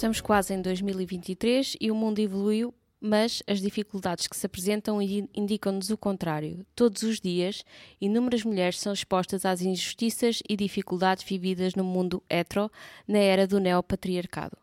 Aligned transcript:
Estamos 0.00 0.22
quase 0.22 0.54
em 0.54 0.62
2023 0.62 1.76
e 1.78 1.90
o 1.90 1.94
mundo 1.94 2.20
evoluiu, 2.20 2.72
mas 2.98 3.42
as 3.46 3.60
dificuldades 3.60 4.26
que 4.26 4.34
se 4.34 4.46
apresentam 4.46 4.98
indicam-nos 5.02 5.90
o 5.90 5.98
contrário. 5.98 6.64
Todos 6.74 7.02
os 7.02 7.20
dias, 7.20 7.62
inúmeras 8.00 8.42
mulheres 8.42 8.80
são 8.80 8.94
expostas 8.94 9.44
às 9.44 9.60
injustiças 9.60 10.42
e 10.48 10.56
dificuldades 10.56 11.22
vividas 11.22 11.74
no 11.74 11.84
mundo 11.84 12.22
hetero 12.30 12.72
na 13.06 13.18
era 13.18 13.46
do 13.46 13.60
neopatriarcado. 13.60 14.56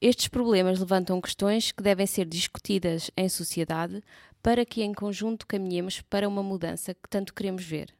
Estes 0.00 0.28
problemas 0.28 0.78
levantam 0.78 1.20
questões 1.20 1.72
que 1.72 1.82
devem 1.82 2.06
ser 2.06 2.24
discutidas 2.24 3.10
em 3.16 3.28
sociedade 3.28 4.00
para 4.40 4.64
que, 4.64 4.84
em 4.84 4.94
conjunto, 4.94 5.48
caminhemos 5.48 6.00
para 6.00 6.28
uma 6.28 6.44
mudança 6.44 6.94
que 6.94 7.08
tanto 7.10 7.34
queremos 7.34 7.64
ver. 7.64 7.92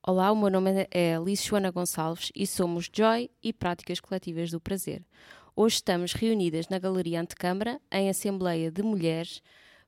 Olá, 0.00 0.30
o 0.30 0.36
meu 0.36 0.48
nome 0.48 0.86
é 0.92 1.16
Alice 1.16 1.44
Joana 1.44 1.72
Gonçalves 1.72 2.30
e 2.32 2.46
somos 2.46 2.88
Joy 2.90 3.28
e 3.42 3.52
Práticas 3.52 3.98
Coletivas 3.98 4.52
do 4.52 4.60
Prazer. 4.60 5.02
Hoje 5.60 5.74
estamos 5.74 6.12
reunidas 6.12 6.68
na 6.68 6.78
Galeria 6.78 7.20
Antecâmara, 7.20 7.80
em 7.90 8.08
Assembleia 8.08 8.70
de 8.70 8.80
Mulheres, 8.80 9.42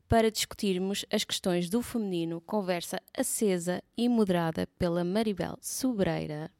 para 0.09 0.29
discutirmos 0.29 1.07
as 1.09 1.23
questões 1.23 1.71
do 1.71 1.81
feminino, 1.81 2.41
conversa 2.41 3.01
acesa 3.17 3.81
e 3.97 4.09
moderada 4.09 4.67
pela 4.81 5.05
Maribel 5.05 5.57
Sobreira. 5.61 6.51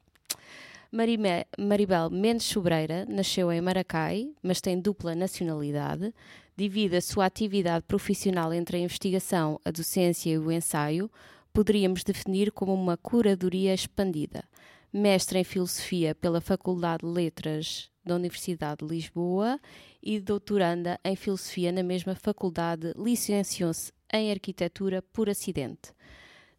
Marime, 0.89 1.45
Maribel 1.59 2.09
Mendes 2.09 2.45
Sobreira 2.45 3.05
nasceu 3.05 3.51
em 3.51 3.59
Maracai, 3.59 4.31
mas 4.41 4.61
tem 4.61 4.79
dupla 4.79 5.13
nacionalidade. 5.13 6.13
Divide 6.55 6.95
a 6.95 7.01
sua 7.01 7.25
atividade 7.25 7.83
profissional 7.85 8.53
entre 8.53 8.77
a 8.77 8.79
investigação, 8.79 9.59
a 9.65 9.71
docência 9.71 10.29
e 10.29 10.37
o 10.37 10.49
ensaio, 10.49 11.11
poderíamos 11.51 12.05
definir 12.05 12.49
como 12.49 12.73
uma 12.73 12.95
curadoria 12.95 13.73
expandida. 13.73 14.45
Mestre 14.93 15.37
em 15.37 15.43
Filosofia 15.43 16.15
pela 16.15 16.39
Faculdade 16.39 17.05
de 17.05 17.11
Letras 17.11 17.90
da 18.03 18.15
Universidade 18.15 18.85
de 18.85 18.93
Lisboa 18.93 19.59
e 20.01 20.19
doutoranda 20.19 20.99
em 21.03 21.15
Filosofia 21.15 21.71
na 21.71 21.83
mesma 21.83 22.15
faculdade, 22.15 22.93
licenciou-se 22.97 23.91
em 24.11 24.31
Arquitetura 24.31 25.01
por 25.13 25.29
acidente. 25.29 25.93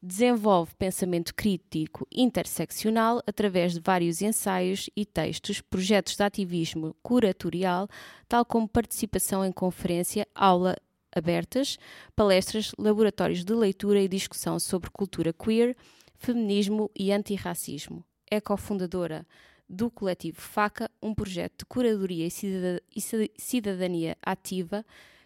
Desenvolve 0.03 0.75
pensamento 0.75 1.33
crítico 1.33 2.07
interseccional 2.11 3.23
através 3.27 3.75
de 3.75 3.81
vários 3.81 4.21
ensaios 4.21 4.91
e 4.97 5.07
textos, 5.07 5.61
projetos 5.61 6.17
de 6.17 6.23
ativismo 6.23 6.97
curatorial, 7.03 7.89
tal 8.29 8.45
como 8.45 8.67
participação 8.67 9.45
em 9.45 9.53
conferência, 9.53 10.27
aula 10.35 10.77
abertas, 11.15 11.79
palestras, 12.17 12.73
laboratórios 12.79 13.45
de 13.45 13.53
leitura 13.53 14.01
e 14.01 14.09
discussão 14.09 14.59
sobre 14.59 14.91
cultura 14.91 15.33
queer, 15.33 15.77
feminismo 16.17 16.91
e 16.99 17.13
antirracismo. 17.13 18.05
É 18.31 18.41
cofundadora 18.41 19.27
do 19.73 19.91
coletivo 19.91 20.39
FACA, 20.39 20.91
um 21.03 21.15
projeto 21.15 21.61
de 21.61 21.65
curadoria 21.65 22.27
e 22.27 23.01
cidadania 23.39 24.17
ativa 24.23 24.85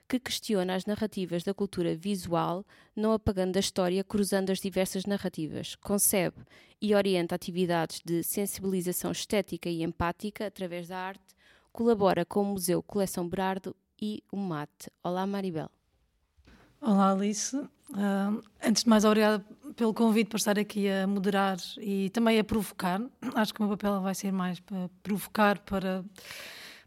que 0.08 0.20
questiona 0.20 0.76
as 0.76 0.86
narrativas 0.86 1.42
da 1.42 1.52
cultura 1.52 1.96
visual, 1.96 2.64
não 2.94 3.12
apagando 3.12 3.56
a 3.56 3.60
história, 3.60 4.04
cruzando 4.04 4.50
as 4.50 4.60
diversas 4.60 5.04
narrativas. 5.04 5.74
Concebe 5.74 6.44
e 6.80 6.94
orienta 6.94 7.34
atividades 7.34 8.00
de 8.04 8.22
sensibilização 8.22 9.10
estética 9.10 9.68
e 9.68 9.82
empática 9.82 10.46
através 10.46 10.86
da 10.86 10.96
arte, 10.96 11.34
colabora 11.72 12.24
com 12.24 12.42
o 12.42 12.44
Museu 12.44 12.80
Coleção 12.82 13.28
Berardo 13.28 13.74
e 14.00 14.22
o 14.30 14.36
MAT. 14.36 14.70
Olá, 15.02 15.26
Maribel. 15.26 15.70
Olá, 16.80 17.10
Alice. 17.10 17.56
Uh, 17.56 18.42
antes 18.62 18.84
de 18.84 18.88
mais, 18.88 19.04
obrigada 19.04 19.44
pelo 19.76 19.92
convite 19.92 20.28
para 20.28 20.38
estar 20.38 20.58
aqui 20.58 20.88
a 20.88 21.06
moderar 21.06 21.58
e 21.78 22.08
também 22.10 22.38
a 22.38 22.44
provocar. 22.44 23.00
Acho 23.34 23.52
que 23.52 23.60
o 23.60 23.66
meu 23.66 23.76
papel 23.76 24.00
vai 24.00 24.14
ser 24.14 24.32
mais 24.32 24.58
para 24.58 24.88
provocar, 25.02 25.58
para, 25.60 26.02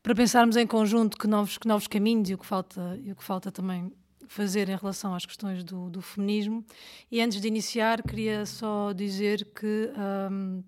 para 0.01 0.16
pensarmos 0.16 0.57
em 0.57 0.66
conjunto 0.66 1.17
que 1.17 1.27
novos, 1.27 1.57
que 1.57 1.67
novos 1.67 1.88
caminhos 1.88 2.29
e 2.29 2.33
o 2.33 2.38
que 2.38 2.45
falta, 2.45 3.00
e 3.03 3.11
o 3.11 3.16
que 3.16 3.23
falta 3.23 3.51
também 3.51 3.94
fazer 4.27 4.69
em 4.69 4.75
relação 4.75 5.13
às 5.13 5.25
questões 5.25 5.63
do, 5.63 5.89
do 5.89 6.01
feminismo. 6.01 6.66
E 7.11 7.22
antes 7.22 7.39
de 7.39 7.47
iniciar, 7.47 8.01
queria 8.01 8.45
só 8.45 8.91
dizer 8.91 9.45
que 9.53 9.91
um, 10.31 10.63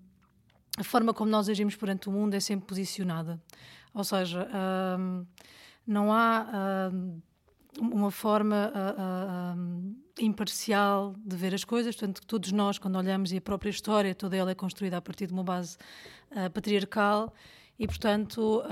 a 0.78 0.84
forma 0.84 1.12
como 1.12 1.30
nós 1.30 1.48
agimos 1.48 1.74
perante 1.74 2.08
o 2.08 2.12
mundo 2.12 2.34
é 2.34 2.40
sempre 2.40 2.66
posicionada. 2.66 3.40
Ou 3.92 4.04
seja, 4.04 4.48
um, 4.98 5.26
não 5.86 6.12
há. 6.12 6.90
Um, 6.92 7.20
uma 7.78 8.10
forma 8.10 8.72
uh, 8.74 9.58
uh, 9.58 9.96
imparcial 10.20 11.14
de 11.24 11.36
ver 11.36 11.54
as 11.54 11.64
coisas, 11.64 11.96
portanto, 11.96 12.20
todos 12.26 12.52
nós, 12.52 12.78
quando 12.78 12.96
olhamos, 12.96 13.32
e 13.32 13.38
a 13.38 13.40
própria 13.40 13.70
história, 13.70 14.14
toda 14.14 14.36
ela 14.36 14.50
é 14.50 14.54
construída 14.54 14.98
a 14.98 15.00
partir 15.00 15.26
de 15.26 15.32
uma 15.32 15.42
base 15.42 15.76
uh, 16.32 16.50
patriarcal, 16.50 17.32
e, 17.78 17.86
portanto, 17.86 18.62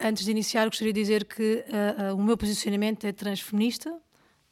antes 0.00 0.24
de 0.24 0.30
iniciar, 0.30 0.64
gostaria 0.66 0.94
de 0.94 1.00
dizer 1.00 1.26
que 1.26 1.64
o 2.16 2.22
meu 2.22 2.38
posicionamento 2.38 3.04
é 3.04 3.12
transfeminista, 3.12 4.00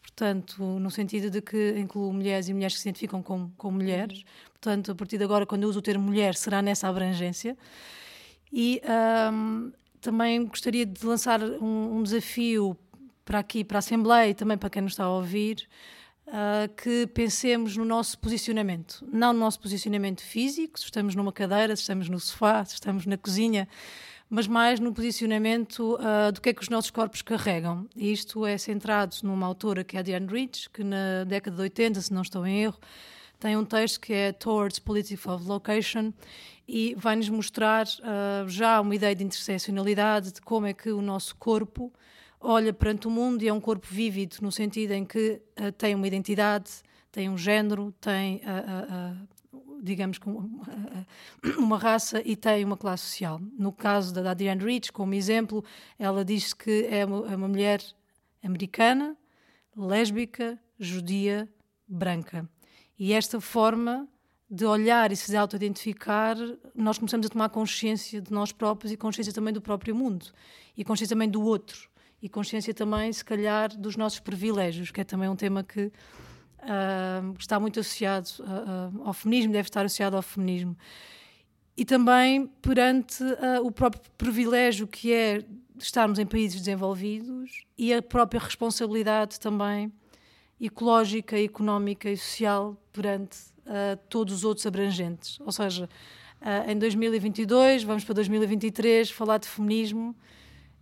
portanto, 0.02 0.62
no 0.62 0.90
sentido 0.90 1.30
de 1.30 1.40
que 1.40 1.78
incluo 1.78 2.12
mulheres 2.12 2.48
e 2.48 2.52
mulheres 2.52 2.74
que 2.74 2.82
se 2.82 2.88
identificam 2.88 3.22
como, 3.22 3.50
como 3.56 3.78
mulheres, 3.78 4.24
portanto, 4.48 4.92
a 4.92 4.94
partir 4.94 5.16
de 5.16 5.24
agora, 5.24 5.46
quando 5.46 5.62
eu 5.62 5.70
uso 5.70 5.78
o 5.78 5.82
termo 5.82 6.04
mulher, 6.04 6.34
será 6.34 6.60
nessa 6.60 6.86
abrangência. 6.86 7.56
E 8.52 8.82
também 10.00 10.44
gostaria 10.44 10.84
de 10.84 11.06
lançar 11.06 11.42
um, 11.42 11.98
um 11.98 12.02
desafio 12.02 12.76
para 13.26 13.41
aqui, 13.41 13.64
para 13.64 13.78
a 13.78 13.81
Assembleia 13.81 14.31
e 14.31 14.34
também 14.34 14.56
para 14.56 14.70
quem 14.70 14.81
nos 14.81 14.92
está 14.92 15.04
a 15.04 15.10
ouvir, 15.10 15.69
uh, 16.28 16.72
que 16.75 17.09
pensemos 17.09 17.76
no 17.76 17.84
nosso 17.84 18.19
posicionamento. 18.20 19.04
Não 19.12 19.32
no 19.32 19.41
nosso 19.41 19.60
posicionamento 19.60 20.22
físico, 20.22 20.78
se 20.78 20.87
estamos 20.87 21.16
numa 21.16 21.32
cadeira, 21.32 21.75
se 21.75 21.82
estamos 21.82 22.09
no 22.09 22.20
sofá, 22.20 22.64
se 22.64 22.75
estamos 22.75 23.04
na 23.04 23.19
cozinha, 23.19 23.69
mas 24.31 24.47
mais 24.47 24.78
no 24.78 24.92
posicionamento 24.92 25.97
uh, 25.97 26.31
do 26.32 26.41
que 26.41 26.50
é 26.50 26.54
que 26.54 26.62
os 26.62 26.69
nossos 26.69 26.92
corpos 26.92 27.20
carregam. 27.20 27.88
E 27.97 28.12
isto 28.12 28.47
é 28.47 28.56
centrado 28.56 29.16
numa 29.25 29.44
autora 29.44 29.82
que 29.82 29.97
é 29.97 30.00
a 30.00 30.03
Diane 30.03 30.28
Rich, 30.28 30.70
que 30.70 30.84
na 30.84 31.25
década 31.25 31.56
de 31.56 31.62
80, 31.62 32.00
se 32.00 32.14
não 32.14 32.22
estou 32.22 32.47
em 32.47 32.62
erro, 32.62 32.78
tem 33.41 33.56
um 33.56 33.64
texto 33.64 34.00
que 34.00 34.12
é 34.12 34.32
Towards 34.32 34.78
Politics 34.78 35.26
of 35.26 35.44
Location 35.47 36.12
e 36.66 36.94
vai-nos 36.97 37.28
mostrar 37.28 37.87
uh, 37.87 38.48
já 38.48 38.81
uma 38.81 38.94
ideia 38.94 39.14
de 39.16 39.25
interseccionalidade, 39.25 40.32
de 40.32 40.41
como 40.41 40.66
é 40.66 40.72
que 40.72 40.91
o 40.91 41.03
nosso 41.03 41.34
corpo 41.37 41.93
olha 42.46 42.72
perante 42.72 43.08
o 43.08 43.10
mundo 43.10 43.42
e 43.42 43.48
é 43.48 43.52
um 43.52 43.60
corpo 43.60 43.86
vívido, 43.90 44.36
no 44.40 44.52
sentido 44.52 44.92
em 44.92 45.04
que 45.04 45.42
uh, 45.60 45.72
tem 45.72 45.96
uma 45.96 46.06
identidade, 46.06 46.70
tem 47.10 47.28
um 47.28 47.36
género, 47.36 47.92
tem, 48.00 48.36
uh, 48.36 49.56
uh, 49.56 49.82
digamos, 49.82 50.20
uma 51.58 51.76
raça 51.76 52.22
e 52.24 52.36
tem 52.36 52.64
uma 52.64 52.76
classe 52.76 53.04
social. 53.04 53.40
No 53.58 53.72
caso 53.72 54.14
da 54.14 54.32
Diane 54.32 54.64
Rich, 54.64 54.92
como 54.92 55.12
exemplo, 55.12 55.64
ela 55.98 56.24
diz 56.24 56.54
que 56.54 56.86
é 56.88 57.04
uma, 57.04 57.32
é 57.32 57.36
uma 57.36 57.48
mulher 57.48 57.82
americana, 58.44 59.16
lésbica, 59.76 60.56
judia, 60.78 61.48
branca. 61.88 62.48
E 62.96 63.12
esta 63.12 63.40
forma 63.40 64.08
de 64.48 64.64
olhar 64.64 65.10
e 65.10 65.16
se 65.16 65.36
auto-identificar, 65.36 66.36
nós 66.72 66.96
começamos 66.96 67.26
a 67.26 67.30
tomar 67.30 67.48
consciência 67.48 68.20
de 68.20 68.32
nós 68.32 68.52
próprios 68.52 68.92
e 68.92 68.96
consciência 68.96 69.32
também 69.32 69.52
do 69.52 69.60
próprio 69.60 69.96
mundo 69.96 70.26
e 70.76 70.84
consciência 70.84 71.12
também 71.12 71.28
do 71.28 71.42
outro 71.42 71.90
e 72.22 72.28
consciência 72.28 72.72
também, 72.72 73.12
se 73.12 73.25
calhar, 73.25 73.77
dos 73.77 73.97
nossos 73.97 74.21
privilégios, 74.21 74.91
que 74.91 75.00
é 75.00 75.04
também 75.04 75.28
um 75.28 75.37
tema 75.37 75.62
que 75.62 75.87
uh, 75.87 77.34
está 77.38 77.60
muito 77.60 77.81
associado 77.81 78.28
uh, 78.41 79.06
ao 79.06 79.12
feminismo, 79.12 79.52
deve 79.52 79.69
estar 79.69 79.85
associado 79.85 80.17
ao 80.17 80.23
feminismo. 80.23 80.76
E 81.76 81.85
também 81.85 82.46
perante 82.62 83.23
o 83.62 83.70
próprio 83.70 84.02
privilégio 84.17 84.87
que 84.87 85.12
é 85.12 85.44
estarmos 85.79 86.19
em 86.19 86.25
países 86.25 86.61
desenvolvidos 86.61 87.67
e 87.76 87.93
a 87.93 88.00
própria 88.00 88.40
responsabilidade 88.40 89.38
também 89.38 89.93
ecológica, 90.58 91.38
económica 91.38 92.08
e 92.11 92.17
social 92.17 92.82
perante 92.90 93.37
todos 94.08 94.32
os 94.37 94.43
outros 94.43 94.64
abrangentes. 94.64 95.38
Ou 95.40 95.52
seja, 95.52 95.87
em 96.67 96.79
2022, 96.79 97.82
vamos 97.82 98.05
para 98.05 98.14
2023, 98.14 99.11
falar 99.11 99.37
de 99.37 99.46
feminismo 99.46 100.17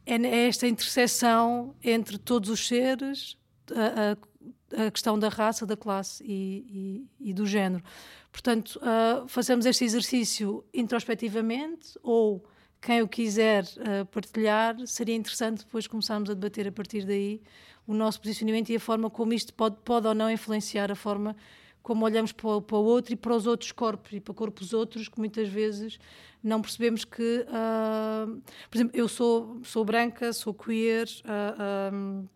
é, 0.06 0.14
é 0.14 0.48
esta 0.48 0.66
interseção 0.66 1.74
entre 1.82 2.18
todos 2.18 2.50
os 2.50 2.66
seres, 2.66 3.36
a, 3.70 4.82
a, 4.82 4.86
a 4.86 4.90
questão 4.90 5.18
da 5.18 5.28
raça, 5.28 5.66
da 5.66 5.76
classe 5.76 6.22
e, 6.24 7.06
e, 7.20 7.30
e 7.30 7.34
do 7.34 7.46
género. 7.46 7.82
Portanto, 8.30 8.80
uh, 8.80 9.28
fazemos 9.28 9.64
este 9.64 9.84
exercício 9.84 10.64
introspectivamente 10.74 11.98
ou 12.02 12.44
quem 12.80 13.00
o 13.00 13.08
quiser 13.08 13.64
uh, 13.64 14.04
partilhar, 14.06 14.76
seria 14.86 15.14
interessante 15.14 15.64
depois 15.64 15.86
começarmos 15.86 16.28
a 16.28 16.34
debater 16.34 16.68
a 16.68 16.72
partir 16.72 17.06
daí 17.06 17.40
o 17.86 17.94
nosso 17.94 18.20
posicionamento 18.20 18.70
e 18.70 18.76
a 18.76 18.80
forma 18.80 19.08
como 19.08 19.32
isto 19.32 19.54
pode, 19.54 19.76
pode 19.84 20.06
ou 20.06 20.14
não 20.14 20.30
influenciar 20.30 20.90
a 20.90 20.94
forma 20.94 21.36
como 21.82 22.04
olhamos 22.04 22.32
para 22.32 22.60
para 22.60 22.76
o 22.76 22.84
outro 22.84 23.12
e 23.12 23.16
para 23.16 23.34
os 23.34 23.46
outros 23.46 23.70
corpos 23.70 24.12
e 24.12 24.20
para 24.20 24.34
corpos 24.34 24.72
outros 24.72 25.08
que 25.08 25.18
muitas 25.18 25.48
vezes 25.48 25.98
não 26.44 26.60
percebemos 26.60 27.06
que, 27.06 27.46
uh, 27.48 28.42
por 28.70 28.76
exemplo, 28.76 28.94
eu 28.94 29.08
sou, 29.08 29.62
sou 29.64 29.82
branca, 29.82 30.30
sou 30.34 30.52
queer, 30.52 31.08
uh, 31.24 31.94
um, 31.94 32.28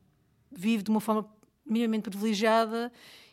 vivo 0.50 0.82
de 0.82 0.90
uma 0.90 0.98
forma 0.98 1.28
minimamente 1.64 2.08
privilegiada 2.08 2.90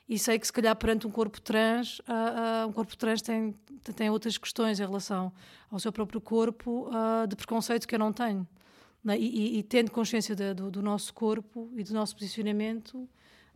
e 0.08 0.20
sei 0.20 0.38
que 0.38 0.46
se 0.46 0.52
calhar 0.52 0.76
perante 0.76 1.08
um 1.08 1.10
corpo 1.10 1.40
trans, 1.40 2.00
uh, 2.00 2.68
um 2.68 2.74
corpo 2.74 2.96
trans 2.98 3.22
tem, 3.22 3.56
tem 3.96 4.10
outras 4.10 4.38
questões 4.38 4.78
em 4.78 4.86
relação 4.86 5.32
ao 5.72 5.80
seu 5.80 5.94
próprio 5.94 6.20
corpo 6.20 6.90
de 7.28 7.36
preconceito 7.38 7.88
que 7.88 7.96
eu 7.96 8.00
não 8.00 8.12
tenho. 8.12 8.46
é? 9.08 9.18
e, 9.18 9.56
e, 9.56 9.60
e, 9.60 9.64
tendo 9.64 9.90
consciência 9.92 10.36
de, 10.36 10.54
do, 10.54 10.70
do, 10.70 10.82
nosso 10.82 11.14
corpo 11.14 11.72
e 11.76 11.84
do 11.84 11.94
nosso 11.94 12.16
posicionamento, 12.16 13.08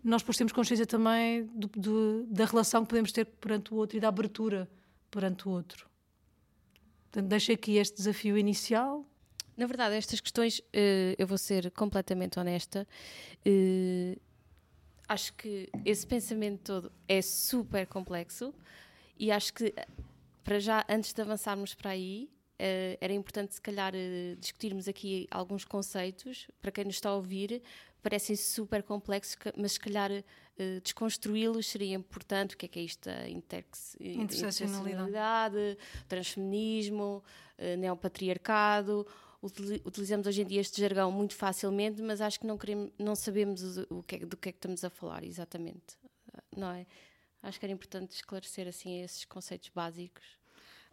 nós 0.02 0.22
depois 0.22 0.38
temos 0.38 0.54
consciência 0.54 0.86
também 0.86 1.46
do, 1.48 1.68
do, 1.68 2.26
da 2.28 2.46
relação 2.46 2.84
que 2.84 2.90
podemos 2.90 3.12
ter 3.12 3.26
perante 3.26 3.74
o 3.74 3.78
outro 3.78 3.98
e 3.98 4.00
da 4.00 4.08
abertura 4.08 4.70
perante 5.12 5.48
o 5.48 5.52
outro. 5.52 5.89
Portanto, 7.12 7.28
deixo 7.28 7.52
aqui 7.52 7.78
este 7.78 7.98
desafio 7.98 8.38
inicial. 8.38 9.04
Na 9.58 9.66
verdade, 9.66 9.96
estas 9.96 10.20
questões, 10.20 10.62
eh, 10.72 11.16
eu 11.18 11.26
vou 11.28 11.38
ser 11.38 11.72
completamente 11.72 12.40
honesta, 12.40 12.88
eh, 13.44 14.16
acho 15.08 15.34
que 15.34 15.70
esse 15.84 16.06
pensamento 16.06 16.62
todo 16.64 16.92
é 17.08 17.22
super 17.22 17.88
complexo 17.88 18.54
e 19.18 19.32
acho 19.32 19.54
que, 19.54 19.74
para 20.44 20.60
já, 20.60 20.86
antes 20.88 21.12
de 21.12 21.22
avançarmos 21.22 21.74
para 21.74 21.92
aí, 21.92 22.30
Uh, 22.62 23.00
era 23.00 23.14
importante, 23.14 23.56
se 23.56 23.62
calhar, 23.62 23.94
discutirmos 24.38 24.90
aqui 24.90 25.26
alguns 25.32 25.64
conceitos, 25.64 26.50
para 26.62 26.72
quem 26.72 26.84
nos 26.84 26.96
está 26.96 27.08
a 27.08 27.16
ouvir, 27.16 27.62
parecem 28.04 28.36
super 28.36 28.84
complexos, 28.84 29.38
mas 29.56 29.72
se 29.74 29.80
calhar 29.80 30.12
uh, 30.60 30.82
desconstruí-los 30.82 31.68
seria 31.68 31.96
importante. 31.96 32.56
O 32.56 32.58
que 32.58 32.66
é 32.66 32.70
que 32.70 32.80
é 32.80 32.84
isto 32.84 33.06
da 33.06 33.30
interseccionalidade, 33.30 35.78
transfeminismo, 36.08 37.24
neopatriarcado. 37.78 39.06
Utilizamos 39.42 40.28
hoje 40.28 40.42
em 40.42 40.46
dia 40.46 40.60
este 40.60 40.82
jargão 40.82 41.10
muito 41.12 41.34
facilmente, 41.34 42.02
mas 42.02 42.20
acho 42.20 42.38
que 42.40 42.46
não, 42.46 42.58
queremos, 42.58 42.92
não 43.00 43.16
sabemos 43.16 43.78
o 43.90 44.04
que 44.04 44.16
é, 44.16 44.20
do 44.20 44.36
que 44.36 44.50
é 44.50 44.52
que 44.52 44.58
estamos 44.58 44.84
a 44.84 44.90
falar 44.90 45.24
exatamente, 45.24 45.98
não 46.56 46.72
é? 46.72 46.86
Acho 47.42 47.58
que 47.58 47.66
era 47.66 47.72
importante 47.72 48.16
esclarecer 48.16 48.68
assim 48.68 49.02
esses 49.02 49.24
conceitos 49.24 49.70
básicos. 49.70 50.39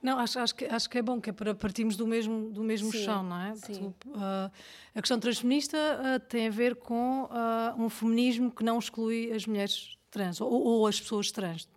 Não, 0.02 0.18
acho, 0.18 0.38
acho, 0.38 0.54
que, 0.54 0.64
acho 0.66 0.90
que 0.90 0.98
é 0.98 1.02
bom, 1.02 1.20
que 1.20 1.30
é 1.30 1.32
para 1.32 1.54
partirmos 1.54 1.96
do 1.96 2.06
mesmo, 2.06 2.50
do 2.50 2.62
mesmo 2.62 2.92
sim, 2.92 3.04
chão, 3.04 3.22
não 3.22 3.40
é? 3.40 3.54
Sim. 3.56 3.94
Tu, 3.98 4.08
uh, 4.10 4.50
a 4.94 5.00
questão 5.00 5.18
transfeminista 5.18 5.76
uh, 5.76 6.20
tem 6.28 6.46
a 6.46 6.50
ver 6.50 6.76
com 6.76 7.24
uh, 7.24 7.82
um 7.82 7.88
feminismo 7.88 8.50
que 8.50 8.62
não 8.62 8.78
exclui 8.78 9.32
as 9.32 9.46
mulheres 9.46 9.98
trans, 10.10 10.40
ou, 10.40 10.50
ou 10.50 10.86
as 10.86 11.00
pessoas 11.00 11.30
trans, 11.32 11.68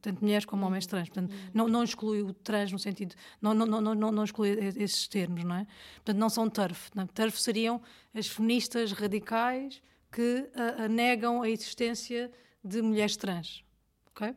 tanto 0.00 0.22
mulheres 0.22 0.44
como 0.44 0.64
homens 0.64 0.84
uhum. 0.84 0.90
trans. 0.90 1.08
Portanto, 1.08 1.32
uhum. 1.32 1.50
não, 1.52 1.68
não 1.68 1.82
exclui 1.82 2.22
o 2.22 2.32
trans 2.32 2.70
no 2.72 2.78
sentido, 2.78 3.14
não, 3.40 3.52
não, 3.52 3.66
não, 3.66 3.94
não, 3.94 4.12
não 4.12 4.24
exclui 4.24 4.50
esses 4.76 5.08
termos, 5.08 5.44
não 5.44 5.56
é? 5.56 5.66
Portanto, 5.96 6.18
não 6.18 6.28
são 6.28 6.48
TERF. 6.48 6.90
Não? 6.94 7.06
TERF 7.06 7.40
seriam 7.40 7.80
as 8.14 8.28
feministas 8.28 8.92
radicais 8.92 9.82
que 10.10 10.48
negam 10.88 11.42
a 11.42 11.50
existência 11.50 12.30
de 12.64 12.80
mulheres 12.80 13.16
trans, 13.16 13.62
ok? 14.10 14.34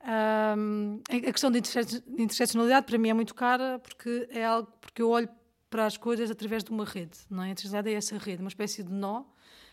Um, 0.00 1.00
a 1.08 1.32
questão 1.32 1.50
de 1.50 1.58
interseccionalidade 1.58 2.86
para 2.86 2.98
mim 2.98 3.08
é 3.08 3.14
muito 3.14 3.34
cara 3.34 3.80
porque 3.80 4.28
é 4.30 4.44
algo 4.44 4.72
porque 4.80 5.02
eu 5.02 5.10
olho 5.10 5.28
para 5.68 5.86
as 5.86 5.96
coisas 5.96 6.30
através 6.30 6.62
de 6.62 6.70
uma 6.70 6.84
rede, 6.84 7.18
não 7.28 7.42
é? 7.42 7.48
A 7.48 7.50
interseccionalidade 7.50 7.94
é 7.94 7.98
essa 7.98 8.16
rede, 8.16 8.42
uma 8.42 8.48
espécie 8.48 8.82
de 8.82 8.92
nó 8.92 9.24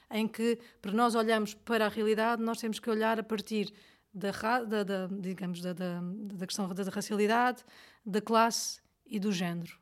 em 0.09 0.27
que 0.27 0.59
para 0.81 0.91
nós 0.91 1.15
olharmos 1.15 1.53
para 1.53 1.85
a 1.85 1.89
realidade 1.89 2.41
nós 2.41 2.59
temos 2.59 2.79
que 2.79 2.89
olhar 2.89 3.19
a 3.19 3.23
partir 3.23 3.73
da, 4.13 4.31
da, 4.63 4.83
da 4.83 5.07
digamos 5.07 5.61
da, 5.61 5.73
da, 5.73 5.99
da, 6.01 6.45
questão 6.45 6.67
da 6.67 6.83
racialidade, 6.89 7.63
da 8.05 8.21
classe 8.21 8.79
e 9.05 9.19
do 9.19 9.31
género. 9.31 9.77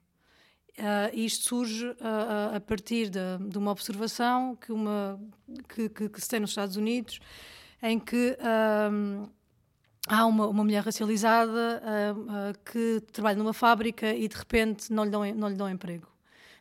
Uh, 0.78 1.14
isto 1.14 1.46
surge 1.46 1.86
uh, 1.86 2.56
a 2.56 2.60
partir 2.60 3.08
de, 3.08 3.20
de, 3.48 3.58
uma 3.60 3.70
observação 3.72 4.56
que, 4.56 4.72
uma, 4.72 5.22
que, 5.70 5.88
que, 5.88 6.10
que, 6.10 6.20
se 6.20 6.28
tem 6.28 6.40
nos 6.40 6.50
Estados 6.50 6.76
Unidos, 6.76 7.20
em 7.80 8.00
que 8.00 8.36
uh, 8.40 9.30
há 10.08 10.26
uma, 10.26 10.48
uma 10.48 10.64
mulher 10.64 10.84
racializada 10.84 11.82
uh, 11.82 12.20
uh, 12.20 12.60
que 12.66 13.02
trabalha 13.12 13.38
numa 13.38 13.54
fábrica 13.54 14.14
e 14.14 14.28
de 14.28 14.36
repente 14.36 14.92
não 14.92 15.06
lhe, 15.06 15.10
dão, 15.10 15.34
não 15.34 15.50
lhe 15.50 15.56
dão 15.56 15.70
emprego. 15.70 16.08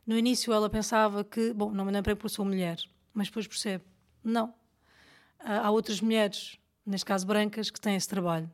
No 0.07 0.17
início 0.17 0.53
ela 0.53 0.69
pensava 0.69 1.25
que, 1.25 1.53
bom, 1.53 1.71
não 1.71 1.85
me 1.85 1.93
dão 1.93 2.01
emprego 2.01 2.21
porque 2.21 2.35
sou 2.35 2.45
mulher, 2.45 2.79
mas 3.13 3.29
depois 3.29 3.47
percebe, 3.47 3.85
não. 4.23 4.49
Uh, 5.41 5.61
há 5.65 5.71
outras 5.71 6.01
mulheres, 6.01 6.59
neste 6.87 7.05
caso 7.05 7.27
brancas, 7.27 7.71
que 7.71 7.81
têm 7.81 7.97
esse 7.97 8.09
trabalho. 8.09 8.51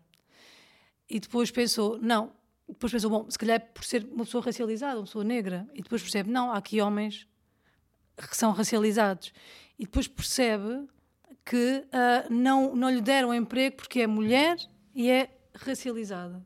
E 1.09 1.21
depois 1.21 1.51
pensou, 1.51 1.99
não. 1.99 2.33
Depois 2.69 2.93
pensou, 2.93 3.11
bom, 3.11 3.31
se 3.31 3.39
calhar 3.39 3.57
é 3.57 3.59
por 3.59 3.83
ser 3.83 4.07
uma 4.13 4.25
pessoa 4.25 4.45
racializada, 4.45 4.99
uma 4.99 5.05
pessoa 5.05 5.25
negra. 5.25 5.67
E 5.73 5.83
depois 5.83 6.03
percebe, 6.03 6.31
não, 6.31 6.51
há 6.51 6.59
aqui 6.59 6.83
homens 6.83 7.27
que 8.17 8.37
são 8.37 8.53
racializados. 8.53 9.33
E 9.79 9.85
depois 9.85 10.07
percebe 10.07 10.87
que 11.47 11.87
não, 12.29 12.77
não 12.77 12.91
lhe 12.91 13.01
deram 13.01 13.33
emprego 13.33 13.77
porque 13.77 14.01
é 14.01 14.07
mulher 14.07 14.59
e 14.99 15.09
é 15.09 15.31
racializada. 15.55 16.45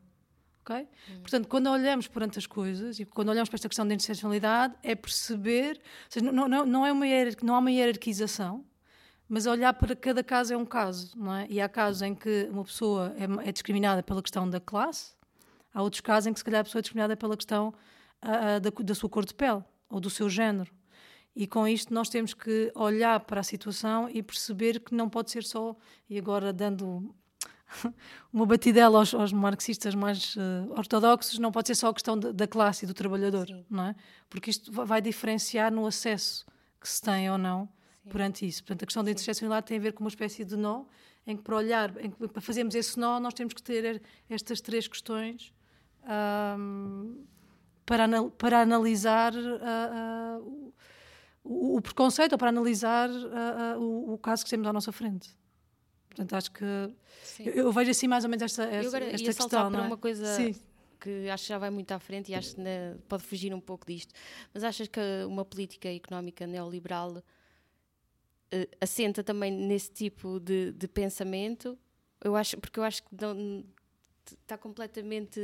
Okay? 0.61 0.87
Hum. 1.09 1.21
Portanto, 1.21 1.47
quando 1.47 1.67
olhamos 1.71 2.07
perante 2.07 2.37
as 2.37 2.45
coisas 2.45 2.99
e 2.99 3.03
quando 3.03 3.29
olhamos 3.29 3.49
para 3.49 3.55
esta 3.55 3.67
questão 3.67 3.85
da 3.85 3.95
interseccionalidade, 3.95 4.75
é 4.83 4.93
perceber, 4.93 5.81
seja, 6.07 6.31
não, 6.31 6.47
não, 6.47 6.63
não, 6.63 6.85
é 6.85 6.91
uma 6.91 7.05
não 7.41 7.55
há 7.55 7.57
uma 7.57 7.71
hierarquização, 7.71 8.63
mas 9.27 9.47
olhar 9.47 9.73
para 9.73 9.95
cada 9.95 10.23
caso 10.23 10.53
é 10.53 10.57
um 10.57 10.65
caso, 10.65 11.17
não 11.17 11.33
é? 11.33 11.47
E 11.49 11.59
há 11.59 11.67
casos 11.67 12.03
em 12.03 12.13
que 12.13 12.47
uma 12.51 12.63
pessoa 12.63 13.15
é, 13.17 13.49
é 13.49 13.51
discriminada 13.51 14.03
pela 14.03 14.21
questão 14.21 14.47
da 14.47 14.59
classe, 14.59 15.15
há 15.73 15.81
outros 15.81 16.01
casos 16.01 16.27
em 16.27 16.33
que 16.33 16.39
se 16.39 16.45
calhar 16.45 16.61
a 16.61 16.63
pessoa 16.63 16.79
é 16.79 16.83
discriminada 16.83 17.17
pela 17.17 17.35
questão 17.35 17.73
uh, 18.23 18.59
da, 18.59 18.69
da 18.69 18.93
sua 18.93 19.09
cor 19.09 19.25
de 19.25 19.33
pele 19.33 19.63
ou 19.89 19.99
do 19.99 20.11
seu 20.11 20.29
género. 20.29 20.71
E 21.35 21.47
com 21.47 21.67
isto 21.67 21.91
nós 21.91 22.07
temos 22.07 22.35
que 22.35 22.71
olhar 22.75 23.19
para 23.21 23.39
a 23.39 23.43
situação 23.43 24.07
e 24.07 24.21
perceber 24.21 24.79
que 24.79 24.93
não 24.93 25.09
pode 25.09 25.31
ser 25.31 25.43
só, 25.43 25.75
e 26.07 26.19
agora 26.19 26.53
dando 26.53 27.13
uma 28.31 28.45
batidela 28.45 28.99
aos, 28.99 29.13
aos 29.13 29.31
marxistas 29.31 29.95
mais 29.95 30.35
uh, 30.35 30.71
ortodoxos 30.75 31.39
não 31.39 31.51
pode 31.51 31.67
ser 31.67 31.75
só 31.75 31.89
a 31.89 31.93
questão 31.93 32.17
de, 32.17 32.33
da 32.33 32.47
classe 32.47 32.85
e 32.85 32.87
do 32.87 32.93
trabalhador, 32.93 33.47
Sim. 33.47 33.65
não 33.69 33.87
é? 33.87 33.95
Porque 34.29 34.49
isto 34.49 34.71
vai 34.71 35.01
diferenciar 35.01 35.71
no 35.71 35.85
acesso 35.85 36.45
que 36.79 36.87
se 36.87 37.01
tem 37.01 37.29
ou 37.29 37.37
não 37.37 37.67
Sim. 38.03 38.09
perante 38.09 38.47
isso. 38.47 38.63
Portanto, 38.63 38.83
a 38.83 38.85
questão 38.85 39.03
da 39.03 39.11
interseccionalidade 39.11 39.67
tem 39.67 39.77
a 39.77 39.81
ver 39.81 39.93
com 39.93 40.03
uma 40.03 40.09
espécie 40.09 40.43
de 40.43 40.55
nó, 40.55 40.85
em 41.25 41.37
que 41.37 41.43
para 41.43 41.55
olhar, 41.55 41.93
em 42.03 42.11
que, 42.11 42.27
para 42.27 42.41
fazermos 42.41 42.75
esse 42.75 42.99
nó, 42.99 43.19
nós 43.19 43.33
temos 43.33 43.53
que 43.53 43.63
ter 43.63 44.01
estas 44.29 44.59
três 44.59 44.87
questões 44.87 45.53
um, 46.57 47.23
para, 47.85 48.03
anal 48.03 48.29
para 48.31 48.61
analisar 48.61 49.33
uh, 49.33 50.41
uh, 50.41 50.73
o, 51.43 51.77
o, 51.77 51.81
preconceito 51.81 52.33
ou 52.33 52.37
para 52.37 52.49
analisar 52.49 53.09
o, 53.77 54.13
o 54.13 54.17
caso 54.17 54.43
que 54.43 54.49
temos 54.49 54.67
à 54.67 54.73
nossa 54.73 54.91
frente. 54.91 55.29
Portanto, 56.13 56.33
acho 56.35 56.51
que 56.51 56.63
eu, 57.39 57.53
eu, 57.53 57.71
vejo 57.71 57.89
assim 57.89 58.07
mais 58.07 58.23
ou 58.23 58.29
menos 58.29 58.43
esta, 58.43 58.63
esta, 58.65 58.75
eu 58.75 58.87
agora 58.87 59.05
esta 59.05 59.21
ia 59.21 59.33
questão. 59.33 59.71
para 59.71 59.83
é? 59.83 59.87
uma 59.87 59.97
coisa 59.97 60.35
Sim. 60.35 60.55
que 60.99 61.27
acho 61.27 61.43
que 61.43 61.49
já 61.49 61.57
vai 61.57 61.71
muito 61.71 61.91
à 61.91 61.99
frente 61.99 62.31
e 62.31 62.35
acho 62.35 62.55
que 62.55 62.61
pode 63.09 63.23
fugir 63.23 63.51
um 63.53 63.59
pouco 63.59 63.87
disto. 63.87 64.13
Mas 64.53 64.63
achas 64.63 64.87
que 64.87 64.99
uma 65.27 65.43
política 65.43 65.91
económica 65.91 66.45
neoliberal 66.45 67.17
uh, 67.17 67.23
assenta 68.79 69.23
também 69.23 69.51
nesse 69.51 69.91
tipo 69.91 70.39
de, 70.39 70.71
de, 70.71 70.87
pensamento? 70.87 71.77
Eu 72.23 72.35
acho, 72.35 72.57
porque 72.57 72.79
eu 72.79 72.83
acho 72.83 73.01
que 73.01 73.09
não, 73.19 73.65
está 74.43 74.55
completamente 74.55 75.41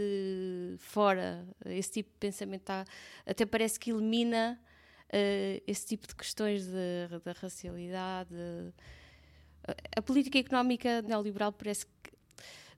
fora. 0.77 1.47
Esse 1.65 1.93
tipo 1.93 2.11
de 2.11 2.17
pensamento 2.19 2.61
está, 2.61 2.85
até 3.25 3.43
parece 3.43 3.79
que 3.79 3.89
elimina 3.89 4.59
uh, 5.07 5.63
esse 5.65 5.87
tipo 5.87 6.07
de 6.07 6.15
questões 6.15 6.67
da 6.67 7.33
racialidade 7.41 8.35
a 9.95 10.01
política 10.01 10.37
económica 10.37 11.01
neoliberal 11.01 11.51
parece 11.51 11.85
que 11.85 12.11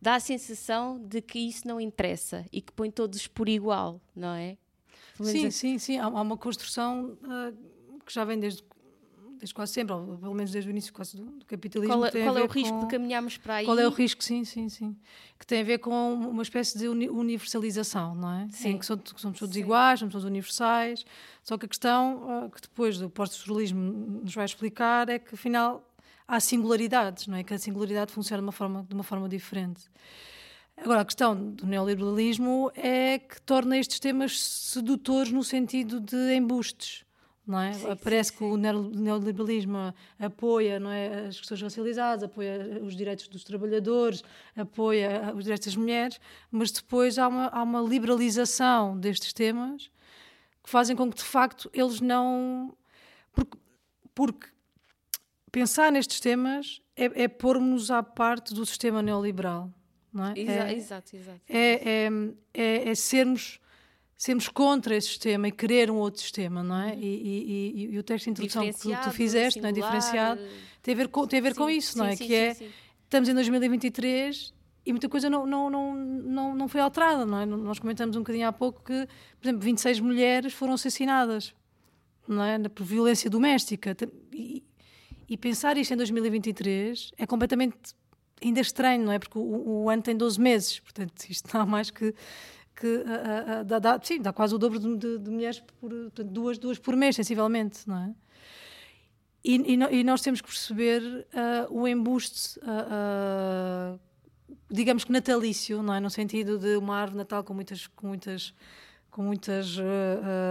dá 0.02 0.16
a 0.16 0.20
sensação 0.20 1.00
de 1.00 1.22
que 1.22 1.40
isso 1.40 1.68
não 1.68 1.80
interessa 1.80 2.46
e 2.52 2.62
que 2.62 2.72
põe 2.72 2.90
todos 2.90 3.28
por 3.28 3.48
igual, 3.48 4.02
não 4.16 4.34
é? 4.34 4.58
Sim, 5.22 5.46
é. 5.46 5.52
sim, 5.52 5.78
sim. 5.78 6.00
Há, 6.00 6.08
uma 6.08 6.38
construção 6.38 7.18
uh, 7.24 8.00
que 8.04 8.12
já 8.12 8.26
vem 8.26 8.40
desde, 8.40 8.64
desde 9.38 9.54
quase 9.54 9.74
sempre, 9.74 9.94
ou 9.94 10.18
pelo 10.18 10.34
menos 10.34 10.52
desde 10.52 10.70
o 10.70 10.72
início 10.72 10.92
quase 10.92 11.16
do, 11.16 11.26
do 11.26 11.46
capitalismo. 11.46 11.96
Qual, 11.96 12.06
é, 12.06 12.12
qual 12.12 12.38
é 12.38 12.44
o 12.44 12.48
risco 12.48 12.74
com, 12.74 12.80
de 12.80 12.88
caminharmos 12.88 13.38
para 13.38 13.56
aí? 13.56 13.66
Qual 13.66 13.78
é 13.78 13.88
o 13.88 13.92
risco, 13.92 14.24
sim, 14.24 14.44
sim, 14.44 14.70
sim. 14.70 14.96
Que 15.38 15.46
tem 15.46 15.62
a 15.62 15.64
ver 15.64 15.78
com 15.78 16.14
uma 16.14 16.42
espécie 16.42 16.78
de 16.78 16.88
universalização, 16.88 18.16
não 18.16 18.32
é? 18.32 18.48
Sim. 18.50 18.70
Em 18.70 18.78
que 18.80 18.86
somos, 18.86 19.14
somos 19.18 19.38
todos 19.38 19.54
sim. 19.54 19.62
iguais, 19.62 20.00
somos 20.00 20.12
todos 20.12 20.26
universais. 20.26 21.06
Só 21.44 21.58
que 21.58 21.66
a 21.66 21.70
questão 21.70 22.46
uh, 22.46 22.50
que 22.50 22.62
depois 22.62 22.98
do 22.98 23.10
pós-estruturalismo 23.10 23.80
nos 24.24 24.34
vai 24.34 24.46
explicar 24.46 25.10
é 25.10 25.20
que, 25.20 25.36
afinal, 25.36 25.88
há 26.32 26.40
singularidades, 26.40 27.28
não 27.28 27.36
é? 27.36 27.44
Que 27.44 27.54
a 27.54 27.60
singularidade 27.60 28.10
funciona 28.14 28.42
de 28.42 28.46
uma 28.46 28.54
forma, 28.54 28.86
de 28.88 28.96
uma 28.96 29.04
forma 29.04 29.28
diferente. 29.28 29.84
Agora, 30.78 31.02
a 31.02 31.06
questão 31.06 31.36
do 31.36 31.68
neoliberalismo 31.68 32.72
é 32.74 33.20
que 33.20 33.42
torna 33.42 33.78
estes 33.78 34.00
temas 34.00 34.40
sedutores 34.40 35.30
no 35.30 35.44
sentido 35.44 36.00
de 36.00 36.34
embustes. 36.34 37.04
Não 37.46 37.60
é? 37.60 37.74
Sim, 37.74 37.96
Parece 38.02 38.30
sim, 38.30 38.38
que 38.38 38.46
sim. 38.46 38.52
o 38.52 38.56
neoliberalismo 38.56 39.94
apoia 40.18 40.80
não 40.80 40.90
é, 40.90 41.28
as 41.28 41.38
questões 41.38 41.62
racializadas, 41.62 42.24
apoia 42.24 42.80
os 42.82 42.96
direitos 42.96 43.28
dos 43.28 43.44
trabalhadores, 43.44 44.24
apoia 44.56 45.34
os 45.36 45.44
direitos 45.44 45.66
das 45.66 45.76
mulheres, 45.76 46.20
mas 46.50 46.72
depois 46.72 47.18
há 47.18 47.28
uma, 47.28 47.48
há 47.48 47.62
uma 47.62 47.82
liberalização 47.82 48.98
destes 48.98 49.34
temas 49.34 49.92
que 50.64 50.70
fazem 50.70 50.96
com 50.96 51.10
que, 51.10 51.18
de 51.18 51.24
facto, 51.24 51.70
eles 51.74 52.00
não. 52.00 52.74
Porque, 53.34 53.58
porque 54.16 54.51
pensar 55.52 55.92
nestes 55.92 56.20
temas 56.20 56.82
é, 56.96 57.24
é 57.24 57.28
pôr-nos 57.28 57.92
à 57.92 58.02
parte 58.02 58.54
do 58.54 58.66
sistema 58.66 59.02
neoliberal. 59.02 59.72
Não 60.14 60.26
é? 60.26 60.34
Exa 60.36 60.52
é, 60.52 60.74
exato, 60.74 61.16
exato. 61.16 61.42
É, 61.48 62.06
é, 62.06 62.10
é, 62.54 62.90
é, 62.90 62.96
sermos 62.96 63.60
sermos 64.18 64.48
contra 64.48 64.96
esse 64.96 65.08
sistema 65.08 65.48
e 65.48 65.52
querer 65.52 65.90
um 65.90 65.96
outro 65.96 66.22
sistema, 66.22 66.62
não 66.62 66.80
é? 66.80 66.94
Uhum. 66.94 67.00
E, 67.00 67.06
e, 67.06 67.72
e, 67.88 67.94
e, 67.96 67.98
o 67.98 68.04
texto 68.04 68.26
de 68.26 68.32
introdução 68.32 68.64
que 68.64 68.74
tu, 68.74 68.96
tu 69.02 69.10
fizeste, 69.10 69.60
singular, 69.60 69.74
não 69.74 69.80
é? 69.80 69.82
diferenciado, 69.82 70.42
tem 70.84 70.94
a 70.94 70.98
ver 70.98 71.08
com, 71.08 71.26
tem 71.26 71.40
a 71.40 71.42
ver 71.42 71.54
sim, 71.54 71.58
com 71.58 71.68
isso, 71.68 71.94
sim, 71.94 72.00
não 72.00 72.06
é? 72.06 72.16
Sim, 72.16 72.28
que 72.28 72.36
é, 72.36 72.56
estamos 73.04 73.28
em 73.28 73.34
2023 73.34 74.54
e 74.86 74.92
muita 74.94 75.10
coisa 75.10 75.28
não, 75.28 75.48
não, 75.48 75.72
não, 75.72 75.96
não, 75.96 76.56
não 76.56 76.68
foi 76.68 76.82
alterada, 76.82 77.26
não 77.26 77.40
é? 77.40 77.46
Nós 77.48 77.80
comentamos 77.80 78.16
um 78.16 78.20
bocadinho 78.20 78.48
há 78.48 78.54
pouco 78.54 78.84
que, 78.84 79.08
por 79.40 79.48
exemplo, 79.48 79.62
26 79.62 80.00
mulheres 80.00 80.54
foram 80.54 80.74
assassinadas, 80.74 81.56
não 82.28 82.44
é? 82.44 82.60
Por 82.70 82.84
violência 82.84 83.28
doméstica. 83.28 83.98
E, 84.32 84.64
e 85.32 85.38
pensar 85.38 85.78
isto 85.78 85.94
em 85.94 85.98
2023 85.98 87.12
é 87.18 87.26
completamente 87.26 87.78
ainda 88.44 88.60
estranho, 88.60 89.06
não 89.06 89.14
é? 89.14 89.18
Porque 89.18 89.38
o, 89.38 89.84
o 89.84 89.90
ano 89.90 90.02
tem 90.02 90.16
12 90.16 90.38
meses, 90.40 90.80
portanto, 90.82 91.24
isto 91.30 91.50
não 91.54 91.62
há 91.62 91.66
mais 91.66 91.90
que 91.90 92.14
que 92.76 92.88
uh, 92.88 93.62
uh, 93.62 93.64
dá, 93.64 93.80
dá, 93.80 94.00
sim, 94.02 94.20
dá 94.20 94.34
quase 94.34 94.56
o 94.56 94.58
dobro 94.58 94.80
de, 94.80 94.98
de, 94.98 95.20
de 95.20 95.30
mulheres 95.30 95.60
por 95.60 95.90
portanto, 95.90 96.30
duas, 96.30 96.58
duas 96.58 96.80
por 96.80 96.96
mês, 96.96 97.16
sensivelmente, 97.16 97.88
não 97.88 97.98
é? 97.98 98.16
E, 99.44 99.56
e, 99.56 100.00
e 100.00 100.04
nós 100.04 100.22
temos 100.22 100.42
que 100.42 100.48
perceber 100.48 101.02
uh, 101.02 101.74
o 101.74 101.88
embuste, 101.88 102.60
digamos 104.70 105.04
que 105.04 105.12
natalício, 105.12 105.82
não 105.82 105.94
é? 105.94 106.00
No 106.00 106.10
sentido 106.10 106.58
de 106.58 106.76
uma 106.76 106.98
árvore 106.98 107.20
natal 107.20 107.44
com 107.44 107.54
muitas, 107.54 107.88
com 107.88 108.08
muitas, 108.08 108.54
com 109.10 109.22
muitas 109.22 109.78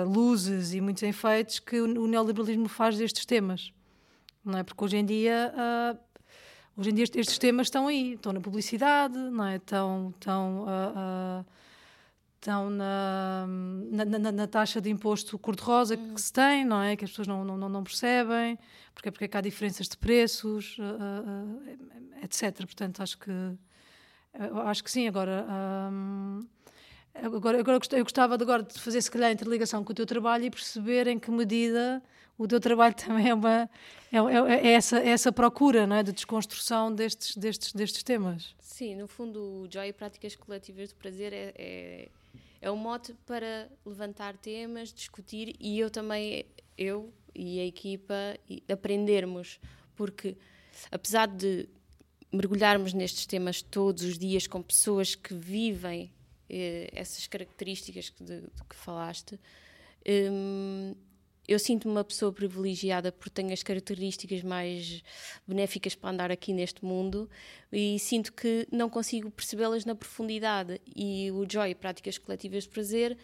luzes 0.07 0.73
e 0.73 0.81
muitos 0.81 1.03
enfeites 1.03 1.59
que 1.59 1.81
o, 1.81 1.85
o, 2.03 2.07
neoliberalismo 2.07 2.69
faz 2.69 2.97
destes 2.97 3.27
temas, 3.27 3.73
não 4.45 4.59
é? 4.59 4.63
Porque 4.63 4.85
hoje 4.85 4.97
em 4.97 5.05
dia 5.05 5.53
hoje 6.77 6.91
em 6.91 6.95
dia 6.95 7.05
estes 7.05 7.39
temas 7.39 7.67
estão 7.67 7.87
aí, 7.87 8.15
estão 8.15 8.33
na 8.33 8.41
publicidade, 8.41 9.17
não 9.17 9.45
é? 9.45 9.57
Estão, 9.57 10.15
estão 10.17 10.63
uh, 10.63 11.41
uh, 11.41 11.47
estão 12.41 12.71
na, 12.71 13.47
na, 13.91 14.19
na, 14.19 14.33
na, 14.33 14.47
taxa 14.47 14.81
de 14.81 14.89
imposto 14.89 15.39
cor-de-rosa 15.39 15.95
uhum. 15.95 16.15
que 16.15 16.21
se 16.21 16.33
tem, 16.33 16.65
não 16.65 16.83
é? 16.83 16.97
Que 16.97 17.05
as 17.05 17.11
pessoas 17.11 17.29
não, 17.29 17.45
não, 17.45 17.69
não 17.69 17.85
percebem, 17.85 18.59
porque, 18.95 19.11
porque 19.11 19.27
é 19.27 19.29
que 19.29 19.37
há 19.37 19.43
diferenças 19.43 19.87
de 19.87 19.97
preços, 19.99 20.79
uh, 20.79 20.83
uh, 20.83 22.25
etc. 22.25 22.57
Portanto, 22.61 23.03
acho 23.03 23.19
que 23.19 23.31
acho 24.65 24.85
que 24.85 24.91
sim. 24.91 25.07
Agora, 25.07 25.47
agora, 27.15 27.61
agora 27.61 27.81
eu 27.93 28.05
gostava 28.05 28.37
de, 28.37 28.45
agora 28.45 28.63
de 28.63 28.79
fazer, 28.79 29.01
se 29.03 29.11
calhar, 29.11 29.31
a 29.31 29.33
interligação 29.33 29.85
com 29.85 29.93
o 29.93 29.95
teu 29.95 30.07
trabalho 30.07 30.45
e 30.45 30.51
perceber 30.51 31.07
em 31.07 31.19
que 31.19 31.31
medida 31.31 32.03
o 32.39 32.47
teu 32.49 32.61
trabalho 32.61 32.95
também 32.97 33.29
é 33.29 33.35
uma 33.35 33.71
é, 34.13 34.17
é, 34.17 34.69
é 34.69 34.73
essa, 34.73 34.99
é 34.99 35.09
essa 35.09 35.31
procura 35.31 35.87
não 35.87 35.97
é? 35.97 36.03
de 36.03 36.13
desconstrução 36.13 36.93
destes, 36.93 37.37
destes, 37.37 37.73
destes 37.73 38.03
temas. 38.03 38.55
Sim, 38.61 38.95
no 38.97 39.07
fundo, 39.07 39.41
o 39.41 39.69
Joy 39.71 39.89
e 39.89 39.93
Práticas 39.93 40.35
Coletivas 40.35 40.91
do 40.91 40.95
Prazer 40.97 41.33
é, 41.33 41.55
é 41.57 42.09
é 42.61 42.71
um 42.71 42.77
mote 42.77 43.15
para 43.27 43.71
levantar 43.87 44.37
temas, 44.37 44.93
discutir 44.93 45.57
e 45.59 45.79
eu 45.79 45.91
também, 45.91 46.45
eu 46.77 47.13
e 47.35 47.59
a 47.59 47.65
equipa, 47.65 48.15
aprendermos, 48.71 49.59
porque 49.97 50.37
apesar 50.91 51.27
de 51.27 51.69
mergulharmos 52.31 52.93
nestes 52.93 53.25
temas 53.25 53.63
todos 53.63 54.03
os 54.03 54.19
dias 54.19 54.47
com 54.47 54.63
pessoas 54.63 55.15
que 55.15 55.33
vivem 55.33 56.13
essas 56.93 57.27
características 57.27 58.13
de, 58.21 58.41
de 58.41 58.65
que 58.69 58.77
falaste, 58.77 59.39
hum, 60.07 60.95
eu 61.51 61.59
sinto-me 61.59 61.93
uma 61.93 62.05
pessoa 62.05 62.33
privilegiada 62.33 63.11
porque 63.11 63.31
tenho 63.31 63.53
as 63.53 63.63
características 63.63 64.43
mais 64.43 65.03
benéficas 65.47 65.97
para 65.97 66.11
andar 66.11 66.31
aqui 66.31 66.53
neste 66.53 66.85
mundo 66.85 67.29
e 67.73 67.99
sinto 67.99 68.33
que 68.33 68.69
não 68.71 68.89
consigo 68.89 69.31
percebê-las 69.31 69.85
na 69.85 69.97
profundidade. 69.97 70.81
E 70.95 71.31
o 71.33 71.45
Joy, 71.51 71.75
Práticas 71.75 72.19
Coletivas 72.19 72.65
de 72.65 72.69
Prazer, 72.69 73.19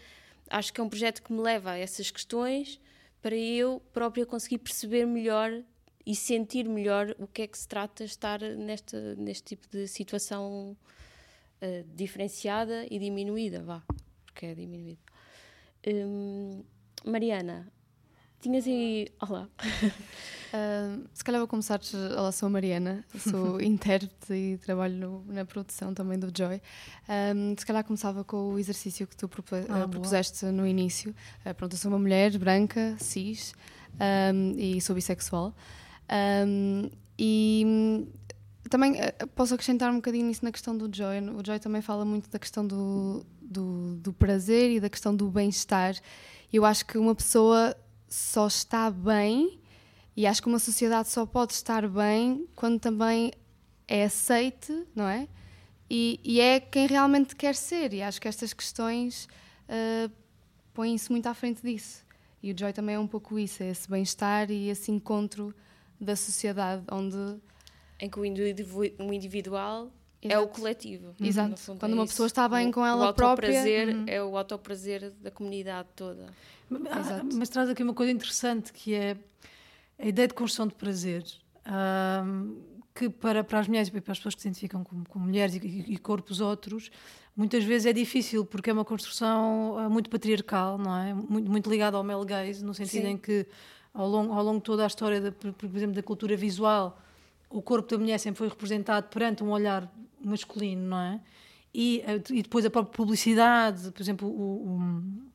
acho 0.50 0.72
que 0.72 0.80
é 0.80 0.84
um 0.84 0.88
projeto 0.88 1.22
que 1.22 1.32
me 1.32 1.40
leva 1.40 1.70
a 1.72 1.78
essas 1.78 2.10
questões 2.10 2.80
para 3.22 3.36
eu 3.36 3.80
própria 3.92 4.26
conseguir 4.26 4.58
perceber 4.58 5.06
melhor 5.06 5.62
e 6.04 6.14
sentir 6.14 6.68
melhor 6.68 7.14
o 7.18 7.26
que 7.26 7.42
é 7.42 7.46
que 7.46 7.58
se 7.58 7.66
trata 7.66 8.04
de 8.04 8.10
estar 8.10 8.40
nesta, 8.40 9.14
neste 9.16 9.56
tipo 9.56 9.68
de 9.68 9.88
situação 9.88 10.76
uh, 11.62 11.84
diferenciada 11.94 12.86
e 12.90 12.98
diminuída, 12.98 13.62
vá, 13.62 13.82
porque 14.24 14.46
é 14.46 14.54
diminuída. 14.54 15.00
Um, 15.86 16.64
Mariana, 17.04 17.70
Tinhas 18.40 18.66
aí. 18.66 19.08
Olá. 19.20 19.48
Uh, 20.52 21.08
se 21.12 21.24
calhar 21.24 21.40
vou 21.40 21.48
começar. 21.48 21.80
Olá, 22.16 22.30
sou 22.30 22.46
a 22.46 22.50
Mariana, 22.50 23.04
sou 23.18 23.60
intérprete 23.62 24.32
e 24.32 24.58
trabalho 24.58 24.94
no, 24.94 25.24
na 25.32 25.44
produção 25.44 25.92
também 25.92 26.18
do 26.18 26.30
Joy. 26.36 26.60
Um, 27.08 27.56
se 27.58 27.66
calhar 27.66 27.82
começava 27.82 28.22
com 28.22 28.52
o 28.52 28.58
exercício 28.58 29.06
que 29.06 29.16
tu 29.16 29.28
ah, 29.68 29.84
uh, 29.84 29.88
propuseste 29.88 30.46
no 30.46 30.66
início. 30.66 31.14
Uh, 31.44 31.54
pronto, 31.54 31.72
eu 31.72 31.78
sou 31.78 31.90
uma 31.90 31.98
mulher 31.98 32.38
branca, 32.38 32.96
cis 33.00 33.52
um, 34.32 34.52
e 34.56 34.80
sou 34.80 34.94
bissexual. 34.94 35.54
e 37.18 38.06
também 38.68 38.94
posso 39.34 39.54
acrescentar 39.54 39.90
um 39.90 39.96
bocadinho 39.96 40.26
nisso 40.26 40.44
na 40.44 40.52
questão 40.52 40.76
do 40.76 40.94
Joy. 40.94 41.20
O 41.30 41.44
Joy 41.44 41.58
também 41.58 41.82
fala 41.82 42.04
muito 42.04 42.28
da 42.30 42.38
questão 42.38 42.66
do, 42.66 43.24
do, 43.40 43.96
do 43.96 44.12
prazer 44.12 44.70
e 44.70 44.80
da 44.80 44.88
questão 44.88 45.14
do 45.14 45.28
bem-estar. 45.30 45.94
Eu 46.52 46.64
acho 46.64 46.86
que 46.86 46.98
uma 46.98 47.14
pessoa 47.14 47.76
só 48.08 48.46
está 48.46 48.90
bem 48.90 49.60
e 50.16 50.26
acho 50.26 50.40
que 50.40 50.48
uma 50.48 50.58
sociedade 50.58 51.08
só 51.08 51.26
pode 51.26 51.52
estar 51.52 51.86
bem 51.88 52.48
quando 52.54 52.80
também 52.80 53.32
é 53.86 54.04
aceite, 54.04 54.86
não 54.94 55.06
é? 55.06 55.28
E, 55.88 56.18
e 56.24 56.40
é 56.40 56.58
quem 56.58 56.86
realmente 56.86 57.36
quer 57.36 57.54
ser. 57.54 57.92
E 57.92 58.02
acho 58.02 58.20
que 58.20 58.26
estas 58.26 58.52
questões 58.52 59.28
uh, 59.68 60.10
põem-se 60.72 61.10
muito 61.10 61.26
à 61.26 61.34
frente 61.34 61.62
disso. 61.62 62.04
E 62.42 62.52
o 62.52 62.58
Joy 62.58 62.72
também 62.72 62.94
é 62.94 62.98
um 62.98 63.06
pouco 63.06 63.38
isso, 63.38 63.62
é 63.62 63.70
esse 63.70 63.88
bem-estar 63.88 64.50
e 64.50 64.68
esse 64.68 64.90
encontro 64.90 65.54
da 66.00 66.16
sociedade 66.16 66.82
onde. 66.90 67.40
Em 67.98 68.10
que 68.10 68.18
o 68.18 68.24
individual 68.24 69.90
Exato. 70.22 70.34
é 70.34 70.38
o 70.38 70.48
coletivo. 70.48 71.14
Exato. 71.20 71.76
Quando 71.78 71.92
é 71.92 71.94
uma 71.94 72.06
pessoa 72.06 72.26
está 72.26 72.48
bem 72.48 72.68
o, 72.68 72.72
com 72.72 72.84
ela 72.84 73.10
o 73.10 73.14
própria. 73.14 73.50
Uhum. 73.60 74.04
É 74.06 74.22
o 74.22 74.36
autoprazer 74.36 75.12
da 75.20 75.30
comunidade 75.30 75.88
toda. 75.94 76.26
Exato. 76.70 77.28
Mas 77.34 77.48
traz 77.48 77.68
aqui 77.70 77.82
uma 77.82 77.94
coisa 77.94 78.12
interessante 78.12 78.72
que 78.72 78.94
é 78.94 79.16
a 79.98 80.06
ideia 80.06 80.28
de 80.28 80.34
construção 80.34 80.66
de 80.66 80.74
prazer. 80.74 81.24
Um, 81.66 82.76
que 82.94 83.10
para, 83.10 83.44
para 83.44 83.60
as 83.60 83.68
mulheres 83.68 83.88
e 83.88 84.00
para 84.00 84.12
as 84.12 84.18
pessoas 84.18 84.34
que 84.34 84.40
se 84.40 84.48
identificam 84.48 84.82
como, 84.82 85.06
como 85.08 85.26
mulheres 85.26 85.54
e, 85.54 85.58
e, 85.58 85.98
corpos 85.98 86.40
outros, 86.40 86.90
muitas 87.36 87.62
vezes 87.62 87.86
é 87.86 87.92
difícil 87.92 88.44
porque 88.44 88.70
é 88.70 88.72
uma 88.72 88.86
construção 88.86 89.76
ah, 89.78 89.88
muito 89.90 90.08
patriarcal, 90.08 90.78
não 90.78 90.96
é? 90.96 91.12
Muito, 91.12 91.50
muito 91.50 91.70
ligada 91.70 91.98
ao 91.98 92.02
male 92.02 92.24
gaze, 92.24 92.64
no 92.64 92.72
sentido 92.72 93.02
Sim. 93.02 93.10
em 93.10 93.18
que 93.18 93.46
ao 93.92 94.08
longo, 94.08 94.32
ao 94.32 94.42
longo 94.42 94.58
de 94.58 94.64
toda 94.64 94.84
a 94.84 94.86
história, 94.86 95.20
da, 95.20 95.32
por 95.32 95.76
exemplo, 95.76 95.94
da 95.94 96.02
cultura 96.02 96.36
visual, 96.36 96.98
o 97.48 97.62
corpo 97.62 97.88
da 97.90 97.98
mulher 97.98 98.18
sempre 98.18 98.38
foi 98.38 98.48
representado 98.48 99.08
perante 99.08 99.42
um 99.42 99.50
olhar 99.50 99.90
masculino, 100.20 100.88
não 100.88 100.98
é? 100.98 101.20
E, 101.74 102.02
ah, 102.06 102.14
e 102.30 102.42
depois 102.42 102.64
a 102.64 102.70
própria 102.70 102.96
publicidade, 102.96 103.90
por 103.90 104.00
exemplo, 104.02 104.28
o, 104.28 104.76
o 104.76 105.26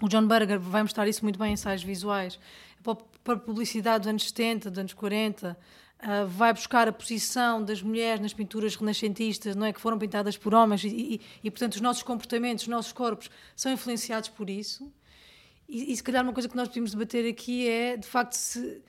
o 0.00 0.08
John 0.08 0.26
Berger 0.26 0.60
vai 0.60 0.82
mostrar 0.82 1.08
isso 1.08 1.24
muito 1.24 1.38
bem 1.38 1.50
em 1.50 1.52
ensaios 1.54 1.82
visuais. 1.82 2.38
A 2.86 3.36
publicidade 3.36 4.00
dos 4.00 4.08
anos 4.08 4.28
70, 4.28 4.70
dos 4.70 4.78
anos 4.78 4.94
40, 4.94 5.50
uh, 5.50 5.56
ah, 5.98 6.24
vai 6.24 6.52
buscar 6.52 6.86
a 6.86 6.92
posição 6.92 7.62
das 7.62 7.82
mulheres 7.82 8.20
nas 8.20 8.32
pinturas 8.32 8.76
renascentistas, 8.76 9.56
não 9.56 9.66
é? 9.66 9.72
Que 9.72 9.80
foram 9.80 9.98
pintadas 9.98 10.36
por 10.36 10.54
homens 10.54 10.84
e, 10.84 10.88
e, 10.88 11.20
e 11.42 11.50
portanto, 11.50 11.74
os 11.74 11.80
nossos 11.80 12.02
comportamentos, 12.02 12.62
os 12.62 12.68
nossos 12.68 12.92
corpos 12.92 13.28
são 13.56 13.72
influenciados 13.72 14.28
por 14.28 14.48
isso. 14.48 14.90
E, 15.68 15.92
e, 15.92 15.96
se 15.96 16.02
calhar 16.02 16.22
uma 16.22 16.32
coisa 16.32 16.48
que 16.48 16.56
nós 16.56 16.68
podemos 16.68 16.92
debater 16.92 17.28
aqui 17.28 17.68
é, 17.68 17.96
de 17.96 18.06
facto, 18.06 18.34
se, 18.34 18.80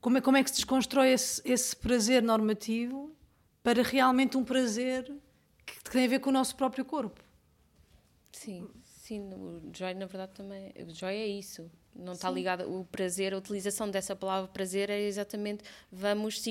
como, 0.00 0.18
é, 0.18 0.20
como 0.20 0.36
é 0.36 0.42
que 0.42 0.50
se 0.50 0.56
desconstrói 0.56 1.10
esse, 1.10 1.42
esse 1.44 1.76
prazer 1.76 2.22
normativo 2.22 3.14
para 3.62 3.82
realmente 3.82 4.36
um 4.36 4.44
prazer 4.44 5.04
que, 5.66 5.74
que 5.82 5.90
tem 5.90 6.04
a 6.06 6.08
ver 6.08 6.20
com 6.20 6.30
o 6.30 6.32
nosso 6.32 6.56
próprio 6.56 6.84
corpo. 6.84 7.22
Sim. 8.32 8.68
Sim, 8.82 9.32
o 9.34 9.70
joy 9.76 9.92
na 9.94 10.06
verdade 10.06 10.32
também. 10.34 10.72
O 10.86 10.94
joy 10.94 11.12
é 11.12 11.26
isso. 11.26 11.68
Não 11.94 12.12
está 12.12 12.30
ligado. 12.30 12.62
O 12.70 12.84
prazer, 12.84 13.34
a 13.34 13.38
utilização 13.38 13.90
dessa 13.90 14.14
palavra 14.16 14.48
prazer 14.48 14.88
é 14.90 15.00
exatamente 15.00 15.64
vamos 15.90 16.42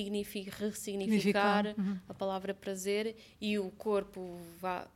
ressignificar 0.59 1.67
uhum. 1.77 1.97
a 2.07 2.13
palavra 2.13 2.53
prazer 2.53 3.15
e 3.39 3.57
o 3.57 3.71
corpo 3.71 4.37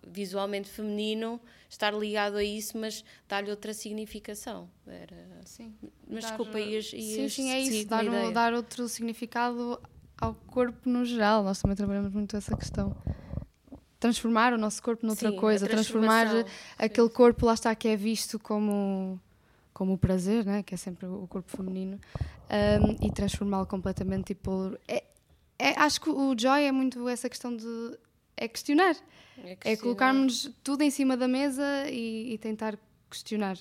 visualmente 0.06 0.70
feminino 0.70 1.40
estar 1.70 1.94
ligado 1.94 2.36
a 2.36 2.44
isso, 2.44 2.78
mas 2.78 3.04
dar-lhe 3.28 3.50
outra 3.50 3.74
significação. 3.74 4.70
Era... 4.86 5.42
Sim. 5.46 5.74
Mas 6.08 6.24
dar, 6.24 6.30
desculpa, 6.30 6.60
ias, 6.60 6.92
ias 6.94 7.34
Sim, 7.34 7.44
sim, 7.44 7.52
é 7.52 7.60
isso. 7.60 7.88
Dar, 7.88 8.06
um, 8.06 8.32
dar 8.32 8.54
outro 8.54 8.88
significado 8.88 9.82
ao 10.20 10.36
corpo 10.36 10.88
no 10.88 11.04
geral. 11.04 11.44
Nós 11.44 11.62
também 11.62 11.76
trabalhamos 11.76 12.14
muito 12.14 12.36
essa 12.36 12.56
questão 12.56 12.96
transformar 14.00 14.52
o 14.52 14.58
nosso 14.58 14.84
corpo 14.84 15.06
noutra 15.06 15.30
Sim, 15.30 15.38
coisa, 15.38 15.66
transformar 15.66 16.28
aquele 16.78 17.08
corpo, 17.08 17.46
lá 17.46 17.54
está, 17.54 17.74
que 17.74 17.88
é 17.88 17.96
visto 17.96 18.38
como 18.38 19.18
como 19.74 19.94
o 19.94 19.98
prazer, 19.98 20.46
né? 20.46 20.64
que 20.64 20.74
é 20.74 20.78
sempre 20.78 21.06
o 21.06 21.28
corpo 21.28 21.50
feminino, 21.56 22.00
um, 22.50 23.06
e 23.06 23.12
transformá-lo 23.12 23.66
completamente. 23.66 24.28
Tipo, 24.28 24.78
é, 24.88 25.04
é, 25.58 25.70
acho 25.80 26.02
que 26.02 26.10
o 26.10 26.36
Joy 26.38 26.64
é 26.64 26.72
muito 26.72 27.08
essa 27.08 27.30
questão 27.30 27.56
de. 27.56 27.98
É 28.36 28.48
questionar. 28.48 28.96
É, 29.38 29.58
é 29.74 29.78
colocarmos 29.78 30.50
tudo 30.64 30.82
em 30.82 30.90
cima 30.90 31.16
da 31.16 31.28
mesa 31.28 31.64
e, 31.90 32.34
e 32.34 32.38
tentar 32.38 32.78
questionar. 33.10 33.58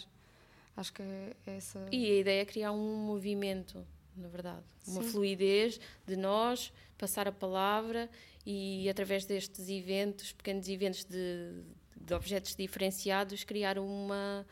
Acho 0.76 0.92
que 0.92 1.02
é 1.02 1.35
essa. 1.47 1.87
E 1.92 2.11
a 2.11 2.21
ideia 2.21 2.42
é 2.42 2.45
criar 2.45 2.73
um 2.73 2.97
movimento, 2.97 3.87
na 4.16 4.28
verdade. 4.28 4.64
Uma 4.87 5.02
Sim. 5.02 5.11
fluidez 5.11 5.78
de 6.07 6.16
nós 6.16 6.73
passar 6.97 7.28
a 7.28 7.33
palavra 7.33 8.09
e, 8.47 8.88
através 8.88 9.25
destes 9.26 9.69
eventos, 9.69 10.33
pequenos 10.33 10.69
eventos 10.69 11.04
de, 11.04 11.62
de 12.00 12.14
objetos 12.14 12.57
diferenciados, 12.57 13.45
criar 13.45 13.78
uma 13.78 14.47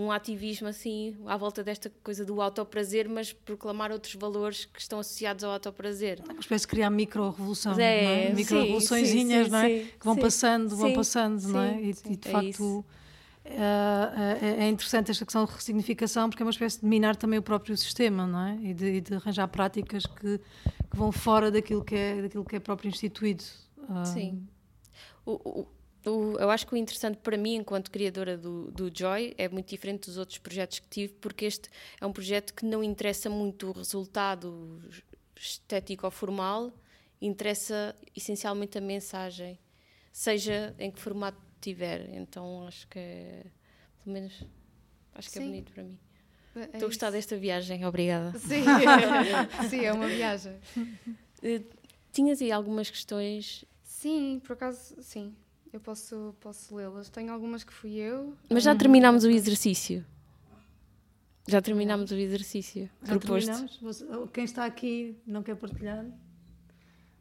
um 0.00 0.10
ativismo 0.10 0.68
assim 0.68 1.16
à 1.26 1.36
volta 1.36 1.62
desta 1.62 1.90
coisa 2.02 2.24
do 2.24 2.40
autoprazer, 2.40 3.08
mas 3.08 3.32
proclamar 3.32 3.92
outros 3.92 4.14
valores 4.14 4.64
que 4.64 4.80
estão 4.80 4.98
associados 4.98 5.44
ao 5.44 5.52
autoprazer. 5.52 6.20
É 6.26 6.32
uma 6.32 6.40
espécie 6.40 6.64
de 6.64 6.68
criar 6.68 6.90
micro-revolução, 6.90 7.78
é, 7.78 8.28
é? 8.28 8.32
micro-revoluçõezinhas 8.32 9.52
é? 9.52 9.80
que 9.80 10.04
vão 10.04 10.14
sim, 10.14 10.20
passando, 10.20 10.76
vão 10.76 10.92
passando, 10.92 11.42
não 11.48 11.60
é? 11.60 11.80
E, 11.80 11.90
e 11.90 12.16
de 12.16 12.28
é 12.28 12.30
facto 12.30 12.84
é, 13.44 14.64
é, 14.64 14.68
interessante 14.68 15.10
esta 15.10 15.24
questão 15.24 15.44
de 15.44 15.52
ressignificação 15.52 16.28
porque 16.28 16.42
é 16.42 16.46
uma 16.46 16.50
espécie 16.50 16.80
de 16.80 16.86
minar 16.86 17.16
também 17.16 17.38
o 17.38 17.42
próprio 17.42 17.76
sistema, 17.76 18.26
não 18.26 18.40
é? 18.40 18.58
E 18.62 18.74
de, 18.74 18.86
e 18.86 19.00
de 19.00 19.14
arranjar 19.14 19.48
práticas 19.48 20.06
que, 20.06 20.38
que, 20.38 20.96
vão 20.96 21.10
fora 21.10 21.50
daquilo 21.50 21.84
que 21.84 21.94
é, 21.94 22.22
daquilo 22.22 22.44
que 22.44 22.56
é 22.56 22.60
próprio 22.60 22.88
instituído. 22.88 23.42
Sim. 24.04 24.46
O, 25.26 25.32
o, 25.32 25.66
o, 26.06 26.38
eu 26.38 26.50
acho 26.50 26.66
que 26.66 26.74
o 26.74 26.76
interessante 26.76 27.18
para 27.18 27.36
mim, 27.36 27.56
enquanto 27.56 27.90
criadora 27.90 28.36
do, 28.36 28.70
do 28.70 28.90
Joy, 28.92 29.34
é 29.36 29.48
muito 29.48 29.68
diferente 29.68 30.06
dos 30.06 30.16
outros 30.16 30.38
projetos 30.38 30.78
que 30.78 30.88
tive, 30.88 31.12
porque 31.14 31.44
este 31.44 31.68
é 32.00 32.06
um 32.06 32.12
projeto 32.12 32.54
que 32.54 32.64
não 32.64 32.82
interessa 32.82 33.28
muito 33.28 33.68
o 33.68 33.72
resultado 33.72 34.80
estético 35.36 36.06
ou 36.06 36.10
formal, 36.10 36.72
interessa 37.20 37.94
essencialmente 38.16 38.78
a 38.78 38.80
mensagem, 38.80 39.58
seja 40.12 40.74
em 40.78 40.90
que 40.90 40.98
formato 40.98 41.38
tiver. 41.60 42.08
Então 42.14 42.66
acho 42.66 42.86
que 42.88 42.98
é, 42.98 43.44
pelo 44.02 44.14
menos, 44.14 44.32
acho 45.14 45.30
que 45.30 45.38
é 45.38 45.42
Sim. 45.42 45.46
é 45.46 45.50
bonito 45.50 45.72
para 45.72 45.82
mim. 45.82 45.98
É 46.56 46.60
Estou 46.64 46.86
a 46.86 46.88
gostar 46.88 47.10
desta 47.10 47.36
viagem, 47.36 47.86
obrigada. 47.86 48.36
Sim, 48.38 48.64
Sim 49.68 49.84
é 49.84 49.92
uma 49.92 50.08
viagem. 50.08 50.58
Eh, 51.42 51.62
tinhas 52.12 52.40
aí 52.42 52.50
algumas 52.50 52.90
questões? 52.90 53.64
Sim, 53.82 54.40
por 54.44 54.54
acaso, 54.54 54.96
sim. 55.02 55.34
Eu 55.72 55.80
posso, 55.80 56.34
posso 56.40 56.74
lê-las. 56.74 57.08
Tenho 57.08 57.32
algumas 57.32 57.62
que 57.62 57.72
fui 57.72 57.94
eu. 57.94 58.34
Mas 58.48 58.64
já 58.64 58.74
terminámos 58.74 59.24
o 59.24 59.30
exercício. 59.30 60.04
Já 61.46 61.60
terminámos 61.62 62.10
o 62.10 62.14
exercício 62.14 62.90
já 63.02 63.18
proposto. 63.18 64.28
Quem 64.32 64.44
está 64.44 64.64
aqui 64.64 65.16
não 65.26 65.42
quer 65.42 65.56
partilhar? 65.56 66.04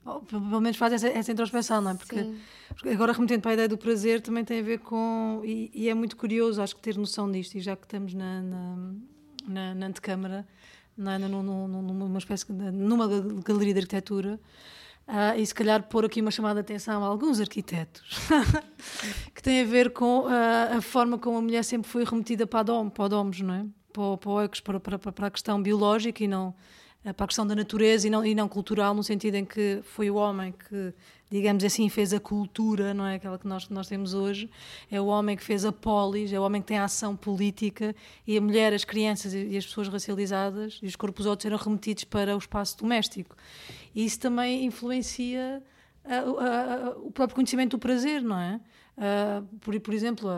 Oh, 0.06 0.22
pelo 0.22 0.62
menos 0.62 0.77
faz 0.77 0.94
essa, 0.94 1.08
essa, 1.10 1.32
introspeção, 1.32 1.82
não 1.82 1.91
é? 1.91 1.94
Porque, 1.94 2.34
porque, 2.70 2.89
agora 2.89 3.12
remetendo 3.12 3.41
para 3.41 3.51
a 3.51 3.53
ideia 3.53 3.68
do 3.68 3.77
prazer 3.77 4.22
também 4.22 4.44
tem 4.44 4.60
a 4.60 4.63
ver 4.63 4.79
com. 4.79 5.41
E, 5.44 5.70
e, 5.74 5.89
é 5.89 5.94
muito 5.94 6.15
curioso, 6.15 6.62
acho 6.62 6.75
que 6.75 6.82
ter 6.82 6.98
noção 6.98 7.32
disto, 7.32 7.56
e 7.56 7.60
já 7.60 7.75
que 7.75 7.86
estamos 7.86 8.13
na, 8.13 8.41
na, 8.41 8.94
na, 9.48 9.75
na 9.75 9.86
antecâmara, 9.88 10.48
na, 10.98 11.20
numa 11.20 12.18
espécie 12.18 12.46
de, 12.51 12.72
numa 12.72 13.08
galeria 13.41 13.74
de 13.74 13.79
arquitetura, 13.82 14.39
Uh, 15.10 15.39
e 15.39 15.44
se 15.44 15.56
calhar 15.56 15.82
pôr 15.82 16.06
aqui 16.06 16.22
uma 16.22 16.30
chamada 16.30 16.62
de 16.62 16.72
atenção 16.72 17.04
a 17.04 17.08
alguns 17.08 17.42
arquitetos, 17.42 18.04
que 19.34 19.42
tem 19.42 19.62
a 19.62 19.66
ver 19.66 19.92
com 19.92 20.28
uh, 20.28 20.78
a 20.78 20.82
forma 20.82 21.18
como 21.18 21.39
a 21.39 21.42
mulher 21.42 21.63
sempre 21.63 21.89
foi 21.89 22.05
remetida 22.05 22.46
para, 22.46 22.60
a 22.60 22.64
dom, 22.64 22.90
para 22.90 23.05
o 23.05 23.24
não 23.44 23.53
é? 23.55 23.66
Para, 23.92 24.79
para, 24.79 25.00
para, 25.00 25.12
para, 25.12 25.27
a 25.27 25.31
questão 25.31 25.60
biológica 25.60 26.24
e 26.24 26.27
não 26.27 26.53
para 27.03 27.25
a 27.25 27.27
questão 27.27 27.48
da 27.48 27.55
natureza 27.55 28.07
e 28.07 28.09
não, 28.09 28.25
e 28.25 28.35
não 28.35 28.48
cultural, 28.48 28.94
no 28.94 29.03
sentido 29.03 29.35
em 29.35 29.46
que 29.46 29.79
foi 29.83 30.09
o 30.12 30.16
homem 30.16 30.51
que 30.51 30.94
digamos 31.29 31.64
assim, 31.64 31.88
fez 31.90 32.12
a 32.12 32.20
cultura, 32.20 32.94
não 32.94 33.05
é 33.05 33.16
aquela 33.16 33.38
que 33.38 33.48
nós, 33.48 33.70
nós 33.70 33.88
temos 33.88 34.14
hoje, 34.14 34.50
é 34.90 35.00
o 35.00 35.05
homem 35.05 35.38
que 35.38 35.44
fez 35.44 35.64
a 35.64 35.72
polis, 35.72 36.33
é 36.33 36.40
o 36.40 36.44
homem 36.44 36.62
que 36.62 36.68
tem 36.68 36.79
a 36.79 36.85
ação 36.85 37.16
política 37.16 37.96
e 38.25 38.35
a 38.35 38.42
mulher, 38.42 38.74
as 38.74 38.83
crianças 38.83 39.33
e 39.33 39.55
as 39.55 39.66
pessoas 39.66 39.88
racializadas 39.88 40.79
e 40.81 40.88
os 40.88 40.96
corpos 40.96 41.25
outros 41.25 41.46
eram 41.46 41.57
remetidos 41.57 42.03
para 42.03 42.35
o 42.35 42.40
espaço 42.40 42.77
doméstico. 42.77 43.35
E 43.94 44.03
isso 44.03 44.20
também 44.20 44.66
influencia 44.66 45.62
a, 46.03 46.16
a, 46.16 46.88
a, 46.88 46.90
o 46.98 47.12
próprio 47.12 47.35
conhecimento 47.35 47.72
do 47.72 47.79
prazer, 47.79 48.24
não 48.24 48.40
é? 48.40 48.59
por, 49.62 49.79
por 49.79 49.94
exemplo, 49.94 50.29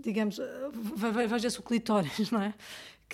digamos, 0.00 0.38
veja-se 1.28 1.58
o 1.58 1.62
clitóris, 1.62 2.30
não 2.30 2.40
é? 2.40 2.54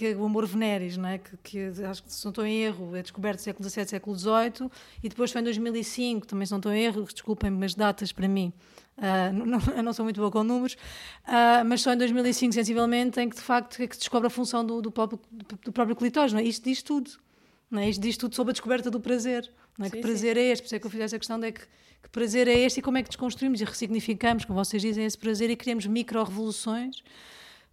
Que 0.01 0.15
o 0.15 0.25
amor 0.25 0.47
venéris, 0.47 0.97
não 0.97 1.07
é? 1.07 1.19
que, 1.19 1.37
que 1.45 1.85
acho 1.85 2.03
que 2.03 2.11
se 2.11 2.25
não 2.25 2.31
estou 2.31 2.47
em 2.47 2.57
erro, 2.63 2.97
é 2.97 3.03
descoberto 3.03 3.41
no 3.41 3.45
século 3.45 3.69
XVII, 3.69 3.87
século 3.87 4.19
XVIII, 4.19 4.71
e 5.03 5.11
depois 5.11 5.31
foi 5.31 5.43
em 5.43 5.45
2005, 5.45 6.27
também 6.27 6.47
se 6.47 6.53
não 6.53 6.59
estou 6.59 6.73
em 6.73 6.83
erro, 6.83 7.03
desculpem-me, 7.03 7.59
mas 7.59 7.75
datas 7.75 8.11
para 8.11 8.27
mim, 8.27 8.51
uh, 8.97 9.31
não, 9.45 9.59
eu 9.77 9.83
não 9.83 9.93
sou 9.93 10.03
muito 10.07 10.19
boa 10.19 10.31
com 10.31 10.43
números, 10.43 10.73
uh, 10.73 11.63
mas 11.67 11.83
só 11.83 11.93
em 11.93 11.99
2005, 11.99 12.55
sensivelmente, 12.55 13.21
em 13.21 13.29
que 13.29 13.37
de 13.37 13.43
facto 13.43 13.83
é 13.83 13.87
que 13.87 13.95
se 13.95 14.01
descobre 14.01 14.29
a 14.29 14.31
função 14.31 14.65
do, 14.65 14.81
do, 14.81 14.91
próprio, 14.91 15.21
do 15.67 15.71
próprio 15.71 15.95
clitóris, 15.95 16.33
não 16.33 16.41
é? 16.41 16.45
Isto 16.45 16.65
diz 16.65 16.83
tudo, 16.83 17.11
não 17.71 17.83
é? 17.83 17.91
Isto 17.91 18.01
diz 18.01 18.17
tudo 18.17 18.35
sobre 18.35 18.53
a 18.53 18.55
descoberta 18.55 18.91
do 18.91 19.01
prazer, 19.01 19.53
não 19.77 19.85
é? 19.85 19.91
Sim, 19.91 19.97
que 19.97 20.01
prazer 20.01 20.35
sim. 20.35 20.43
é 20.43 20.45
este, 20.47 20.63
por 20.63 20.67
isso 20.67 20.75
é 20.77 20.79
que 20.79 20.87
eu 20.87 20.91
fiz 20.91 21.01
essa 21.01 21.19
questão 21.19 21.39
de 21.39 21.53
que, 21.53 21.61
que 21.61 22.09
prazer 22.11 22.49
é 22.49 22.59
este 22.59 22.81
e 22.81 22.83
como 22.83 22.97
é 22.97 23.03
que 23.03 23.11
desconstruímos 23.11 23.61
e 23.61 23.65
ressignificamos, 23.65 24.47
como 24.47 24.65
vocês 24.65 24.81
dizem, 24.81 25.05
esse 25.05 25.19
prazer 25.19 25.51
e 25.51 25.57
criamos 25.57 25.85
micro-revoluções 25.85 27.03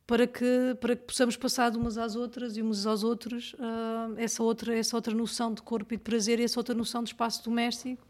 para 0.07 0.25
que, 0.25 0.75
para 0.79 0.95
que 0.95 1.03
possamos 1.03 1.35
passar 1.35 1.69
de 1.69 1.77
umas 1.77 1.97
às 1.97 2.15
outras 2.15 2.55
e 2.55 2.63
uns 2.63 2.85
aos 2.85 3.03
outros 3.03 3.53
uh, 3.55 4.17
essa, 4.17 4.41
outra, 4.41 4.73
essa 4.73 4.95
outra 4.95 5.13
noção 5.13 5.53
de 5.53 5.61
corpo 5.61 5.93
e 5.93 5.97
de 5.97 6.03
prazer 6.03 6.39
e 6.39 6.43
essa 6.43 6.57
outra 6.57 6.73
noção 6.73 7.03
de 7.03 7.09
espaço 7.09 7.43
doméstico, 7.43 8.07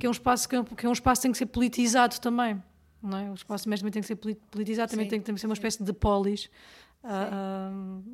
que 0.00 0.06
é 0.06 0.08
um 0.08 0.12
espaço 0.12 0.48
que 0.48 0.56
é 0.56 0.64
que 0.64 0.86
é 0.86 0.88
um 0.88 0.92
espaço 0.92 1.20
que 1.20 1.22
tem 1.24 1.32
que 1.32 1.38
ser 1.38 1.46
politizado 1.46 2.18
também. 2.18 2.60
Não 3.02 3.18
é? 3.18 3.30
O 3.30 3.34
espaço 3.34 3.64
doméstico 3.64 3.90
tem 3.90 4.00
que 4.00 4.08
ser 4.08 4.16
politizado, 4.16 4.90
também 4.90 5.06
tem, 5.06 5.20
tem 5.20 5.34
que 5.34 5.40
ser 5.40 5.46
uma 5.46 5.52
espécie 5.52 5.84
de 5.84 5.92
polis 5.92 6.46
uh, 7.04 8.00
uh, 8.00 8.04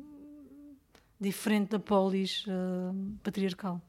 diferente 1.17 1.69
da 1.69 1.79
polis 1.79 2.45
patriarcal. 3.23 3.81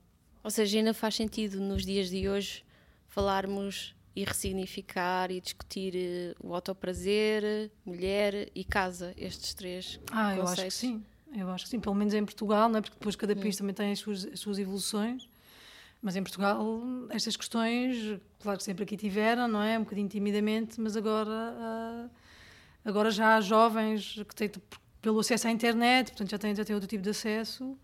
Ou 0.44 0.50
seja, 0.50 0.78
ainda 0.78 0.94
faz 0.94 1.16
sentido 1.16 1.58
nos 1.58 1.84
dias 1.84 2.08
de 2.08 2.28
hoje 2.28 2.64
falarmos 3.08 3.96
e 4.16 4.24
ressignificar 4.24 5.30
e 5.30 5.40
discutir 5.40 5.94
uh, 6.40 6.48
o 6.48 6.54
autoprazer, 6.54 7.70
mulher 7.84 8.48
e 8.54 8.64
casa, 8.64 9.12
estes 9.16 9.54
três 9.54 9.98
ah, 10.10 10.34
conceitos. 10.36 10.38
eu 10.38 10.44
acho 10.44 10.62
que 10.64 10.70
sim. 10.70 11.04
Eu 11.36 11.50
acho 11.50 11.64
que 11.64 11.70
sim, 11.70 11.80
pelo 11.80 11.96
menos 11.96 12.14
em 12.14 12.24
Portugal, 12.24 12.68
não 12.68 12.78
é? 12.78 12.80
porque 12.80 12.96
depois 12.96 13.16
cada 13.16 13.34
país 13.34 13.56
hum. 13.56 13.58
também 13.58 13.74
tem 13.74 13.90
as 13.90 13.98
suas, 13.98 14.24
as 14.24 14.38
suas 14.38 14.58
evoluções. 14.58 15.28
Mas 16.00 16.16
em 16.16 16.22
Portugal, 16.22 16.62
estas 17.08 17.34
questões, 17.34 18.20
claro 18.38 18.58
que 18.58 18.64
sempre 18.64 18.84
aqui 18.84 18.94
tiveram, 18.94 19.48
não 19.48 19.62
é? 19.62 19.78
Um 19.78 19.84
bocadinho 19.84 20.06
timidamente, 20.06 20.78
mas 20.78 20.98
agora, 20.98 21.30
uh, 21.30 22.10
agora 22.84 23.10
já 23.10 23.36
há 23.36 23.40
jovens 23.40 24.22
que 24.28 24.34
têm, 24.34 24.50
pelo 25.00 25.18
acesso 25.18 25.48
à 25.48 25.50
internet, 25.50 26.08
portanto 26.08 26.30
já 26.30 26.38
têm, 26.38 26.54
já 26.54 26.62
têm 26.62 26.74
outro 26.74 26.88
tipo 26.88 27.02
de 27.02 27.08
acesso. 27.08 27.76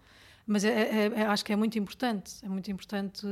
Mas 0.47 0.64
é, 0.64 0.69
é, 0.69 1.07
é, 1.07 1.27
acho 1.27 1.45
que 1.45 1.53
é 1.53 1.57
muito 1.57 1.79
importante. 1.79 2.35
É 2.43 2.49
muito 2.49 2.71
importante, 2.71 3.27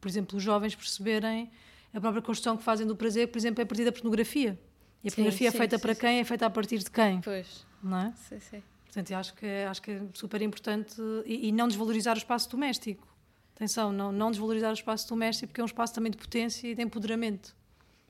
por 0.00 0.08
exemplo, 0.08 0.38
os 0.38 0.42
jovens 0.42 0.76
perceberem 0.76 1.50
a 1.92 2.00
própria 2.00 2.22
construção 2.22 2.56
que 2.56 2.62
fazem 2.62 2.86
do 2.86 2.94
prazer, 2.96 3.28
por 3.28 3.38
exemplo, 3.38 3.60
é 3.60 3.64
a 3.64 3.66
partir 3.66 3.84
da 3.84 3.92
pornografia. 3.92 4.58
E 5.02 5.08
a 5.08 5.10
sim, 5.10 5.16
pornografia 5.16 5.48
é 5.48 5.50
sim, 5.50 5.56
é 5.56 5.58
feita 5.58 5.76
sim, 5.76 5.82
para 5.82 5.94
quem? 5.94 6.20
É 6.20 6.24
feita 6.24 6.46
a 6.46 6.50
partir 6.50 6.78
de 6.78 6.90
quem? 6.90 7.20
Pois. 7.20 7.66
Não 7.82 7.98
é? 7.98 8.12
Sim, 8.28 8.40
sim. 8.40 8.62
Portanto, 8.84 9.12
acho 9.12 9.34
que, 9.34 9.46
é, 9.46 9.66
acho 9.66 9.80
que 9.80 9.90
é 9.92 10.02
super 10.14 10.42
importante 10.42 11.00
e, 11.24 11.48
e, 11.48 11.52
não 11.52 11.68
desvalorizar 11.68 12.16
o 12.16 12.18
espaço 12.18 12.50
doméstico. 12.50 13.06
Atenção, 13.54 13.92
não, 13.92 14.10
não 14.10 14.30
desvalorizar 14.30 14.70
o 14.70 14.74
espaço 14.74 15.08
doméstico 15.08 15.48
porque 15.48 15.60
é 15.60 15.64
um 15.64 15.66
espaço 15.66 15.94
também 15.94 16.10
de 16.10 16.18
potência 16.18 16.66
e 16.66 16.74
de 16.74 16.82
empoderamento. 16.82 17.54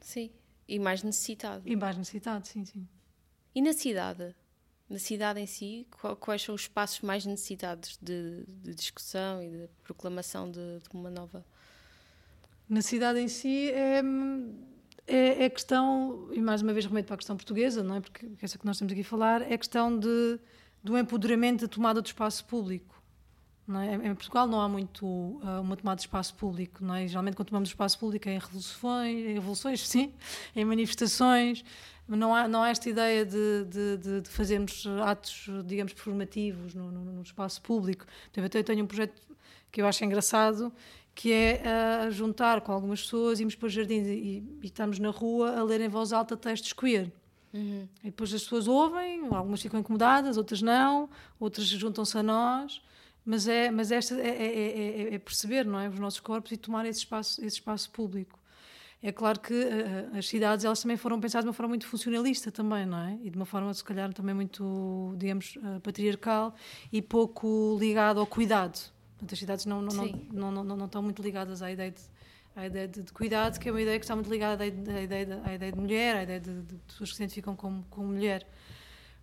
Sim, 0.01 0.31
e 0.66 0.79
mais 0.79 1.03
necessitado. 1.03 1.62
E 1.66 1.77
mais 1.77 1.97
necessitado, 1.97 2.47
sim, 2.47 2.64
sim. 2.64 2.88
E 3.55 3.61
na 3.61 3.73
cidade? 3.73 4.35
Na 4.88 4.99
cidade 4.99 5.38
em 5.40 5.47
si, 5.47 5.87
quais 6.19 6.43
são 6.43 6.55
os 6.55 6.62
espaços 6.62 7.01
mais 7.01 7.27
necessitados 7.27 7.99
de, 8.01 8.45
de 8.47 8.75
discussão 8.75 9.43
e 9.43 9.49
de 9.49 9.69
proclamação 9.85 10.51
de, 10.51 10.79
de 10.79 10.88
uma 10.95 11.11
nova 11.11 11.45
na 12.70 12.80
cidade 12.80 13.18
em 13.18 13.26
si 13.26 13.68
é, 13.72 14.00
é, 15.04 15.44
é, 15.44 15.50
questão, 15.50 16.28
e 16.33 16.40
mais 16.40 16.62
uma 16.62 16.72
vez 16.72 16.87
remeto 16.87 17.09
para 17.09 17.14
a 17.14 17.18
questão 17.18 17.37
portuguesa, 17.37 17.83
não 17.83 17.96
é? 17.96 18.00
Porque 18.00 18.30
essa 18.40 18.56
que 18.56 18.64
nós 18.64 18.76
estamos 18.76 18.92
aqui 18.92 19.00
a 19.00 19.04
falar, 19.04 19.42
é 19.42 19.59
questão 19.59 19.98
de, 19.98 20.38
do 20.83 20.96
empoderamento 20.96 21.62
da 21.62 21.68
tomada 21.68 22.00
do 22.00 22.06
espaço 22.06 22.44
público. 22.44 23.02
É? 23.68 24.09
Em 24.09 24.14
Portugal 24.14 24.48
não 24.48 24.61
há 24.61 24.68
muito 24.68 25.04
uh, 25.06 25.61
uma 25.61 25.76
tomada 25.76 25.96
de 25.96 26.02
espaço 26.02 26.35
público, 26.35 26.85
não 26.85 26.94
é? 26.94 27.06
Geralmente 27.06 27.37
quando 27.37 27.48
tomamos 27.48 27.68
espaço 27.68 27.98
público 27.98 28.28
é 28.28 28.35
em 28.35 28.38
revoluções, 28.38 29.16
em 29.16 29.35
revoluções, 29.35 29.87
sim, 29.87 30.12
em 30.54 30.64
manifestações, 30.64 31.64
não 32.09 32.35
há, 32.35 32.48
não 32.48 32.62
há 32.62 32.70
esta 32.70 32.88
ideia 32.88 33.24
de, 33.24 33.64
de, 33.64 34.20
de 34.22 34.28
fazermos 34.28 34.85
atos, 35.04 35.48
digamos, 35.64 35.92
performativos 35.92 36.74
no, 36.74 36.90
no, 36.90 37.04
no 37.04 37.22
espaço 37.22 37.62
público. 37.62 38.06
Eu 38.37 38.64
tenho 38.64 38.83
um 38.85 38.87
projeto 38.87 39.20
que 39.70 39.80
eu 39.80 39.87
acho 39.87 40.04
engraçado, 40.04 40.72
que 41.14 41.33
é 41.33 41.62
uh, 42.07 42.11
juntar 42.11 42.61
com 42.61 42.73
algumas 42.73 43.03
pessoas, 43.03 43.40
irmos 43.40 43.55
para 43.55 43.66
o 43.66 43.68
jardim 43.68 44.03
e, 44.03 44.38
e, 44.62 44.66
estamos 44.66 44.99
na 44.99 45.11
rua 45.11 45.59
a 45.59 45.62
ler 45.62 45.81
em 45.81 45.88
voz 45.88 46.12
alta 46.12 46.37
textos 46.37 46.73
queer. 46.73 47.12
Uhum. 47.53 47.88
E 48.03 48.07
depois 48.07 48.33
as 48.33 48.42
pessoas 48.42 48.68
ouvem, 48.68 49.27
algumas 49.31 49.61
ficam 49.61 49.81
incomodadas, 49.81 50.37
outras 50.37 50.62
não, 50.62 51.11
outras 51.38 51.66
juntam-se 51.66 52.16
a 52.16 52.23
nós, 52.23 52.81
mas 53.25 53.49
é, 53.49 53.70
mas 53.70 53.90
esta 53.90 54.14
é, 54.14 54.29
é, 54.29 55.03
é, 55.11 55.14
é, 55.14 55.18
perceber 55.18 55.64
não 55.64 55.79
é, 55.79 55.88
os 55.88 55.99
nossos 55.99 56.20
corpos 56.20 56.53
e 56.53 56.57
tomar 56.57 56.87
esse 56.87 57.01
espaço, 57.01 57.40
esse 57.44 57.57
espaço 57.57 57.90
público. 57.90 58.38
É 59.03 59.11
claro 59.11 59.40
que 59.40 59.55
uh, 59.55 60.18
as 60.18 60.29
cidades 60.29 60.64
elas 60.64 60.81
também 60.81 60.96
foram 60.96 61.18
pensadas 61.18 61.44
de 61.44 61.49
uma 61.49 61.55
forma 61.55 61.70
muito 61.70 61.87
funcionalista 61.87 62.53
também, 62.53 62.85
não 62.85 62.99
é? 62.99 63.18
E 63.23 63.31
de 63.31 63.37
uma 63.37 63.46
forma 63.46 63.73
se 63.73 63.83
calhar 63.83 64.12
também 64.12 64.35
muito, 64.35 65.14
digamos, 65.16 65.57
uh, 65.57 65.81
patriarcal 65.81 66.55
e 66.92 67.01
pouco 67.01 67.79
ligado 67.81 68.20
ao 68.20 68.27
cuidado. 68.27 68.79
Portanto, 69.20 69.33
as 69.35 69.38
cidades 69.38 69.66
não 69.66 69.83
não, 69.83 69.92
não, 69.92 70.50
não, 70.50 70.64
não, 70.64 70.76
não, 70.76 70.87
estão 70.87 71.02
muito 71.02 71.22
ligadas 71.22 71.61
à 71.61 71.70
ideia 71.70 71.90
de 71.90 72.00
à 72.56 72.66
ideia 72.66 72.88
de, 72.88 73.02
de, 73.02 73.12
cuidado, 73.12 73.61
que 73.61 73.68
é 73.68 73.72
uma 73.72 73.80
ideia 73.80 73.98
que 73.98 74.04
está 74.04 74.16
muito 74.16 74.30
ligada 74.30 74.64
à 74.64 74.66
ideia, 74.66 74.98
à 74.98 75.02
ideia, 75.02 75.26
de, 75.26 75.33
à 75.33 75.54
ideia 75.54 75.72
de 75.72 75.78
mulher, 75.78 76.16
à 76.16 76.22
ideia 76.24 76.40
de, 76.40 76.62
de, 76.62 76.74
pessoas 76.78 77.11
que 77.11 77.16
se 77.16 77.22
identificam 77.22 77.54
como, 77.54 77.85
como 77.88 78.09
mulher. 78.09 78.46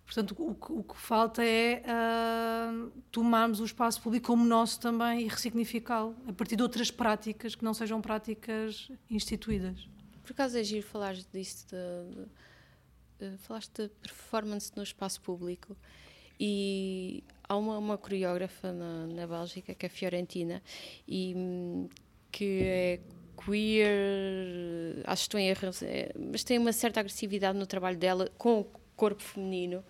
Portanto, 0.06 0.34
o, 0.38 0.56
o, 0.78 0.82
que 0.82 0.96
falta 0.96 1.44
é 1.44 1.82
uh, 1.82 2.90
tomarmos 3.10 3.60
o 3.60 3.64
espaço 3.66 4.00
público 4.00 4.28
como 4.28 4.46
nosso 4.46 4.80
também 4.80 5.26
e 5.26 5.28
ressignificá-lo 5.28 6.16
a 6.26 6.32
partir 6.32 6.56
de 6.56 6.62
outras 6.62 6.90
práticas 6.90 7.54
que 7.54 7.62
não 7.62 7.74
sejam 7.74 8.00
práticas 8.00 8.90
instituídas. 9.10 9.86
Por 10.22 10.32
acaso 10.32 10.56
é 10.56 10.64
giro 10.64 10.86
falar 10.86 11.14
disso, 11.14 11.66
de, 11.66 13.26
de, 13.26 13.32
de, 13.32 13.38
falaste 13.38 13.82
de 13.82 13.88
performance 13.88 14.72
no 14.74 14.82
espaço 14.82 15.20
público 15.20 15.76
e 16.40 17.22
há 17.48 17.56
uma, 17.56 17.78
uma 17.78 17.98
coreógrafa 17.98 18.72
na, 18.72 19.06
na 19.06 19.26
Bélgica 19.26 19.74
que 19.74 19.86
é 19.86 19.88
Fiorentina 19.88 20.62
e 21.06 21.34
hum, 21.36 21.88
que 22.30 22.60
é 22.62 23.00
queer, 23.44 25.02
acho 25.04 25.22
que 25.22 25.26
estou 25.26 25.40
em 25.40 25.48
erro, 25.48 25.70
é, 25.82 26.12
mas 26.18 26.42
tem 26.42 26.58
uma 26.58 26.72
certa 26.72 27.00
agressividade 27.00 27.58
no 27.58 27.66
trabalho 27.66 27.96
dela 27.96 28.30
com 28.36 28.66
corpo 28.96 29.22
feminino 29.22 29.84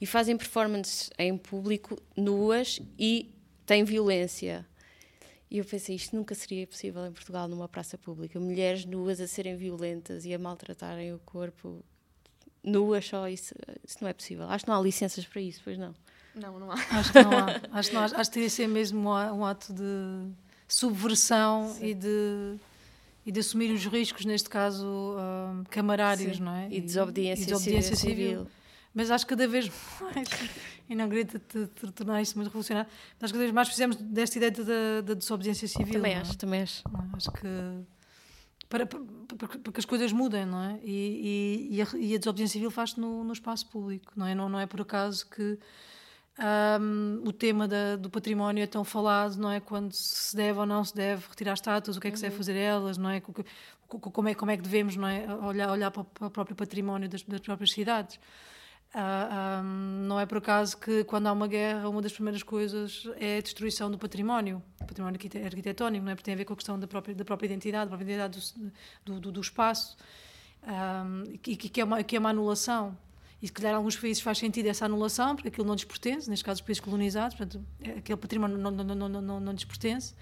e 0.00 0.06
fazem 0.06 0.36
performances 0.36 1.10
em 1.18 1.36
público 1.36 2.00
nuas 2.16 2.80
e 2.98 3.34
têm 3.66 3.84
violência. 3.84 4.66
E 5.50 5.58
eu 5.58 5.64
pensei, 5.64 5.94
isto 5.96 6.16
nunca 6.16 6.34
seria 6.34 6.66
possível 6.66 7.06
em 7.06 7.12
Portugal, 7.12 7.46
numa 7.46 7.68
praça 7.68 7.96
pública. 7.96 8.40
Mulheres 8.40 8.84
nuas 8.84 9.20
a 9.20 9.26
serem 9.26 9.56
violentas 9.56 10.24
e 10.24 10.34
a 10.34 10.38
maltratarem 10.38 11.12
o 11.12 11.18
corpo 11.20 11.84
nuas 12.62 13.06
só, 13.06 13.28
isso, 13.28 13.54
isso 13.86 13.98
não 14.00 14.08
é 14.08 14.12
possível. 14.12 14.46
Acho 14.48 14.64
que 14.64 14.70
não 14.70 14.78
há 14.78 14.82
licenças 14.82 15.24
para 15.24 15.40
isso, 15.40 15.60
pois 15.62 15.78
não? 15.78 15.94
Não, 16.34 16.58
não 16.58 16.70
há. 16.70 16.74
Acho 16.74 17.12
que 17.12 17.22
não 17.22 17.38
há. 17.38 17.60
Acho 17.78 17.88
que, 17.88 17.94
não 17.94 18.02
há. 18.02 18.04
Acho 18.04 18.16
que 18.16 18.30
teria 18.30 18.50
ser 18.50 18.66
mesmo 18.68 19.08
um 19.10 19.44
ato 19.44 19.72
de 19.72 20.32
subversão 20.68 21.72
Sim. 21.78 21.86
e 21.86 21.94
de 21.94 22.58
e 23.26 23.32
de 23.32 23.40
assumir 23.40 23.72
os 23.72 23.86
riscos, 23.86 24.24
neste 24.24 24.50
caso, 24.50 24.86
uh, 24.86 25.64
camarários, 25.70 26.36
Sim. 26.36 26.42
não 26.42 26.54
é? 26.54 26.68
E 26.70 26.80
desobediência, 26.80 27.42
e 27.42 27.46
desobediência 27.46 27.96
civil. 27.96 28.16
civil. 28.16 28.46
Mas 28.92 29.10
acho 29.10 29.24
que 29.24 29.30
cada 29.30 29.48
vez 29.48 29.70
mais, 30.00 30.28
e 30.88 30.94
não 30.94 31.08
queria 31.08 31.24
te, 31.24 31.38
te, 31.38 31.66
te 31.66 31.90
tornar 31.92 32.20
isso 32.20 32.36
muito 32.36 32.48
revolucionário, 32.48 32.88
mas 33.18 33.24
acho 33.24 33.32
que 33.32 33.38
cada 33.38 33.44
vez 33.44 33.52
mais 33.52 33.68
fizemos 33.68 33.96
desta 33.96 34.36
ideia 34.36 34.52
da, 34.52 35.00
da 35.00 35.14
desobediência 35.14 35.66
civil. 35.66 35.94
Também 35.94 36.14
acho, 36.14 36.32
é? 36.32 36.34
também 36.34 36.62
acho. 36.62 36.82
É? 36.86 37.16
Acho 37.16 37.32
que. 37.32 37.48
Para, 38.68 38.86
para, 38.86 39.00
para, 39.38 39.72
que 39.72 39.80
as 39.80 39.84
coisas 39.84 40.12
mudem, 40.12 40.46
não 40.46 40.60
é? 40.60 40.80
E, 40.82 41.68
e, 41.70 41.76
e, 41.76 41.82
a, 41.82 41.86
e 41.96 42.14
a, 42.14 42.18
desobediência 42.18 42.54
civil 42.54 42.70
faz-se 42.70 43.00
no, 43.00 43.24
no 43.24 43.32
espaço 43.32 43.68
público, 43.68 44.12
não 44.16 44.26
é? 44.26 44.34
Não, 44.34 44.48
não 44.48 44.60
é 44.60 44.66
por 44.66 44.80
acaso 44.80 45.28
que 45.28 45.58
um, 46.36 47.22
o 47.24 47.32
tema 47.32 47.68
da, 47.68 47.94
do 47.96 48.10
património 48.10 48.62
é 48.62 48.66
tão 48.66 48.84
falado, 48.84 49.36
não 49.36 49.50
é? 49.50 49.60
Quando 49.60 49.92
se 49.92 50.34
deve 50.34 50.58
ou 50.58 50.66
não 50.66 50.84
se 50.84 50.94
deve 50.94 51.24
retirar 51.28 51.54
estátuas, 51.54 51.96
o 51.96 52.00
que 52.00 52.08
é 52.08 52.10
que 52.10 52.16
se 52.16 52.22
deve 52.22 52.34
uhum. 52.34 52.38
fazer 52.38 52.56
elas, 52.56 52.98
não 52.98 53.10
é? 53.10 53.20
Como 53.20 54.28
é, 54.28 54.34
como 54.34 54.50
é 54.50 54.56
que 54.56 54.62
devemos 54.62 54.96
não 54.96 55.06
é? 55.06 55.26
olhar, 55.42 55.70
olhar 55.70 55.90
para 55.90 56.02
o 56.02 56.30
próprio 56.30 56.56
património 56.56 57.08
das, 57.08 57.22
das 57.22 57.40
próprias 57.40 57.70
cidades. 57.70 58.16
Uh, 58.16 58.98
ah, 58.98 59.62
um, 59.64 60.06
não 60.06 60.20
é 60.20 60.26
por 60.26 60.38
acaso 60.38 60.76
que 60.76 61.02
quando 61.02 61.26
há 61.26 61.32
uma 61.32 61.48
guerra 61.48 61.88
uma 61.88 62.00
das 62.00 62.12
primeiras 62.12 62.44
coisas 62.44 63.08
é 63.18 63.38
a 63.38 63.40
destruição 63.40 63.90
do 63.90 63.98
património, 63.98 64.62
património 64.86 65.18
arquitetónico, 65.44 66.04
não 66.04 66.12
é? 66.12 66.14
porque 66.14 66.24
tem 66.24 66.34
a 66.34 66.36
ver 66.36 66.44
com 66.44 66.52
a 66.52 66.56
questão 66.56 66.78
da 66.78 66.86
própria, 66.86 67.12
da 67.12 67.24
própria 67.24 67.46
identidade, 67.46 67.86
da 67.86 67.96
própria 67.96 68.04
identidade 68.04 68.72
do, 69.04 69.18
do, 69.18 69.32
do 69.32 69.40
espaço, 69.40 69.96
um, 70.62 71.24
e 71.44 71.56
que, 71.56 71.80
é 71.80 71.84
uma, 71.84 72.02
que 72.04 72.14
é 72.14 72.18
uma 72.20 72.30
anulação. 72.30 72.96
E 73.44 73.46
se 73.46 73.52
calhar 73.52 73.74
alguns 73.74 73.94
países 73.94 74.22
faz 74.22 74.38
sentido 74.38 74.68
essa 74.68 74.86
anulação, 74.86 75.36
porque 75.36 75.48
aquilo 75.48 75.66
não 75.66 75.74
lhes 75.74 75.84
pertence, 75.84 76.30
neste 76.30 76.42
caso 76.42 76.62
os 76.62 76.66
países 76.66 76.80
colonizados, 76.80 77.36
portanto, 77.36 77.62
aquele 77.94 78.16
património 78.16 78.56
não, 78.56 78.70
não, 78.70 78.82
não, 78.82 79.06
não, 79.06 79.20
não, 79.20 79.38
não 79.38 79.52
lhes 79.52 79.64
pertence. 79.64 80.14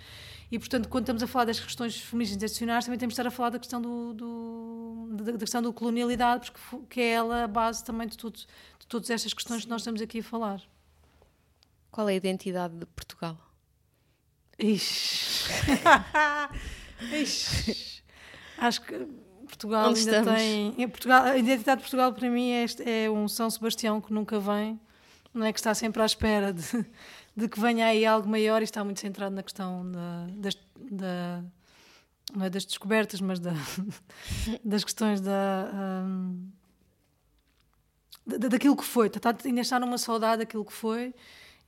E, 0.51 0.59
portanto, 0.59 0.89
quando 0.89 1.05
estamos 1.05 1.23
a 1.23 1.29
falar 1.29 1.45
das 1.45 1.61
questões 1.61 2.01
feministas 2.01 2.43
institucionais, 2.43 2.85
também 2.85 2.99
temos 2.99 3.15
de 3.15 3.21
estar 3.21 3.29
a 3.29 3.31
falar 3.31 3.51
da 3.51 3.61
questão 3.61 3.81
do, 3.81 4.13
do 4.13 5.09
da, 5.13 5.39
questão 5.39 5.63
da 5.63 5.73
colonialidade, 5.73 6.51
porque 6.51 6.87
que 6.91 7.01
é 7.01 7.11
ela 7.11 7.45
a 7.45 7.47
base 7.47 7.85
também 7.85 8.09
de, 8.09 8.19
tudo, 8.19 8.41
de 8.41 8.87
todas 8.89 9.09
estas 9.09 9.33
questões 9.33 9.63
que 9.63 9.71
nós 9.71 9.83
estamos 9.83 10.03
aqui 10.03 10.19
a 10.19 10.25
falar. 10.25 10.61
Qual 11.93 12.09
é 12.09 12.15
a 12.15 12.17
identidade 12.17 12.77
de 12.77 12.87
Portugal? 12.87 13.39
Ixi. 14.59 15.49
Ixi. 17.23 18.03
Acho 18.59 18.83
que 18.83 19.07
Portugal 19.53 19.91
Onde 19.91 20.01
ainda 20.01 20.19
estamos? 20.19 20.41
tem. 20.41 20.75
Em 20.79 20.88
Portugal, 20.88 21.25
a 21.25 21.37
identidade 21.37 21.79
de 21.79 21.83
Portugal 21.83 22.12
para 22.12 22.31
mim 22.31 22.51
é, 22.51 22.65
este, 22.65 22.83
é 22.88 23.11
um 23.11 23.29
São 23.29 23.51
Sebastião 23.51 24.01
que 24.01 24.12
nunca 24.12 24.41
vem, 24.41 24.81
não 25.35 25.45
é 25.45 25.53
que 25.53 25.59
está 25.59 25.75
sempre 25.75 26.01
à 26.01 26.07
espera 26.07 26.53
de, 26.53 26.62
de 27.37 27.49
que 27.49 27.61
venha 27.61 27.87
aí 27.87 28.07
algo 28.07 28.29
maior 28.29 28.62
e 28.62 28.65
está 28.65 28.83
muito 28.83 29.01
centrado 29.01 29.35
na 29.35 29.43
questão 29.43 29.91
da, 29.91 30.27
das, 30.37 30.57
da, 30.91 31.45
não 32.35 32.47
é 32.47 32.51
das 32.51 32.65
descobertas, 32.65 33.21
mas 33.21 33.38
da, 33.38 33.53
das 34.65 34.85
questões 34.85 35.21
da, 35.21 35.71
um, 36.05 36.49
da, 38.27 38.49
daquilo 38.49 38.77
que 38.77 38.85
foi. 38.85 39.09
Está, 39.09 39.37
ainda 39.45 39.61
está 39.61 39.79
numa 39.79 39.99
saudade 39.99 40.38
daquilo 40.38 40.65
que 40.65 40.73
foi. 40.73 41.15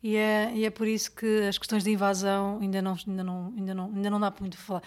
E 0.02 0.16
é, 0.16 0.52
e 0.54 0.64
é 0.66 0.70
por 0.70 0.86
isso 0.86 1.10
que 1.12 1.46
as 1.48 1.56
questões 1.56 1.82
de 1.82 1.90
invasão 1.90 2.58
ainda 2.60 2.82
não, 2.82 2.94
ainda 3.08 3.24
não, 3.24 3.54
ainda 3.56 3.74
não, 3.74 3.86
ainda 3.86 4.10
não 4.10 4.20
dá 4.20 4.34
muito 4.38 4.58
falar. 4.58 4.82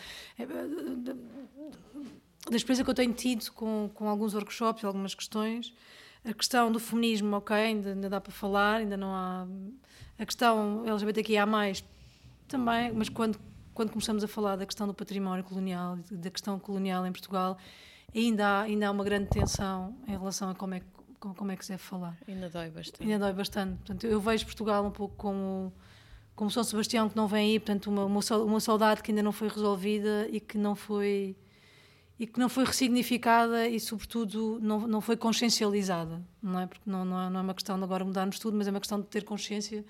Da 2.49 2.55
experiência 2.55 2.83
que 2.83 2.89
eu 2.89 2.95
tenho 2.95 3.13
tido 3.13 3.51
com, 3.51 3.89
com 3.93 4.07
alguns 4.07 4.33
workshops, 4.33 4.83
algumas 4.83 5.13
questões, 5.13 5.73
a 6.23 6.33
questão 6.33 6.71
do 6.71 6.79
feminismo, 6.79 7.35
ok, 7.35 7.55
ainda, 7.55 7.89
ainda 7.91 8.09
dá 8.09 8.21
para 8.21 8.31
falar, 8.31 8.77
ainda 8.77 8.97
não 8.97 9.13
há. 9.13 9.47
A 10.19 10.25
questão 10.25 10.83
LGBTQIA, 10.85 11.45
também, 12.47 12.91
mas 12.91 13.09
quando, 13.09 13.39
quando 13.73 13.91
começamos 13.91 14.23
a 14.23 14.27
falar 14.27 14.55
da 14.55 14.65
questão 14.65 14.87
do 14.87 14.93
património 14.93 15.43
colonial, 15.43 15.97
da 16.09 16.29
questão 16.31 16.57
colonial 16.57 17.05
em 17.05 17.11
Portugal, 17.11 17.57
ainda 18.15 18.47
há, 18.47 18.61
ainda 18.61 18.87
há 18.87 18.91
uma 18.91 19.03
grande 19.03 19.29
tensão 19.29 19.95
em 20.07 20.11
relação 20.11 20.49
a 20.49 20.55
como 20.55 20.73
é, 20.73 20.81
como 21.19 21.51
é 21.51 21.55
que 21.55 21.65
se 21.65 21.71
deve 21.71 21.83
falar. 21.83 22.17
Ainda 22.27 22.49
dói 22.49 22.69
bastante. 22.69 23.03
Ainda 23.03 23.19
dói 23.19 23.33
bastante. 23.33 23.77
Portanto, 23.77 24.07
eu 24.07 24.19
vejo 24.19 24.45
Portugal 24.45 24.85
um 24.85 24.91
pouco 24.91 25.15
como, 25.15 25.73
como 26.35 26.49
São 26.49 26.63
Sebastião 26.63 27.09
que 27.09 27.15
não 27.15 27.27
vem 27.27 27.51
aí, 27.51 27.59
portanto, 27.59 27.87
uma, 27.87 28.05
uma 28.05 28.59
saudade 28.59 29.03
que 29.03 29.11
ainda 29.11 29.21
não 29.21 29.31
foi 29.31 29.49
resolvida 29.49 30.27
e 30.31 30.39
que 30.39 30.57
não 30.57 30.75
foi 30.75 31.35
e 32.19 32.25
que 32.25 32.39
não 32.39 32.49
foi 32.49 32.65
ressignificada 32.65 33.67
e, 33.67 33.79
sobretudo, 33.79 34.59
não, 34.61 34.87
não 34.87 35.01
foi 35.01 35.15
consciencializada, 35.15 36.21
não 36.41 36.59
é? 36.59 36.65
Porque 36.65 36.89
não, 36.89 37.05
não, 37.05 37.21
é, 37.21 37.29
não 37.29 37.39
é 37.39 37.43
uma 37.43 37.53
questão 37.53 37.77
de 37.77 37.83
agora 37.83 38.03
mudarmos 38.03 38.39
tudo, 38.39 38.57
mas 38.57 38.67
é 38.67 38.71
uma 38.71 38.79
questão 38.79 38.99
de 38.99 39.07
ter 39.07 39.23
consciência 39.23 39.85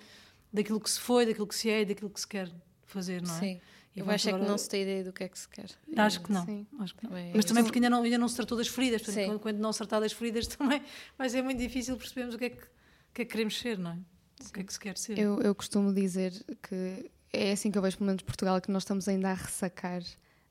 daquilo 0.52 0.80
que 0.80 0.90
se 0.90 1.00
foi, 1.00 1.26
daquilo 1.26 1.48
que 1.48 1.56
se 1.56 1.70
é 1.70 1.82
e 1.82 1.86
daquilo 1.86 2.10
que 2.10 2.20
se 2.20 2.28
quer 2.28 2.52
fazer, 2.86 3.22
não 3.22 3.36
é? 3.36 3.40
Sim. 3.40 3.62
E 3.96 4.00
eu 4.00 4.12
acho 4.12 4.28
agora... 4.30 4.44
é 4.44 4.46
que 4.46 4.52
não 4.52 4.58
se 4.58 4.70
tem 4.70 4.84
ideia 4.84 5.04
do 5.04 5.12
que 5.12 5.24
é 5.24 5.28
que 5.28 5.40
se 5.40 5.50
quer. 5.50 5.72
Acho 5.96 6.22
que 6.22 6.32
não. 6.32 6.68
Acho 6.80 6.96
que 6.96 7.04
não. 7.04 7.10
Também 7.10 7.32
mas 7.34 7.46
também 7.46 7.63
porque 7.63 7.80
ainda 7.80 7.90
não, 7.90 8.04
ainda 8.04 8.18
não 8.18 8.28
se 8.28 8.36
tratou 8.36 8.58
das 8.58 8.68
feridas. 8.68 9.02
Portanto, 9.02 9.26
quando, 9.26 9.40
quando, 9.40 9.58
não 9.58 9.74
se 9.74 9.80
tratar 9.80 10.00
das 10.02 10.12
feridas 10.12 10.46
também 10.56 10.84
vai 11.18 11.30
ser 11.30 11.42
muito 11.42 11.58
difícil 11.58 11.98
percebermos 11.98 12.36
o 12.36 12.38
que 12.38 12.46
é 12.46 12.50
que, 12.52 12.58
que, 12.58 13.22
é 13.22 13.26
que 13.26 13.26
queremos 13.26 13.58
ser, 13.58 13.80
não 13.80 13.92
é? 13.92 13.98
O 14.48 14.54
que 14.54 14.60
é 14.60 14.63
que 14.63 14.72
se 14.72 14.80
quer 14.80 14.98
ser. 14.98 15.18
Eu, 15.18 15.42
eu 15.42 15.56
costumo 15.56 15.92
dizer 15.92 16.32
que 16.62 17.10
é 17.34 17.54
assim 17.54 17.72
que 17.72 17.78
eu 17.78 17.82
vejo, 17.82 17.98
pelo 17.98 18.08
menos 18.08 18.22
Portugal, 18.22 18.62
que 18.62 18.70
nós 18.70 18.84
estamos 18.84 19.08
ainda 19.08 19.32
a 19.32 19.34
ressacar 19.34 20.04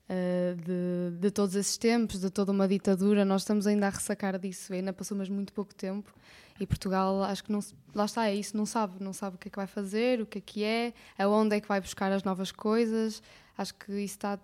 uh, 0.09 0.55
de, 0.55 1.19
de, 1.19 1.31
todos 1.31 1.55
esses 1.55 1.77
tempos, 1.77 2.19
de 2.19 2.29
toda 2.29 2.51
uma 2.51 2.67
ditadura, 2.67 3.25
nós 3.25 3.41
estamos 3.41 3.67
ainda 3.67 3.87
a 3.87 3.89
ressacar 3.89 4.39
disso, 4.39 4.73
ainda 4.73 4.93
passou 4.93 5.17
mas 5.17 5.29
muito 5.29 5.53
pouco 5.53 5.73
tempo. 5.73 6.13
E 6.59 6.65
Portugal 6.65 7.23
acho 7.23 7.43
que 7.43 7.51
não 7.51 7.59
lá 7.93 8.05
está, 8.05 8.27
é 8.27 8.35
isso, 8.35 8.57
não 8.57 8.65
sabe, 8.65 9.03
não 9.03 9.13
sabe 9.13 9.35
o 9.35 9.39
que 9.39 9.47
é 9.47 9.51
que 9.51 9.57
vai 9.57 9.67
fazer, 9.67 10.21
o 10.21 10.25
que 10.25 10.39
é 10.39 10.41
que 10.41 10.63
é, 10.63 10.93
aonde 11.17 11.55
é 11.55 11.61
que 11.61 11.67
vai 11.67 11.79
buscar 11.79 12.11
as 12.11 12.23
novas 12.23 12.51
coisas, 12.51 13.21
acho 13.55 13.75
que 13.75 13.91
isso 13.91 14.15
está 14.15 14.39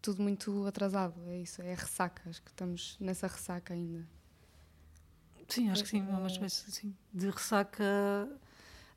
tudo 0.00 0.20
muito 0.20 0.66
atrasado, 0.66 1.14
é 1.28 1.38
isso, 1.38 1.62
é 1.62 1.72
ressaca, 1.72 2.28
acho 2.28 2.42
que 2.42 2.50
estamos 2.50 2.96
nessa 2.98 3.28
ressaca 3.28 3.72
ainda. 3.74 4.04
Sim, 5.46 5.70
acho 5.70 5.84
que 5.84 5.90
sim, 5.90 6.00
uma 6.00 6.26
espécie 6.26 6.64
assim, 6.68 6.94
de 7.12 7.28
ressaca 7.28 7.84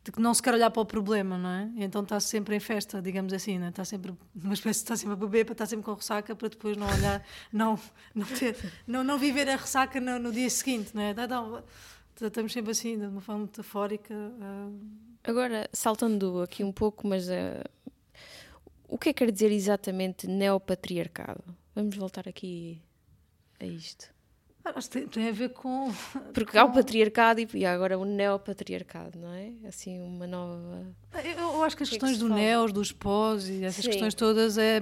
de 0.05 0.11
que 0.11 0.21
não 0.21 0.35
se 0.35 0.41
quer 0.41 0.53
olhar 0.53 0.69
para 0.69 0.83
o 0.83 0.85
problema, 0.85 1.35
não 1.35 1.49
é? 1.49 1.69
Então 1.77 2.03
está 2.03 2.19
sempre 2.19 2.55
em 2.55 2.59
festa, 2.59 3.01
digamos 3.01 3.33
assim, 3.33 3.57
não 3.57 3.65
é? 3.65 3.69
está 3.69 3.83
sempre 3.83 4.13
uma 4.35 4.53
espécie 4.53 4.83
está 4.83 4.95
sempre 4.95 5.13
a 5.13 5.15
beber, 5.17 5.45
para 5.45 5.53
estar 5.53 5.65
sempre 5.65 5.83
com 5.83 5.95
ressaca 5.95 6.35
para 6.35 6.47
depois 6.47 6.77
não 6.77 6.87
olhar, 6.87 7.25
não 7.51 7.79
não 8.13 8.25
ter, 8.27 8.55
não, 8.85 9.03
não 9.03 9.17
viver 9.17 9.49
a 9.49 9.55
ressaca 9.55 9.99
no, 9.99 10.19
no 10.19 10.31
dia 10.31 10.47
seguinte, 10.47 10.91
não 10.93 11.01
é? 11.01 11.09
Então, 11.09 11.63
estamos 12.21 12.53
sempre 12.53 12.71
assim, 12.71 12.99
de 12.99 13.07
uma 13.07 13.19
forma 13.19 13.41
metafórica. 13.41 14.13
Uh... 14.13 14.79
Agora, 15.23 15.67
saltando 15.73 16.43
aqui 16.43 16.63
um 16.63 16.71
pouco, 16.71 17.07
mas 17.07 17.27
uh, 17.27 17.63
o 18.87 18.99
que 18.99 19.09
é 19.09 19.13
que 19.13 19.25
quer 19.25 19.31
dizer 19.31 19.51
exatamente 19.51 20.27
neopatriarcado? 20.27 21.43
Vamos 21.73 21.95
voltar 21.97 22.29
aqui 22.29 22.79
a 23.59 23.65
isto. 23.65 24.14
Acho 24.73 24.89
que 24.89 25.01
tem, 25.01 25.29
a 25.29 25.31
ver 25.31 25.49
com. 25.49 25.93
Porque 26.33 26.57
há 26.57 26.65
o 26.65 26.73
patriarcado 26.73 27.39
e 27.53 27.65
agora 27.65 27.99
o 27.99 28.03
neopatriarcado, 28.03 29.19
não 29.19 29.31
é? 29.31 29.51
Assim, 29.67 29.99
uma 29.99 30.25
nova. 30.25 30.87
Eu, 31.23 31.53
eu 31.53 31.63
acho 31.63 31.77
que 31.77 31.83
as 31.83 31.89
que 31.89 31.95
questões 31.95 32.13
é 32.13 32.15
que 32.15 32.27
do 32.27 32.29
neos, 32.29 32.73
dos 32.73 32.91
pós 32.91 33.47
e 33.47 33.63
essas 33.63 33.85
Sim. 33.85 33.91
questões 33.91 34.15
todas 34.15 34.57
é. 34.57 34.81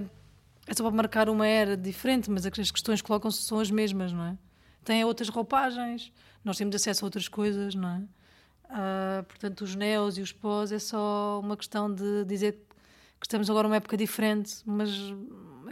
é 0.66 0.74
só 0.74 0.84
para 0.84 0.96
marcar 0.96 1.28
uma 1.28 1.46
era 1.46 1.76
diferente, 1.76 2.32
mas 2.32 2.46
as 2.46 2.72
questões 2.72 3.02
que 3.02 3.08
colocam 3.08 3.30
são 3.30 3.60
as 3.60 3.70
mesmas, 3.70 4.14
não 4.14 4.26
é? 4.26 4.38
Tem 4.86 5.04
outras 5.04 5.28
roupagens, 5.28 6.14
nós 6.46 6.58
temos 6.58 6.76
acesso 6.76 7.04
a 7.04 7.08
outras 7.08 7.28
coisas, 7.28 7.76
não 7.76 7.90
é? 7.90 8.02
Uh, 8.74 9.24
portanto, 9.26 9.62
os 9.62 9.76
neos 9.76 10.18
e 10.18 10.22
os 10.22 10.32
pós 10.32 10.72
é 10.72 10.80
só 10.80 11.42
uma 11.44 11.58
questão 11.58 11.94
de 11.94 12.24
dizer 12.26 12.54
que 13.20 13.26
estamos 13.26 13.50
agora 13.50 13.68
numa 13.68 13.76
época 13.76 13.96
diferente, 13.98 14.56
mas 14.66 14.90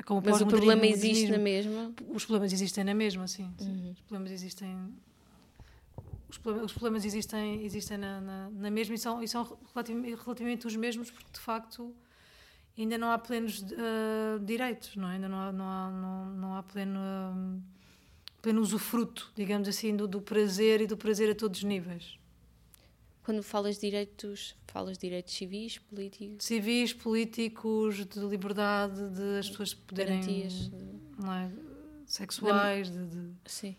é 0.01 0.03
como 0.03 0.21
Mas 0.25 0.41
o 0.41 0.47
problema 0.47 0.85
existe 0.85 1.29
na 1.29 1.37
mesma? 1.37 1.93
Os 2.09 2.25
problemas 2.25 2.51
existem 2.51 2.83
na 2.83 2.93
mesma, 2.93 3.27
sim. 3.27 3.53
sim. 3.57 3.69
Uhum. 3.69 3.91
Os 3.91 4.01
problemas 4.01 4.31
existem. 4.31 4.93
Os 6.27 6.37
problemas, 6.37 6.65
os 6.65 6.73
problemas 6.73 7.05
existem, 7.05 7.63
existem 7.63 7.97
na, 7.97 8.19
na, 8.19 8.49
na, 8.49 8.71
mesma 8.71 8.95
e 8.95 8.97
são, 8.97 9.21
e 9.21 9.27
são 9.27 9.57
relativamente, 9.75 10.65
os 10.65 10.75
mesmos, 10.75 11.11
porque 11.11 11.29
de 11.31 11.39
facto 11.39 11.93
ainda 12.77 12.97
não 12.97 13.11
há 13.11 13.17
plenos 13.19 13.61
uh, 13.61 14.39
direitos, 14.43 14.95
não 14.95 15.09
é? 15.09 15.15
Ainda 15.15 15.27
não 15.27 15.37
há, 15.37 15.51
não 15.51 15.65
há, 15.65 15.91
não, 15.91 16.25
não 16.33 16.55
há 16.55 16.63
pleno, 16.63 16.99
uh, 16.99 17.61
pleno 18.41 18.61
usufruto, 18.61 19.31
digamos 19.35 19.67
assim, 19.67 19.95
do, 19.95 20.07
do 20.07 20.21
prazer 20.21 20.81
e 20.81 20.87
do 20.87 20.95
prazer 20.97 21.29
a 21.29 21.35
todos 21.35 21.59
os 21.59 21.63
níveis. 21.65 22.17
Quando 23.31 23.43
falas 23.43 23.75
de 23.75 23.81
direitos, 23.89 24.57
falas 24.67 24.97
de 24.97 25.07
direitos 25.07 25.33
civis, 25.33 25.77
políticos? 25.77 26.43
Civis, 26.43 26.91
políticos, 26.91 28.05
de 28.05 28.19
liberdade, 28.19 29.09
de 29.09 29.39
as 29.39 29.49
pessoas 29.49 29.73
poderem. 29.73 30.19
Garantias. 30.19 30.69
Não 31.17 31.33
é? 31.33 31.49
Sexuais, 32.05 32.89
da, 32.89 33.03
de, 33.03 33.07
de, 33.07 33.31
Sim. 33.45 33.77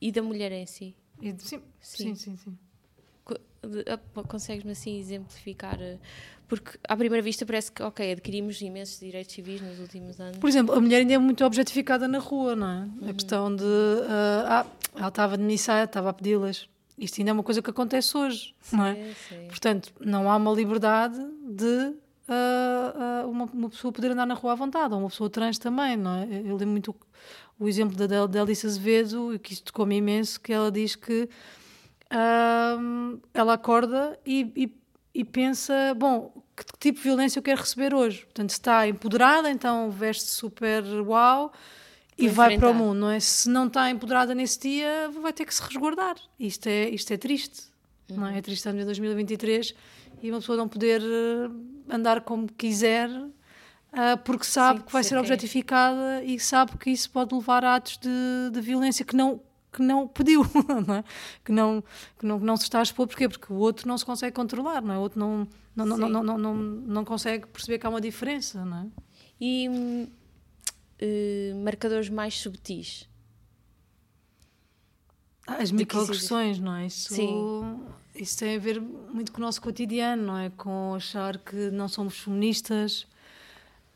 E 0.00 0.10
da 0.10 0.20
mulher 0.20 0.50
em 0.50 0.66
si? 0.66 0.96
E 1.22 1.32
sim, 1.38 1.62
sim, 1.80 2.14
sim, 2.16 2.16
sim. 2.16 2.36
sim. 2.38 2.58
Ah, 3.86 4.22
consegues-me 4.24 4.72
assim 4.72 4.98
exemplificar? 4.98 5.80
Eh, 5.80 5.98
porque 6.48 6.76
à 6.88 6.96
primeira 6.96 7.22
vista 7.22 7.46
parece 7.46 7.70
que, 7.70 7.84
ok, 7.84 8.10
adquirimos 8.10 8.60
imensos 8.60 8.98
direitos 8.98 9.32
civis 9.32 9.60
nos 9.60 9.78
últimos 9.78 10.20
anos. 10.20 10.38
Por 10.38 10.50
exemplo, 10.50 10.74
a 10.74 10.80
mulher 10.80 11.02
ainda 11.02 11.14
é 11.14 11.18
muito 11.18 11.44
objetificada 11.44 12.08
na 12.08 12.18
rua, 12.18 12.56
não 12.56 12.66
é? 12.68 12.80
Uhum. 12.80 13.10
A 13.10 13.14
questão 13.14 13.54
de. 13.54 13.62
Uh, 13.62 14.44
ah, 14.44 14.66
ela 14.96 15.08
estava 15.08 15.38
de 15.38 15.44
missa, 15.44 15.84
estava 15.84 16.10
a 16.10 16.12
pedi-las 16.12 16.68
isto 16.98 17.20
ainda 17.20 17.30
é 17.30 17.34
uma 17.34 17.42
coisa 17.42 17.62
que 17.62 17.70
acontece 17.70 18.16
hoje, 18.16 18.54
sim, 18.60 18.76
não 18.76 18.86
é? 18.86 19.14
Sim. 19.28 19.46
Portanto, 19.48 19.92
não 20.00 20.30
há 20.30 20.36
uma 20.36 20.52
liberdade 20.52 21.18
de 21.48 21.94
uh, 22.28 23.26
uh, 23.26 23.30
uma, 23.30 23.44
uma, 23.46 23.70
pessoa 23.70 23.92
poder 23.92 24.10
andar 24.10 24.26
na 24.26 24.34
rua 24.34 24.52
à 24.52 24.54
vontade, 24.54 24.92
ou 24.92 25.00
uma 25.00 25.08
pessoa 25.08 25.30
trans 25.30 25.58
também, 25.58 25.96
não 25.96 26.14
é? 26.14 26.24
Eu 26.44 26.56
lembro 26.56 26.68
muito 26.68 26.90
o, 26.90 27.64
o 27.64 27.68
exemplo 27.68 27.96
da, 27.96 28.26
da 28.26 28.42
Alice 28.42 28.66
Azevedo, 28.66 29.38
que 29.42 29.52
isto 29.52 29.72
tocou-me 29.72 29.96
imenso, 29.96 30.40
que 30.40 30.52
ela 30.52 30.70
diz 30.70 30.94
que 30.94 31.28
uh, 32.12 33.20
ela 33.32 33.54
acorda 33.54 34.18
e, 34.26 34.52
e, 34.56 35.20
e 35.20 35.24
pensa, 35.24 35.94
bom, 35.96 36.32
que 36.56 36.64
tipo 36.78 36.98
de 36.98 37.04
violência 37.04 37.38
eu 37.38 37.42
quero 37.42 37.60
receber 37.60 37.94
hoje? 37.94 38.24
Portanto, 38.24 38.50
se 38.50 38.56
está 38.56 38.86
empoderada, 38.88 39.50
então 39.50 39.90
veste 39.90 40.30
super 40.30 40.84
uau, 41.06 41.52
e 42.18 42.28
vai 42.28 42.58
para 42.58 42.70
o 42.70 42.74
mundo, 42.74 42.98
não 42.98 43.10
é? 43.10 43.20
Se 43.20 43.48
não 43.48 43.68
está 43.68 43.88
empoderada 43.90 44.34
nesse 44.34 44.58
dia, 44.58 45.10
vai 45.22 45.32
ter 45.32 45.44
que 45.44 45.54
se 45.54 45.62
resguardar. 45.62 46.16
Isto 46.38 46.68
é, 46.68 46.88
isto 46.88 47.12
é 47.12 47.16
triste, 47.16 47.64
uhum. 48.10 48.16
não 48.16 48.26
é? 48.26 48.38
É 48.38 48.42
triste 48.42 48.58
estamos 48.58 48.82
em 48.82 48.84
2023 48.84 49.74
e 50.22 50.30
uma 50.30 50.40
pessoa 50.40 50.58
não 50.58 50.68
poder 50.68 51.00
eh, 51.00 51.94
andar 51.94 52.22
como 52.22 52.48
quiser 52.52 53.08
uh, 53.08 54.18
porque 54.24 54.44
sabe 54.44 54.80
Sim, 54.80 54.86
que 54.86 54.92
vai 54.92 55.04
ser 55.04 55.16
objetificada 55.16 56.24
e 56.24 56.40
sabe 56.40 56.76
que 56.76 56.90
isso 56.90 57.08
pode 57.10 57.34
levar 57.34 57.64
a 57.64 57.76
atos 57.76 57.98
de, 57.98 58.50
de 58.52 58.60
violência 58.60 59.04
que 59.04 59.14
não 59.14 59.40
que 59.70 59.82
não 59.82 60.08
pediu, 60.08 60.42
não 60.86 60.94
é? 60.94 61.04
que, 61.44 61.52
não, 61.52 61.84
que, 62.18 62.24
não, 62.24 62.38
que 62.40 62.44
não 62.44 62.56
se 62.56 62.62
está 62.64 62.78
a 62.80 62.82
expor. 62.82 63.06
Porquê? 63.06 63.28
Porque 63.28 63.52
o 63.52 63.56
outro 63.56 63.86
não 63.86 63.98
se 63.98 64.04
consegue 64.04 64.34
controlar, 64.34 64.80
não 64.80 64.94
é? 64.94 64.98
o 64.98 65.00
outro 65.02 65.20
não, 65.20 65.46
não, 65.76 65.84
não, 65.84 65.96
não, 65.96 66.08
não, 66.08 66.22
não, 66.22 66.38
não, 66.38 66.54
não 66.54 67.04
consegue 67.04 67.46
perceber 67.46 67.78
que 67.78 67.86
há 67.86 67.90
uma 67.90 68.00
diferença. 68.00 68.64
Não 68.64 68.78
é? 68.78 68.86
E 69.38 69.68
hum, 69.68 70.06
uh, 71.02 71.64
marcadores 71.64 72.08
mais 72.08 72.34
subtis? 72.38 73.08
Ah, 75.48 75.62
as 75.62 75.70
microagressões, 75.70 76.58
não 76.58 76.74
é? 76.74 76.86
Isso, 76.86 77.14
Sim. 77.14 77.80
isso 78.14 78.38
tem 78.38 78.56
a 78.56 78.58
ver 78.58 78.78
muito 78.80 79.32
com 79.32 79.38
o 79.38 79.40
nosso 79.40 79.62
cotidiano, 79.62 80.22
não 80.22 80.36
é? 80.36 80.50
Com 80.50 80.94
achar 80.94 81.38
que 81.38 81.70
não 81.70 81.88
somos 81.88 82.18
feministas, 82.18 83.06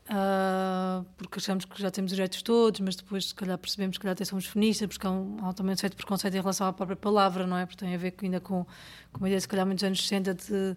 uh, 0.09 1.05
porque 1.15 1.37
achamos 1.37 1.63
que 1.65 1.79
já 1.79 1.91
temos 1.91 2.11
os 2.11 2.15
direitos 2.15 2.41
todos, 2.41 2.79
mas 2.79 2.95
depois, 2.95 3.27
se 3.27 3.35
calhar, 3.35 3.55
percebemos 3.59 3.99
que 3.99 4.03
já 4.03 4.13
até 4.13 4.25
somos 4.25 4.47
feministas, 4.47 4.87
porque 4.87 5.05
há 5.05 5.11
um, 5.11 5.37
há 5.47 5.53
também 5.53 5.73
um 5.73 5.77
certo 5.77 5.95
preconceito 5.95 6.33
em 6.33 6.39
relação 6.39 6.65
à 6.65 6.73
própria 6.73 6.95
palavra, 6.95 7.45
não 7.45 7.55
é? 7.55 7.67
Porque 7.67 7.85
tem 7.85 7.93
a 7.93 7.97
ver 7.99 8.15
ainda 8.19 8.39
com, 8.39 8.65
com 9.11 9.19
uma 9.19 9.27
ideia, 9.27 9.39
se 9.39 9.47
calhar, 9.47 9.63
muitos 9.63 9.83
anos 9.83 10.01
60 10.01 10.33
de, 10.33 10.75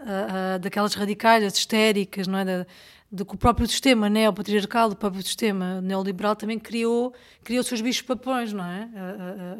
uh, 0.00 0.58
daquelas 0.58 0.94
radicais, 0.94 1.44
as 1.44 1.56
histéricas, 1.56 2.26
não 2.26 2.38
é? 2.38 2.44
Da, 2.44 2.66
de 3.10 3.24
que 3.24 3.34
o 3.34 3.38
próprio 3.38 3.66
sistema 3.68 4.10
neopatriarcal, 4.10 4.90
o 4.90 4.96
próprio 4.96 5.22
sistema 5.22 5.80
neoliberal 5.80 6.34
também 6.34 6.58
criou, 6.58 7.14
criou 7.44 7.62
seus 7.62 7.80
bichos 7.80 8.02
papões, 8.02 8.52
não 8.52 8.64
é? 8.64 8.88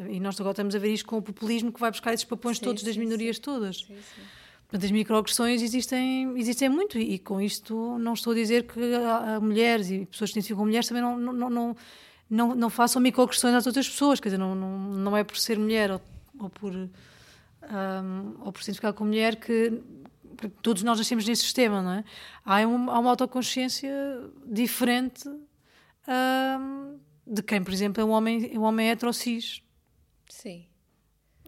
E 0.09 0.19
nós 0.19 0.39
agora 0.39 0.51
estamos 0.51 0.75
a 0.75 0.79
ver 0.79 0.93
isto 0.93 1.07
com 1.07 1.17
o 1.17 1.21
populismo 1.21 1.71
que 1.71 1.79
vai 1.79 1.89
buscar 1.89 2.13
esses 2.13 2.25
papões 2.25 2.57
sim, 2.57 2.65
todos 2.65 2.81
sim, 2.81 2.87
das 2.87 2.97
minorias 2.97 3.37
sim. 3.37 3.41
todas. 3.41 3.77
Sim, 3.77 3.95
sim. 3.95 4.21
Portanto, 4.67 4.83
as 4.83 4.91
microagressões 4.91 5.61
existem, 5.61 6.37
existem 6.37 6.67
muito 6.67 6.97
e, 6.97 7.13
e, 7.13 7.19
com 7.19 7.39
isto 7.39 7.97
não 7.99 8.13
estou 8.13 8.33
a 8.33 8.35
dizer 8.35 8.63
que 8.63 8.79
há, 8.95 9.39
mulheres 9.39 9.89
e 9.89 10.05
pessoas 10.05 10.29
que 10.29 10.33
se 10.33 10.39
identificam 10.39 10.57
com 10.57 10.65
mulheres 10.65 10.87
também 10.87 11.01
não, 11.01 11.17
não, 11.17 11.49
não, 11.49 11.75
não, 12.29 12.55
não 12.55 12.69
façam 12.69 13.01
microagressões 13.01 13.55
às 13.55 13.65
outras 13.65 13.87
pessoas, 13.87 14.19
quer 14.19 14.27
dizer, 14.27 14.37
não, 14.37 14.53
não, 14.53 14.77
não 14.77 15.15
é 15.15 15.23
por 15.23 15.37
ser 15.37 15.57
mulher 15.57 15.91
ou, 15.91 16.01
ou 16.39 16.49
por... 16.49 16.73
Um, 16.73 18.35
ou 18.45 18.51
por 18.53 18.63
se 18.63 18.69
identificar 18.69 18.93
com 18.93 19.03
mulher 19.03 19.35
que 19.35 19.81
todos 20.61 20.83
nós 20.83 20.97
nascemos 20.97 21.25
nesse 21.25 21.43
sistema, 21.43 21.81
não 21.81 21.91
é? 21.91 22.03
Há 22.45 22.65
uma, 22.67 22.93
há 22.93 22.99
uma 22.99 23.09
autoconsciência 23.11 23.91
diferente 24.45 25.27
hum, 26.07 26.99
de 27.25 27.41
quem, 27.41 27.63
por 27.63 27.73
exemplo, 27.73 28.01
é 28.01 28.05
um 28.05 28.11
homem, 28.11 28.53
é 28.53 28.59
um 28.59 28.63
homem 28.63 28.89
hetero 28.89 29.13
cis. 29.13 29.61
Sim. 30.29 30.67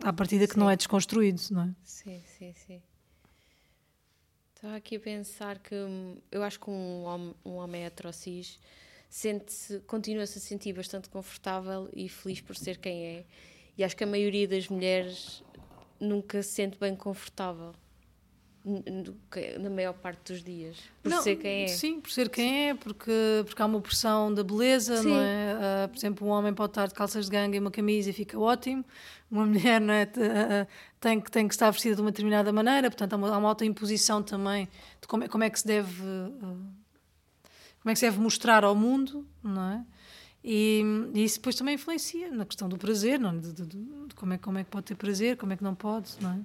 À 0.01 0.13
partida 0.13 0.47
que 0.47 0.57
não 0.57 0.69
é 0.69 0.75
desconstruído, 0.75 1.41
não 1.51 1.63
é? 1.63 1.75
Sim, 1.83 2.21
sim, 2.37 2.53
sim. 2.53 2.81
Estava 4.55 4.75
aqui 4.75 4.97
a 4.97 4.99
pensar 4.99 5.59
que 5.59 5.75
hum, 5.75 6.17
eu 6.31 6.43
acho 6.43 6.59
que 6.59 6.69
um 6.69 7.03
homem, 7.03 7.35
um 7.45 7.55
homem 7.55 7.85
hetero 7.85 8.11
cis 8.11 8.59
sente 9.09 9.79
continua-se 9.87 10.37
a 10.37 10.41
sentir 10.41 10.73
bastante 10.73 11.09
confortável 11.09 11.89
e 11.93 12.07
feliz 12.07 12.41
por 12.41 12.55
ser 12.55 12.77
quem 12.77 13.05
é. 13.05 13.25
E 13.77 13.83
acho 13.83 13.95
que 13.95 14.03
a 14.03 14.07
maioria 14.07 14.47
das 14.47 14.67
mulheres 14.67 15.43
nunca 15.99 16.43
se 16.43 16.51
sente 16.51 16.77
bem 16.77 16.95
confortável 16.95 17.73
na 19.59 19.69
maior 19.69 19.93
parte 19.93 20.33
dos 20.33 20.43
dias, 20.43 20.77
por 21.01 21.09
não, 21.09 21.21
ser 21.21 21.37
quem 21.37 21.63
é. 21.63 21.67
Sim, 21.67 22.01
por 22.01 22.11
ser 22.11 22.29
quem 22.29 22.69
é, 22.69 22.73
porque, 22.75 23.11
porque 23.45 23.61
há 23.61 23.65
uma 23.65 23.79
pressão 23.79 24.33
da 24.33 24.43
beleza, 24.43 24.97
sim. 24.97 25.09
não 25.09 25.19
é? 25.19 25.55
Uh, 25.85 25.89
por 25.89 25.97
exemplo, 25.97 26.27
um 26.27 26.31
homem 26.31 26.53
pode 26.53 26.71
estar 26.71 26.87
de 26.87 26.93
calças 26.93 27.25
de 27.25 27.31
ganga 27.31 27.55
e 27.55 27.59
uma 27.59 27.71
camisa 27.71 28.09
e 28.09 28.13
fica 28.13 28.37
ótimo, 28.37 28.83
uma 29.31 29.45
mulher 29.47 29.79
não 29.79 29.93
é? 29.93 30.03
Uh, 30.03 30.67
tem, 30.99 31.21
que, 31.21 31.31
tem 31.31 31.47
que 31.47 31.53
estar 31.53 31.71
vestida 31.71 31.95
de 31.95 32.01
uma 32.01 32.11
determinada 32.11 32.51
maneira, 32.51 32.89
portanto 32.89 33.13
há 33.13 33.15
uma, 33.15 33.33
há 33.33 33.37
uma 33.37 33.49
autoimposição 33.49 34.21
também 34.21 34.67
de 35.01 35.07
como, 35.07 35.23
é, 35.23 35.27
como 35.27 35.43
é 35.43 35.49
que 35.49 35.59
se 35.59 35.65
deve 35.65 36.01
uh, 36.03 36.79
como 37.81 37.91
é 37.91 37.93
que 37.93 37.99
se 37.99 38.05
deve 38.05 38.19
mostrar 38.19 38.63
ao 38.63 38.75
mundo, 38.75 39.25
não 39.41 39.63
é? 39.63 39.85
E, 40.43 40.83
e, 41.13 41.23
isso 41.23 41.37
depois 41.37 41.55
também 41.55 41.75
influencia 41.75 42.31
na 42.31 42.45
questão 42.45 42.69
do 42.69 42.77
prazer, 42.77 43.19
não? 43.19 43.31
É? 43.31 43.37
De, 43.37 43.53
de, 43.53 43.65
de, 43.65 43.83
de, 44.07 44.15
como, 44.15 44.33
é, 44.33 44.37
como 44.37 44.57
é 44.57 44.63
que 44.63 44.69
pode 44.69 44.85
ter 44.85 44.95
prazer, 44.95 45.37
como 45.37 45.53
é 45.53 45.57
que 45.57 45.63
não 45.63 45.75
pode, 45.75 46.11
não 46.21 46.31
é? 46.33 46.39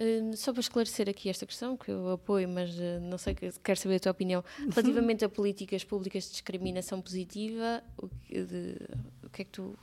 Hum, 0.00 0.32
só 0.36 0.52
para 0.52 0.60
esclarecer 0.60 1.08
aqui 1.08 1.28
esta 1.28 1.44
questão, 1.44 1.76
que 1.76 1.90
eu 1.90 2.12
apoio, 2.12 2.48
mas 2.48 2.70
uh, 2.78 3.00
não 3.00 3.18
sei, 3.18 3.34
quero 3.34 3.80
saber 3.80 3.96
a 3.96 4.00
tua 4.00 4.12
opinião. 4.12 4.44
Relativamente 4.70 5.24
a 5.24 5.28
políticas 5.28 5.82
públicas 5.82 6.24
de 6.24 6.30
discriminação 6.30 7.00
positiva, 7.00 7.82
o 7.96 8.08
que, 8.08 8.42
de, 8.42 8.76
o 9.24 9.30
que 9.30 9.42
é 9.42 9.44
que 9.44 9.50
tu 9.50 9.76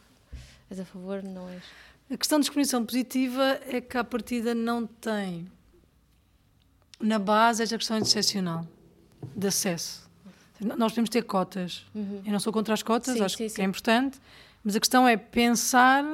és 0.70 0.80
a 0.80 0.86
favor, 0.86 1.22
não 1.22 1.50
és? 1.50 1.64
A 2.10 2.16
questão 2.16 2.40
de 2.40 2.44
discriminação 2.44 2.86
positiva 2.86 3.60
é 3.68 3.82
que, 3.82 3.98
à 3.98 4.04
partida, 4.04 4.56
não 4.56 4.86
tem 4.86 5.52
na 7.00 7.20
base 7.20 7.64
esta 7.64 7.78
questão 7.78 7.98
excepcional 7.98 8.66
de 9.36 9.48
acesso. 9.48 10.10
Nós 10.62 10.94
podemos 10.94 11.10
ter 11.10 11.24
cotas. 11.24 11.86
Uhum. 11.94 12.22
Eu 12.26 12.32
não 12.32 12.40
sou 12.40 12.54
contra 12.54 12.74
as 12.74 12.82
cotas, 12.82 13.16
sim, 13.16 13.24
acho 13.24 13.38
sim, 13.38 13.44
que 13.44 13.50
sim. 13.50 13.62
é 13.62 13.66
importante, 13.66 14.20
mas 14.64 14.76
a 14.76 14.80
questão 14.80 15.06
é 15.06 15.18
pensar 15.18 16.06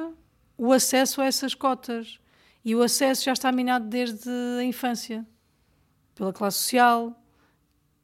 o 0.58 0.72
acesso 0.72 1.20
a 1.20 1.26
essas 1.26 1.54
cotas 1.54 2.18
e 2.64 2.74
o 2.74 2.82
acesso 2.82 3.24
já 3.24 3.32
está 3.32 3.50
minado 3.50 3.86
desde 3.88 4.28
a 4.58 4.64
infância 4.64 5.26
pela 6.14 6.32
classe 6.32 6.58
social, 6.58 7.18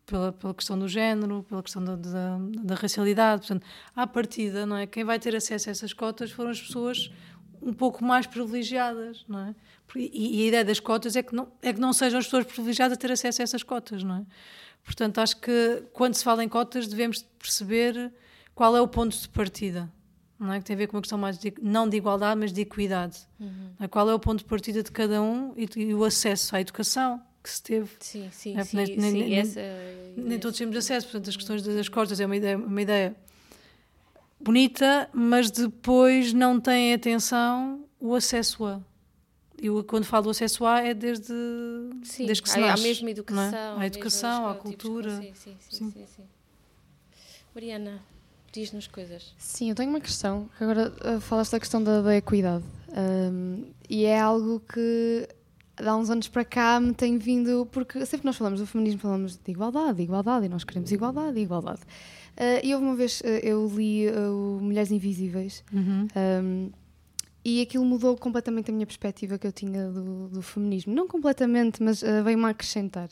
pela, 0.05 0.33
pela 0.33 0.55
questão 0.55 0.79
do 0.79 0.89
género, 0.89 1.45
pela 1.49 1.63
questão 1.63 1.85
da, 1.85 1.95
da, 1.95 2.39
da, 2.65 2.75
racialidade. 2.75 3.43
Portanto, 3.47 3.67
à 3.95 4.07
partida, 4.07 4.67
não 4.67 4.77
é? 4.77 4.87
Quem 4.87 5.05
vai 5.05 5.19
ter 5.19 5.37
acesso 5.37 5.69
a 5.69 5.73
essas 5.73 5.93
cotas 5.93 6.31
foram 6.31 6.51
as 6.51 6.61
pessoas 6.61 7.13
um 7.61 7.73
pouco 7.73 8.05
mais 8.05 8.27
privilegiadas, 8.27 9.25
não 9.29 9.41
é? 9.41 9.55
E, 9.95 10.41
e, 10.41 10.45
a 10.45 10.49
ideia 10.49 10.65
das 10.65 10.81
cotas 10.81 11.17
é 11.17 11.23
que, 11.23 11.35
não, 11.35 11.49
é 11.63 11.73
que 11.73 11.81
não 11.81 11.93
sejam 11.93 12.19
as 12.19 12.27
pessoas 12.27 12.47
privilegiadas 12.47 12.97
a 12.97 13.01
ter 13.01 13.13
acesso 13.13 13.43
a 13.43 13.45
essas 13.45 13.63
cotas, 13.63 14.03
não 14.03 14.17
é? 14.17 14.27
Portanto, 14.85 15.19
acho 15.19 15.37
que 15.41 15.85
quando 15.93 16.15
se 16.15 16.25
fala 16.25 16.43
em 16.43 16.49
cotas 16.49 16.87
devemos 16.87 17.23
perceber 17.39 18.13
qual 18.55 18.77
é 18.77 18.81
o 18.81 18.89
ponto 18.89 19.17
de 19.17 19.29
partida 19.29 19.91
não 20.39 20.53
é? 20.53 20.59
que 20.59 20.65
tem 20.65 20.75
a 20.75 20.77
ver 20.77 20.87
com 20.87 20.97
uma 20.97 21.03
questão 21.03 21.19
mais 21.19 21.39
de, 21.39 21.53
não 21.61 21.89
de 21.89 21.97
igualdade, 21.97 22.39
mas 22.39 22.53
de 22.53 22.61
equidade. 22.61 23.19
Uhum. 23.41 23.71
É? 23.81 23.89
Qual 23.89 24.09
é 24.09 24.15
o 24.15 24.19
ponto 24.19 24.39
de 24.39 24.45
partida 24.45 24.83
de 24.83 24.91
cada 24.93 25.21
um 25.23 25.53
e, 25.57 25.69
e, 25.77 25.95
o 25.95 26.05
acesso 26.05 26.55
à 26.55 26.61
educação, 26.61 27.21
que 27.43 27.51
se 27.51 27.63
teve. 27.63 27.91
Sim, 28.01 28.29
sim, 28.33 28.57
É, 28.59 28.65
sim, 28.65 28.77
nem- 28.77 28.87
sim, 28.87 29.01
nem- 29.01 29.39
essa- 29.39 29.61
Nem 30.17 30.29
essa- 30.33 30.39
todos 30.41 30.59
temos 30.59 30.77
acesso, 30.77 31.07
portanto, 31.07 31.29
as 31.31 31.37
questões 31.37 31.63
das 31.63 31.89
costas 31.89 32.21
é 32.21 32.27
uma 32.27 32.37
ideia, 32.37 32.57
uma 32.59 32.83
ideia 32.83 33.17
bonita, 34.41 35.09
mas 35.13 35.51
depois 35.51 36.33
não 36.33 36.61
tem 36.61 36.93
atenção 36.95 37.85
o 38.01 38.15
acesso 38.15 38.65
a. 38.65 38.81
E 39.61 39.69
quando 39.85 40.05
falo 40.05 40.25
do 40.25 40.31
acesso 40.31 40.65
a 40.65 40.81
é 40.81 40.95
desde, 40.95 41.33
Sim, 42.05 42.27
desde 42.27 42.43
que 42.43 42.49
se 42.49 42.61
nasce, 42.61 42.83
mesmo 42.83 43.03
não 43.05 43.09
é? 43.09 43.13
educação. 43.13 43.79
À 43.81 43.87
educação, 43.87 44.49
à 44.49 44.55
cultura. 44.55 45.11
Sim, 45.21 45.33
sim, 45.35 45.57
sim, 45.59 45.77
Sim. 45.77 45.91
sim, 45.91 46.07
sim. 46.07 46.23
Mariana, 47.55 48.01
diz-nos 48.53 48.87
coisas. 48.87 49.35
Sim, 49.39 49.71
eu 49.71 49.75
tenho 49.75 49.91
uma 49.91 50.01
questão. 50.01 50.49
Agora 50.61 50.93
uh, 51.05 51.21
falaste 51.21 51.53
da 51.53 51.61
questão 51.61 51.83
da, 51.83 52.03
da 52.03 52.17
equidade. 52.17 52.65
Um, 52.97 53.65
e 53.89 54.05
é 54.05 54.19
algo 54.19 54.61
que 54.61 55.29
há 55.77 55.97
uns 55.97 56.11
anos 56.11 56.29
para 56.29 56.45
cá 56.45 56.81
me 56.81 56.93
tem 56.95 57.19
vindo. 57.19 57.67
Porque 57.71 58.01
sempre 58.01 58.21
que 58.21 58.27
nós 58.27 58.37
falamos 58.37 58.61
do 58.61 58.67
feminismo, 58.67 59.01
falamos 59.01 59.37
de 59.37 59.51
igualdade, 59.51 59.99
de 59.99 60.03
igualdade, 60.03 60.47
e 60.47 60.49
nós 60.49 60.65
queremos 60.65 60.91
igualdade, 60.91 61.39
igualdade. 61.39 61.81
Uh, 62.37 62.65
e 62.65 62.75
houve 62.75 62.87
uma 62.87 62.97
vez, 62.97 63.21
uh, 63.21 63.27
eu 63.43 63.67
li 63.75 64.09
uh, 64.09 64.59
o 64.59 64.61
Mulheres 64.63 64.91
Invisíveis. 64.91 65.65
Um, 65.73 66.71
e 67.45 67.63
aquilo 67.63 67.85
mudou 67.85 68.17
completamente 68.17 68.71
a 68.71 68.75
minha 68.75 68.87
perspectiva 68.87 69.39
que 69.39 69.47
eu 69.47 69.53
tinha 69.53 69.89
do, 69.89 70.29
do 70.29 70.43
feminismo. 70.43 70.95
Não 70.95 71.09
completamente, 71.09 71.83
mas 71.83 72.03
uh, 72.03 72.23
veio-me 72.23 72.45
a 72.45 72.49
acrescentar. 72.49 73.09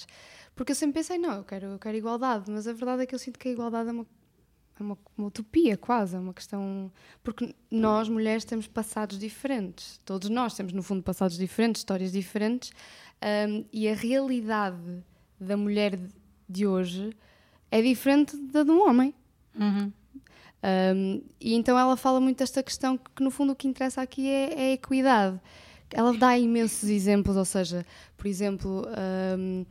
Porque 0.54 0.72
eu 0.72 0.76
sempre 0.76 1.00
pensei, 1.00 1.18
não, 1.18 1.34
eu 1.34 1.44
quero, 1.44 1.66
eu 1.66 1.78
quero 1.78 1.96
igualdade, 1.96 2.50
mas 2.50 2.66
a 2.66 2.72
verdade 2.72 3.02
é 3.02 3.06
que 3.06 3.14
eu 3.14 3.18
sinto 3.18 3.38
que 3.38 3.48
a 3.48 3.52
igualdade 3.52 3.88
é 3.88 3.92
uma, 3.92 4.06
uma, 4.82 4.98
uma 5.16 5.28
utopia 5.28 5.76
quase, 5.76 6.16
é 6.16 6.18
uma 6.18 6.34
questão... 6.34 6.90
Porque 7.22 7.54
nós, 7.70 8.08
mulheres, 8.08 8.44
temos 8.44 8.66
passados 8.66 9.18
diferentes. 9.18 10.00
Todos 10.04 10.28
nós 10.28 10.54
temos, 10.54 10.72
no 10.72 10.82
fundo, 10.82 11.02
passados 11.02 11.36
diferentes, 11.36 11.80
histórias 11.80 12.12
diferentes. 12.12 12.72
um, 13.48 13.64
e 13.72 13.88
a 13.88 13.94
realidade 13.94 15.02
da 15.40 15.56
mulher 15.56 15.98
de- 16.48 16.66
hoje 16.66 17.10
é 17.70 17.82
diferente 17.82 18.36
da 18.36 18.62
de 18.62 18.70
um 18.70 18.88
homem. 18.88 19.14
Uhum. 19.58 19.92
Um, 20.62 21.22
e 21.40 21.54
então 21.54 21.78
ela 21.78 21.96
fala 21.96 22.20
muito 22.20 22.38
desta 22.38 22.62
questão 22.62 22.96
que, 22.96 23.10
que, 23.16 23.22
no 23.22 23.30
fundo, 23.30 23.52
o 23.52 23.56
que 23.56 23.68
interessa 23.68 24.02
aqui 24.02 24.28
é, 24.28 24.52
é 24.52 24.70
a 24.70 24.72
equidade. 24.72 25.40
Ela 25.92 26.16
dá 26.16 26.36
imensos 26.36 26.88
exemplos, 26.88 27.36
ou 27.36 27.44
seja, 27.44 27.86
por 28.16 28.26
exemplo, 28.26 28.84
um, 29.38 29.64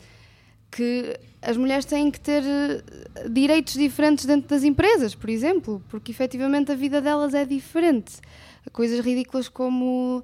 que 0.71 1.17
as 1.41 1.57
mulheres 1.57 1.85
têm 1.85 2.09
que 2.09 2.19
ter 2.19 2.43
eh, 2.43 3.29
direitos 3.29 3.75
diferentes 3.75 4.25
dentro 4.25 4.49
das 4.49 4.63
empresas, 4.63 5.13
por 5.13 5.29
exemplo, 5.29 5.81
porque 5.89 6.11
efetivamente 6.11 6.71
a 6.71 6.75
vida 6.75 6.99
delas 7.01 7.33
é 7.33 7.45
diferente. 7.45 8.13
Coisas 8.71 8.99
ridículas 8.99 9.47
como 9.47 10.23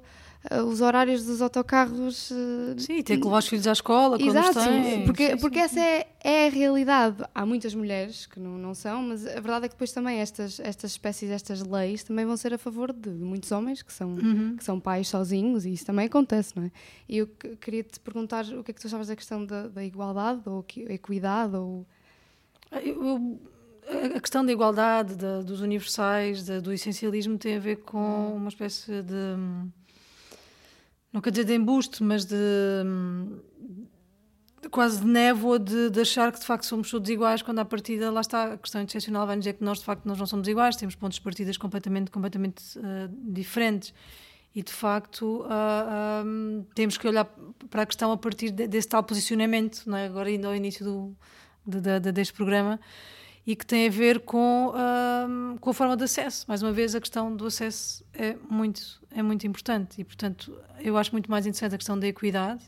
os 0.68 0.80
horários 0.80 1.24
dos 1.24 1.40
autocarros. 1.40 2.30
eh, 2.32 2.74
Sim, 2.78 3.02
ter 3.02 3.16
que 3.18 3.24
levar 3.24 3.38
os 3.38 3.46
filhos 3.48 3.66
à 3.66 3.72
escola 3.72 4.18
quando 4.18 4.28
Exato, 4.36 4.58
têm. 4.58 5.04
porque, 5.04 5.30
Sim, 5.30 5.36
porque 5.36 5.58
sim, 5.58 5.64
essa 5.64 5.80
é, 5.80 6.06
é 6.22 6.46
a 6.46 6.50
realidade. 6.50 7.24
Há 7.34 7.46
muitas 7.46 7.74
mulheres 7.74 8.26
que 8.26 8.40
não, 8.40 8.58
não 8.58 8.74
são, 8.74 9.02
mas 9.04 9.24
a 9.26 9.34
verdade 9.34 9.66
é 9.66 9.68
que 9.68 9.74
depois 9.74 9.92
também 9.92 10.18
estas, 10.18 10.58
estas 10.58 10.90
espécies, 10.92 11.30
estas 11.30 11.62
leis 11.62 12.02
também 12.02 12.26
vão 12.26 12.36
ser 12.36 12.52
a 12.52 12.58
favor 12.58 12.92
de 12.92 13.08
muitos 13.10 13.52
homens 13.52 13.82
que 13.82 13.92
são, 13.92 14.10
Uhum. 14.14 14.56
que 14.56 14.64
são 14.64 14.80
pais 14.80 15.08
sozinhos 15.08 15.64
e 15.64 15.72
isso 15.72 15.86
também 15.86 16.06
acontece, 16.06 16.54
não 16.56 16.64
é? 16.64 16.70
E 17.08 17.18
eu 17.18 17.26
que- 17.28 17.54
queria 17.56 17.84
te 17.84 18.00
perguntar 18.00 18.44
o 18.46 18.64
que 18.64 18.72
é 18.72 18.74
que 18.74 18.80
tu 18.80 18.86
achavas 18.88 19.06
da 19.08 19.14
questão 19.16 19.44
da, 19.46 19.68
da 19.68 19.84
igualdade 19.84 20.42
ou 20.46 20.64
equidade 20.88 21.54
ou... 21.56 21.86
Eu- 22.72 23.04
eu- 23.04 23.40
a 24.16 24.20
questão 24.20 24.44
da 24.46 24.50
igualdade, 24.52 25.14
da- 25.16 25.40
dos 25.42 25.60
universais, 25.60 26.44
da- 26.46 26.60
do 26.60 26.72
essencialismo 26.72 27.36
tem 27.36 27.56
a 27.56 27.60
ver 27.60 27.76
com 27.82 28.34
uma 28.34 28.48
espécie 28.48 29.02
de. 29.02 29.12
Não 31.12 31.20
quer 31.20 31.30
dizer 31.30 31.44
de 31.44 31.54
embuste, 31.54 32.02
mas 32.02 32.24
de. 32.24 32.36
de 34.62 34.68
quase 34.68 35.00
de 35.00 35.06
névoa 35.06 35.58
de, 35.58 35.90
de 35.90 36.00
achar 36.00 36.32
que 36.32 36.38
de 36.38 36.46
facto 36.46 36.64
somos 36.64 36.90
todos 36.90 37.10
iguais, 37.10 37.42
quando 37.42 37.58
à 37.58 37.64
partida, 37.64 38.10
lá 38.10 38.20
está, 38.20 38.54
a 38.54 38.56
questão 38.56 38.80
excepcional 38.82 39.26
vai 39.26 39.36
dizer 39.36 39.54
que 39.54 39.64
nós 39.64 39.78
de 39.80 39.84
facto 39.84 40.06
nós 40.06 40.18
não 40.18 40.26
somos 40.26 40.46
iguais, 40.48 40.76
temos 40.76 40.94
pontos 40.94 41.18
de 41.18 41.24
partidas 41.24 41.56
completamente, 41.56 42.10
completamente 42.10 42.62
ah, 42.78 43.08
diferentes. 43.12 43.92
E 44.54 44.62
de 44.62 44.72
facto 44.72 45.46
hum, 46.26 46.64
temos 46.74 46.98
que 46.98 47.08
olhar 47.08 47.24
para 47.70 47.82
a 47.82 47.86
questão 47.86 48.12
a 48.12 48.18
partir 48.18 48.50
de- 48.50 48.68
desse 48.68 48.86
tal 48.86 49.02
posicionamento, 49.02 49.82
é? 49.96 50.04
agora 50.06 50.30
indo 50.30 50.46
ao 50.46 50.54
início 50.54 50.84
do, 50.84 51.16
de- 51.66 52.00
de- 52.00 52.12
deste 52.12 52.34
programa 52.34 52.78
e 53.46 53.56
que 53.56 53.66
tem 53.66 53.88
a 53.88 53.90
ver 53.90 54.20
com, 54.20 54.72
ahm, 54.74 55.56
com 55.58 55.70
a 55.70 55.74
forma 55.74 55.96
de 55.96 56.04
acesso. 56.04 56.44
Mais 56.46 56.62
uma 56.62 56.72
vez, 56.72 56.94
a 56.94 57.00
questão 57.00 57.34
do 57.34 57.46
acesso 57.46 58.04
é 58.14 58.36
muito, 58.48 59.00
é 59.10 59.22
muito 59.22 59.46
importante 59.46 60.00
e, 60.00 60.04
portanto, 60.04 60.56
eu 60.80 60.96
acho 60.96 61.10
muito 61.12 61.30
mais 61.30 61.44
interessante 61.46 61.74
a 61.74 61.78
questão 61.78 61.98
da 61.98 62.06
equidade, 62.06 62.62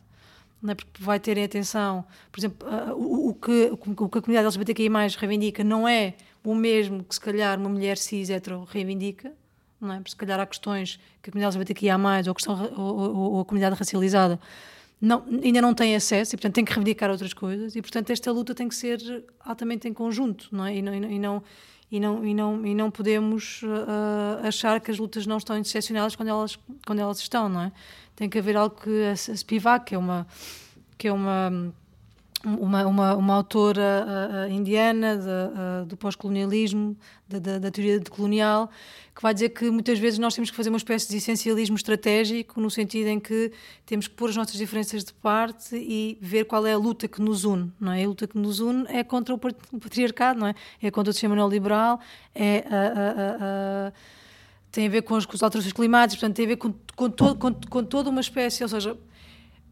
não 0.60 0.72
é? 0.72 0.74
porque 0.74 1.02
vai 1.02 1.20
ter 1.20 1.36
em 1.38 1.44
atenção, 1.44 2.04
por 2.32 2.40
exemplo, 2.40 2.66
ah, 2.68 2.92
o, 2.94 3.28
o 3.28 3.34
que, 3.34 3.68
o 3.72 3.76
que 3.76 4.18
a 4.18 4.22
comunidade 4.22 4.46
LGBTQI 4.46 4.88
reivindica 5.18 5.62
não 5.62 5.86
é 5.86 6.14
o 6.42 6.54
mesmo 6.54 7.04
que, 7.04 7.14
se 7.14 7.20
calhar, 7.20 7.58
uma 7.58 7.68
mulher 7.70 7.96
cis 7.96 8.28
hetero 8.28 8.64
reivindica, 8.64 9.32
não 9.80 9.92
é? 9.92 10.02
Se 10.06 10.16
calhar, 10.16 10.40
há 10.40 10.46
questões 10.46 10.98
que 11.22 11.30
a 11.30 11.32
comunidade 11.32 11.56
LGBTQIA+, 11.56 11.96
ou 11.98 12.30
a, 12.30 12.34
questão, 12.34 12.72
ou, 12.76 12.96
ou- 12.98 13.32
ou 13.34 13.40
a 13.40 13.44
comunidade 13.44 13.76
racializada, 13.76 14.40
não, 15.00 15.24
ainda 15.42 15.60
não 15.60 15.74
tem 15.74 15.94
acesso 15.94 16.34
e, 16.34 16.36
portanto, 16.36 16.54
tem 16.54 16.64
que 16.64 16.72
reivindicar 16.72 17.10
outras 17.10 17.34
coisas 17.34 17.76
e, 17.76 17.82
portanto, 17.82 18.10
esta 18.10 18.30
luta 18.32 18.54
tem 18.54 18.68
que 18.68 18.74
ser 18.74 19.24
altamente 19.40 19.86
em 19.88 19.92
conjunto, 19.92 20.48
não 20.50 20.64
é? 20.64 20.76
E 20.76 20.82
não, 20.82 20.94
e 20.94 21.18
não, 21.18 21.42
e 21.90 22.00
não, 22.00 22.24
e 22.24 22.34
não, 22.34 22.66
e 22.66 22.74
não 22.74 22.90
podemos 22.90 23.60
ah, 23.64 24.40
achar 24.46 24.80
que 24.80 24.90
as 24.90 24.98
lutas 24.98 25.26
não 25.26 25.36
estão 25.36 25.56
interseccionadas 25.56 26.16
quando 26.16 26.28
elas, 26.28 26.58
quando 26.86 26.98
elas 27.00 27.18
estão, 27.18 27.48
não 27.48 27.62
é? 27.62 27.72
Tem 28.16 28.28
que 28.28 28.38
haver 28.38 28.56
algo 28.56 28.76
que 28.80 29.04
a, 29.04 29.12
a 29.12 29.36
Spivak, 29.36 29.86
que 29.86 29.94
é 29.94 29.98
uma, 29.98 30.26
que 30.96 31.08
é 31.08 31.12
uma, 31.12 31.72
uma, 32.44 32.86
uma, 32.86 33.14
uma 33.16 33.34
autora 33.34 34.06
ah, 34.06 34.48
indiana 34.48 35.16
de, 35.16 35.28
ah, 35.28 35.84
do 35.86 35.96
pós-colonialismo, 35.96 36.96
da, 37.28 37.70
teoria 37.70 38.00
colonial, 38.10 38.70
que 39.14 39.22
vai 39.22 39.32
dizer 39.32 39.48
que 39.50 39.70
muitas 39.70 39.98
vezes 39.98 40.18
nós 40.18 40.34
temos 40.34 40.50
que 40.50 40.56
fazer 40.56 40.68
uma 40.68 40.76
espécie 40.76 41.08
de 41.08 41.16
essencialismo 41.16 41.76
estratégico, 41.76 42.60
no 42.60 42.70
sentido 42.70 43.06
em 43.08 43.18
que 43.20 43.50
temos 43.86 44.06
que 44.08 44.14
pôr 44.14 44.28
as 44.30 44.36
nossas 44.36 44.54
diferenças 44.56 45.04
de 45.04 45.12
parte 45.14 45.74
e 45.76 46.18
ver 46.20 46.44
qual 46.44 46.66
é 46.66 46.72
a 46.74 46.78
luta 46.78 47.08
que 47.08 47.20
nos 47.22 47.44
une. 47.44 47.72
Não 47.80 47.92
é? 47.92 48.04
A 48.04 48.08
luta 48.08 48.26
que 48.26 48.36
nos 48.38 48.60
une 48.60 48.84
é 48.88 49.02
contra 49.04 49.34
o 49.34 49.38
pat- 49.38 49.56
o 49.72 49.78
patriarcado, 49.78 50.38
não 50.40 50.46
é? 50.48 50.54
é 50.82 50.90
contra 50.90 51.10
o 51.10 51.12
sistema 51.12 51.34
neoliberal, 51.34 51.98
é 52.34 52.64
a- 52.68 52.76
a- 52.76 53.88
a- 53.88 53.92
tem 54.70 54.86
a 54.86 54.90
ver 54.90 55.02
com, 55.02 55.14
os, 55.14 55.24
com 55.24 55.34
as 55.36 55.42
alterações 55.42 55.72
climáticas, 55.72 56.18
portanto, 56.20 56.36
tem 56.36 56.44
a 56.46 56.48
ver 56.48 56.56
com, 56.56 56.74
com, 56.96 57.08
todo, 57.08 57.38
com, 57.38 57.54
com 57.70 57.84
toda 57.84 58.10
uma 58.10 58.20
espécie, 58.20 58.62
ou 58.64 58.68
seja, 58.68 58.96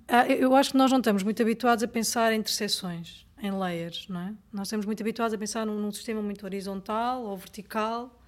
ah, 0.08 0.26
eu 0.28 0.54
acho 0.54 0.72
que 0.72 0.76
nós 0.76 0.90
não 0.90 0.98
estamos 0.98 1.22
muito 1.22 1.40
habituados 1.42 1.82
a 1.84 1.88
pensar 1.88 2.32
em 2.32 2.38
interseções, 2.38 3.26
em 3.40 3.50
layers, 3.50 4.06
não 4.08 4.20
é? 4.20 4.34
Nós 4.52 4.68
estamos 4.68 4.86
muito 4.86 5.02
habituados 5.02 5.34
a 5.34 5.38
pensar 5.38 5.66
num, 5.66 5.78
num 5.78 5.90
sistema 5.92 6.22
muito 6.22 6.44
horizontal 6.44 7.22
ou 7.24 7.36
vertical 7.36 8.18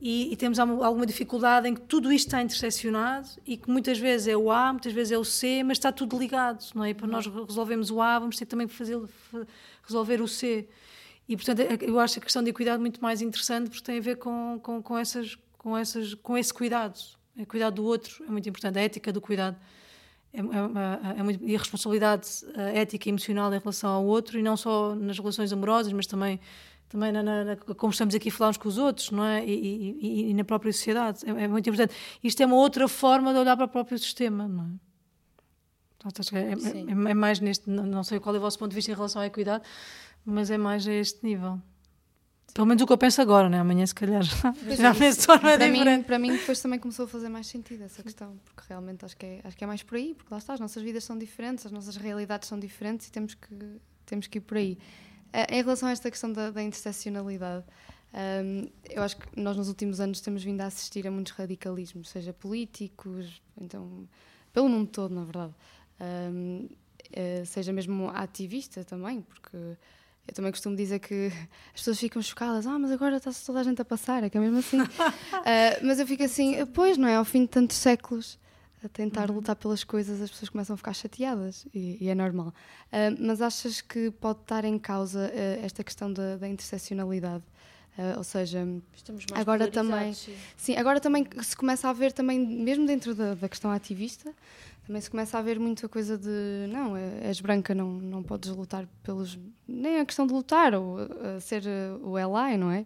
e, 0.00 0.32
e 0.32 0.36
temos 0.36 0.58
alguma 0.58 1.06
dificuldade 1.06 1.68
em 1.68 1.74
que 1.74 1.80
tudo 1.82 2.12
isto 2.12 2.26
está 2.26 2.42
interseccionado 2.42 3.28
e 3.46 3.56
que 3.56 3.70
muitas 3.70 3.98
vezes 3.98 4.28
é 4.28 4.36
o 4.36 4.50
A, 4.50 4.72
muitas 4.72 4.92
vezes 4.92 5.12
é 5.12 5.18
o 5.18 5.24
C, 5.24 5.62
mas 5.62 5.78
está 5.78 5.90
tudo 5.92 6.18
ligado, 6.18 6.64
não 6.74 6.84
é? 6.84 6.90
E 6.90 6.94
para 6.94 7.06
nós 7.06 7.26
resolvermos 7.26 7.90
o 7.90 8.00
A, 8.00 8.18
vamos 8.18 8.36
ter 8.36 8.46
também 8.46 8.66
que 8.66 8.74
fazer, 8.74 8.98
fa- 9.30 9.46
resolver 9.82 10.20
o 10.20 10.28
C. 10.28 10.68
E, 11.28 11.36
portanto, 11.36 11.60
é- 11.60 11.78
eu 11.80 11.98
acho 12.00 12.18
a 12.18 12.22
questão 12.22 12.42
de 12.42 12.52
cuidado 12.52 12.80
muito 12.80 13.00
mais 13.00 13.22
interessante 13.22 13.70
porque 13.70 13.84
tem 13.84 13.98
a 13.98 14.02
ver 14.02 14.16
com, 14.16 14.58
com, 14.62 14.82
com, 14.82 14.98
essas, 14.98 15.38
com, 15.56 15.76
essas, 15.78 16.12
com 16.14 16.36
esse 16.36 16.52
cuidado. 16.52 16.98
O 17.36 17.46
cuidado 17.46 17.74
do 17.76 17.84
outro 17.84 18.24
é 18.26 18.30
muito 18.30 18.48
importante, 18.48 18.78
a 18.78 18.82
ética 18.82 19.12
do 19.12 19.20
cuidado 19.20 19.56
é, 20.32 20.40
é, 20.40 21.18
é 21.18 21.22
muito, 21.22 21.44
e 21.44 21.54
a 21.54 21.58
responsabilidade 21.58 22.28
eh, 22.54 22.80
ética 22.80 23.08
e 23.08 23.10
emocional 23.10 23.52
em 23.52 23.58
relação 23.58 23.90
ao 23.90 24.04
outro 24.04 24.38
e 24.38 24.42
não 24.42 24.56
só 24.56 24.94
nas 24.94 25.18
relações 25.18 25.52
amorosas, 25.52 25.92
mas 25.92 26.06
também 26.06 26.38
também 26.88 27.12
na, 27.12 27.22
na, 27.22 27.56
como 27.56 27.92
estamos 27.92 28.16
aqui 28.16 28.30
a 28.30 28.32
falar 28.32 28.50
uns 28.50 28.56
com 28.56 28.68
os 28.68 28.76
outros, 28.76 29.12
não 29.12 29.24
é? 29.24 29.44
E, 29.44 29.96
e, 30.00 30.30
e- 30.30 30.34
na 30.34 30.42
própria 30.42 30.72
sociedade. 30.72 31.20
É, 31.24 31.44
é 31.44 31.46
muito 31.48 31.68
importante. 31.68 31.94
Isto 32.22 32.42
é 32.42 32.46
uma 32.46 32.56
outra 32.56 32.88
forma 32.88 33.32
de 33.32 33.38
olhar 33.38 33.56
para 33.56 33.66
o 33.66 33.68
próprio 33.68 33.96
sistema, 33.96 34.48
não 34.48 34.64
é? 34.64 34.68
Portanto, 36.00 36.36
é, 36.36 36.56
Sim. 36.56 36.86
é- 36.88 37.10
é 37.10 37.14
mais 37.14 37.38
neste. 37.38 37.70
Não 37.70 38.02
sei 38.02 38.18
qual 38.18 38.34
é 38.34 38.38
o 38.38 38.40
vosso 38.40 38.58
ponto 38.58 38.70
de 38.70 38.74
vista 38.74 38.90
em 38.90 38.94
relação 38.94 39.22
à 39.22 39.26
equidade, 39.26 39.62
mas 40.24 40.50
é 40.50 40.58
mais 40.58 40.84
a 40.88 40.92
este 40.92 41.24
nível. 41.24 41.60
Pelo 42.52 42.66
menos 42.66 42.82
o 42.82 42.86
que 42.86 42.92
eu 42.92 42.98
penso 42.98 43.20
agora, 43.20 43.48
né? 43.48 43.58
Amanhã, 43.60 43.86
se 43.86 43.94
calhar, 43.94 44.22
já 44.22 44.94
penso 44.94 45.20
de 45.20 45.26
forma 45.26 45.56
para, 45.56 45.68
mim, 45.68 46.02
para 46.02 46.18
mim, 46.18 46.32
depois 46.32 46.60
também 46.60 46.78
começou 46.78 47.04
a 47.04 47.08
fazer 47.08 47.28
mais 47.28 47.46
sentido 47.46 47.84
essa 47.84 48.02
questão, 48.02 48.38
porque 48.44 48.62
realmente 48.68 49.04
acho 49.04 49.16
que, 49.16 49.26
é, 49.26 49.40
acho 49.44 49.56
que 49.56 49.64
é 49.64 49.66
mais 49.66 49.82
por 49.82 49.96
aí, 49.96 50.14
porque 50.14 50.32
lá 50.32 50.38
está, 50.38 50.54
as 50.54 50.60
nossas 50.60 50.82
vidas 50.82 51.04
são 51.04 51.16
diferentes, 51.16 51.66
as 51.66 51.72
nossas 51.72 51.96
realidades 51.96 52.48
são 52.48 52.58
diferentes 52.58 53.08
e 53.08 53.12
temos 53.12 53.34
que, 53.34 53.80
temos 54.04 54.26
que 54.26 54.38
ir 54.38 54.40
por 54.40 54.56
aí. 54.56 54.78
Eh, 55.32 55.58
em 55.58 55.62
relação 55.62 55.88
a 55.88 55.92
esta 55.92 56.10
questão 56.10 56.32
da, 56.32 56.50
da 56.50 56.62
interseccionalidade, 56.62 57.64
hum, 58.44 58.68
eu 58.88 59.02
acho 59.02 59.16
que 59.16 59.40
nós 59.40 59.56
nos 59.56 59.68
últimos 59.68 60.00
anos 60.00 60.20
temos 60.20 60.42
vindo 60.42 60.60
a 60.60 60.66
assistir 60.66 61.06
a 61.06 61.10
muitos 61.10 61.32
radicalismos, 61.32 62.08
seja 62.08 62.32
políticos, 62.32 63.40
então, 63.60 64.08
pelo 64.52 64.68
mundo 64.68 64.90
todo, 64.90 65.14
na 65.14 65.24
verdade. 65.24 65.54
Hum, 66.00 66.68
eh, 67.12 67.44
seja 67.44 67.72
mesmo 67.72 68.10
ativista 68.10 68.84
também, 68.84 69.22
porque 69.22 69.56
eu 70.28 70.34
também 70.34 70.52
costumo 70.52 70.76
dizer 70.76 70.98
que 70.98 71.32
as 71.74 71.80
pessoas 71.80 71.98
ficam 71.98 72.22
chocadas, 72.22 72.66
ah, 72.66 72.78
mas 72.78 72.92
agora 72.92 73.16
está-se 73.16 73.44
toda 73.44 73.60
a 73.60 73.62
gente 73.62 73.80
a 73.82 73.84
passar, 73.84 74.22
é 74.22 74.30
que 74.30 74.38
é 74.38 74.40
mesmo 74.40 74.58
assim. 74.58 74.78
Ah, 75.32 75.78
mas 75.82 75.98
eu 75.98 76.06
fico 76.06 76.22
assim, 76.22 76.64
pois, 76.66 76.96
não 76.96 77.08
é? 77.08 77.16
Ao 77.16 77.24
fim 77.24 77.42
de 77.42 77.48
tantos 77.48 77.76
séculos, 77.76 78.38
a 78.84 78.88
tentar 78.88 79.28
uhum. 79.28 79.36
lutar 79.36 79.56
pelas 79.56 79.84
coisas, 79.84 80.20
as 80.20 80.30
pessoas 80.30 80.48
começam 80.48 80.74
a 80.74 80.76
ficar 80.76 80.92
chateadas 80.94 81.66
e, 81.74 81.98
e 82.00 82.08
é 82.08 82.14
normal. 82.14 82.48
Uh, 82.48 83.16
mas 83.20 83.42
achas 83.42 83.80
que 83.80 84.10
pode 84.10 84.40
estar 84.40 84.64
em 84.64 84.78
causa 84.78 85.30
uh, 85.32 85.64
esta 85.64 85.84
questão 85.84 86.12
da, 86.12 86.36
da 86.36 86.48
interseccionalidade? 86.48 87.44
Uh, 87.98 88.16
ou 88.16 88.24
seja, 88.24 88.66
agora 89.34 89.68
também 89.68 90.14
sim. 90.14 90.34
sim. 90.56 90.76
agora 90.76 91.00
também 91.00 91.26
se 91.42 91.56
começa 91.56 91.88
a 91.88 91.92
ver 91.92 92.12
também 92.12 92.38
mesmo 92.38 92.86
dentro 92.86 93.14
da, 93.14 93.34
da, 93.34 93.48
questão 93.48 93.70
ativista 93.70 94.32
também 94.90 95.00
se 95.00 95.08
começa 95.08 95.38
a 95.38 95.42
ver 95.42 95.56
muita 95.60 95.88
coisa 95.88 96.18
de 96.18 96.66
não 96.68 96.96
és 96.96 97.40
branca 97.40 97.72
não 97.72 97.92
não 97.92 98.24
podes 98.24 98.50
lutar 98.50 98.88
pelos 99.04 99.38
nem 99.68 100.00
a 100.00 100.04
questão 100.04 100.26
de 100.26 100.32
lutar 100.32 100.74
ou 100.74 100.98
ser 101.40 101.62
o 102.02 102.16
ally 102.16 102.56
não 102.56 102.72
é 102.72 102.84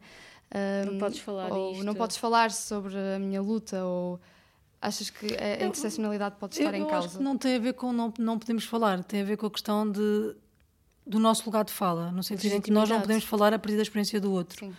não 0.85 0.99
podes 0.99 1.19
falar 1.19 1.51
ou 1.51 1.73
isto. 1.73 1.85
não 1.85 1.95
podes 1.95 2.19
falar 2.19 2.51
sobre 2.51 2.95
a 2.95 3.19
minha 3.19 3.41
luta 3.41 3.83
ou 3.85 4.21
Achas 4.83 5.09
que 5.09 5.35
a 5.35 5.65
interseccionalidade 5.65 6.37
pode 6.39 6.59
estar 6.59 6.75
eu, 6.75 6.85
em 6.85 6.87
causa? 6.87 7.07
Acho 7.07 7.17
que 7.17 7.25
não 7.25 7.39
tem 7.39 7.57
a 7.57 7.59
ver 7.59 7.73
com 7.73 7.91
não, 7.91 8.13
não 8.19 8.39
podemos 8.39 8.67
falar, 8.67 9.03
tem 9.03 9.23
a 9.23 9.25
ver 9.25 9.39
com 9.39 9.47
a 9.47 9.51
questão 9.51 9.91
de, 9.91 10.37
do 11.07 11.19
nosso 11.19 11.43
lugar 11.47 11.65
de 11.65 11.73
fala, 11.73 12.13
no 12.13 12.23
sentido 12.23 12.57
em 12.57 12.61
que 12.61 12.71
nós 12.71 12.91
não 12.91 13.01
podemos 13.01 13.25
falar 13.25 13.55
a 13.55 13.59
partir 13.59 13.77
da 13.77 13.83
experiência 13.83 14.21
do 14.21 14.31
outro. 14.31 14.59
Sim. 14.59 14.75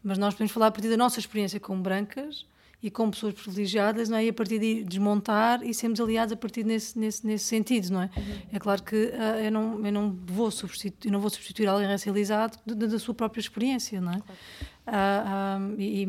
Mas 0.00 0.16
nós 0.16 0.32
podemos 0.32 0.52
falar 0.52 0.68
a 0.68 0.70
partir 0.70 0.88
da 0.88 0.96
nossa 0.96 1.18
experiência 1.18 1.58
como 1.58 1.82
brancas 1.82 2.46
e 2.82 2.90
como 2.90 3.10
pessoas 3.10 3.34
privilegiadas, 3.34 4.08
não 4.08 4.16
é? 4.18 4.26
E 4.26 4.28
a 4.28 4.32
partir 4.32 4.58
de 4.58 4.84
desmontar 4.84 5.64
e 5.64 5.74
sermos 5.74 6.00
aliados 6.00 6.32
a 6.32 6.36
partir 6.36 6.64
nesse, 6.64 6.96
nesse, 6.98 7.26
nesse 7.26 7.44
sentido, 7.44 7.90
não 7.90 8.02
é? 8.02 8.10
Uhum. 8.16 8.38
É 8.52 8.58
claro 8.58 8.82
que 8.82 8.94
uh, 8.94 9.44
eu, 9.44 9.50
não, 9.50 9.84
eu, 9.84 9.92
não 9.92 10.16
vou 10.26 10.50
substituir, 10.50 11.10
não 11.10 11.20
vou 11.20 11.28
substituir 11.28 11.66
alguém 11.66 11.88
racializado 11.88 12.56
da 12.64 12.98
sua 12.98 13.14
própria 13.14 13.40
experiência, 13.40 14.00
não 14.00 14.12
é? 14.12 14.20
Claro. 14.20 15.72
Uh, 15.72 15.80
e, 15.80 16.04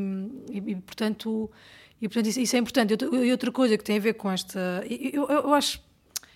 e, 0.52 0.72
e, 0.72 0.76
portanto 0.76 1.50
e, 2.02 2.08
portanto, 2.08 2.28
isso, 2.28 2.40
isso 2.40 2.56
é 2.56 2.60
importante. 2.60 2.96
E 3.04 3.32
outra 3.32 3.52
coisa 3.52 3.78
que 3.78 3.84
tem 3.84 3.98
a 3.98 4.00
ver 4.00 4.14
com 4.14 4.32
esta. 4.32 4.84
Eu, 4.90 5.28
eu, 5.28 5.30
eu, 5.30 5.54
acho, 5.54 5.82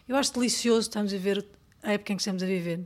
eu 0.07 0.15
acho 0.15 0.33
delicioso 0.33 0.89
estarmos 0.89 1.13
a 1.13 1.17
ver 1.17 1.45
a 1.81 1.93
época 1.93 2.13
em 2.13 2.15
que 2.17 2.21
estamos 2.21 2.43
a 2.43 2.45
viver. 2.45 2.81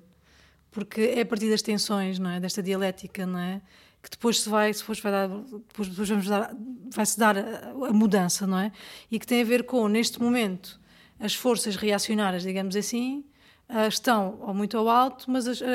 Porque 0.70 1.02
é 1.02 1.22
a 1.22 1.26
partir 1.26 1.50
das 1.50 1.62
tensões, 1.62 2.20
não 2.20 2.30
é? 2.30 2.40
Desta 2.40 2.62
dialética, 2.62 3.26
não 3.26 3.40
é? 3.40 3.62
Que 4.10 4.12
depois 4.12 4.42
se 4.42 4.50
vai, 4.50 4.72
depois 4.72 5.00
vai 5.00 5.12
dar, 5.12 5.28
depois, 5.28 5.90
depois 5.90 6.10
vamos 6.10 6.28
dar, 6.28 6.56
vai-se 6.90 7.20
dar 7.20 7.38
a, 7.38 7.70
a 7.90 7.94
mudança, 7.94 8.48
não 8.48 8.60
é? 8.60 8.72
E 9.12 9.20
que 9.20 9.28
tem 9.28 9.42
a 9.42 9.46
ver 9.46 9.64
com, 9.64 9.88
neste 9.88 10.22
momento, 10.22 10.80
as 11.20 11.36
forças 11.36 11.76
reacionárias, 11.76 12.44
digamos 12.44 12.76
assim, 12.76 13.26
uh, 13.70 13.88
estão 13.88 14.40
ou 14.42 14.54
muito 14.54 14.78
ao 14.78 14.88
alto, 14.88 15.30
mas 15.30 15.48
as, 15.48 15.60
uh, 15.60 15.66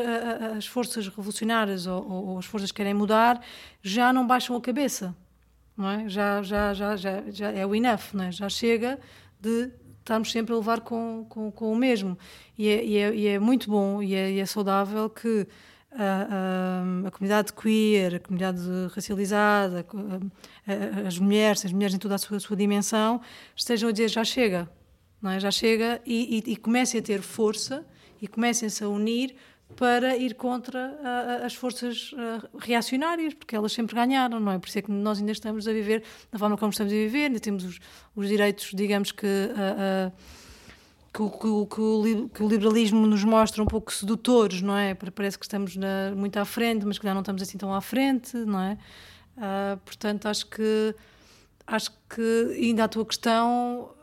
as 0.57 0.67
forças 0.67 1.09
revolucionárias 1.09 1.87
ou, 1.87 2.11
ou, 2.11 2.39
as 2.39 2.47
forças 2.47 2.71
que 2.71 2.77
querem 2.77 2.95
mudar 2.95 3.41
já 3.83 4.13
não 4.13 4.27
baixam 4.27 4.57
a 4.57 4.61
cabeça 4.61 5.15
não 5.77 5.89
é? 5.89 6.09
Já, 6.09 6.43
já, 6.43 6.75
já, 6.75 6.97
já, 6.97 7.23
já 7.31 7.51
é 7.51 7.67
o 7.67 7.75
enough, 7.75 8.15
não 8.15 8.25
é? 8.25 8.33
Já 8.33 8.49
chega 8.49 8.99
de 9.41 9.71
estarmos 10.01 10.31
sempre 10.31 10.53
a 10.53 10.57
levar 10.57 10.81
com, 10.81 11.27
com, 11.29 11.51
com 11.51 11.73
o 11.73 11.77
mesmo. 11.77 12.19
E 12.59 12.69
é, 12.69 12.85
e 12.85 12.97
é, 12.99 13.15
e 13.15 13.27
é 13.29 13.39
muito 13.39 13.71
bom 13.71 14.03
e 14.03 14.15
é, 14.15 14.31
e 14.33 14.41
é 14.41 14.47
saudável 14.47 15.09
que 15.09 15.47
a, 15.97 17.05
a, 17.05 17.09
a, 17.09 17.11
comunidade 17.11 17.53
queer, 17.53 18.17
a 18.17 18.21
comunidade 18.21 18.61
racializada, 18.95 19.87
a, 20.67 21.07
as 21.07 21.19
mulheres, 21.19 21.65
as 21.65 21.73
mulheres 21.73 21.95
em 21.95 21.99
toda 21.99 22.15
a 22.15 22.19
sua, 22.19 22.37
a 22.37 22.41
sua 22.41 22.57
dimensão, 22.57 23.21
estejam 23.55 23.89
a 23.89 23.93
dizer 23.93 24.09
já 24.09 24.25
chega, 24.25 24.69
não 25.21 25.31
é? 25.31 25.41
já 25.41 25.51
chega 25.51 26.01
e, 26.07 26.43
e, 26.47 26.53
e 26.53 26.57
comecem 26.57 27.01
a 27.01 27.03
ter 27.03 27.21
força 27.23 27.85
e 28.21 28.29
comecem-se 28.29 28.83
a 28.85 28.89
unir 28.89 29.35
para 29.77 30.17
ir 30.17 30.35
contra 30.35 30.99
as 31.45 31.55
forças 31.55 32.13
reacionárias, 32.59 33.35
porque 33.35 33.57
elas 33.57 33.73
sempre 33.73 33.95
ganharam, 33.95 34.39
não 34.39 34.53
é? 34.53 34.59
Por 34.59 34.69
isso 34.69 34.79
é 34.79 34.83
que 34.83 34.91
nós 34.91 35.19
ainda 35.19 35.33
estamos 35.33 35.67
a 35.67 35.73
viver 35.73 36.03
da 36.31 36.39
forma 36.39 36.57
como 36.57 36.71
estamos 36.71 36.93
a 36.93 36.97
viver, 36.97 37.25
ainda 37.25 37.41
temos 37.41 37.65
os, 37.65 37.81
os 38.15 38.29
direitos, 38.29 38.71
digamos 38.75 39.13
que, 39.13 39.27
uh, 39.27 40.13
que, 41.13 41.23
que, 41.23 41.39
que, 41.39 41.47
o, 41.47 41.67
que, 41.67 42.43
o, 42.43 42.49
liberalismo 42.49 43.07
nos 43.07 43.23
mostra 43.23 43.63
um 43.63 43.67
pouco 43.67 43.93
sedutores, 43.93 44.63
não 44.63 44.77
é? 44.77 44.95
Parece 44.95 45.39
que 45.39 45.45
estamos 45.45 45.77
na, 45.77 46.13
muito 46.17 46.39
à 46.39 46.45
frente, 46.45 46.87
mas 46.87 46.99
que 46.99 47.05
já 47.05 47.13
não 47.13 47.21
estamos 47.21 47.43
assim 47.43 47.59
tão 47.59 47.75
à 47.75 47.81
frente, 47.81 48.37
não 48.37 48.61
é? 48.61 48.79
portanto, 49.85 50.27
acho 50.27 50.47
que, 50.47 50.95
acho 51.67 51.91
que 52.09 52.57
ainda 52.61 52.85
a 52.85 52.89
tua 52.89 53.05
questão 53.05 53.95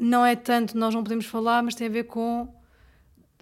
não 0.00 0.24
é 0.24 0.36
tanto 0.36 0.76
nós 0.76 0.94
não 0.94 1.02
podemos 1.02 1.26
falar, 1.26 1.62
mas 1.62 1.74
tem 1.74 1.88
a 1.88 1.90
ver 1.90 2.04
com 2.04 2.48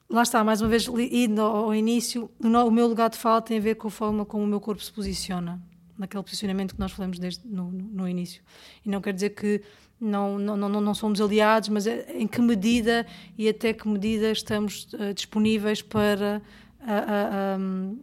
lá 0.08 0.22
está, 0.22 0.44
mais 0.44 0.60
uma 0.60 0.68
vez, 0.68 0.86
indo 0.86 1.40
ao 1.40 1.74
início, 1.74 2.30
o 2.40 2.70
meu 2.70 2.86
lugar 2.86 3.10
de 3.10 3.18
fala 3.18 3.42
tem 3.42 3.58
a 3.58 3.60
ver 3.60 3.74
com 3.74 3.88
a 3.88 3.90
forma 3.90 4.24
como 4.24 4.44
o 4.44 4.46
meu 4.46 4.60
corpo 4.60 4.82
se 4.82 4.92
posiciona, 4.92 5.60
naquele 5.98 6.22
posicionamento 6.22 6.74
que 6.74 6.80
nós 6.80 6.92
falamos 6.92 7.18
desde 7.18 7.46
no, 7.46 7.70
no 7.70 8.08
início. 8.08 8.42
E 8.84 8.88
não 8.88 9.00
quer 9.00 9.12
dizer 9.12 9.30
que 9.30 9.62
não, 10.04 10.38
não, 10.38 10.56
não, 10.56 10.80
não 10.80 10.94
somos 10.94 11.20
aliados, 11.20 11.70
mas 11.70 11.86
é, 11.86 12.06
em 12.14 12.26
que 12.26 12.40
medida 12.40 13.06
e 13.38 13.48
até 13.48 13.72
que 13.72 13.88
medida 13.88 14.30
estamos 14.30 14.86
uh, 14.92 15.14
disponíveis 15.14 15.80
para 15.80 16.42
uh, 16.80 16.84
uh, 16.84 17.60
um, 17.60 17.98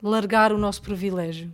largar 0.00 0.52
o 0.52 0.58
nosso 0.58 0.80
privilégio. 0.80 1.52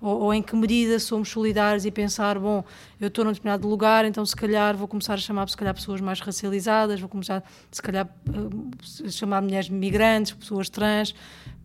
Ou, 0.00 0.18
ou, 0.22 0.34
em 0.34 0.42
que 0.42 0.56
medida 0.56 0.98
somos 0.98 1.28
solidários 1.28 1.84
e 1.84 1.90
pensar, 1.90 2.38
bom, 2.38 2.64
eu 2.98 3.08
estou 3.08 3.22
num 3.22 3.32
determinado 3.32 3.68
lugar, 3.68 4.06
então 4.06 4.24
se 4.24 4.34
calhar 4.34 4.74
vou 4.74 4.88
começar 4.88 5.14
a 5.14 5.18
chamar, 5.18 5.46
se 5.50 5.56
calhar, 5.56 5.74
pessoas 5.74 6.00
mais 6.00 6.20
racializadas, 6.20 6.98
vou 6.98 7.08
começar, 7.08 7.44
se 7.70 7.82
calhar, 7.82 8.08
a 8.08 9.06
eh, 9.06 9.10
chamar 9.10 9.42
mulheres 9.42 9.68
migrantes, 9.68 10.32
pessoas 10.32 10.70
trans, 10.70 11.14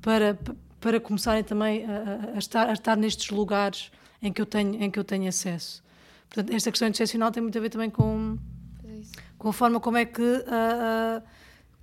para, 0.02 0.38
para 0.82 1.00
começarem 1.00 1.46
também 1.46 1.86
a, 1.86 2.36
a, 2.36 2.38
estar, 2.38 2.70
a 2.70 2.74
estar 2.74 2.98
nestes 2.98 3.30
lugares 3.30 3.90
em 4.22 4.34
que 4.34 4.42
eu 4.42 4.46
tenho, 4.46 4.84
em 4.84 4.92
que 4.92 5.00
eu 5.00 5.06
tenho 5.06 5.30
acesso. 5.30 5.85
Portanto, 6.30 6.54
esta 6.54 6.72
questão 6.72 6.88
excepcional 6.88 7.32
tem 7.32 7.42
muito 7.42 7.58
a 7.58 7.62
ver 7.62 7.70
também 7.70 7.90
com, 7.90 8.38
é 8.84 9.02
com 9.38 9.50
a 9.50 9.54
forma 9.54 9.80
como 9.80 9.98
é 9.98 10.06
que, 10.06 10.22
uh, 10.22 11.22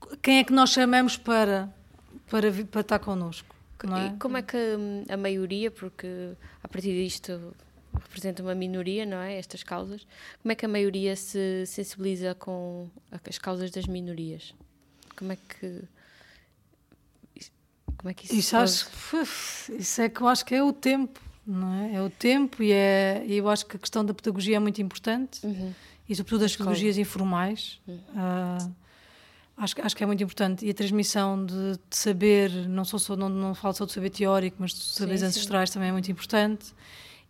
uh, 0.06 0.16
quem 0.20 0.38
é 0.38 0.44
que 0.44 0.52
nós 0.52 0.70
chamamos 0.70 1.16
para, 1.16 1.72
para, 2.28 2.52
para 2.70 2.80
estar 2.80 2.98
connosco. 2.98 3.54
É? 3.84 4.06
E 4.06 4.18
como 4.18 4.36
é 4.36 4.42
que 4.42 4.56
hum, 4.56 5.04
a 5.08 5.16
maioria, 5.16 5.70
porque 5.70 6.06
a 6.62 6.68
partir 6.68 6.92
disto 6.92 7.52
representa 8.00 8.42
uma 8.42 8.54
minoria, 8.54 9.04
não 9.04 9.18
é? 9.18 9.36
Estas 9.38 9.62
causas. 9.62 10.06
Como 10.40 10.52
é 10.52 10.54
que 10.54 10.64
a 10.64 10.68
maioria 10.68 11.16
se 11.16 11.64
sensibiliza 11.66 12.34
com 12.34 12.88
as 13.28 13.38
causas 13.38 13.70
das 13.70 13.86
minorias? 13.86 14.54
Como 15.16 15.32
é 15.32 15.36
que. 15.36 15.82
Como 17.98 18.10
é 18.10 18.14
que 18.14 18.24
isso, 18.24 18.34
isso, 18.34 18.56
acho, 18.56 18.90
isso 19.78 20.00
é 20.00 20.08
que 20.08 20.20
eu 20.20 20.26
acho 20.26 20.44
que 20.44 20.54
é 20.54 20.62
o 20.62 20.72
tempo, 20.72 21.20
não 21.46 21.74
é? 21.74 21.94
É 21.96 22.02
o 22.02 22.10
tempo 22.10 22.62
e 22.62 22.72
é, 22.72 23.24
eu 23.28 23.48
acho 23.48 23.66
que 23.66 23.76
a 23.76 23.78
questão 23.78 24.04
da 24.04 24.14
pedagogia 24.14 24.56
é 24.56 24.58
muito 24.58 24.80
importante 24.80 25.44
uhum. 25.44 25.72
e, 26.08 26.14
sobretudo, 26.14 26.42
das 26.42 26.56
pedagogias 26.56 26.98
informais. 26.98 27.80
Uhum. 27.86 27.96
Uh, 27.96 28.82
Acho, 29.56 29.74
acho 29.82 29.96
que 29.96 30.02
é 30.02 30.06
muito 30.06 30.22
importante. 30.22 30.64
E 30.66 30.70
a 30.70 30.74
transmissão 30.74 31.44
de, 31.44 31.72
de 31.88 31.96
saber, 31.96 32.50
não, 32.68 32.84
sou 32.84 32.98
só, 32.98 33.14
não, 33.14 33.28
não 33.28 33.54
falo 33.54 33.74
só 33.74 33.84
de 33.84 33.92
saber 33.92 34.10
teórico, 34.10 34.56
mas 34.58 34.72
de 34.72 34.80
saberes 34.80 35.20
sim, 35.20 35.26
ancestrais 35.26 35.70
sim. 35.70 35.74
também 35.74 35.90
é 35.90 35.92
muito 35.92 36.10
importante. 36.10 36.74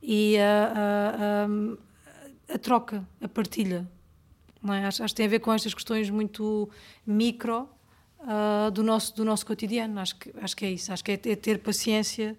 E 0.00 0.38
a, 0.38 0.72
a, 0.72 2.54
a, 2.54 2.54
a 2.54 2.58
troca, 2.58 3.06
a 3.20 3.28
partilha. 3.28 3.86
É? 4.66 4.84
acho, 4.86 5.02
acho 5.02 5.12
que 5.12 5.16
tem 5.16 5.26
a 5.26 5.28
ver 5.28 5.40
com 5.40 5.52
estas 5.52 5.74
questões 5.74 6.08
muito 6.08 6.70
micro 7.04 7.68
uh, 8.20 8.70
do, 8.70 8.82
nosso, 8.82 9.14
do 9.14 9.24
nosso 9.24 9.44
cotidiano. 9.44 9.98
Acho 10.00 10.16
que, 10.16 10.32
acho 10.40 10.56
que 10.56 10.64
é 10.64 10.70
isso. 10.70 10.92
Acho 10.92 11.04
que 11.04 11.10
é, 11.12 11.14
é 11.14 11.36
ter 11.36 11.58
paciência 11.58 12.36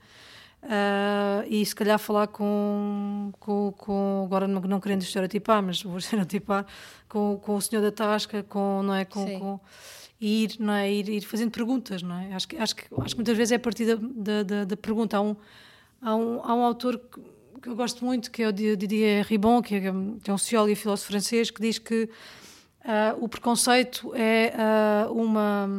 Uh, 0.64 1.44
e 1.50 1.66
se 1.66 1.76
calhar 1.76 2.00
falar 2.00 2.28
com, 2.28 3.34
com, 3.38 3.74
com 3.78 4.24
agora 4.26 4.48
não, 4.48 4.62
não 4.62 4.80
querendo 4.80 5.02
estereotipar, 5.02 5.62
mas 5.62 5.84
vou 5.84 5.98
estereotipar 6.00 6.66
com, 7.10 7.38
com 7.42 7.56
o 7.56 7.62
senhor 7.62 7.82
da 7.82 7.92
tasca, 7.92 8.44
com, 8.44 8.82
não 8.82 8.96
é, 8.96 9.04
com, 9.04 9.40
com 9.40 9.60
ir, 10.22 10.56
não 10.60 10.74
é, 10.74 10.90
ir, 10.90 11.10
ir 11.10 11.22
fazendo 11.22 11.52
perguntas, 11.52 12.02
não 12.02 12.18
é? 12.18 12.34
Acho 12.34 12.48
que, 12.48 12.58
acho 12.58 12.76
que, 12.76 12.84
acho 12.98 13.10
que 13.10 13.16
muitas 13.16 13.36
vezes 13.36 13.52
é 13.52 13.56
a 13.56 13.60
partir 13.60 13.86
da, 13.86 14.44
da, 14.44 14.66
da 14.66 14.78
pergunta. 14.78 15.18
Há 15.18 15.22
um, 15.22 15.36
há 16.02 16.16
um, 16.16 16.42
há 16.44 16.56
um 16.56 16.64
autor 16.64 16.98
que, 16.98 17.20
que 17.62 17.68
eu 17.68 17.76
gosto 17.76 18.06
muito, 18.06 18.32
que 18.32 18.42
é 18.42 18.48
o 18.48 18.54
Didier 18.54 19.26
Ribon, 19.28 19.62
que 19.62 19.76
é, 19.76 19.82
que 19.82 20.32
é 20.32 20.34
um 20.34 20.38
sociólogo 20.38 20.72
e 20.72 20.76
filósofo 20.76 21.10
francês, 21.12 21.52
que 21.52 21.62
diz 21.62 21.78
que 21.78 22.10
Uh, 22.84 23.24
o 23.24 23.30
preconceito 23.30 24.14
é 24.14 24.54
uh, 25.08 25.14
uma, 25.14 25.70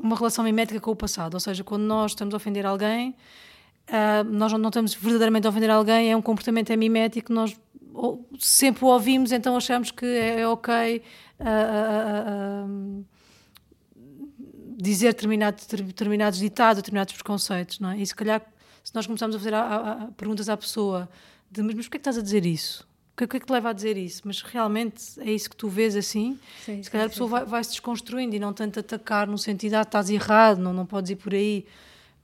uma 0.00 0.16
relação 0.16 0.42
mimética 0.42 0.80
com 0.80 0.90
o 0.90 0.96
passado, 0.96 1.34
ou 1.34 1.40
seja, 1.40 1.62
quando 1.62 1.82
nós 1.82 2.12
estamos 2.12 2.32
a 2.32 2.38
ofender 2.38 2.64
alguém, 2.64 3.14
uh, 3.88 4.24
nós 4.24 4.52
não, 4.52 4.68
estamos 4.68 4.94
verdadeiramente 4.94 5.46
a 5.46 5.50
ofender 5.50 5.70
alguém, 5.70 6.10
é 6.10 6.16
um 6.16 6.22
comportamento 6.22 6.70
é 6.70 6.76
mimético, 6.76 7.32
nós 7.32 7.56
sempre 8.38 8.84
o 8.84 8.88
ouvimos, 8.88 9.32
então 9.32 9.56
achamos 9.56 9.90
que 9.90 10.04
é, 10.04 10.40
é 10.40 10.48
ok 10.48 11.02
uh, 11.40 13.04
dizer 14.76 15.08
determinados, 15.08 15.66
determinados 15.66 16.38
ditados, 16.38 16.82
determinados 16.82 17.14
preconceitos, 17.14 17.80
não 17.80 17.90
é? 17.90 17.98
E 17.98 18.06
se 18.06 18.14
calhar, 18.14 18.42
se 18.84 18.94
nós 18.94 19.06
começarmos 19.06 19.34
a 19.34 19.38
fazer 19.38 19.54
a, 19.54 19.60
a, 19.60 19.92
a 19.92 20.06
perguntas 20.12 20.48
à 20.48 20.56
pessoa 20.56 21.08
de 21.50 21.62
mas, 21.62 21.74
mas 21.74 21.86
porquê 21.86 21.96
é 21.96 21.98
que 21.98 22.02
estás 22.02 22.18
a 22.18 22.22
dizer 22.22 22.44
isso? 22.44 22.86
O 23.12 23.16
que, 23.16 23.24
é 23.24 23.40
que 23.40 23.46
te 23.46 23.50
leva 23.50 23.70
a 23.70 23.72
dizer 23.72 23.96
isso? 23.96 24.22
Mas 24.26 24.42
realmente 24.42 25.18
é 25.20 25.32
isso 25.32 25.48
que 25.48 25.56
tu 25.56 25.70
vês 25.70 25.96
assim? 25.96 26.38
Sim, 26.66 26.82
se 26.82 26.90
calhar 26.90 27.06
sim, 27.06 27.08
a 27.08 27.12
pessoa 27.12 27.30
vai, 27.30 27.44
vai, 27.46 27.64
se 27.64 27.70
desconstruindo 27.70 28.36
e 28.36 28.38
não 28.38 28.52
tanto 28.52 28.78
atacar 28.78 29.26
no 29.26 29.38
sentido, 29.38 29.74
ah, 29.74 29.82
estás 29.82 30.10
errado, 30.10 30.58
não, 30.58 30.74
não 30.74 30.84
podes 30.84 31.12
ir 31.12 31.16
por 31.16 31.32
aí 31.32 31.64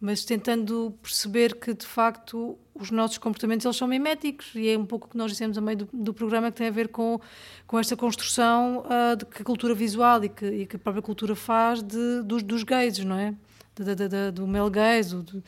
mas 0.02 0.24
tentando 0.24 0.92
perceber 1.00 1.54
que 1.54 1.72
de 1.72 1.86
facto 1.86 2.58
os 2.74 2.90
nossos 2.90 3.18
comportamentos 3.18 3.64
eles 3.64 3.76
são 3.76 3.86
miméticos 3.86 4.50
e 4.56 4.68
é 4.68 4.76
um 4.76 4.84
pouco 4.84 5.06
o 5.06 5.08
que 5.08 5.16
nós 5.16 5.30
dissemos 5.30 5.56
a 5.56 5.60
meio 5.60 5.78
do, 5.78 5.88
do 5.92 6.12
programa 6.12 6.50
que 6.50 6.56
tem 6.56 6.66
a 6.66 6.72
ver 6.72 6.88
com, 6.88 7.20
com 7.68 7.78
esta 7.78 7.96
construção 7.96 8.80
uh, 8.80 9.16
de 9.16 9.24
que 9.24 9.42
a 9.42 9.44
cultura 9.44 9.76
visual 9.76 10.24
e 10.24 10.28
que, 10.28 10.44
e 10.44 10.66
que 10.66 10.74
a 10.74 10.78
própria 10.80 11.00
cultura 11.00 11.36
faz 11.36 11.84
de, 11.84 12.20
dos, 12.24 12.42
dos 12.42 12.64
gays, 12.64 12.98
não 12.98 13.16
é? 13.16 13.32
De, 13.76 13.94
de, 13.94 14.30
do 14.32 14.44
male 14.44 14.70
gaze. 14.70 15.14
Do, 15.14 15.40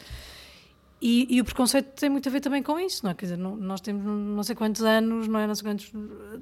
e, 1.03 1.27
e, 1.29 1.41
o 1.41 1.45
preconceito 1.45 1.89
tem 1.97 2.09
muito 2.09 2.29
a 2.29 2.33
ver 2.33 2.41
também 2.41 2.63
com 2.63 2.79
isso, 2.79 3.03
não 3.03 3.11
é? 3.11 3.15
Quer 3.15 3.27
dizer, 3.27 3.37
não, 3.37 3.57
nós 3.57 3.81
temos 3.81 4.05
não 4.05 4.43
sei 4.45 4.55
quantos 4.55 4.83
anos, 4.83 5.27
não 5.27 5.41
é? 5.41 5.49
Não 5.49 5.55
sei 5.57 5.65
quantos 5.69 5.93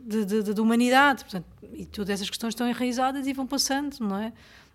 de, 0.04 0.24
de, 0.26 0.54
de, 0.54 0.60
humanidade, 0.60 1.24
portanto, 1.24 1.46
e 1.72 1.86
todas 1.86 2.10
essas 2.10 2.28
questões 2.28 2.50
estão 2.50 2.68
enraizadas 2.68 3.26
e 3.26 3.32
vão 3.32 3.46
passando, 3.46 3.96
não 4.00 4.18
é? 4.18 4.34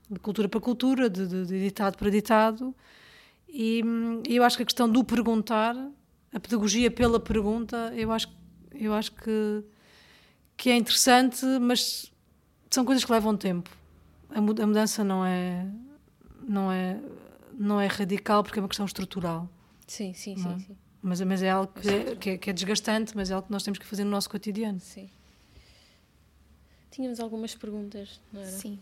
De 0.09 0.19
cultura 0.19 0.49
para 0.49 0.59
cultura, 0.59 1.07
de, 1.07 1.27
de 1.45 1.63
ditado 1.63 1.97
para 1.97 2.09
ditado. 2.09 2.73
E, 3.60 3.82
e, 4.30 4.36
eu 4.36 4.43
acho 4.43 4.55
que 4.55 4.62
a 4.62 4.66
questão 4.68 4.88
do 4.88 5.03
perguntar, 5.03 5.76
a 6.32 6.39
pedagogia 6.39 6.91
pela 6.91 7.20
pergunta, 7.20 7.91
eu 7.95 8.12
acho, 8.12 8.32
eu 8.72 8.93
acho 8.93 9.12
que, 9.14 9.64
que 10.55 10.70
é 10.70 10.76
interessante, 10.76 11.43
mas 11.60 12.14
são 12.70 12.86
coisas 12.86 13.03
que 13.03 13.12
levam 13.12 13.36
tempo. 13.36 13.76
A, 14.30 14.39
mudança 14.39 15.03
não 15.03 15.26
é, 15.26 15.68
não 16.47 16.72
é, 16.72 17.01
não 17.58 17.82
é 17.82 17.88
radical 17.88 18.43
porque 18.43 18.60
é 18.60 18.62
uma 18.62 18.68
questão 18.68 18.86
estrutural. 18.86 19.49
Sim, 19.88 20.14
sim, 20.14 20.38
sim, 20.38 20.53
é? 20.53 20.60
sim. 20.60 20.78
Mas, 21.01 21.20
mas 21.22 21.41
é 21.41 21.49
algo 21.49 21.74
que 21.74 21.89
é, 21.89 22.16
que 22.16 22.30
é, 22.30 22.38
que, 22.38 22.49
é, 22.51 22.53
desgastante, 22.53 23.16
mas 23.16 23.32
é 23.32 23.34
algo 23.34 23.47
que 23.47 23.51
nós 23.51 23.64
temos 23.64 23.80
que 23.80 23.86
fazer 23.88 24.03
no 24.03 24.12
nosso 24.12 24.30
cotidiano. 24.30 24.80
Sim. 24.80 25.10
Tínhamos 26.91 27.20
algumas 27.20 27.55
perguntas, 27.55 28.22
não 28.32 28.41
era? 28.41 28.51
Sim. 28.51 28.78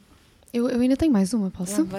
Eu, 0.54 0.70
eu 0.70 0.80
ainda 0.80 0.96
tenho 0.96 1.12
mais 1.12 1.34
uma, 1.34 1.52
posso? 1.52 1.82
Não, 1.82 1.89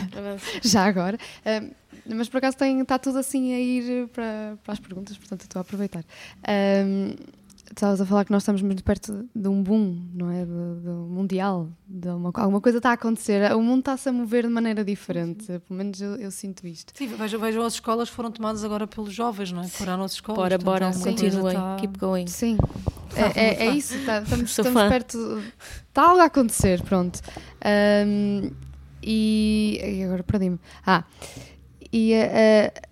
Já 0.62 0.84
agora. 0.84 1.18
Um, 1.44 1.70
mas 2.14 2.28
por 2.28 2.38
acaso 2.38 2.56
está 2.62 2.98
tudo 2.98 3.18
assim 3.18 3.52
a 3.52 3.60
ir 3.60 4.08
para, 4.08 4.56
para 4.62 4.72
as 4.72 4.78
perguntas, 4.78 5.16
portanto 5.16 5.42
estou 5.42 5.58
a 5.58 5.62
aproveitar. 5.62 6.04
Um, 6.86 7.14
estavas 7.70 8.00
a 8.00 8.06
falar 8.06 8.24
que 8.24 8.32
nós 8.32 8.42
estamos 8.42 8.62
muito 8.62 8.82
perto 8.84 9.28
de 9.34 9.48
um 9.48 9.62
boom, 9.62 10.00
não 10.14 10.30
é? 10.30 10.44
Do, 10.44 10.74
do 10.76 10.90
mundial. 11.08 11.68
De 11.86 12.08
uma, 12.08 12.30
alguma 12.34 12.60
coisa 12.60 12.78
está 12.78 12.90
a 12.90 12.94
acontecer. 12.94 13.52
O 13.54 13.62
mundo 13.62 13.80
está-se 13.80 14.08
a 14.08 14.12
mover 14.12 14.44
de 14.44 14.48
maneira 14.48 14.84
diferente. 14.84 15.46
Pelo 15.46 15.78
menos 15.78 16.00
eu, 16.00 16.16
eu 16.16 16.30
sinto 16.30 16.66
isto. 16.66 16.92
Sim, 16.96 17.08
vejam, 17.08 17.40
vejam 17.40 17.62
as 17.64 17.74
escolas 17.74 18.08
foram 18.08 18.30
tomadas 18.30 18.64
agora 18.64 18.86
pelos 18.86 19.12
jovens, 19.12 19.52
não 19.52 19.62
é? 19.62 19.68
Para 19.68 19.94
a 19.94 19.96
nossa 19.96 20.14
escola. 20.14 20.36
Bora, 20.36 20.58
bora, 20.58 20.92
continuem. 20.92 21.48
Está... 21.48 21.76
Keep 21.76 21.98
going. 21.98 22.26
Sim. 22.26 22.56
É, 23.14 23.40
é, 23.40 23.66
é, 23.66 23.70
isso, 23.70 23.94
tá, 24.04 24.20
estamos, 24.20 24.50
estamos 24.50 24.82
perto. 24.88 25.42
Está 25.88 26.10
algo 26.10 26.20
a 26.20 26.26
acontecer, 26.26 26.82
pronto. 26.82 27.20
Um, 28.06 28.50
e, 29.02 29.80
e, 29.82 30.04
agora 30.04 30.22
perdi-me. 30.22 30.58
Ah, 30.84 31.04
e 31.92 32.12
uh, 32.14 32.85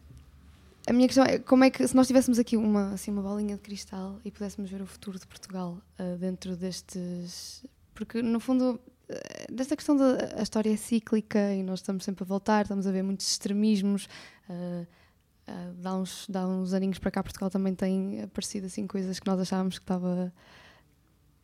a 0.86 0.92
minha 0.92 1.06
questão 1.08 1.24
é 1.24 1.38
como 1.38 1.64
é 1.64 1.70
que 1.70 1.86
se 1.86 1.96
nós 1.96 2.06
tivéssemos 2.06 2.38
aqui 2.38 2.56
uma, 2.56 2.92
assim, 2.92 3.10
uma 3.10 3.22
bolinha 3.22 3.56
de 3.56 3.62
cristal 3.62 4.20
e 4.24 4.30
pudéssemos 4.30 4.70
ver 4.70 4.82
o 4.82 4.86
futuro 4.86 5.18
de 5.18 5.26
Portugal 5.26 5.78
uh, 5.98 6.18
dentro 6.18 6.56
destes. 6.56 7.64
Porque 7.94 8.20
no 8.20 8.38
fundo 8.38 8.80
uh, 9.08 9.52
desta 9.52 9.76
questão 9.76 9.96
da 9.96 10.42
história 10.42 10.72
é 10.72 10.76
cíclica 10.76 11.54
e 11.54 11.62
nós 11.62 11.80
estamos 11.80 12.04
sempre 12.04 12.24
a 12.24 12.26
voltar, 12.26 12.62
estamos 12.62 12.86
a 12.86 12.92
ver 12.92 13.02
muitos 13.02 13.30
extremismos. 13.30 14.06
Uh, 14.48 14.86
uh, 15.48 15.74
dá, 15.74 15.94
uns, 15.94 16.26
dá 16.28 16.46
uns 16.46 16.74
aninhos 16.74 16.98
para 16.98 17.10
cá 17.10 17.22
Portugal 17.22 17.48
também 17.48 17.74
tem 17.74 18.22
aparecido 18.22 18.66
assim 18.66 18.86
coisas 18.86 19.18
que 19.18 19.26
nós 19.26 19.40
achávamos 19.40 19.78
que 19.78 19.84
estava 19.84 20.32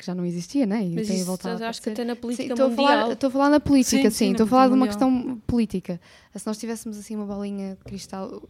que 0.00 0.06
já 0.06 0.14
não 0.14 0.24
existia, 0.24 0.64
né? 0.64 0.82
E 0.82 0.94
Mas 0.94 1.06
tem 1.06 1.22
voltado 1.22 1.62
acho 1.62 1.82
que 1.82 1.90
até 1.90 2.04
na 2.04 2.16
política 2.16 2.56
sim, 2.56 2.62
mundial. 2.62 2.86
Falar, 2.86 3.12
estou 3.12 3.28
a 3.28 3.30
falar 3.30 3.50
na 3.50 3.60
política, 3.60 4.10
sim. 4.10 4.16
sim 4.16 4.30
estou 4.32 4.46
a 4.46 4.48
falar 4.48 4.68
de 4.68 4.74
uma 4.74 4.86
questão 4.86 5.40
política. 5.46 6.00
Se 6.34 6.46
nós 6.46 6.56
tivéssemos 6.56 6.98
assim 6.98 7.14
uma 7.14 7.26
bolinha 7.26 7.76
de 7.76 7.84
cristal, 7.84 8.42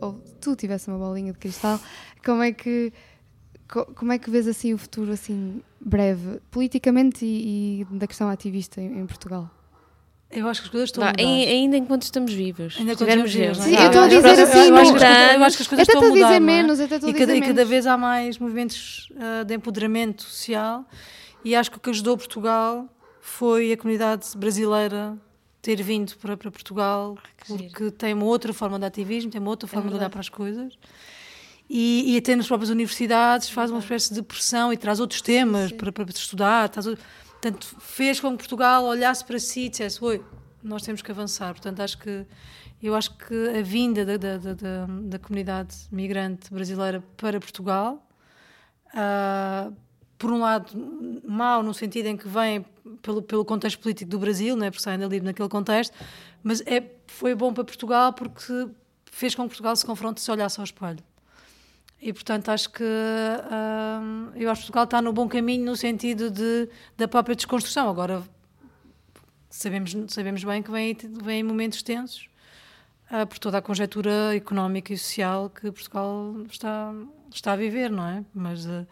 ou 0.00 0.20
tu 0.40 0.56
tivesse 0.56 0.88
uma 0.88 0.98
bolinha 0.98 1.32
de 1.32 1.38
cristal, 1.38 1.80
como 2.24 2.42
é 2.42 2.50
que 2.52 2.92
como 3.68 4.12
é 4.12 4.18
que 4.18 4.30
vês 4.30 4.46
assim 4.46 4.74
o 4.74 4.78
futuro 4.78 5.12
assim 5.12 5.62
breve, 5.80 6.40
politicamente 6.50 7.24
e, 7.24 7.82
e 7.82 7.84
da 7.92 8.06
questão 8.06 8.28
ativista 8.28 8.80
em, 8.80 9.00
em 9.00 9.06
Portugal? 9.06 9.50
Eu 10.30 10.48
acho 10.48 10.60
que 10.60 10.66
as 10.66 10.70
coisas 10.70 10.88
estão 10.88 11.04
a 11.04 11.08
mudar. 11.08 11.22
Ainda 11.22 11.76
enquanto 11.76 12.02
estamos 12.02 12.32
vivos. 12.32 12.76
Ainda 12.78 12.92
estivermos 12.92 13.32
vivos. 13.32 13.58
Sim, 13.58 13.74
eu 13.74 13.86
estou 13.86 14.02
a 14.02 14.08
dizer 14.08 14.40
assim. 14.40 14.68
Eu 14.68 14.76
acho, 14.76 14.94
que, 14.94 15.04
eu 15.04 15.44
acho 15.44 15.56
que 15.56 15.62
as 15.62 15.68
coisas 15.68 15.88
estão 15.88 16.02
a 16.02 16.08
mudar. 16.08 16.26
Dizer 16.26 16.40
menos, 16.40 16.80
até 16.80 16.96
e, 16.96 17.14
cada, 17.14 17.36
e 17.36 17.40
cada 17.40 17.64
vez 17.64 17.86
há 17.86 17.96
mais 17.96 18.38
movimentos 18.38 19.08
uh, 19.12 19.44
de 19.44 19.54
empoderamento 19.54 20.22
social 20.24 20.84
e 21.44 21.54
acho 21.54 21.70
que 21.70 21.76
o 21.76 21.80
que 21.80 21.90
ajudou 21.90 22.16
Portugal 22.16 22.88
foi 23.20 23.72
a 23.72 23.76
comunidade 23.76 24.26
brasileira 24.36 25.16
ter 25.62 25.80
vindo 25.82 26.16
para, 26.16 26.36
para 26.36 26.50
Portugal 26.50 27.16
porque 27.46 27.84
giro. 27.84 27.90
tem 27.92 28.12
uma 28.12 28.24
outra 28.24 28.52
forma 28.52 28.78
de 28.78 28.84
ativismo, 28.84 29.30
tem 29.30 29.40
uma 29.40 29.50
outra 29.50 29.68
forma 29.68 29.88
é 29.88 29.90
de 29.90 29.96
olhar 29.96 30.10
para 30.10 30.20
as 30.20 30.28
coisas. 30.28 30.76
E, 31.68 32.14
e 32.14 32.16
até 32.16 32.36
nas 32.36 32.46
próprias 32.46 32.70
universidades 32.70 33.48
faz 33.48 33.70
uma 33.70 33.80
espécie 33.80 34.14
de 34.14 34.22
pressão 34.22 34.72
e 34.72 34.76
traz 34.76 35.00
outros 35.00 35.20
temas 35.20 35.72
para, 35.72 35.90
para 35.90 36.04
estudar. 36.10 36.68
Traz 36.68 36.86
outro 36.86 37.04
Portanto, 37.46 37.76
fez 37.78 38.18
com 38.18 38.32
que 38.32 38.38
Portugal 38.38 38.84
olhasse 38.84 39.24
para 39.24 39.38
si 39.38 39.66
e 39.66 39.68
dissesse: 39.68 40.02
Oi, 40.02 40.20
nós 40.64 40.82
temos 40.82 41.00
que 41.00 41.12
avançar. 41.12 41.52
Portanto, 41.54 41.78
acho 41.78 41.96
que 41.96 42.26
eu 42.82 42.92
acho 42.92 43.16
que 43.16 43.48
a 43.56 43.62
vinda 43.62 44.04
da, 44.04 44.16
da, 44.16 44.36
da, 44.36 44.86
da 45.04 45.18
comunidade 45.20 45.76
migrante 45.92 46.52
brasileira 46.52 47.02
para 47.16 47.38
Portugal, 47.38 48.04
uh, 48.88 49.72
por 50.18 50.32
um 50.32 50.40
lado, 50.40 50.72
mal 51.24 51.62
no 51.62 51.72
sentido 51.72 52.06
em 52.06 52.16
que 52.16 52.26
vem 52.26 52.66
pelo, 53.00 53.22
pelo 53.22 53.44
contexto 53.44 53.78
político 53.78 54.10
do 54.10 54.18
Brasil, 54.18 54.56
né, 54.56 54.68
porque 54.68 54.82
saem 54.82 54.98
dali 54.98 55.20
naquele 55.20 55.48
contexto, 55.48 55.94
mas 56.42 56.60
é, 56.62 56.82
foi 57.06 57.32
bom 57.34 57.54
para 57.54 57.62
Portugal 57.62 58.12
porque 58.12 58.68
fez 59.04 59.36
com 59.36 59.44
que 59.44 59.50
Portugal 59.50 59.76
se 59.76 59.86
confronte 59.86 60.20
e 60.20 60.24
se 60.24 60.30
olhasse 60.32 60.58
ao 60.58 60.64
espelho. 60.64 60.98
E, 62.00 62.12
portanto, 62.12 62.50
acho 62.50 62.70
que 62.70 62.84
eu 64.34 64.50
acho 64.50 64.60
que 64.60 64.66
Portugal 64.66 64.84
está 64.84 65.02
no 65.02 65.12
bom 65.12 65.28
caminho 65.28 65.64
no 65.64 65.76
sentido 65.76 66.30
de, 66.30 66.68
da 66.96 67.08
própria 67.08 67.34
desconstrução. 67.34 67.88
Agora, 67.88 68.22
sabemos, 69.50 69.96
sabemos 70.08 70.44
bem 70.44 70.62
que 70.62 70.70
vem, 70.70 70.96
vem 71.22 71.42
momentos 71.42 71.82
tensos 71.82 72.28
uh, 73.10 73.26
por 73.26 73.38
toda 73.38 73.58
a 73.58 73.62
conjectura 73.62 74.36
económica 74.36 74.92
e 74.92 74.98
social 74.98 75.50
que 75.50 75.72
Portugal 75.72 76.36
está, 76.50 76.92
está 77.32 77.52
a 77.52 77.56
viver, 77.56 77.90
não 77.90 78.06
é? 78.06 78.24
Mas, 78.34 78.66
uh, 78.66 78.86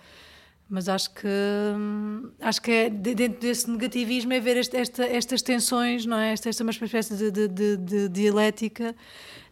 mas 0.68 0.88
acho 0.88 1.12
que 1.12 1.28
hum, 1.28 2.30
acho 2.40 2.62
que 2.62 2.70
é 2.70 2.90
dentro 2.90 3.38
desse 3.40 3.70
negativismo 3.70 4.32
é 4.32 4.40
ver 4.40 4.56
este, 4.56 4.76
esta, 4.76 5.04
estas 5.04 5.42
tensões, 5.42 6.06
não 6.06 6.16
é? 6.16 6.32
Esta, 6.32 6.48
esta 6.48 6.62
uma 6.62 6.70
espécie 6.70 7.14
de, 7.14 7.30
de, 7.30 7.48
de, 7.48 7.76
de 7.76 8.08
dialética 8.08 8.96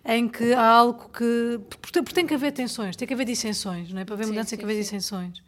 em 0.05 0.29
que 0.29 0.53
há 0.53 0.67
algo 0.67 1.09
que. 1.11 1.61
Porque, 1.81 2.03
tem 2.13 2.27
que 2.27 2.35
haver 2.35 2.53
tensões, 2.53 2.97
tem 2.97 3.07
que 3.07 3.15
haver 3.15 3.25
dissensões, 3.25 3.93
não 3.93 4.01
é? 4.01 4.05
Para 4.05 4.15
haver 4.15 4.27
mudança 4.27 4.51
tem 4.51 4.59
que 4.59 4.65
haver 4.65 4.77
dissensões. 4.77 5.39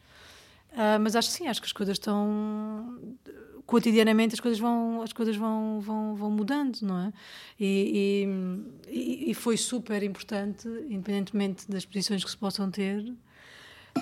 Uh, 0.73 0.99
mas 1.01 1.15
acho 1.15 1.29
que 1.31 1.35
sim, 1.35 1.47
acho 1.47 1.61
que 1.61 1.67
as 1.67 1.73
coisas 1.73 1.95
estão. 1.95 2.99
Cotidianamente 3.67 4.35
as 4.35 4.41
coisas 4.41 4.61
vão, 4.61 5.01
as 5.01 5.13
coisas 5.13 5.37
vão, 5.37 5.81
vão, 5.81 6.15
vão 6.15 6.31
mudando, 6.31 6.81
não 6.83 6.99
é? 6.99 7.13
E, 7.59 8.29
e, 8.87 9.31
e 9.31 9.35
foi 9.35 9.57
super 9.57 10.03
importante, 10.03 10.69
independentemente 10.91 11.71
das 11.71 11.87
posições 11.87 12.23
que 12.23 12.31
se 12.31 12.37
possam 12.37 12.71
ter, 12.71 13.11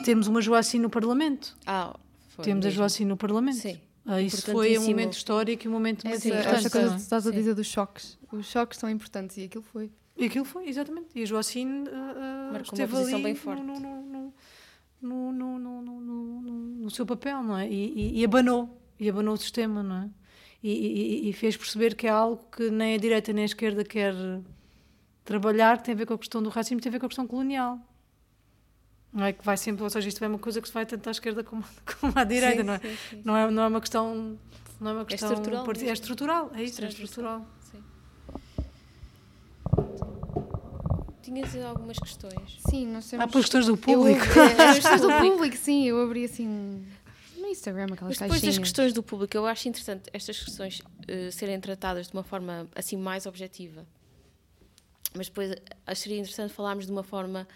termos 0.04 0.26
uma 0.26 0.40
Joacim 0.40 0.80
no 0.80 0.90
Parlamento. 0.90 1.56
Ah, 1.64 1.96
Temos 2.42 2.64
mesmo. 2.64 2.68
a 2.68 2.70
Joacim 2.70 3.04
no 3.04 3.16
Parlamento. 3.16 3.58
Sim. 3.58 3.78
Ah, 4.04 4.20
isso 4.20 4.42
foi 4.50 4.76
um 4.78 4.86
momento 4.86 5.12
histórico 5.12 5.64
e 5.64 5.68
um 5.68 5.72
momento 5.72 6.04
é, 6.04 6.10
muito 6.10 6.22
sim, 6.22 6.30
importante. 6.30 6.56
Essa 6.56 6.70
coisa 6.70 6.94
que 6.94 7.00
estás 7.00 7.26
a 7.26 7.30
dizer 7.30 7.54
dos 7.54 7.66
choques. 7.68 8.18
Os 8.32 8.46
choques 8.46 8.78
são 8.78 8.90
importantes 8.90 9.36
e 9.36 9.44
aquilo 9.44 9.62
foi. 9.62 9.90
E 10.16 10.26
aquilo 10.26 10.44
foi, 10.44 10.68
exatamente. 10.68 11.08
E 11.14 11.22
a 11.22 11.26
Joacine 11.26 11.88
uh, 11.88 12.62
esteve 12.62 12.96
ali 12.96 13.22
bem 13.22 13.34
forte. 13.34 13.62
No, 13.62 13.78
no, 13.78 15.58
no, 15.58 15.82
no, 15.82 16.90
seu 16.90 17.04
papel, 17.04 17.42
não 17.42 17.56
é? 17.56 17.68
E, 17.68 17.92
e, 18.16 18.20
e, 18.20 18.24
abanou, 18.24 18.80
e 19.00 19.08
abanou 19.08 19.34
o 19.34 19.36
sistema, 19.36 19.82
não 19.82 20.04
é? 20.04 20.10
E, 20.62 21.28
e, 21.28 21.32
fez 21.32 21.56
perceber 21.56 21.96
que 21.96 22.06
é 22.06 22.10
algo 22.10 22.44
que 22.52 22.70
nem 22.70 22.94
a 22.94 22.98
direita 22.98 23.32
nem 23.32 23.42
a 23.42 23.46
esquerda 23.46 23.82
quer 23.82 24.14
trabalhar, 25.24 25.82
tem 25.82 25.92
a 25.92 25.96
ver 25.96 26.06
com 26.06 26.14
a 26.14 26.18
questão 26.18 26.40
do 26.40 26.50
racismo, 26.50 26.80
tem 26.80 26.88
a 26.88 26.92
ver 26.92 27.00
com 27.00 27.06
a 27.06 27.08
questão 27.08 27.26
colonial. 27.26 27.80
Não 29.12 29.24
é 29.24 29.32
que 29.32 29.44
vai 29.44 29.56
sempre, 29.56 29.82
ou 29.82 29.90
seja, 29.90 30.08
isto 30.08 30.24
é 30.24 30.28
uma 30.28 30.38
coisa 30.38 30.60
que 30.60 30.68
se 30.68 30.74
vai 30.74 30.86
tanto 30.86 31.06
à 31.08 31.10
esquerda 31.10 31.42
como, 31.42 31.64
como 32.00 32.12
à 32.14 32.22
direita, 32.22 32.58
sim, 32.58 32.62
não 32.62 32.74
é? 32.74 32.78
Sim, 32.78 32.96
sim. 33.10 33.22
Não 33.24 33.36
é? 33.36 33.50
Não 33.50 33.62
é 33.64 33.66
uma 33.66 33.80
questão. 33.80 34.38
Não 34.80 34.90
é 34.90 34.92
uma 34.94 35.02
é 35.02 35.04
questão. 35.04 35.30
É 35.30 35.32
estrutural. 35.32 35.66
É 35.68 35.92
estrutural, 35.92 36.50
é 36.54 36.62
isso, 36.62 36.84
é 36.84 36.88
estrutural. 36.88 37.46
Tinhas 41.40 41.64
algumas 41.64 41.98
questões. 41.98 42.58
Sim, 42.68 42.86
nós 42.88 43.08
temos. 43.08 43.24
Ah, 43.24 43.28
por 43.28 43.40
questões 43.40 43.66
do 43.66 43.76
público. 43.76 44.24
Eu, 44.36 44.42
é, 44.42 44.74
questões 44.74 45.00
do 45.00 45.08
público, 45.20 45.56
sim. 45.56 45.86
Eu 45.86 46.02
abri 46.02 46.24
assim 46.24 46.84
no 47.36 47.46
Instagram 47.48 47.84
aquelas 47.84 48.02
Mas 48.02 48.18
depois 48.18 48.30
caixinhas. 48.32 48.56
das 48.56 48.58
questões 48.58 48.92
do 48.92 49.02
público, 49.02 49.36
eu 49.36 49.46
acho 49.46 49.68
interessante 49.68 50.10
estas 50.12 50.38
questões 50.38 50.80
uh, 50.80 51.32
serem 51.32 51.60
tratadas 51.60 52.08
de 52.08 52.12
uma 52.12 52.22
forma 52.22 52.68
assim 52.74 52.96
mais 52.96 53.26
objetiva. 53.26 53.86
Mas 55.14 55.28
depois 55.28 55.50
acho 55.50 55.60
que 55.86 55.94
seria 55.96 56.18
interessante 56.18 56.52
falarmos 56.52 56.86
de 56.86 56.92
uma 56.92 57.02
forma 57.02 57.46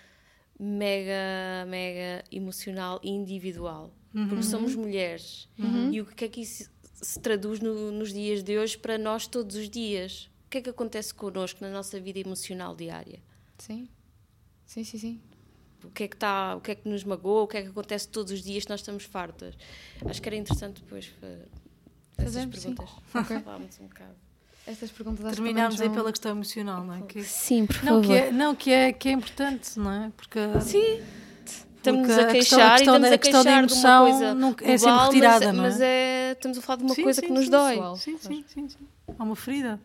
mega, 0.58 1.64
mega 1.66 2.24
emocional 2.30 3.00
e 3.02 3.10
individual. 3.10 3.92
Uhum. 4.14 4.28
Porque 4.28 4.42
somos 4.42 4.74
mulheres. 4.74 5.48
Uhum. 5.58 5.92
E 5.92 6.00
o 6.00 6.06
que 6.06 6.24
é 6.24 6.28
que 6.28 6.40
isso 6.40 6.70
se 6.94 7.20
traduz 7.20 7.60
no, 7.60 7.92
nos 7.92 8.12
dias 8.12 8.42
de 8.42 8.58
hoje 8.58 8.76
para 8.76 8.96
nós 8.96 9.26
todos 9.26 9.56
os 9.56 9.68
dias? 9.68 10.30
o 10.46 10.48
que 10.48 10.58
é 10.58 10.62
que 10.62 10.70
acontece 10.70 11.12
connosco 11.12 11.58
na 11.60 11.70
nossa 11.70 12.00
vida 12.00 12.20
emocional 12.20 12.74
diária. 12.74 13.20
Sim, 13.58 13.88
sim, 14.66 14.84
sim, 14.84 14.98
sim. 14.98 15.20
O 15.84 15.90
que 15.90 16.04
é 16.04 16.08
que 16.08 16.16
está, 16.16 16.56
o 16.56 16.60
que 16.60 16.72
é 16.72 16.74
que 16.74 16.88
nos 16.88 17.04
magoa, 17.04 17.42
o 17.42 17.48
que 17.48 17.56
é 17.58 17.62
que 17.62 17.68
acontece 17.68 18.08
todos 18.08 18.32
os 18.32 18.42
dias 18.42 18.64
que 18.64 18.70
nós 18.70 18.80
estamos 18.80 19.04
fartas. 19.04 19.54
Acho 20.04 20.20
que 20.20 20.28
era 20.28 20.36
interessante 20.36 20.82
depois 20.82 21.12
essas 22.18 22.46
perguntas. 22.46 22.90
Okay. 23.14 23.40
Falámos 23.40 23.80
um 23.80 23.86
bocado. 23.86 24.14
Estas 24.66 24.90
perguntas 24.90 25.32
Terminámos 25.32 25.80
aí 25.80 25.88
pela 25.88 26.10
questão 26.10 26.32
emocional, 26.32 26.82
não 26.82 26.94
é? 26.94 27.02
Que, 27.02 27.22
Sim, 27.22 27.66
por 27.66 27.84
não, 27.84 28.02
favor. 28.02 28.06
Que 28.06 28.12
é, 28.12 28.32
não, 28.32 28.54
que 28.54 28.70
é, 28.72 28.92
que 28.92 29.08
é 29.08 29.12
importante, 29.12 29.78
não 29.78 29.92
é? 29.92 30.12
Porque, 30.16 30.40
Sim. 30.60 31.02
Estamos 31.76 32.10
a 32.10 32.26
queixar 32.26 32.26
a 32.26 32.32
questão, 32.32 32.60
a 32.64 32.70
questão, 32.72 32.74
e 32.74 32.80
estamos 32.80 33.12
a 33.12 33.18
queixar 33.18 33.42
de, 33.44 33.48
emoção 33.48 34.04
de 34.06 34.24
uma 34.42 34.54
coisa 34.54 34.64
global, 34.64 34.72
é 34.74 34.78
sempre 34.78 35.04
retirada, 35.04 35.46
mas, 35.46 35.56
não 35.56 35.64
é? 35.64 35.68
Mas 35.68 35.80
é, 35.80 36.32
estamos 36.32 36.58
a 36.58 36.62
falar 36.62 36.76
de 36.78 36.82
uma 36.82 36.94
sim, 36.96 37.02
coisa 37.04 37.20
sim, 37.20 37.26
que 37.28 37.32
nos 37.32 37.44
sim, 37.44 37.50
dói. 37.50 37.76
Sim, 37.96 38.18
sim, 38.18 38.44
sim, 38.48 38.68
sim. 38.68 38.88
Há 39.16 39.22
uma 39.22 39.36
ferida. 39.36 39.80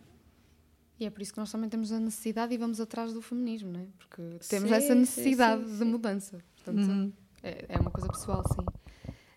E 1.01 1.05
é 1.05 1.09
por 1.09 1.19
isso 1.19 1.33
que 1.33 1.39
nós 1.39 1.51
também 1.51 1.67
temos 1.67 1.91
a 1.91 1.99
necessidade 1.99 2.53
e 2.53 2.57
vamos 2.57 2.79
atrás 2.79 3.11
do 3.11 3.23
feminismo, 3.23 3.71
não 3.71 3.79
é? 3.79 3.85
Porque 3.97 4.21
temos 4.47 4.69
sim, 4.69 4.75
essa 4.75 4.93
necessidade 4.93 5.63
sim, 5.63 5.71
sim, 5.71 5.77
de 5.79 5.83
mudança. 5.83 6.37
Portanto, 6.55 6.87
uhum. 6.87 7.11
é, 7.41 7.65
é, 7.69 7.79
uma 7.79 7.89
coisa 7.89 8.07
pessoal, 8.07 8.43
sim. 8.47 8.63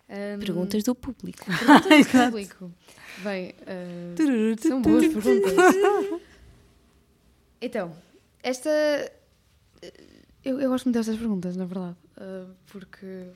Um, 0.07 0.39
perguntas 0.39 0.83
do 0.83 0.93
público. 0.93 1.43
Perguntas 1.43 2.05
do 2.05 2.21
público. 2.29 2.71
Bem, 3.23 3.55
uh, 3.61 4.61
são 4.61 4.79
boas 4.79 5.07
perguntas. 5.07 5.53
então, 7.59 7.95
esta. 8.43 8.69
Eu, 10.43 10.61
eu 10.61 10.69
gosto 10.69 10.85
muito 10.85 10.97
destas 10.97 11.17
perguntas, 11.17 11.57
na 11.57 11.65
verdade. 11.65 11.95
Uh, 12.15 12.53
porque. 12.67 13.31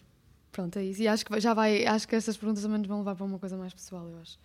Pronto, 0.52 0.78
é 0.78 0.84
isso. 0.84 1.02
E 1.02 1.08
acho 1.08 1.26
que 1.26 1.40
já 1.40 1.56
vai. 1.56 1.84
Acho 1.88 2.08
que 2.08 2.16
estas 2.16 2.38
perguntas 2.38 2.62
também 2.62 2.78
nos 2.78 2.88
vão 2.88 3.00
levar 3.00 3.16
para 3.16 3.26
uma 3.26 3.40
coisa 3.40 3.58
mais 3.58 3.74
pessoal, 3.74 4.08
eu 4.08 4.20
acho. 4.20 4.38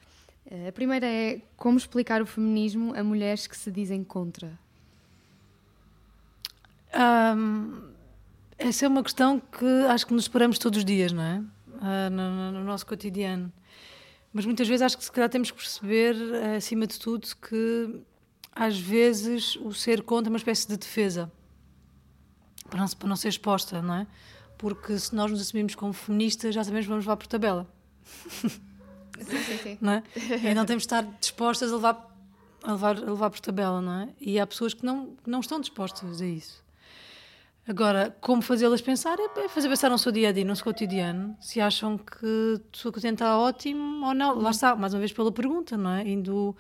A 0.51 0.73
primeira 0.73 1.07
é 1.07 1.41
como 1.57 1.79
explicar 1.79 2.21
o 2.21 2.27
feminismo 2.27 2.95
a 2.95 3.03
mulheres 3.03 3.47
que 3.47 3.57
se 3.57 3.71
dizem 3.71 4.05
contra? 4.05 4.59
Um, 6.95 7.91
essa 8.59 8.85
é 8.85 8.89
uma 8.89 9.03
questão 9.03 9.41
que 9.41 9.67
acho 9.89 10.07
que 10.07 10.13
nos 10.13 10.25
esperamos 10.25 10.59
todos 10.59 10.79
os 10.79 10.85
dias, 10.85 11.13
não 11.13 11.23
é? 11.23 11.39
Uh, 11.39 12.11
no, 12.11 12.53
no, 12.53 12.65
nosso 12.65 12.87
cotidiano. 12.87 13.53
Mas 14.33 14.45
muitas 14.45 14.69
vezes 14.69 14.83
acho 14.83 14.99
que 14.99 15.05
se 15.05 15.11
calhar 15.11 15.29
temos 15.29 15.51
que 15.51 15.57
perceber, 15.57 16.15
acima 16.57 16.87
de 16.87 16.99
tudo, 16.99 17.27
que 17.37 18.01
às 18.53 18.79
vezes 18.79 19.57
o 19.57 19.73
ser 19.73 20.03
contra 20.03 20.29
é 20.29 20.33
uma 20.33 20.39
espécie 20.39 20.69
de 20.69 20.77
defesa 20.77 21.31
para 22.69 22.81
não, 22.81 22.89
para 22.89 23.09
não 23.09 23.17
ser 23.17 23.29
exposta, 23.29 23.81
não 23.81 23.95
é? 23.95 24.07
Porque 24.59 24.99
se 24.99 25.15
nós 25.15 25.31
nos 25.31 25.41
assumimos 25.41 25.75
como 25.75 25.93
feministas, 25.93 26.55
já 26.55 26.63
sabemos 26.63 26.87
que 26.87 26.91
vamos 26.91 27.05
levar 27.05 27.17
por 27.17 27.27
tabela. 27.27 27.67
Sim, 29.21 29.39
sim, 29.39 29.59
sim. 29.59 29.79
Não 29.81 29.93
é? 29.93 30.03
E 30.43 30.55
não 30.55 30.65
temos 30.65 30.83
de 30.83 30.87
estar 30.87 31.03
dispostas 31.21 31.73
a 31.73 31.77
levar, 31.77 32.17
a 32.63 32.73
levar, 32.73 32.97
a 32.97 33.01
levar 33.01 33.31
por 33.31 33.41
tabela, 33.41 33.81
não 33.81 34.01
é? 34.01 34.09
E 34.21 34.39
há 34.39 34.47
pessoas 34.47 34.75
que 34.75 34.85
não, 34.85 35.15
que 35.23 35.31
não 35.31 35.41
estão 35.41 35.61
dispostas 35.61 36.21
a 36.21 36.27
isso. 36.27 36.65
Agora, 37.67 38.15
como 38.21 38.43
fazê-las 38.43 38.83
pensar 38.83 39.17
é 39.19 39.49
fazer 39.49 39.71
pensar 39.71 39.89
no 39.89 39.97
seu 39.97 40.13
dia 40.13 40.29
a 40.29 40.33
dia, 40.33 40.45
no 40.45 40.55
seu 40.55 40.65
cotidiano, 40.67 41.35
se 41.41 41.63
acham 41.63 41.97
que 41.97 42.27
o 42.27 42.77
seu 42.77 42.93
cotidiano 42.93 43.15
está 43.15 43.39
ótimo 43.39 44.07
ou 44.07 44.15
não. 44.15 44.39
Lá 44.39 44.51
está, 44.51 44.77
mais 44.77 44.93
uma 44.93 44.99
vez 44.99 45.15
pela 45.15 45.33
pergunta, 45.33 45.75
não 45.75 45.93
é? 45.93 46.07
Indo, 46.07 46.55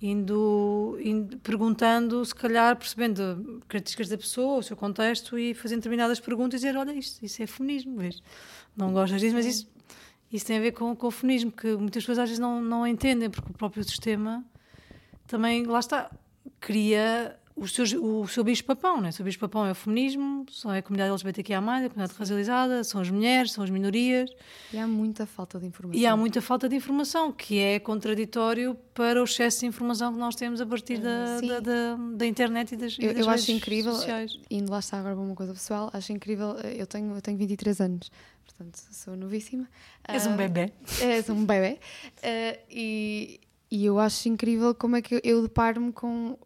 indo, 0.00 0.98
indo, 1.02 1.36
perguntando, 1.40 2.24
se 2.24 2.34
calhar 2.34 2.74
percebendo 2.74 3.62
características 3.68 4.08
da 4.08 4.16
pessoa, 4.16 4.60
o 4.60 4.62
seu 4.62 4.74
contexto 4.74 5.38
e 5.38 5.52
fazendo 5.52 5.80
determinadas 5.80 6.20
perguntas 6.20 6.62
e 6.62 6.64
dizer: 6.64 6.78
olha, 6.78 6.92
isto, 6.92 7.22
isso 7.22 7.42
é 7.42 7.46
feminismo, 7.46 7.98
vês? 7.98 8.22
Não 8.74 8.94
gostas 8.94 9.20
disso, 9.20 9.34
mas 9.34 9.44
isso 9.44 9.75
isso 10.32 10.46
tem 10.46 10.58
a 10.58 10.60
ver 10.60 10.72
com, 10.72 10.94
com 10.94 11.06
o 11.06 11.10
feminismo, 11.10 11.52
que 11.52 11.76
muitas 11.76 12.02
pessoas 12.02 12.18
às 12.18 12.28
vezes 12.28 12.38
não, 12.38 12.60
não 12.60 12.86
entendem, 12.86 13.30
porque 13.30 13.50
o 13.50 13.54
próprio 13.54 13.84
sistema 13.84 14.44
também, 15.26 15.64
lá 15.64 15.80
está, 15.80 16.10
cria 16.60 17.36
o 17.56 17.66
seu, 17.66 17.84
o 18.04 18.28
seu 18.28 18.44
bicho-papão, 18.44 19.00
né? 19.00 19.08
o 19.08 19.12
seu 19.12 19.24
bicho-papão 19.24 19.64
é 19.64 19.70
o 19.70 19.74
feminismo, 19.74 20.44
são 20.50 20.70
é 20.70 20.78
a 20.78 20.82
comunidade 20.82 21.10
LGBTQIA+, 21.10 21.58
a 21.58 21.62
comunidade 21.62 22.12
racializada, 22.18 22.84
são 22.84 23.00
as 23.00 23.08
mulheres, 23.08 23.52
são 23.52 23.64
as 23.64 23.70
minorias. 23.70 24.30
E 24.70 24.78
há 24.78 24.86
muita 24.86 25.24
falta 25.24 25.58
de 25.58 25.64
informação. 25.64 25.98
E 25.98 26.06
há 26.06 26.14
muita 26.14 26.42
falta 26.42 26.68
de 26.68 26.76
informação, 26.76 27.32
que 27.32 27.58
é 27.58 27.78
contraditório 27.78 28.76
para 28.92 29.22
o 29.22 29.24
excesso 29.24 29.60
de 29.60 29.66
informação 29.66 30.12
que 30.12 30.18
nós 30.18 30.34
temos 30.34 30.60
a 30.60 30.66
partir 30.66 30.98
da, 30.98 31.40
da, 31.40 31.60
da, 31.60 31.96
da, 32.14 32.26
internet 32.26 32.72
e 32.72 32.76
das, 32.76 32.98
eu, 32.98 33.04
e 33.04 33.14
das 33.14 33.24
eu 33.24 33.26
redes 33.26 33.42
acho 33.44 33.52
incrível, 33.52 33.92
sociais. 33.94 34.38
indo 34.50 34.70
lá 34.70 34.80
está 34.80 34.98
agora 34.98 35.14
para 35.14 35.24
uma 35.24 35.34
coisa 35.34 35.54
pessoal, 35.54 35.88
acho 35.94 36.12
incrível, 36.12 36.56
eu 36.56 36.86
tenho, 36.86 37.14
eu 37.14 37.22
tenho 37.22 37.38
23 37.38 37.80
anos, 37.80 38.10
portanto 38.56 38.76
sou 38.92 39.16
novíssima. 39.16 39.68
És 40.08 40.26
uh, 40.26 40.30
um 40.30 40.36
bebê. 40.36 40.72
És 41.00 41.28
um 41.28 41.44
bebê. 41.44 41.78
Uh, 42.18 42.58
e, 42.70 43.40
e 43.70 43.84
eu 43.84 43.98
acho 43.98 44.28
incrível 44.28 44.74
como 44.74 44.96
é 44.96 45.02
que 45.02 45.16
eu, 45.16 45.20
eu 45.22 45.42
deparo-me 45.42 45.92
com 45.92 46.38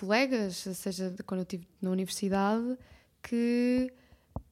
colegas, 0.00 0.56
seja 0.56 1.14
quando 1.26 1.40
eu 1.40 1.42
estive 1.42 1.68
na 1.80 1.90
universidade, 1.90 2.78
que 3.22 3.92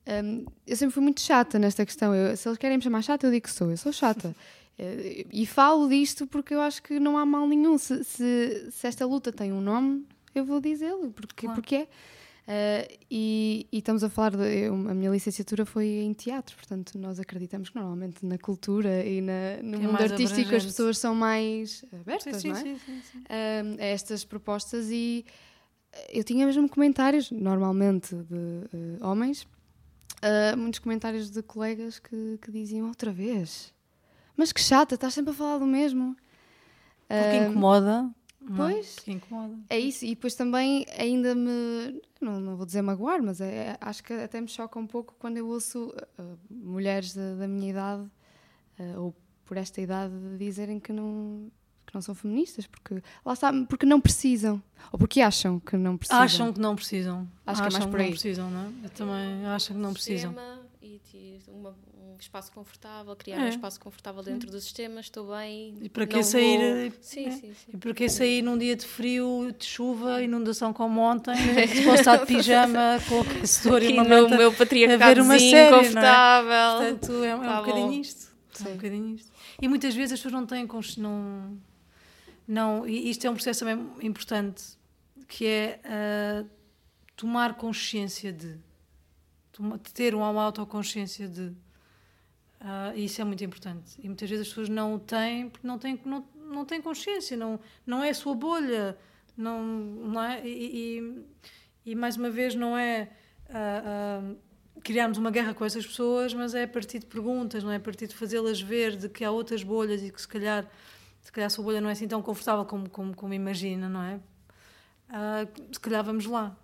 um, 0.07 0.45
eu 0.67 0.77
sempre 0.77 0.93
fui 0.93 1.03
muito 1.03 1.21
chata 1.21 1.59
nesta 1.59 1.85
questão. 1.87 2.15
Eu, 2.15 2.37
se 2.37 2.47
eles 2.47 2.59
querem 2.59 2.77
me 2.77 2.83
chamar 2.83 3.03
chata, 3.03 3.27
eu 3.27 3.31
digo 3.31 3.45
que 3.45 3.53
sou, 3.53 3.71
eu 3.71 3.77
sou 3.77 3.93
chata. 3.93 4.35
Eh, 4.81 5.27
e 5.33 5.45
falo 5.45 5.89
disto 5.89 6.25
porque 6.25 6.55
eu 6.55 6.61
acho 6.61 6.81
que 6.85 7.01
não 7.01 7.19
há 7.19 7.27
mal 7.27 7.49
nenhum. 7.49 7.77
Se, 7.77 8.05
se, 8.05 8.71
se 8.71 8.87
esta 8.87 9.05
luta 9.05 9.33
tem 9.33 9.53
um 9.53 9.61
nome, 9.61 10.07
eu 10.33 10.45
vou 10.45 10.61
dizê-lo, 10.61 11.11
porque, 11.11 11.47
claro. 11.47 11.61
porque 11.61 11.75
é. 11.75 11.89
Uh, 12.49 12.89
e, 13.11 13.69
e, 13.71 13.77
estamos 13.77 14.03
a 14.03 14.09
falar, 14.09 14.35
de, 14.35 14.61
eu, 14.61 14.73
a 14.73 14.95
minha 14.95 15.11
licenciatura 15.11 15.67
foi 15.67 15.87
em 15.87 16.15
teatro, 16.15 16.57
portanto, 16.57 16.99
nós 16.99 17.21
acreditamos 17.21 17.69
que 17.69 17.77
normalmente 17.77 18.25
na 18.25 18.39
cultura 18.39 19.05
e 19.05 19.21
na, 19.21 19.63
no 19.63 19.75
é 19.75 19.79
mundo 19.81 20.01
artístico 20.01 20.25
abrangente. 20.25 20.57
as 20.57 20.65
pessoas 20.65 20.97
são 20.97 21.15
mais 21.15 21.85
abertas 21.93 22.41
sim, 22.41 22.55
sim, 22.55 22.65
não 22.65 22.73
é? 22.73 22.79
Sim, 22.79 23.19
uh, 23.19 23.83
a 23.83 23.85
estas 23.85 24.25
propostas. 24.25 24.89
E 24.91 25.27
eu 26.09 26.25
tinha 26.25 26.47
mesmo 26.47 26.67
comentários, 26.71 27.31
normalmente 27.31 28.15
de 28.15 28.35
uh, 28.35 29.07
homens, 29.07 29.47
muitos 30.57 30.81
comentários 30.81 31.29
de 31.29 31.43
colegas 31.43 31.99
que, 31.99 32.39
que, 32.41 32.51
diziam 32.51 32.89
outra 32.89 33.13
vez. 33.13 33.75
Mas 34.35 34.53
que 34.53 34.61
chata, 34.61 34.95
estás 34.95 35.13
sempre 35.13 35.33
a 35.33 35.35
falar 35.35 35.59
do 35.59 35.67
mesmo. 35.67 36.17
Porque 37.07 37.37
incomoda 37.37 38.11
Pois. 38.57 38.99
que 39.01 39.13
incomoda. 39.13 39.55
É 39.69 39.79
isso, 39.79 40.05
e 40.05 40.11
depois 40.11 40.35
também 40.35 40.87
ainda 40.97 41.35
me. 41.35 42.01
Não, 42.21 42.41
não 42.41 42.57
vou 42.57 42.65
dizer 42.65 42.83
magoar, 42.83 43.23
mas 43.23 43.41
é, 43.41 43.77
acho 43.81 44.03
que 44.03 44.13
até 44.13 44.41
me 44.41 44.49
choca 44.49 44.79
um 44.79 44.87
pouco 44.87 45.15
quando 45.19 45.37
eu 45.37 45.47
ouço 45.47 45.95
uh, 46.19 46.39
mulheres 46.51 47.15
da, 47.15 47.35
da, 47.35 47.49
minha 47.49 47.71
idade, 47.71 48.03
uh, 48.79 49.01
ou 49.01 49.17
por 49.45 49.57
esta 49.57 49.81
idade, 49.81 50.15
dizerem 50.39 50.79
que 50.79 50.93
não, 50.93 51.51
que 51.87 51.95
não 51.95 52.01
são 52.01 52.15
feministas, 52.15 52.67
porque 52.67 53.03
lá 53.25 53.33
está, 53.33 53.53
porque 53.69 53.87
não 53.87 54.01
precisam, 54.01 54.63
ou 54.93 54.99
porque 54.99 55.21
acham 55.21 55.59
que 55.59 55.77
não 55.77 55.97
precisam. 55.97 56.23
Acham 56.23 56.53
que 56.53 56.61
não 56.61 56.77
precisam. 56.77 57.29
Acho 57.47 57.63
acham 57.63 57.71
que 57.71 57.77
é 57.77 57.79
mais 57.79 57.91
por 57.91 58.01
aí. 58.01 58.07
não 58.07 58.13
precisam, 58.13 58.51
não 58.51 58.61
é? 58.61 58.73
Eu 58.85 58.91
também 58.91 59.47
acho 59.47 59.73
que 59.73 59.79
não 59.79 59.93
precisam. 59.93 60.35
E 61.13 61.41
uma, 61.49 61.75
espaço 62.19 62.51
confortável, 62.53 63.15
criar 63.15 63.41
é. 63.41 63.45
um 63.45 63.49
espaço 63.49 63.79
confortável 63.79 64.23
dentro 64.23 64.51
do 64.51 64.61
sistema, 64.61 65.01
estou 65.01 65.37
bem. 65.37 65.77
E 65.83 65.89
para 65.89 66.07
que 66.07 66.23
sair? 66.23 66.91
Vou... 66.91 66.99
Sim, 67.01 67.27
é. 67.27 67.31
sim, 67.31 67.55
sim. 67.55 67.73
E 67.75 67.77
para 67.77 67.95
que 67.95 68.09
sair 68.09 68.43
num 68.43 68.57
dia 68.57 68.75
de 68.75 68.87
frio, 68.87 69.55
de 69.57 69.65
chuva, 69.65 70.23
inundação 70.23 70.73
como 70.73 71.01
ontem, 71.01 71.35
se 71.69 71.85
posso 71.85 72.01
estar 72.01 72.17
de 72.17 72.27
pijama 72.27 72.99
com 73.09 73.21
aquecedor 73.21 73.83
e 73.83 73.93
uma 73.93 74.05
no 74.05 74.29
meu 74.31 74.53
patriarcado 74.53 75.23
uma 75.23 75.39
série, 75.39 75.77
confortável. 75.77 76.53
É? 76.53 76.91
Portanto, 76.93 77.25
é, 77.25 77.29
é 77.29 77.37
tá 77.37 77.61
um 77.61 77.65
bocadinho 77.65 77.93
isto. 77.93 78.29
É 78.65 78.69
um 78.69 78.75
bocadinho 78.75 79.15
isto. 79.15 79.33
E 79.61 79.69
muitas 79.69 79.95
vezes 79.95 80.13
as 80.15 80.19
pessoas 80.21 80.35
não 80.35 80.47
têm 80.47 80.67
não, 80.97 81.59
não 82.47 82.89
e 82.89 83.11
isto 83.11 83.27
é 83.27 83.31
um 83.31 83.35
processo 83.35 83.65
também 83.65 83.91
importante 84.03 84.79
que 85.27 85.47
é 85.47 85.81
uh, 85.85 86.49
tomar 87.15 87.55
consciência 87.55 88.33
de 88.33 88.57
ter 89.93 90.15
uma 90.15 90.43
autoconsciência 90.43 91.29
de 91.29 91.55
Uh, 92.61 92.99
isso 92.99 93.21
é 93.21 93.25
muito 93.25 93.43
importante. 93.45 93.99
E 94.03 94.09
muitas 94.09 94.29
vezes 94.29 94.43
as 94.43 94.49
pessoas 94.49 94.69
não 94.69 94.99
têm 94.99 95.49
porque 95.49 95.67
não 95.67 95.79
têm, 95.79 96.01
não, 96.05 96.25
não 96.35 96.65
têm 96.65 96.83
consciência, 96.83 97.37
não, 97.37 97.61
não 97.87 98.03
é 98.03 98.11
a 98.11 98.15
sua 98.15 98.35
bolha. 98.35 98.99
Não, 99.37 99.63
não 99.65 100.23
é? 100.23 100.45
E, 100.45 100.99
e, 100.99 101.93
e 101.93 101.95
mais 101.95 102.17
uma 102.17 102.29
vez, 102.29 102.57
não 102.57 102.77
é 102.77 103.09
uh, 103.49 104.33
uh, 104.33 104.81
criarmos 104.83 105.19
uma 105.19 105.31
guerra 105.31 105.55
com 105.55 105.65
essas 105.65 105.87
pessoas, 105.87 106.35
mas 106.35 106.55
é 106.55 106.65
a 106.65 106.69
partir 106.69 106.99
de 106.99 107.07
perguntas, 107.07 107.63
não 107.63 107.71
é 107.71 107.77
a 107.77 107.81
partir 107.81 108.09
de 108.09 108.17
fazê-las 108.17 108.61
ver 108.61 108.97
de 108.97 109.09
que 109.09 109.25
há 109.25 109.31
outras 109.31 109.63
bolhas 109.63 110.03
e 110.03 110.11
que 110.11 110.21
se 110.21 110.27
calhar, 110.27 110.69
se 111.21 111.31
calhar 111.31 111.47
a 111.47 111.51
sua 111.51 111.63
bolha 111.63 111.81
não 111.81 111.89
é 111.89 111.93
assim 111.93 112.09
tão 112.09 112.21
confortável 112.21 112.65
como, 112.65 112.91
como, 112.91 113.15
como 113.15 113.33
imagina, 113.33 113.89
não 113.89 114.03
é? 114.03 114.21
se 115.73 115.81
calhar 115.81 116.05
vamos 116.05 116.27
lá. 116.27 116.55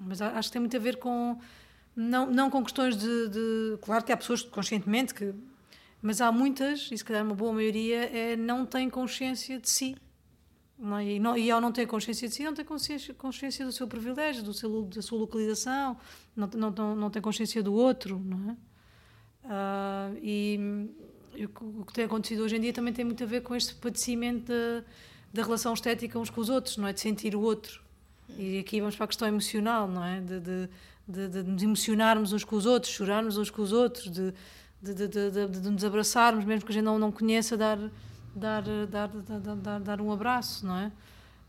Mas 0.00 0.22
acho 0.22 0.50
que 0.50 0.52
tem 0.52 0.60
muito 0.60 0.76
a 0.76 0.80
ver 0.80 0.98
com 0.98 1.40
não, 1.98 2.30
não 2.30 2.48
com 2.48 2.62
questões 2.62 2.96
de, 2.96 3.28
de, 3.28 3.78
Claro 3.82 4.04
que 4.04 4.12
há 4.12 4.16
pessoas 4.16 4.42
conscientemente 4.42 5.12
que. 5.12 5.34
Mas 6.00 6.20
há 6.20 6.30
muitas, 6.30 6.88
e 6.92 6.96
se 6.96 7.04
calhar 7.04 7.24
uma 7.24 7.34
boa 7.34 7.52
maioria, 7.52 8.04
é, 8.04 8.36
não 8.36 8.64
têm 8.64 8.88
consciência 8.88 9.58
de 9.58 9.68
si. 9.68 9.96
Não, 10.78 10.96
é? 10.96 11.04
e, 11.04 11.18
não, 11.18 11.36
e 11.36 11.50
ao 11.50 11.60
não 11.60 11.72
ter 11.72 11.86
consciência 11.86 12.28
de 12.28 12.34
si, 12.36 12.44
não 12.44 12.54
tem 12.54 12.64
consciência, 12.64 13.12
consciência 13.14 13.66
do 13.66 13.72
seu 13.72 13.88
privilégio, 13.88 14.44
do 14.44 14.54
seu, 14.54 14.82
da 14.82 15.02
sua 15.02 15.18
localização, 15.18 15.96
não, 16.36 16.48
não, 16.54 16.70
não, 16.70 16.94
não 16.94 17.10
tem 17.10 17.20
consciência 17.20 17.60
do 17.64 17.74
outro, 17.74 18.16
não 18.24 18.50
é? 18.50 18.56
Uh, 19.44 20.18
e, 20.22 20.88
e, 21.34 21.46
o 21.46 21.84
que 21.84 21.92
tem 21.92 22.04
acontecido 22.04 22.44
hoje 22.44 22.54
em 22.54 22.60
dia 22.60 22.72
também 22.72 22.92
tem 22.94 23.04
muito 23.04 23.24
a 23.24 23.26
ver 23.26 23.40
com 23.40 23.56
este 23.56 23.74
padecimento 23.74 24.52
de, 24.52 24.84
da 25.32 25.42
relação 25.42 25.74
estética 25.74 26.16
uns 26.16 26.30
com 26.30 26.40
os 26.40 26.48
outros, 26.48 26.76
não 26.76 26.86
é? 26.86 26.92
De 26.92 27.00
sentir 27.00 27.34
o 27.34 27.40
outro. 27.40 27.82
E 28.36 28.60
aqui 28.60 28.78
vamos 28.78 28.94
para 28.94 29.06
a 29.06 29.08
questão 29.08 29.26
emocional, 29.26 29.88
não 29.88 30.04
é? 30.04 30.20
De, 30.20 30.38
de, 30.38 30.68
de, 31.08 31.28
de 31.28 31.42
nos 31.42 31.62
emocionarmos 31.62 32.32
uns 32.32 32.44
com 32.44 32.56
os 32.56 32.66
outros, 32.66 32.92
chorarmos 32.92 33.38
uns 33.38 33.50
com 33.50 33.62
os 33.62 33.72
outros, 33.72 34.10
de, 34.10 34.34
de, 34.82 34.94
de, 34.94 35.08
de, 35.08 35.48
de 35.48 35.70
nos 35.70 35.84
abraçarmos, 35.84 36.44
mesmo 36.44 36.64
que 36.64 36.72
a 36.72 36.74
gente 36.74 36.84
não, 36.84 36.98
não 36.98 37.10
conheça, 37.10 37.56
dar, 37.56 37.78
dar, 38.34 38.62
dar, 38.86 39.08
dar, 39.08 39.56
dar, 39.56 39.80
dar 39.80 40.00
um 40.00 40.12
abraço, 40.12 40.66
não 40.66 40.76
é? 40.76 40.92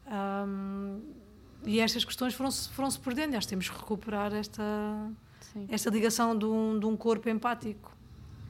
Um, 0.07 1.01
e 1.65 1.79
estas 1.79 2.05
questões 2.05 2.33
foram-se 2.33 2.69
foram 2.69 2.89
-se 2.89 2.99
perdendo, 2.99 3.35
acho 3.35 3.45
que 3.45 3.49
temos 3.49 3.69
que 3.69 3.77
recuperar 3.77 4.33
esta, 4.33 4.63
esta 5.67 5.89
ligação 5.89 6.37
de 6.37 6.45
um, 6.45 6.79
de 6.79 6.85
um 6.85 6.95
corpo 6.95 7.29
empático. 7.29 7.95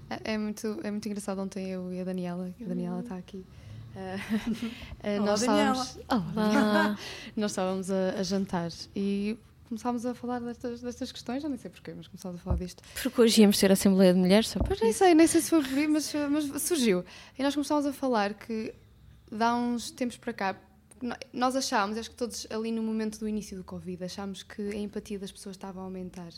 É, 0.09 0.33
é, 0.33 0.37
muito, 0.37 0.79
é 0.83 0.91
muito 0.91 1.07
engraçado. 1.07 1.39
Ontem 1.39 1.69
eu 1.69 1.91
e 1.93 2.01
a 2.01 2.03
Daniela, 2.03 2.51
a 2.59 2.63
Daniela 2.65 2.99
está 2.99 3.15
aqui. 3.15 3.45
Uh, 3.89 5.19
uh, 5.19 5.25
nós, 5.25 5.41
estávamos, 5.41 5.99
Olá. 6.07 6.97
nós 7.35 7.51
estávamos 7.51 7.89
a, 7.89 8.19
a, 8.19 8.23
jantar 8.23 8.69
e 8.95 9.35
começámos 9.69 10.05
a 10.05 10.13
falar 10.13 10.39
destas, 10.41 10.81
destas 10.81 11.11
questões, 11.11 11.41
já 11.41 11.47
nem 11.47 11.57
sei 11.57 11.69
porquê, 11.69 11.93
mas 11.95 12.07
começámos 12.07 12.41
a 12.41 12.43
falar 12.43 12.57
disto. 12.57 12.83
Porque 13.01 13.21
hoje 13.21 13.41
íamos 13.41 13.57
ter 13.57 13.69
a 13.69 13.73
Assembleia 13.73 14.13
de 14.13 14.19
Mulheres, 14.19 14.49
só 14.49 14.59
Pois 14.59 14.81
nem 14.81 14.91
sei, 14.91 15.13
nem 15.13 15.27
sei 15.27 15.41
se 15.41 15.49
foi 15.49 15.63
por 15.63 15.77
aí, 15.77 15.87
mas, 15.87 16.13
mas 16.29 16.61
surgiu. 16.61 17.05
E 17.37 17.43
nós 17.43 17.53
começámos 17.53 17.85
a 17.85 17.93
falar 17.93 18.33
que 18.33 18.73
dá 19.31 19.55
uns 19.55 19.91
tempos 19.91 20.17
para 20.17 20.33
cá, 20.33 20.61
nós 21.31 21.55
achámos, 21.55 21.97
acho 21.97 22.09
que 22.09 22.15
todos 22.15 22.45
ali 22.49 22.71
no 22.71 22.83
momento 22.83 23.19
do 23.19 23.27
início 23.27 23.55
do 23.55 23.63
Covid, 23.63 24.03
achámos 24.03 24.43
que 24.43 24.61
a 24.61 24.75
empatia 24.75 25.17
das 25.17 25.31
pessoas 25.31 25.55
estava 25.55 25.79
a 25.79 25.83
aumentar. 25.83 26.29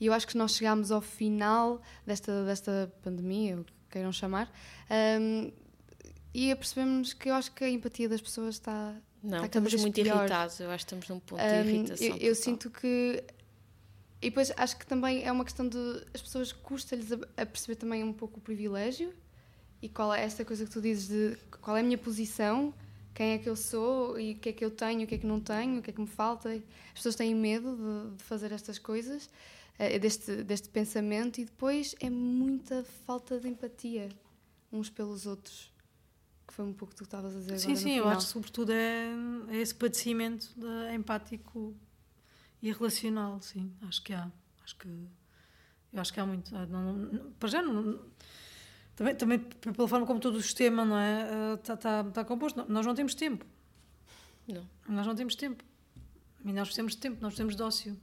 E 0.00 0.06
eu 0.06 0.12
acho 0.12 0.26
que 0.26 0.36
nós 0.36 0.56
chegámos 0.56 0.90
ao 0.90 1.00
final 1.00 1.80
desta, 2.06 2.44
desta 2.44 2.92
pandemia, 3.02 3.60
o 3.60 3.64
que 3.64 3.72
queiram 3.90 4.10
chamar, 4.10 4.50
um, 5.20 5.52
e 6.32 6.50
apercebemos 6.50 7.12
que 7.12 7.28
eu 7.28 7.34
acho 7.34 7.52
que 7.52 7.64
a 7.64 7.68
empatia 7.68 8.08
das 8.08 8.20
pessoas 8.20 8.54
está. 8.54 8.94
Não, 9.22 9.44
estamos 9.44 9.74
muito 9.74 9.94
pior. 10.02 10.18
irritados, 10.18 10.60
eu 10.60 10.70
acho 10.70 10.86
que 10.86 10.94
estamos 10.94 11.08
num 11.08 11.20
ponto 11.20 11.42
um, 11.42 11.62
de 11.62 11.68
irritação. 11.68 12.06
Eu, 12.06 12.16
eu 12.16 12.34
sinto 12.34 12.70
que. 12.70 13.22
E 14.22 14.28
depois 14.28 14.52
acho 14.56 14.78
que 14.78 14.86
também 14.86 15.24
é 15.24 15.32
uma 15.32 15.44
questão 15.44 15.68
de. 15.68 15.78
As 16.14 16.22
pessoas 16.22 16.52
custa-lhes 16.52 17.12
a, 17.12 17.16
a 17.36 17.46
perceber 17.46 17.76
também 17.76 18.02
um 18.02 18.12
pouco 18.12 18.38
o 18.38 18.40
privilégio 18.40 19.12
e 19.82 19.88
qual 19.88 20.12
é 20.12 20.22
esta 20.22 20.44
coisa 20.44 20.64
que 20.64 20.70
tu 20.70 20.80
dizes 20.80 21.08
de 21.08 21.36
qual 21.60 21.76
é 21.76 21.80
a 21.80 21.82
minha 21.82 21.98
posição 21.98 22.74
quem 23.14 23.32
é 23.32 23.38
que 23.38 23.48
eu 23.48 23.56
sou 23.56 24.18
e 24.18 24.32
o 24.32 24.38
que 24.38 24.48
é 24.48 24.52
que 24.52 24.64
eu 24.64 24.70
tenho, 24.70 25.04
o 25.04 25.06
que 25.06 25.14
é 25.14 25.18
que 25.18 25.26
não 25.26 25.40
tenho, 25.40 25.78
o 25.78 25.82
que 25.82 25.90
é 25.90 25.92
que 25.92 26.00
me 26.00 26.06
falta. 26.06 26.50
As 26.50 26.62
pessoas 26.94 27.16
têm 27.16 27.34
medo 27.34 27.76
de, 27.76 28.16
de 28.16 28.24
fazer 28.24 28.52
estas 28.52 28.78
coisas, 28.78 29.28
uh, 29.78 29.98
deste, 29.98 30.42
deste 30.42 30.68
pensamento, 30.68 31.38
e 31.38 31.44
depois 31.44 31.94
é 32.00 32.08
muita 32.08 32.84
falta 33.06 33.38
de 33.38 33.48
empatia 33.48 34.08
uns 34.72 34.88
pelos 34.88 35.26
outros. 35.26 35.70
Que 36.50 36.54
foi 36.56 36.64
um 36.64 36.72
pouco 36.72 36.86
o 36.86 36.96
que 36.96 36.96
tu 36.96 37.04
estavas 37.04 37.36
a 37.36 37.38
dizer 37.38 37.58
sim, 37.58 37.66
agora. 37.66 37.76
Sim, 37.76 37.82
sim, 37.84 37.96
eu 37.98 38.08
acho 38.08 38.26
que 38.26 38.32
sobretudo 38.32 38.72
é, 38.72 39.06
é 39.50 39.56
esse 39.56 39.72
padecimento 39.72 40.52
de, 40.56 40.94
empático 40.96 41.76
e 42.60 42.72
relacional, 42.72 43.40
sim. 43.40 43.72
Acho 43.82 44.02
que 44.02 44.12
há. 44.12 44.28
Acho 44.64 44.76
que, 44.76 44.88
eu 44.88 46.00
acho 46.00 46.12
que 46.12 46.18
há 46.18 46.26
muito. 46.26 46.52
Não, 46.52 46.66
não, 46.66 47.32
para 47.38 47.48
já 47.48 47.62
não 47.62 48.00
também, 48.96 49.14
também 49.14 49.38
pela 49.38 49.88
forma 49.88 50.04
como 50.04 50.18
todo 50.18 50.34
o 50.34 50.42
sistema 50.42 50.84
não 50.84 50.98
é, 50.98 51.54
está, 51.54 51.74
está, 51.74 52.04
está 52.06 52.24
composto. 52.24 52.66
Nós 52.68 52.84
não 52.84 52.94
temos 52.94 53.14
tempo. 53.14 53.46
Não. 54.46 54.66
Nós 54.88 55.06
não 55.06 55.14
temos 55.14 55.36
tempo. 55.36 55.64
E 56.44 56.52
nós 56.52 56.68
precisamos 56.68 56.94
de 56.94 56.98
tempo, 56.98 57.16
nós 57.22 57.30
precisamos 57.30 57.56
de 57.56 57.62
ócio. 57.62 57.96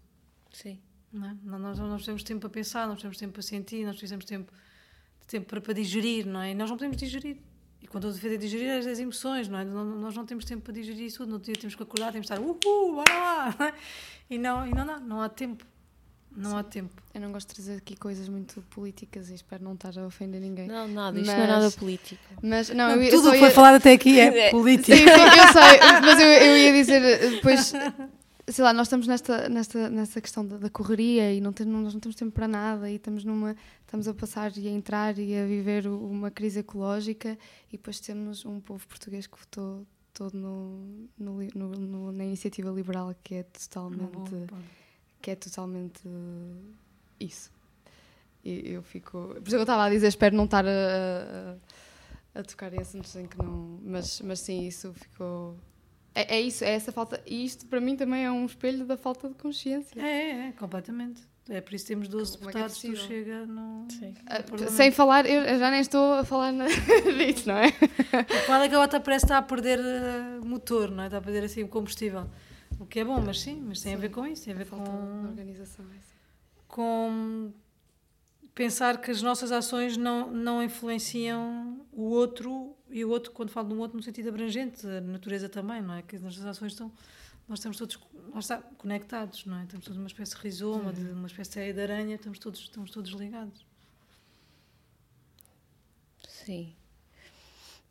Sim. 0.52 0.80
Não 1.12 1.28
é? 1.28 1.38
Nós 1.44 1.78
não 1.78 1.90
precisamos 1.90 2.22
de 2.22 2.28
tempo 2.28 2.42
para 2.42 2.50
pensar, 2.50 2.88
nós 2.88 3.00
de 3.00 3.10
tempo 3.20 3.34
para 3.34 3.42
sentir, 3.42 3.86
nós 3.86 3.96
precisamos 3.96 4.26
de 4.26 4.30
tempo, 4.30 4.52
de 5.22 5.28
tempo 5.28 5.48
para, 5.48 5.62
para 5.62 5.74
digerir, 5.74 6.26
não 6.26 6.42
é? 6.42 6.52
E 6.52 6.56
nós 6.56 6.70
não 6.70 6.78
podemos 6.78 6.98
digerir. 6.98 7.38
E 7.82 7.88
quando 7.88 8.08
eu 8.08 8.14
defendo 8.14 8.38
digerir 8.38 8.68
é 8.68 8.78
as 8.78 9.00
emoções, 9.00 9.48
não 9.48 9.60
é? 9.60 9.64
Nós 9.64 10.16
não 10.16 10.26
temos 10.26 10.46
tempo 10.46 10.64
para 10.64 10.74
digerir 10.74 11.06
isso 11.06 11.20
tudo. 11.20 11.32
No 11.34 11.40
dia 11.40 11.56
temos 11.56 11.76
que 11.76 11.84
acordar, 11.84 12.12
temos 12.12 12.28
que 12.28 12.34
estar, 12.34 12.44
uhul, 12.44 12.96
bora 12.96 13.14
lá! 13.14 13.74
E 14.30 14.38
não, 14.38 14.66
e 14.68 14.74
não 14.74 14.86
dá, 14.86 15.00
não 15.00 15.22
há 15.22 15.30
tempo. 15.30 15.66
Não 16.36 16.52
Sim. 16.52 16.58
há 16.58 16.64
tempo. 16.64 17.02
Eu 17.16 17.22
não 17.22 17.32
gosto 17.32 17.50
de 17.50 17.56
trazer 17.56 17.78
aqui 17.78 17.96
coisas 17.96 18.30
muito 18.30 18.62
políticas 18.70 19.32
e 19.32 19.34
espero 19.34 19.64
não 19.64 19.74
estar 19.74 19.98
a 19.98 20.06
ofender 20.06 20.40
ninguém. 20.40 20.68
Não, 20.68 20.88
nada, 20.88 21.20
isto 21.20 21.28
mas, 21.28 21.38
não 21.38 21.44
é 21.44 21.48
nada 21.48 21.72
político. 21.72 22.22
Mas, 22.44 22.70
não, 22.70 22.96
não 22.96 23.02
eu, 23.02 23.10
tudo 23.10 23.30
o 23.30 23.32
que 23.32 23.38
ia... 23.38 23.42
foi 23.42 23.50
falado 23.52 23.76
até 23.76 23.94
aqui 23.94 24.20
é 24.20 24.50
político. 24.52 24.96
Sim, 24.96 25.04
sim, 25.04 25.10
eu 25.10 25.54
sei, 25.54 25.80
mas 26.02 26.20
eu, 26.20 26.28
eu 26.28 26.58
ia 26.58 26.74
dizer 26.74 27.32
depois, 27.32 27.74
sei 28.50 28.64
lá, 28.64 28.74
nós 28.74 28.88
estamos 28.88 29.08
nesta, 29.08 29.50
nesta, 29.50 29.90
nesta 29.90 30.22
questão 30.22 30.46
da, 30.46 30.58
da 30.58 30.70
correria 30.70 31.34
e 31.34 31.42
não 31.42 31.52
tem, 31.52 31.66
nós 31.66 31.94
não 31.94 32.00
temos 32.00 32.16
tempo 32.16 32.32
para 32.32 32.48
nada 32.48 32.90
e 32.90 32.96
estamos 32.96 33.24
numa 33.24 33.56
estamos 33.82 34.08
a 34.08 34.14
passar 34.14 34.56
e 34.58 34.68
a 34.68 34.72
entrar 34.72 35.18
e 35.18 35.36
a 35.36 35.46
viver 35.46 35.88
uma 35.88 36.32
crise 36.32 36.60
ecológica 36.60 37.38
e 37.72 37.78
depois 37.78 38.00
temos 38.00 38.46
um 38.46 38.60
povo 38.60 38.86
português 38.88 39.28
que 39.28 39.38
votou 39.38 39.86
todo 40.14 40.34
no, 40.34 41.08
no, 41.18 41.42
no, 41.56 42.12
na 42.12 42.24
iniciativa 42.24 42.70
liberal 42.70 43.14
que 43.24 43.36
é 43.36 43.44
totalmente 43.44 44.48
que 45.22 45.32
é 45.32 45.36
totalmente 45.36 46.02
isso. 47.20 47.52
E 48.44 48.72
eu 48.72 48.82
fico. 48.82 49.36
Por 49.36 49.48
isso 49.48 49.56
eu 49.58 49.62
estava 49.62 49.84
a 49.84 49.90
dizer, 49.90 50.08
espero 50.08 50.36
não 50.36 50.46
estar 50.46 50.66
a, 50.66 51.58
a, 52.34 52.40
a, 52.40 52.44
tocar 52.44 52.74
em 52.74 52.80
assuntos 52.80 53.16
em 53.16 53.26
que 53.26 53.38
não. 53.38 53.80
Mas, 53.84 54.22
mas 54.22 54.40
sim, 54.40 54.66
isso 54.68 54.94
ficou. 54.94 55.58
É, 56.18 56.38
é 56.38 56.42
isso, 56.42 56.64
é 56.64 56.72
essa 56.72 56.92
falta. 56.92 57.22
E 57.28 57.46
isto 57.46 57.68
para 57.68 57.80
mim 57.80 57.96
também 57.96 58.26
é 58.26 58.32
um 58.32 58.44
espelho 58.44 58.84
da 58.86 58.98
falta 58.98 59.30
de 59.30 59.36
consciência. 59.36 60.02
É, 60.02 60.06
é, 60.06 60.48
é 60.48 60.52
completamente. 60.54 61.22
É 61.48 61.62
por 61.62 61.76
isso 61.76 61.86
que 61.86 61.90
temos 61.90 62.08
12 62.08 62.40
Como 62.40 62.48
deputados 62.48 62.84
é 62.84 62.88
que 62.90 62.96
chega 62.96 63.46
no. 63.46 63.86
Sim. 63.90 64.16
Uh, 64.28 64.70
sem 64.72 64.92
falar, 64.92 65.28
eu 65.28 65.60
já 65.60 65.70
nem 65.70 65.80
estou 65.80 66.16
a 66.16 66.26
falar 66.26 66.52
na... 66.52 66.66
disso, 67.18 67.48
não 67.48 67.58
é? 67.58 67.72
Qual 68.48 68.62
é 68.62 68.68
que 68.68 68.74
a 68.74 68.80
outra 68.80 69.00
parece 69.00 69.26
estar 69.26 69.38
a 69.38 69.44
perder 69.44 69.80
uh, 69.80 70.44
motor, 70.44 70.90
não 70.90 71.04
é? 71.04 71.06
Está 71.06 71.20
a 71.20 71.22
perder 71.22 71.44
assim 71.44 71.62
o 71.62 71.68
combustível. 71.68 72.28
O 72.80 72.86
que 72.88 73.00
é 73.00 73.06
bom, 73.06 73.22
mas 73.22 73.40
sim, 73.40 73.64
mas 73.66 73.82
tem 73.82 73.92
sim. 73.92 73.98
a 73.98 74.02
ver 74.02 74.10
com 74.10 74.26
isso, 74.26 74.44
tem 74.44 74.54
a 74.54 74.58
ver 74.58 74.66
Falta 74.66 74.90
com. 74.90 75.28
organização, 75.30 75.86
é 75.86 75.98
assim. 75.98 76.16
Com 76.68 77.54
pensar 78.58 79.00
que 79.00 79.12
as 79.12 79.22
nossas 79.22 79.52
ações 79.52 79.96
não, 79.96 80.32
não 80.32 80.64
influenciam 80.64 81.86
o 81.92 82.06
outro 82.06 82.76
e 82.90 83.06
o 83.06 83.10
outro, 83.10 83.32
quando 83.32 83.52
falo 83.52 83.68
de 83.68 83.76
um 83.76 83.80
outro, 83.80 83.96
no 83.96 84.02
sentido 84.02 84.30
abrangente, 84.30 84.86
a 84.88 85.00
natureza 85.00 85.48
também, 85.48 85.80
não 85.80 85.94
é? 85.94 86.02
Que 86.02 86.16
as 86.16 86.22
nossas 86.24 86.44
ações 86.44 86.72
estão. 86.72 86.92
Nós 87.48 87.60
estamos 87.60 87.78
todos 87.78 88.00
nós 88.34 88.46
está, 88.46 88.58
conectados, 88.58 89.46
não 89.46 89.60
é? 89.60 89.64
Estamos 89.64 89.86
todos 89.86 90.00
uma 90.00 90.08
espécie 90.08 90.36
de 90.36 90.42
rizoma, 90.42 90.92
de 90.92 91.02
uma 91.02 91.28
espécie 91.28 91.72
de 91.72 91.82
aranha, 91.82 92.16
estamos 92.16 92.40
todos, 92.40 92.60
estamos 92.60 92.90
todos 92.90 93.12
ligados. 93.12 93.64
Sim. 96.28 96.74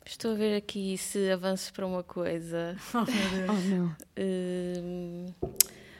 Estou 0.05 0.31
a 0.31 0.35
ver 0.35 0.57
aqui 0.57 0.97
se 0.97 1.31
avanço 1.31 1.71
para 1.73 1.87
uma 1.87 2.03
coisa. 2.03 2.75
Oh, 2.93 3.05
meu 3.05 3.29
Deus. 3.29 3.49
Oh, 3.49 3.75
não. 3.75 5.31
Uh, 5.31 5.55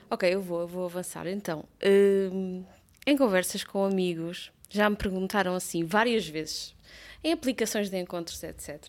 ok, 0.10 0.34
eu 0.34 0.42
vou, 0.42 0.62
eu 0.62 0.68
vou 0.68 0.86
avançar. 0.86 1.26
Então, 1.26 1.62
uh, 1.62 2.66
em 3.06 3.18
conversas 3.18 3.64
com 3.64 3.86
amigos, 3.86 4.52
já 4.70 4.90
me 4.90 4.96
perguntaram 4.96 5.54
assim 5.56 5.84
várias 5.84 6.28
vezes, 6.28 6.76
em 7.24 7.32
aplicações 7.32 7.90
de 7.90 7.98
encontros, 7.98 8.42
etc. 8.44 8.84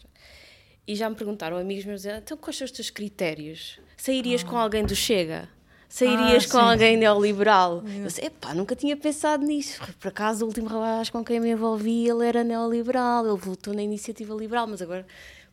E 0.87 0.95
já 0.95 1.09
me 1.09 1.17
perguntaram 1.17 1.57
amigos 1.57 1.85
meus, 1.85 2.05
então 2.05 2.37
quais 2.37 2.57
são 2.57 2.65
os 2.65 2.71
teus 2.71 2.91
critérios? 2.91 3.79
Sairias 3.97 4.43
oh. 4.43 4.47
com 4.47 4.57
alguém 4.57 4.85
do 4.85 4.95
Chega? 4.95 5.49
sairias 5.89 6.45
ah, 6.45 6.53
com 6.53 6.59
sim. 6.59 6.71
alguém 6.71 6.97
neoliberal. 6.97 7.83
Eu 7.87 8.07
disse, 8.07 8.25
epá, 8.25 8.55
nunca 8.55 8.77
tinha 8.77 8.97
pensado 8.97 9.45
nisso. 9.45 9.81
Por 9.99 10.09
acaso, 10.09 10.45
o 10.45 10.49
último 10.49 10.69
rapaz 10.69 11.09
com 11.11 11.25
quem 11.25 11.41
me 11.41 11.51
envolvi, 11.51 12.07
ele 12.07 12.27
era 12.27 12.45
neoliberal, 12.45 13.27
ele 13.27 13.39
votou 13.39 13.73
na 13.73 13.83
iniciativa 13.83 14.35
liberal, 14.35 14.67
mas 14.67 14.83
agora 14.83 15.07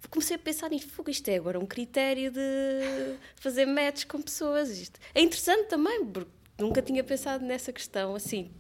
comecei 0.09 0.35
a 0.35 0.39
pensar 0.39 0.69
nisto. 0.69 0.91
Fogo, 0.91 1.09
isto 1.09 1.27
é 1.29 1.37
agora 1.37 1.59
um 1.59 1.65
critério 1.65 2.31
de 2.31 3.15
fazer 3.37 3.65
match 3.65 4.05
com 4.05 4.21
pessoas. 4.21 4.69
Isto 4.77 4.99
é 5.13 5.21
interessante 5.21 5.67
também, 5.67 6.05
porque 6.05 6.29
nunca 6.59 6.81
tinha 6.81 7.03
pensado 7.03 7.43
nessa 7.43 7.71
questão, 7.71 8.13
assim, 8.13 8.51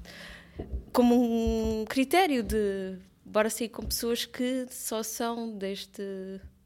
como 0.91 1.15
um 1.15 1.85
critério 1.85 2.41
de 2.43 2.97
bora 3.23 3.49
sair 3.49 3.69
com 3.69 3.85
pessoas 3.85 4.25
que 4.25 4.65
só 4.69 5.03
são 5.03 5.57
deste 5.57 6.01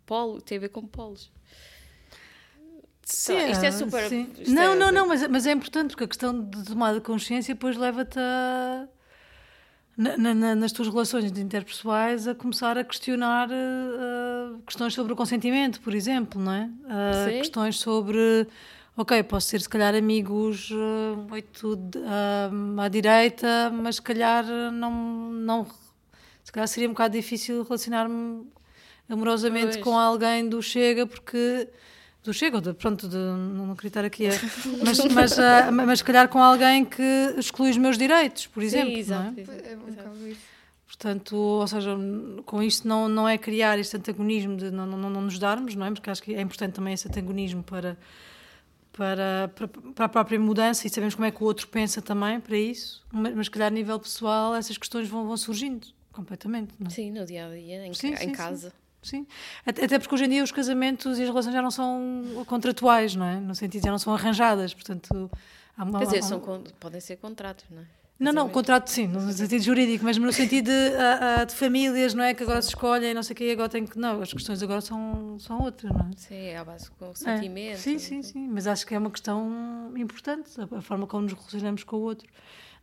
polo, 0.05 0.41
tem 0.41 0.57
a 0.57 0.61
ver 0.61 0.69
com 0.69 0.85
polos. 0.85 1.31
Sim, 3.03 3.49
isto 3.49 3.65
é 3.65 3.71
super. 3.71 4.11
Isto 4.11 4.51
não, 4.51 4.73
é, 4.73 4.75
não, 4.75 4.91
não, 4.91 5.07
mas, 5.07 5.27
mas 5.27 5.47
é 5.47 5.51
importante 5.51 5.91
porque 5.91 6.03
a 6.03 6.07
questão 6.07 6.43
de 6.43 6.63
tomar 6.63 6.93
de 6.93 7.01
consciência 7.01 7.55
depois 7.55 7.75
leva-te 7.75 8.19
a. 8.19 8.87
Na, 9.97 10.33
na, 10.33 10.55
nas 10.55 10.71
tuas 10.71 10.87
relações 10.87 11.25
interpessoais 11.37 12.25
a 12.25 12.33
começar 12.33 12.77
a 12.77 12.85
questionar 12.85 13.49
uh, 13.49 14.57
questões 14.65 14.93
sobre 14.93 15.11
o 15.11 15.15
consentimento, 15.15 15.81
por 15.81 15.93
exemplo, 15.93 16.41
não 16.41 16.53
é? 16.53 16.69
Uh, 16.85 17.37
questões 17.39 17.77
sobre, 17.77 18.47
ok, 18.99 19.23
posso 19.23 19.47
ser 19.47 19.61
se 19.61 19.69
calhar 19.69 19.95
amigos 19.95 20.71
muito 21.29 21.73
uh, 21.73 22.81
à 22.81 22.89
direita, 22.89 23.71
mas 23.71 23.95
se 23.95 24.01
calhar 24.01 24.45
não, 24.73 24.91
não, 25.31 25.67
se 26.43 26.51
calhar 26.51 26.67
seria 26.67 26.89
um 26.89 26.91
bocado 26.91 27.15
difícil 27.15 27.63
relacionar-me 27.63 28.45
amorosamente 29.07 29.73
pois. 29.73 29.83
com 29.83 29.97
alguém 29.97 30.49
do 30.49 30.61
Chega 30.61 31.07
porque 31.07 31.69
do 32.25 32.33
Chega, 32.33 32.59
de, 32.59 32.73
pronto, 32.73 33.07
de, 33.07 33.15
não 33.15 33.73
queria 33.73 33.87
estar 33.87 34.03
aqui 34.03 34.27
a, 34.27 34.31
mas, 34.83 34.97
mas, 35.05 35.37
uh, 35.37 35.71
mas 35.71 35.99
se 35.99 36.05
calhar 36.05 36.27
com 36.27 36.43
alguém 36.43 36.83
que 36.83 37.35
exclui 37.37 37.69
os 37.69 37.77
meus 37.77 37.97
direitos, 37.97 38.47
por 38.47 38.61
exemplo. 38.61 38.91
Sim, 38.91 38.99
exato, 38.99 39.39
é? 39.39 39.71
É 39.71 39.77
um 39.77 40.27
isso. 40.27 40.41
Portanto, 40.85 41.37
ou 41.37 41.67
seja, 41.67 41.95
com 42.45 42.61
isto 42.61 42.85
não, 42.85 43.07
não 43.07 43.29
é 43.29 43.37
criar 43.37 43.79
este 43.79 43.95
antagonismo 43.95 44.57
de 44.57 44.69
não, 44.69 44.85
não, 44.85 45.09
não 45.09 45.21
nos 45.21 45.39
darmos, 45.39 45.73
não 45.73 45.85
é? 45.85 45.91
Porque 45.91 46.09
acho 46.09 46.21
que 46.21 46.35
é 46.35 46.41
importante 46.41 46.73
também 46.73 46.93
esse 46.93 47.07
antagonismo 47.07 47.63
para, 47.63 47.97
para, 48.99 49.47
para, 49.55 49.67
para 49.95 50.05
a 50.05 50.09
própria 50.09 50.37
mudança 50.37 50.85
e 50.85 50.89
sabemos 50.89 51.15
como 51.15 51.25
é 51.25 51.31
que 51.31 51.41
o 51.41 51.45
outro 51.45 51.65
pensa 51.69 52.01
também 52.01 52.37
para 52.41 52.57
isso, 52.57 53.01
mas, 53.09 53.33
mas 53.33 53.47
calhar 53.47 53.69
a 53.69 53.71
nível 53.71 53.97
pessoal 53.97 54.53
essas 54.53 54.77
questões 54.77 55.07
vão, 55.07 55.25
vão 55.25 55.37
surgindo 55.37 55.87
completamente. 56.11 56.73
Não 56.77 56.87
é? 56.87 56.89
Sim, 56.89 57.11
no 57.11 57.25
dia 57.25 57.47
a 57.47 57.49
dia, 57.49 57.85
em, 57.85 57.93
Sim, 57.93 58.11
ca- 58.11 58.17
sim, 58.17 58.23
em 58.25 58.27
sim. 58.27 58.35
casa. 58.35 58.73
Sim. 59.01 59.25
Até 59.65 59.85
até 59.85 59.97
porque 59.99 60.13
hoje 60.13 60.25
em 60.25 60.29
dia 60.29 60.43
os 60.43 60.51
casamentos 60.51 61.17
e 61.17 61.21
as 61.23 61.29
relações 61.29 61.53
já 61.53 61.61
não 61.61 61.71
são 61.71 62.43
contratuais, 62.45 63.15
não 63.15 63.25
é? 63.25 63.39
No 63.39 63.55
sentido, 63.55 63.85
já 63.85 63.91
não 63.91 63.97
são 63.99 64.13
arranjadas, 64.13 64.73
portanto. 64.73 65.31
Há 65.77 65.83
uma, 65.85 65.97
Quer 65.99 66.05
dizer, 66.05 66.17
há- 66.17 66.21
são 66.23 66.41
podem 66.77 66.99
ser 66.99 67.15
contratos, 67.15 67.63
não 67.71 67.81
é? 67.81 67.85
Não, 68.19 68.33
não, 68.33 68.49
contrato 68.49 68.89
sim, 68.89 69.07
no 69.07 69.31
sentido 69.31 69.61
jurídico, 69.63 70.03
mas 70.03 70.17
no 70.17 70.31
sentido 70.33 70.65
de, 70.65 70.95
ah, 70.97 71.37
ah, 71.39 71.45
de 71.45 71.55
famílias, 71.55 72.13
não 72.13 72.23
é? 72.23 72.33
Que 72.33 72.43
agora 72.43 72.61
se 72.61 72.67
escolhem, 72.67 73.13
não 73.13 73.23
sei 73.23 73.33
o 73.33 73.37
quê, 73.37 73.49
agora 73.53 73.69
tem 73.69 73.85
que. 73.85 73.97
Não, 73.97 74.21
as 74.21 74.33
questões 74.33 74.61
agora 74.61 74.81
são, 74.81 75.37
são 75.39 75.61
outras, 75.61 75.89
não 75.93 76.01
é? 76.01 76.09
Sim, 76.17 76.35
é 76.35 76.57
à 76.57 76.65
base 76.65 76.91
com 76.91 77.05
o 77.05 77.11
É. 77.11 77.13
sentimento. 77.15 77.77
Sim, 77.77 77.97
sim, 77.97 78.21
sim, 78.21 78.47
mas 78.49 78.67
acho 78.67 78.85
que 78.85 78.93
é 78.93 78.97
uma 78.99 79.09
questão 79.09 79.93
importante, 79.95 80.49
a, 80.59 80.77
a 80.77 80.81
forma 80.81 81.07
como 81.07 81.23
nos 81.23 81.33
relacionamos 81.33 81.83
com 81.85 81.95
o 81.95 82.01
outro. 82.01 82.27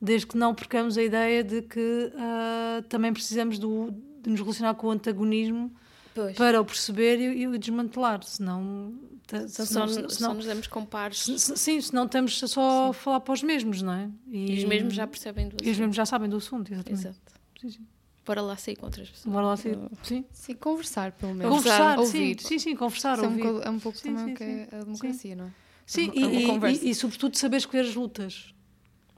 Desde 0.01 0.27
que 0.27 0.39
não 0.39 0.55
percamos 0.55 0.97
a 0.97 1.03
ideia 1.03 1.45
de 1.45 1.61
que 1.63 2.13
ah, 2.17 2.83
também 2.89 3.13
precisamos 3.13 3.59
do, 3.59 3.93
de 4.23 4.31
nos 4.31 4.41
relacionar 4.41 4.75
com 4.75 4.87
o 4.87 4.91
antagonismo 4.91 5.71
Pois. 6.17 6.35
para 6.35 6.59
o 6.61 6.65
perceber 6.65 7.19
e, 7.21 7.43
e 7.43 7.47
o 7.47 7.59
desmantelar, 7.59 8.23
senão. 8.25 8.95
senão- 9.29 9.49
só, 9.49 9.65
só 9.87 10.09
senão- 10.09 10.35
nos 10.35 10.47
damos 10.47 10.67
com 10.67 10.85
pares 10.85 11.19
se- 11.25 11.57
sim, 11.59 11.79
senão 11.81 12.07
estamos 12.07 12.39
só 12.39 12.89
a 12.89 12.93
falar 12.95 13.21
para 13.21 13.35
os 13.35 13.43
mesmos, 13.43 13.83
não 13.83 13.93
é? 13.93 14.09
e 14.31 14.57
os 14.57 14.65
mesmos 14.65 14.95
já 14.95 15.07
percebem 15.07 15.47
do 15.49 15.57
E 15.57 15.57
os 15.57 15.61
assunto. 15.63 15.79
mesmos 15.81 15.97
já 15.97 16.07
sabem 16.07 16.29
do 16.31 16.37
assunto, 16.39 16.73
exatamente. 16.73 17.01
Exato. 17.07 17.19
Sim, 17.61 17.71
sim. 17.71 17.87
Bora 18.25 18.41
lá 18.41 18.57
sair 18.57 18.77
com 18.77 18.87
outras 18.87 19.09
pessoas. 19.11 19.33
Bora 19.33 19.47
lá 19.47 19.57
sair. 19.59 19.79
Sim. 20.03 20.25
Sim, 20.33 20.55
conversar, 20.55 21.13
pelo 21.13 21.35
menos. 21.35 21.55
Conversar, 21.55 21.99
ouvir. 21.99 22.41
sim, 22.41 22.49
sim, 22.49 22.59
sim, 22.59 22.75
conversar, 22.77 23.19
é 23.19 23.23
um, 23.23 23.25
ouvir. 23.27 23.67
é 23.67 23.71
um 23.71 23.79
pouco 23.79 23.99
Sim, 23.99 24.15
também 24.15 24.25
sim, 24.27 24.33
o 24.33 24.37
que 24.37 24.43
é 24.45 24.69
a 24.73 24.85
democracia, 24.85 25.37
não 25.37 25.45
é? 25.47 25.51
Sim, 25.85 26.07
É 26.09 26.27
uma 26.27 26.31
e, 26.31 26.43
e- 26.43 26.47
conversa. 26.49 26.85
e- 26.85 26.91
e, 26.91 26.95
sobretudo 26.95 27.37
saber 27.37 27.59
escolher 27.59 27.83
as 27.83 27.95
lutas. 27.95 28.53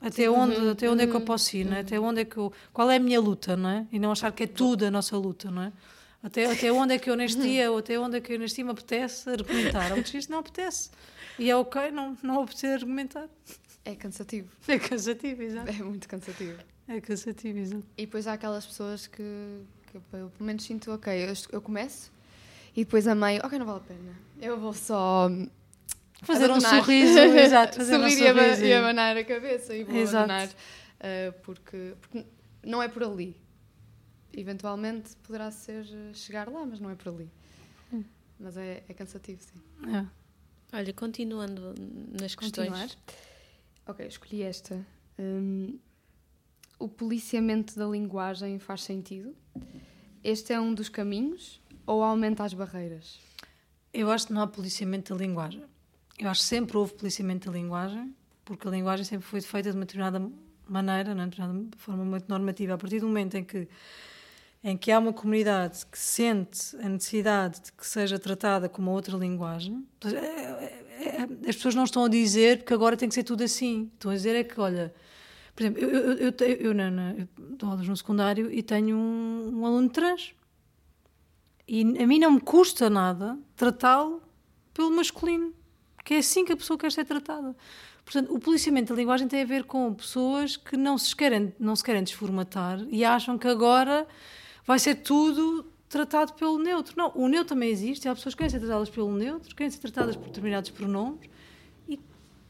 Até 0.00 0.28
onde, 0.30 0.54
Uhum, 0.56 0.70
até 0.72 0.90
onde 0.90 1.02
é 1.02 1.06
que 1.06 1.12
eu 1.14 1.20
uhum, 1.20 1.24
posso 1.24 1.56
ir, 1.56 1.64
não 1.64 1.76
é? 1.76 1.80
Até 1.80 1.98
onde 1.98 2.20
é 2.20 2.24
que 2.24 2.36
eu, 2.36 2.52
qual 2.72 2.90
é 2.90 2.96
a 2.96 3.00
minha 3.00 3.20
luta, 3.20 3.56
não 3.56 3.68
é? 3.70 3.86
E 3.90 3.98
não 3.98 4.12
achar 4.12 4.30
que 4.32 4.42
é 4.44 4.46
tudo 4.46 4.84
a 4.84 4.90
nossa 4.90 5.16
luta, 5.16 5.50
não 5.50 5.62
é? 5.62 5.72
Até, 6.22 6.50
até 6.50 6.72
onde 6.72 6.94
é 6.94 6.98
que 6.98 7.08
eu 7.08 7.14
neste 7.16 7.40
dia, 7.40 7.70
ou 7.70 7.78
até 7.78 7.98
onde 7.98 8.16
é 8.16 8.20
que 8.20 8.32
eu 8.32 8.38
neste 8.38 8.56
dia 8.56 8.64
me 8.64 8.70
apetece 8.72 9.30
argumentar. 9.30 9.92
Outros 9.92 10.10
dias 10.10 10.26
não 10.28 10.38
apetece. 10.38 10.90
E 11.38 11.48
é 11.50 11.56
ok 11.56 11.90
não, 11.92 12.16
não 12.22 12.42
apetecer 12.42 12.74
argumentar. 12.74 13.28
É 13.84 13.94
cansativo. 13.94 14.48
É 14.68 14.78
cansativo, 14.78 15.42
exato. 15.42 15.70
É 15.70 15.74
muito 15.74 16.08
cansativo. 16.08 16.58
É 16.88 17.00
cansativo, 17.00 17.58
exato. 17.58 17.84
E 17.96 18.04
depois 18.06 18.26
há 18.26 18.32
aquelas 18.32 18.66
pessoas 18.66 19.06
que, 19.06 19.22
que 19.90 19.96
eu 19.96 20.00
pelo 20.10 20.32
menos 20.40 20.64
sinto, 20.64 20.90
ok, 20.92 21.12
eu, 21.28 21.32
eu 21.52 21.60
começo 21.62 22.10
e 22.76 22.84
depois 22.84 23.06
a 23.06 23.14
meio, 23.14 23.40
ok, 23.44 23.58
não 23.58 23.66
vale 23.66 23.78
a 23.78 23.82
pena. 23.82 24.12
Eu 24.40 24.58
vou 24.58 24.72
só 24.72 25.30
Fazer 26.22 26.50
um 26.50 26.60
sorriso, 26.60 27.16
exato. 27.38 27.76
Fazer 27.76 27.96
um 27.96 28.00
Sorrir 28.08 28.22
e, 28.22 28.26
aba- 28.28 28.42
sorriso. 28.42 28.64
e 28.64 28.72
abanar 28.72 29.16
a 29.16 29.24
cabeça 29.24 29.74
e 29.74 29.84
vou 29.84 29.94
Exato. 29.96 30.24
abanar. 30.24 30.48
ah, 31.00 31.32
porque, 31.44 31.94
porque 32.00 32.24
não 32.64 32.82
é 32.82 32.88
por 32.88 33.04
ali. 33.04 33.36
Eventualmente 34.40 35.16
poderá 35.16 35.50
ser 35.50 35.84
eh, 35.84 36.14
chegar 36.14 36.48
lá, 36.48 36.64
mas 36.64 36.80
não 36.80 36.90
é 36.90 36.94
por 36.94 37.12
ali. 37.12 37.30
Hum. 37.92 38.04
Mas 38.38 38.56
é, 38.56 38.84
é 38.88 38.94
cansativo, 38.94 39.42
sim. 39.42 39.60
É. 39.94 40.06
Olha, 40.76 40.92
continuando 40.92 41.74
nas 42.20 42.34
questões. 42.34 42.68
Continuar. 42.68 42.88
Ok, 43.86 44.06
escolhi 44.06 44.42
esta. 44.42 44.86
Hum, 45.18 45.78
o 46.78 46.88
policiamento 46.88 47.76
da 47.76 47.86
linguagem 47.86 48.58
faz 48.58 48.82
sentido? 48.82 49.34
Este 50.22 50.52
é 50.52 50.60
um 50.60 50.74
dos 50.74 50.88
caminhos 50.88 51.60
ou 51.86 52.02
aumenta 52.02 52.44
as 52.44 52.54
barreiras? 52.54 53.18
Eu 53.92 54.10
acho 54.10 54.26
que 54.26 54.32
não 54.32 54.42
há 54.42 54.46
policiamento 54.46 55.14
da 55.14 55.18
linguagem. 55.18 55.64
Eu 56.18 56.28
acho 56.28 56.42
que 56.42 56.46
sempre 56.46 56.76
houve 56.76 56.92
policiamento 56.94 57.50
da 57.50 57.56
linguagem, 57.56 58.14
porque 58.44 58.68
a 58.68 58.70
linguagem 58.70 59.04
sempre 59.04 59.26
foi 59.26 59.40
feita 59.40 59.70
de 59.70 59.76
uma 59.76 59.84
determinada 59.84 60.30
maneira, 60.68 61.14
não 61.14 61.22
é? 61.22 61.26
de 61.26 61.40
uma 61.40 61.46
determinada 61.46 61.76
forma 61.78 62.04
muito 62.04 62.28
normativa. 62.28 62.74
A 62.74 62.78
partir 62.78 63.00
do 63.00 63.06
momento 63.06 63.36
em 63.36 63.44
que, 63.44 63.68
em 64.62 64.76
que 64.76 64.90
há 64.90 64.98
uma 64.98 65.12
comunidade 65.12 65.86
que 65.86 65.98
sente 65.98 66.76
a 66.82 66.88
necessidade 66.88 67.60
de 67.60 67.72
que 67.72 67.86
seja 67.86 68.18
tratada 68.18 68.68
como 68.68 68.90
outra 68.90 69.16
linguagem, 69.16 69.86
é- 70.04 70.08
é- 70.08 70.84
é- 71.00 71.48
as 71.48 71.56
pessoas 71.56 71.74
não 71.74 71.84
estão 71.84 72.04
a 72.04 72.08
dizer 72.08 72.64
que 72.64 72.74
agora 72.74 72.96
tem 72.96 73.08
que 73.08 73.14
ser 73.14 73.22
tudo 73.22 73.44
assim. 73.44 73.90
Estão 73.94 74.10
a 74.10 74.14
dizer 74.14 74.34
é 74.34 74.42
que, 74.44 74.60
olha, 74.60 74.92
por 75.54 75.62
exemplo, 75.62 75.80
eu, 75.82 75.90
eu, 75.90 76.34
eu, 76.38 76.46
eu, 76.60 76.74
na- 76.74 76.90
na- 76.90 77.14
eu 77.14 77.28
dou 77.36 77.70
aulas 77.70 77.86
no 77.86 77.96
secundário 77.96 78.50
e 78.52 78.62
tenho 78.62 78.96
um, 78.96 79.60
um 79.60 79.66
aluno 79.66 79.88
trans. 79.88 80.34
E 81.66 81.82
a 81.82 82.06
mim 82.06 82.18
não 82.18 82.32
me 82.32 82.40
custa 82.40 82.88
nada 82.88 83.38
tratá-lo 83.54 84.22
pelo 84.72 84.90
masculino, 84.90 85.52
que 86.04 86.14
é 86.14 86.18
assim 86.18 86.44
que 86.44 86.52
a 86.52 86.56
pessoa 86.56 86.78
quer 86.78 86.90
ser 86.90 87.04
tratada. 87.04 87.54
Portanto, 88.04 88.34
o 88.34 88.38
policiamento 88.38 88.94
da 88.94 88.98
linguagem 88.98 89.28
tem 89.28 89.42
a 89.42 89.44
ver 89.44 89.64
com 89.64 89.92
pessoas 89.92 90.56
que 90.56 90.76
não 90.78 90.96
se 90.96 91.14
querem, 91.14 91.52
não 91.60 91.76
se 91.76 91.84
querem 91.84 92.02
desformatar 92.02 92.80
e 92.90 93.04
acham 93.04 93.36
que 93.36 93.46
agora 93.46 94.06
vai 94.68 94.78
ser 94.78 94.96
tudo 94.96 95.64
tratado 95.88 96.34
pelo 96.34 96.58
neutro. 96.58 96.94
Não, 96.96 97.10
o 97.14 97.26
neutro 97.28 97.54
também 97.54 97.70
existe, 97.70 98.06
há 98.08 98.14
pessoas 98.14 98.34
que 98.34 98.38
querem 98.38 98.50
ser 98.50 98.60
tratadas 98.60 98.90
pelo 98.90 99.10
neutro, 99.12 99.56
querem 99.56 99.70
ser 99.70 99.78
tratadas 99.78 100.14
por 100.14 100.26
determinados 100.26 100.70
pronomes. 100.70 101.28
E, 101.88 101.98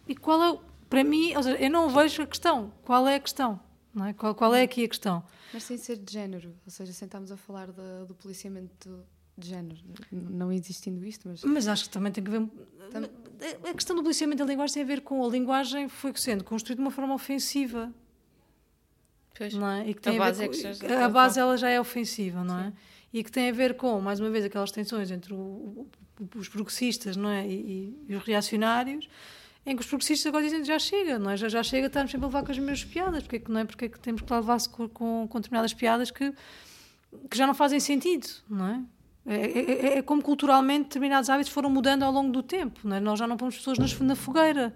e 0.09 0.15
qual 0.17 0.43
é, 0.43 0.59
para 0.91 1.05
mim, 1.05 1.35
ou 1.37 1.43
seja, 1.43 1.57
eu 1.57 1.71
não 1.71 1.89
vejo 1.89 2.21
a 2.23 2.27
questão. 2.27 2.73
Qual 2.85 3.07
é 3.07 3.15
a 3.15 3.21
questão? 3.21 3.61
Não 3.95 4.05
é? 4.07 4.13
Qual, 4.13 4.35
qual 4.35 4.55
é 4.55 4.63
aqui 4.63 4.85
a 4.85 4.89
questão? 4.89 5.23
Mas 5.55 5.63
sem 5.63 5.79
ser 5.79 5.97
de 5.97 6.13
género, 6.13 6.53
ou 6.67 6.71
seja, 6.71 6.93
sem 6.93 7.07
estarmos 7.07 7.31
a 7.33 7.37
falar 7.37 7.71
da- 7.73 8.05
do 8.05 8.15
policiamento 8.15 9.03
de 9.37 9.49
género, 9.49 9.79
não 10.11 10.53
existindo 10.53 11.05
isto, 11.07 11.29
mas 11.29 11.43
Mas 11.45 11.69
acho 11.69 11.85
que 11.85 11.91
também 11.91 12.11
tem 12.13 12.23
que 12.25 12.31
ver. 12.31 12.45
Tam- 12.91 13.09
A 13.71 13.73
questão 13.73 13.95
do 13.95 14.03
policiamento 14.03 14.39
da 14.45 14.51
linguagem 14.51 14.75
tem 14.75 14.83
a 14.83 14.87
ver 14.87 15.01
com 15.03 15.25
a 15.25 15.29
linguagem 15.29 15.89
foi 15.89 16.13
sendo 16.17 16.43
construída 16.43 16.83
de 16.83 16.85
uma 16.85 16.91
forma 16.91 17.15
ofensiva. 17.15 17.93
Pois. 19.39 19.55
Não 19.55 19.69
é? 19.71 19.89
E 19.89 19.95
que 19.95 20.01
A 20.01 20.11
tem 20.11 20.19
base 20.19 20.39
ver 20.41 20.45
é 20.45 20.49
que 20.49 20.79
com- 20.79 20.89
já- 20.89 21.05
a 21.05 21.09
base 21.09 21.39
ela 21.41 21.57
já 21.57 21.69
é 21.71 21.81
ofensiva, 21.81 22.43
não 22.45 22.59
é? 22.59 22.73
E 23.13 23.23
que 23.25 23.31
tem 23.33 23.49
a 23.49 23.53
ver 23.53 23.75
com, 23.77 24.01
mais 24.01 24.19
uma 24.21 24.29
vez, 24.31 24.45
aquelas 24.45 24.71
tensões 24.71 25.11
entre 25.11 25.33
o- 25.33 25.87
os 26.35 26.49
progressistas 26.49 27.17
não 27.17 27.31
é? 27.31 27.47
E, 27.47 27.97
e 28.09 28.15
os 28.17 28.23
reacionários, 28.25 29.09
em 29.65 29.75
que 29.77 29.81
os 29.83 29.87
progressistas 29.87 30.27
agora 30.27 30.45
dizem 30.45 30.65
já 30.65 30.79
chega, 30.79 31.19
não 31.19 31.31
é? 31.31 31.37
Já, 31.37 31.49
já 31.49 31.63
chega, 31.63 31.87
estamos 31.87 32.11
sempre 32.11 32.25
a 32.25 32.29
levar 32.29 32.43
com 32.45 32.51
as 32.53 32.59
mesmas 32.59 32.85
piadas, 32.85 33.23
porque 33.23 33.37
é 33.37 33.43
não 33.49 33.61
é? 33.61 33.65
Porque 33.65 33.85
é 33.85 33.89
que 33.89 33.99
temos 34.01 34.21
que 34.23 34.33
levar-se 34.33 34.69
com, 34.69 34.89
com, 34.89 35.27
com 35.29 35.39
determinadas 35.39 35.73
piadas 35.73 36.11
que, 36.11 36.33
que 37.31 37.37
já 37.39 37.47
não 37.47 37.55
fazem 37.55 37.79
sentido, 37.81 38.27
não 38.49 38.67
é? 38.67 38.83
É, 39.27 39.35
é- 39.37 39.87
é- 39.95 39.99
é 39.99 40.03
como 40.03 40.23
culturalmente 40.23 40.85
determinados 40.85 41.29
hábitos 41.31 41.53
foram 41.53 41.69
mudando 41.71 42.03
ao 42.03 42.11
longo 42.13 42.33
do 42.33 42.43
tempo, 42.43 42.81
não 42.85 42.97
é? 42.97 43.01
Nós 43.01 43.19
já 43.19 43.27
não 43.27 43.37
pomos 43.37 43.57
pessoas 43.57 43.79
nas- 43.79 43.99
na 44.01 44.17
fogueira, 44.17 44.75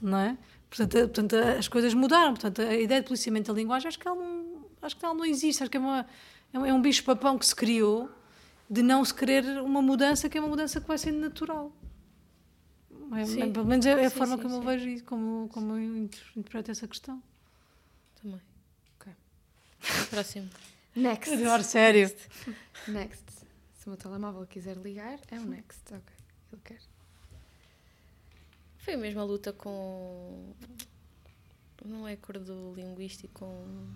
não 0.00 0.18
é? 0.18 0.36
Portanto, 0.74 0.96
a- 0.96 1.00
portanto, 1.00 1.36
a- 1.36 1.52
as 1.58 1.68
coisas 1.68 1.92
mudaram. 1.92 2.32
Portanto, 2.32 2.62
a 2.62 2.74
ideia 2.74 3.00
de 3.02 3.06
policiamento 3.06 3.52
da 3.52 3.56
linguagem 3.58 3.88
acho 3.88 3.98
que 3.98 4.08
ela 4.08 4.16
não, 4.16 4.64
acho 4.80 4.96
que 4.96 5.04
ela 5.04 5.14
não 5.14 5.24
existe. 5.24 5.62
Acho 5.62 5.70
que 5.70 5.76
é, 5.76 5.80
uma, 5.80 6.06
é 6.52 6.58
um- 6.58 6.64
é 6.64 6.80
bicho-papão 6.80 7.36
que 7.38 7.44
se 7.46 7.54
criou 7.54 8.10
de 8.70 8.82
não 8.82 9.04
se 9.04 9.12
querer 9.12 9.44
uma 9.60 9.82
mudança 9.82 10.30
que 10.30 10.38
é 10.38 10.40
uma 10.40 10.48
mudança 10.48 10.80
que 10.80 10.88
vai 10.88 10.96
sendo 10.96 11.18
natural. 11.18 11.70
É, 13.14 13.24
Sim. 13.26 13.42
é- 13.42 13.50
pelo 13.50 13.66
menos 13.66 13.84
é, 13.84 13.90
é 13.90 14.06
a 14.06 14.10
Sim, 14.10 14.16
forma 14.16 14.36
sim, 14.36 14.42
como 14.42 14.54
eu 14.54 14.60
sim. 14.60 14.66
vejo 14.66 14.88
isso, 14.88 15.04
como, 15.04 15.48
como 15.52 15.72
eu 15.74 15.96
inter- 15.98 16.22
interpreto 16.34 16.70
essa 16.70 16.88
questão. 16.88 17.22
Também. 18.22 18.40
Ok. 18.98 19.12
Próximo. 20.08 20.48
next. 20.96 21.34
Agora, 21.34 21.62
sério. 21.62 22.10
Next. 22.88 23.24
Se 23.78 23.86
o 23.86 23.90
meu 23.90 23.98
telemóvel 23.98 24.46
quiser 24.46 24.76
ligar, 24.78 25.18
é 25.30 25.38
o 25.38 25.42
next. 25.44 25.82
Ok, 25.92 26.14
ele 26.52 26.62
quer. 26.64 26.78
Foi 28.82 28.94
a 28.94 28.98
mesma 28.98 29.22
luta 29.24 29.52
com. 29.52 30.52
Não 31.84 32.06
é 32.06 32.12
acordo 32.14 32.72
linguístico, 32.74 33.32
com. 33.40 33.86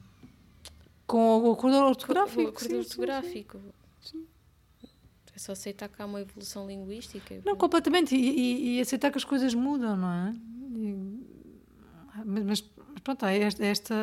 Com 1.07 1.39
o 1.43 1.53
acordo 1.53 1.77
com 1.79 1.85
ortográfico. 1.85 2.41
o 2.43 2.49
acordo 2.49 2.59
sim, 2.61 2.69
sim, 2.69 2.83
sim. 2.83 2.89
ortográfico. 2.89 3.61
É 5.35 5.39
só 5.39 5.53
aceitar 5.53 5.89
que 5.89 6.01
há 6.01 6.07
uma 6.07 6.21
evolução 6.21 6.67
linguística. 6.67 7.43
Não, 7.45 7.55
completamente. 7.57 8.17
E, 8.17 8.19
e- 8.19 8.77
e 8.79 8.81
aceitar 8.81 9.11
que 9.11 9.19
as 9.19 9.25
coisas 9.25 9.55
mudam, 9.55 9.97
não 9.97 10.11
é? 10.11 10.35
E- 10.79 11.27
mas, 12.25 12.45
mas 12.45 12.61
pronto, 13.05 13.25
há 13.25 13.33
esta. 13.33 13.65
esta 13.65 13.95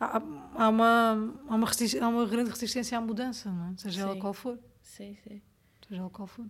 há, 0.00 0.16
há 0.56 0.68
uma, 0.68 1.34
há, 1.48 1.54
uma 1.54 1.66
há 2.00 2.08
uma 2.08 2.26
grande 2.26 2.50
resistência 2.50 2.98
à 2.98 3.00
mudança, 3.00 3.50
não 3.50 3.68
é? 3.72 3.76
Seja 3.76 4.00
ela 4.02 4.14
Sim. 4.14 4.18
qual 4.20 4.34
for. 4.34 4.58
Sim, 4.82 5.16
sim. 5.22 5.40
Seja 5.88 6.00
ela 6.00 6.10
qual 6.10 6.26
for. 6.26 6.44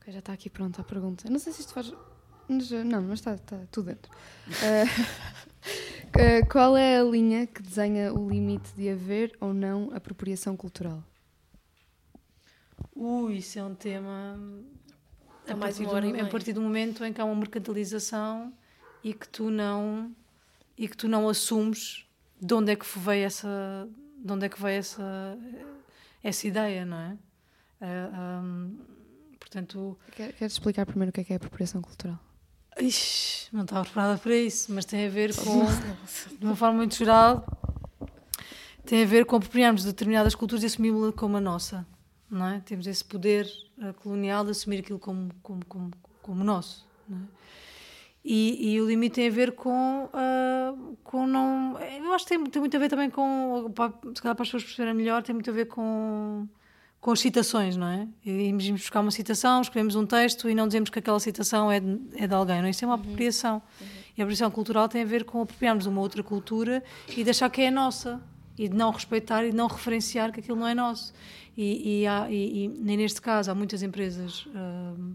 Ok, 0.00 0.12
já 0.12 0.18
está 0.18 0.32
aqui 0.32 0.50
pronta 0.50 0.80
a 0.80 0.84
pergunta. 0.84 1.30
Não 1.30 1.38
sei 1.38 1.52
se 1.52 1.60
isto 1.60 1.72
faz. 1.72 1.92
Eh, 2.48 2.84
Não, 2.84 3.02
mas 3.02 3.20
está, 3.20 3.34
está 3.34 3.58
tudo 3.70 3.86
dentro. 3.86 4.10
Eh, 4.62 4.84
eh, 6.18 6.42
qual 6.46 6.76
é 6.76 6.98
a 6.98 7.04
linha 7.04 7.46
que 7.46 7.62
desenha 7.62 8.12
o 8.12 8.28
limite 8.28 8.72
de 8.74 8.88
haver 8.88 9.36
ou 9.40 9.52
não 9.54 9.90
apropriação 9.94 10.56
cultural? 10.56 11.02
Ui, 12.94 13.36
isso 13.36 13.58
é 13.58 13.64
um 13.64 13.74
tema. 13.74 14.38
Há 15.46 15.52
A 15.52 15.56
mais 15.56 15.76
partir, 15.76 15.90
uma 15.90 16.00
do, 16.00 16.08
hora 16.08 16.22
a 16.22 16.30
partir 16.30 16.52
do 16.52 16.60
momento 16.60 17.04
em 17.04 17.12
que 17.12 17.20
há 17.20 17.24
uma 17.24 17.34
mercantilização 17.34 18.52
e 19.02 19.12
que 19.12 19.28
tu 19.28 19.50
não 19.50 20.14
e 20.76 20.88
que 20.88 20.96
tu 20.96 21.06
não 21.06 21.28
assumes 21.28 22.06
de 22.40 22.54
onde 22.54 22.72
é 22.72 22.76
que 22.76 22.86
veio 22.98 23.26
essa 23.26 23.88
de 24.24 24.32
onde 24.32 24.46
é 24.46 24.48
que 24.48 24.60
veio 24.60 24.78
essa, 24.78 25.38
essa 26.22 26.46
ideia, 26.48 26.86
não 26.86 26.96
é? 26.96 27.18
um, 27.82 28.78
portanto... 29.38 29.98
Queres 30.16 30.40
explicar 30.40 30.86
primeiro 30.86 31.10
o 31.10 31.12
que 31.12 31.20
é, 31.20 31.24
que 31.24 31.32
é 31.34 31.36
apropriação 31.36 31.82
cultural? 31.82 32.18
Ixi, 32.80 33.48
não 33.52 33.62
estava 33.62 33.84
preparada 33.84 34.18
para 34.18 34.34
isso, 34.34 34.72
mas 34.72 34.84
tem 34.84 35.06
a 35.06 35.10
ver 35.10 35.34
com, 35.34 35.64
de 36.38 36.44
uma 36.44 36.56
forma 36.56 36.78
muito 36.78 36.96
geral, 36.96 37.46
tem 38.84 39.02
a 39.02 39.06
ver 39.06 39.24
com 39.24 39.36
apropriarmos 39.36 39.82
de 39.82 39.88
determinadas 39.88 40.34
culturas 40.34 40.62
e 40.62 40.66
assumi-la 40.66 41.12
como 41.12 41.36
a 41.36 41.40
nossa, 41.40 41.86
não 42.30 42.46
é? 42.46 42.60
Temos 42.60 42.86
esse 42.86 43.04
poder 43.04 43.48
uh, 43.78 43.94
colonial 43.94 44.44
de 44.44 44.50
assumir 44.50 44.80
aquilo 44.80 44.98
como, 44.98 45.30
como, 45.42 45.64
como, 45.66 45.90
como 46.20 46.44
nosso, 46.44 46.86
é? 47.10 47.44
E, 48.26 48.72
e, 48.72 48.80
o 48.80 48.86
limite 48.86 49.16
tem 49.16 49.28
a 49.28 49.30
ver 49.30 49.52
com, 49.52 50.04
uh, 50.06 50.96
com 51.04 51.26
não. 51.26 51.78
Eu 51.78 52.14
acho 52.14 52.24
que 52.24 52.30
tem, 52.30 52.42
tem, 52.44 52.58
muito 52.58 52.74
a 52.74 52.80
ver 52.80 52.88
também 52.88 53.10
com. 53.10 53.70
Se 54.14 54.22
calhar 54.22 54.34
para 54.34 54.42
as 54.42 54.48
pessoas 54.48 54.64
perceberem 54.64 54.94
melhor, 54.94 55.22
tem 55.22 55.34
muito 55.34 55.50
a 55.50 55.52
ver 55.52 55.66
com, 55.66 56.48
com 57.04 57.10
as 57.10 57.20
citações, 57.20 57.76
não 57.76 57.86
é? 57.86 58.08
Imos 58.24 58.70
buscar 58.70 59.00
uma 59.02 59.10
citação, 59.10 59.60
escrevemos 59.60 59.94
um 59.94 60.06
texto 60.06 60.48
e 60.48 60.54
não 60.54 60.66
dizemos 60.66 60.88
que 60.88 60.98
aquela 60.98 61.20
citação 61.20 61.70
é 61.70 61.78
de, 61.78 62.00
é 62.16 62.26
de 62.26 62.34
alguém, 62.34 62.62
não 62.62 62.66
é? 62.66 62.70
Isso 62.70 62.82
é 62.82 62.88
uma 62.88 62.94
uhum. 62.94 63.02
apropriação. 63.02 63.56
Uhum. 63.56 63.86
E 64.16 64.22
a 64.22 64.24
apropriação 64.24 64.50
cultural 64.50 64.88
tem 64.88 65.02
a 65.02 65.04
ver 65.04 65.22
com 65.24 65.42
apropriarmos 65.42 65.84
de 65.84 65.90
uma 65.90 66.00
outra 66.00 66.22
cultura 66.22 66.82
e 67.14 67.22
deixar 67.22 67.50
que 67.50 67.60
é 67.60 67.70
nossa. 67.70 68.22
E 68.56 68.70
de 68.70 68.74
não 68.74 68.90
respeitar 68.90 69.44
e 69.44 69.50
de 69.50 69.56
não 69.56 69.66
referenciar 69.66 70.32
que 70.32 70.40
aquilo 70.40 70.58
não 70.58 70.66
é 70.66 70.74
nosso. 70.74 71.12
E, 71.54 72.00
e, 72.00 72.06
há, 72.06 72.26
e, 72.30 72.64
e 72.64 72.96
neste 72.96 73.20
caso, 73.20 73.50
há 73.50 73.54
muitas 73.54 73.82
empresas. 73.82 74.46
Uh, 74.46 75.14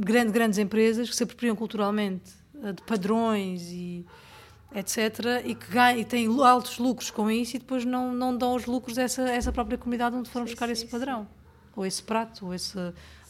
grande, 0.00 0.32
grandes 0.32 0.58
empresas 0.58 1.08
que 1.08 1.14
se 1.14 1.22
apropriam 1.22 1.54
culturalmente 1.54 2.32
eh, 2.64 2.72
de 2.72 2.82
padrões 2.82 3.62
e 3.70 4.04
etc. 4.74 5.42
e 5.44 5.54
que 5.54 5.70
ganham, 5.70 6.00
e 6.00 6.04
têm 6.04 6.26
altos 6.42 6.78
lucros 6.78 7.10
com 7.10 7.30
isso 7.30 7.56
e 7.56 7.58
depois 7.58 7.84
não, 7.84 8.12
não 8.12 8.36
dão 8.36 8.54
os 8.54 8.66
lucros 8.66 8.98
a 8.98 9.02
essa, 9.02 9.22
essa 9.22 9.52
própria 9.52 9.78
comunidade 9.78 10.16
onde 10.16 10.28
foram 10.28 10.46
sim, 10.46 10.52
buscar 10.52 10.66
sim, 10.66 10.72
esse 10.72 10.86
padrão. 10.86 11.22
Sim. 11.22 11.28
Ou 11.76 11.86
esse 11.86 12.02
prato, 12.02 12.46
ou, 12.46 12.54
esse, 12.54 12.78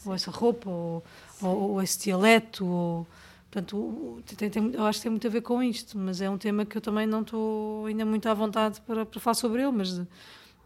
ou 0.05 0.13
essa 0.13 0.31
roupa, 0.31 0.69
ou, 0.69 1.03
ou, 1.41 1.71
ou 1.71 1.81
esse 1.81 1.99
dialeto. 1.99 2.65
Ou, 2.65 3.07
portanto, 3.51 4.23
tem, 4.37 4.49
tem, 4.49 4.71
eu 4.73 4.85
acho 4.85 4.99
que 4.99 5.03
tem 5.03 5.11
muito 5.11 5.27
a 5.27 5.29
ver 5.29 5.41
com 5.41 5.61
isto, 5.61 5.97
mas 5.97 6.21
é 6.21 6.29
um 6.29 6.37
tema 6.37 6.65
que 6.65 6.77
eu 6.77 6.81
também 6.81 7.07
não 7.07 7.21
estou 7.21 7.85
ainda 7.85 8.05
muito 8.05 8.27
à 8.27 8.33
vontade 8.33 8.81
para, 8.81 9.05
para 9.05 9.19
falar 9.19 9.35
sobre 9.35 9.61
ele, 9.61 9.71
mas 9.71 10.01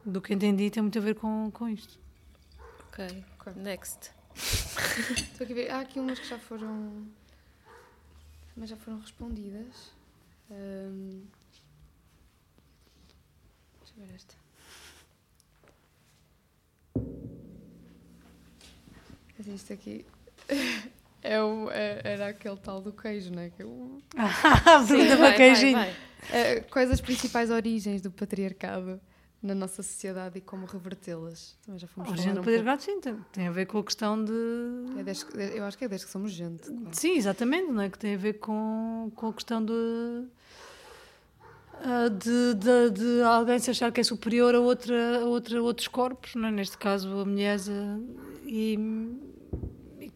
do 0.06 0.22
que 0.22 0.34
entendi 0.34 0.70
tem 0.70 0.82
muito 0.82 0.98
a 0.98 1.02
ver 1.02 1.16
com, 1.16 1.52
com 1.52 1.70
isto. 1.70 2.00
Ok, 2.88 3.24
next. 3.56 4.12
Estou 4.36 5.44
aqui 5.44 5.54
a 5.54 5.56
ver. 5.56 5.72
Há 5.72 5.80
aqui 5.82 6.00
umas 6.00 6.20
que 6.20 6.28
já 6.28 6.38
foram. 6.38 7.08
Mas 8.56 8.70
já 8.70 8.78
foram 8.78 9.00
respondidas. 9.00 9.99
Um... 10.52 11.24
Deixa 13.80 13.93
eu 13.97 14.06
ver 14.06 14.16
esta. 14.16 14.36
Assim, 19.39 19.54
isto 19.54 19.74
aqui. 19.74 20.06
É 21.22 21.41
o, 21.41 21.70
é, 21.70 22.00
era 22.02 22.28
aquele 22.30 22.56
tal 22.56 22.82
do 22.82 22.93
queijo, 22.93 23.30
não 23.30 23.41
é? 23.41 23.50
Que 23.50 23.62
eu... 23.62 24.02
Ah, 24.16 24.82
Sim, 24.86 25.06
vai, 25.18 25.36
queijinho. 25.36 25.74
Vai, 25.74 25.93
vai. 26.32 26.60
Uh, 26.60 26.64
quais 26.72 26.89
as 26.89 27.02
principais 27.02 27.50
origens 27.50 28.02
do 28.02 28.10
patriarcado? 28.10 29.02
Na 29.42 29.56
nossa 29.56 29.82
sociedade 29.82 30.38
e 30.38 30.42
como 30.42 30.66
revertê-las. 30.66 31.58
Também 31.66 31.80
já 31.80 31.88
fomos 31.88 32.10
a 32.10 32.12
origem 32.12 32.34
do 32.34 32.42
patriarcado, 32.42 32.82
sim, 32.82 33.00
tem, 33.00 33.16
tem, 33.32 33.48
a 33.48 33.52
ver 33.52 33.66
com 33.66 33.80
a 33.80 33.84
questão 33.84 34.24
de. 34.24 34.34
É 34.98 35.04
desde, 35.04 35.26
eu 35.56 35.64
acho 35.64 35.78
que 35.78 35.86
é 35.86 35.88
desde 35.88 36.06
que 36.06 36.12
somos 36.12 36.32
gente. 36.32 36.64
Claro. 36.64 36.90
Sim, 36.92 37.16
exatamente, 37.16 37.72
não 37.72 37.82
é? 37.82 37.90
Que 37.90 37.98
tem 37.98 38.16
a 38.16 38.18
ver 38.18 38.34
com, 38.34 39.12
com 39.16 39.28
a 39.28 39.34
questão 39.34 39.64
de, 39.64 40.28
ah, 41.82 42.10
de, 42.10 42.54
de, 42.56 42.90
de, 42.92 43.22
alguém 43.22 43.58
se 43.60 43.72
achar 43.72 43.92
que 43.92 44.02
é 44.02 44.04
superior 44.04 44.54
a, 44.54 44.60
outra, 44.60 45.22
a, 45.22 45.26
outra, 45.26 45.64
outros 45.64 45.88
corpos, 45.88 46.36
não 46.36 46.50
é? 46.50 46.52
neste 46.52 46.78
caso 46.78 47.20
a 47.20 47.26
mulher, 47.26 47.58
e, 48.46 48.78
e, 49.98 50.12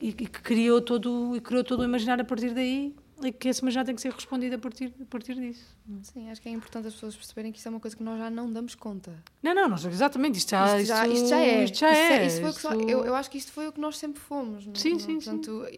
e, 0.00 0.08
e, 0.08 0.12
que 0.12 0.40
criou 0.42 0.80
todo, 0.80 1.36
e 1.36 1.40
criou 1.40 1.62
todo 1.62 1.80
o 1.80 1.84
imaginário 1.84 2.22
a 2.22 2.24
partir 2.24 2.54
daí 2.54 2.94
e 3.22 3.32
que 3.32 3.48
esse 3.48 3.64
mas 3.64 3.74
já 3.74 3.84
tem 3.84 3.94
que 3.94 4.00
ser 4.00 4.12
respondido 4.12 4.54
a 4.54 4.58
partir, 4.58 4.92
a 5.00 5.04
partir 5.04 5.34
disso. 5.34 5.76
Sim, 6.02 6.30
acho 6.30 6.40
que 6.40 6.48
é 6.48 6.52
importante 6.52 6.88
as 6.88 6.94
pessoas 6.94 7.16
perceberem 7.16 7.52
que 7.52 7.58
isso 7.58 7.68
é 7.68 7.70
uma 7.70 7.80
coisa 7.80 7.96
que 7.96 8.02
nós 8.02 8.18
já 8.18 8.30
não 8.30 8.52
damos 8.52 8.74
conta. 8.74 9.12
Não, 9.42 9.54
não, 9.54 9.68
nós, 9.68 9.84
exatamente, 9.84 10.38
isto 10.38 10.50
já, 10.50 10.80
isto 10.80 10.88
já, 10.88 11.06
isto, 11.06 11.16
isto 11.16 11.28
já 11.28 11.40
é. 11.40 11.64
Isto 11.64 11.78
já 11.78 11.88
é. 11.88 12.26
Isto 12.26 12.46
é 12.46 12.48
isto... 12.50 12.66
eu, 12.88 13.04
eu 13.04 13.14
acho 13.14 13.30
que 13.30 13.38
isto 13.38 13.52
foi 13.52 13.68
o 13.68 13.72
que 13.72 13.80
nós 13.80 13.98
sempre 13.98 14.20
fomos. 14.20 14.66
Não, 14.66 14.74
sim, 14.74 14.98
sim, 14.98 15.14
Portanto, 15.16 15.66
sim. 15.70 15.76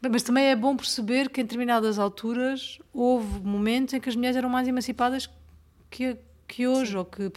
Mas 0.00 0.22
também 0.22 0.46
é 0.46 0.56
bom 0.56 0.76
perceber 0.76 1.30
que 1.30 1.40
em 1.40 1.44
determinadas 1.44 1.98
alturas 1.98 2.78
houve 2.92 3.40
momentos 3.40 3.94
em 3.94 4.00
que 4.00 4.08
as 4.08 4.16
mulheres 4.16 4.36
eram 4.36 4.48
mais 4.48 4.68
emancipadas 4.68 5.28
que, 5.90 6.16
que 6.46 6.66
hoje, 6.66 6.92
sim. 6.92 6.96
ou 6.96 7.04
que 7.04 7.30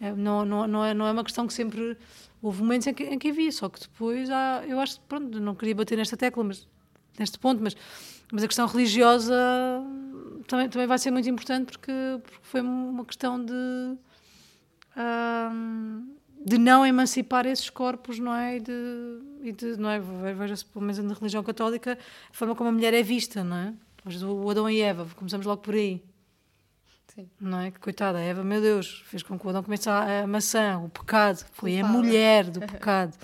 é, 0.00 0.12
não, 0.12 0.44
não, 0.44 0.66
não, 0.66 0.84
é, 0.84 0.94
não 0.94 1.06
é 1.06 1.12
uma 1.12 1.24
questão 1.24 1.46
que 1.46 1.52
sempre 1.52 1.96
houve 2.42 2.62
momentos 2.62 2.86
em 2.86 2.94
que, 2.94 3.04
em 3.04 3.18
que 3.18 3.28
havia, 3.28 3.50
só 3.50 3.68
que 3.68 3.80
depois 3.80 4.30
há, 4.30 4.62
eu 4.66 4.78
acho, 4.78 5.00
pronto, 5.02 5.40
não 5.40 5.54
queria 5.54 5.74
bater 5.74 5.96
nesta 5.96 6.16
tecla, 6.16 6.44
mas 6.44 6.66
neste 7.18 7.38
ponto, 7.38 7.62
mas 7.62 7.74
mas 8.32 8.42
a 8.42 8.46
questão 8.46 8.66
religiosa 8.66 9.34
também, 10.46 10.68
também 10.68 10.86
vai 10.86 10.98
ser 10.98 11.10
muito 11.10 11.28
importante 11.28 11.72
porque, 11.72 11.92
porque 12.22 12.38
foi 12.42 12.60
uma 12.60 13.04
questão 13.04 13.44
de, 13.44 13.98
de 16.44 16.58
não 16.58 16.84
emancipar 16.86 17.46
esses 17.46 17.70
corpos, 17.70 18.18
não 18.18 18.34
é? 18.34 18.56
E 18.56 18.60
de, 18.60 19.20
e 19.42 19.52
de, 19.52 19.76
não 19.76 19.90
é? 19.90 20.00
Veja-se, 20.34 20.64
pelo 20.64 20.84
menos 20.84 20.98
na 20.98 21.14
religião 21.14 21.42
católica, 21.42 21.98
a 22.30 22.32
forma 22.32 22.54
como 22.54 22.70
a 22.70 22.72
mulher 22.72 22.94
é 22.94 23.02
vista, 23.02 23.42
não 23.42 23.56
é? 23.56 23.74
O 24.24 24.50
Adão 24.50 24.70
e 24.70 24.80
Eva, 24.80 25.06
começamos 25.16 25.46
logo 25.46 25.62
por 25.62 25.74
aí. 25.74 26.02
Sim. 27.08 27.28
Não 27.40 27.60
é? 27.60 27.70
Coitada, 27.72 28.18
a 28.18 28.20
Eva, 28.20 28.44
meu 28.44 28.60
Deus, 28.60 29.02
fez 29.06 29.22
com 29.22 29.38
que 29.38 29.46
o 29.46 29.50
Adão 29.50 29.62
comece 29.62 29.88
a, 29.88 30.22
a 30.22 30.26
maçã, 30.26 30.78
o 30.78 30.88
pecado, 30.88 31.44
foi 31.52 31.80
a 31.80 31.84
mulher 31.84 32.44
do 32.50 32.60
pecado. 32.66 33.16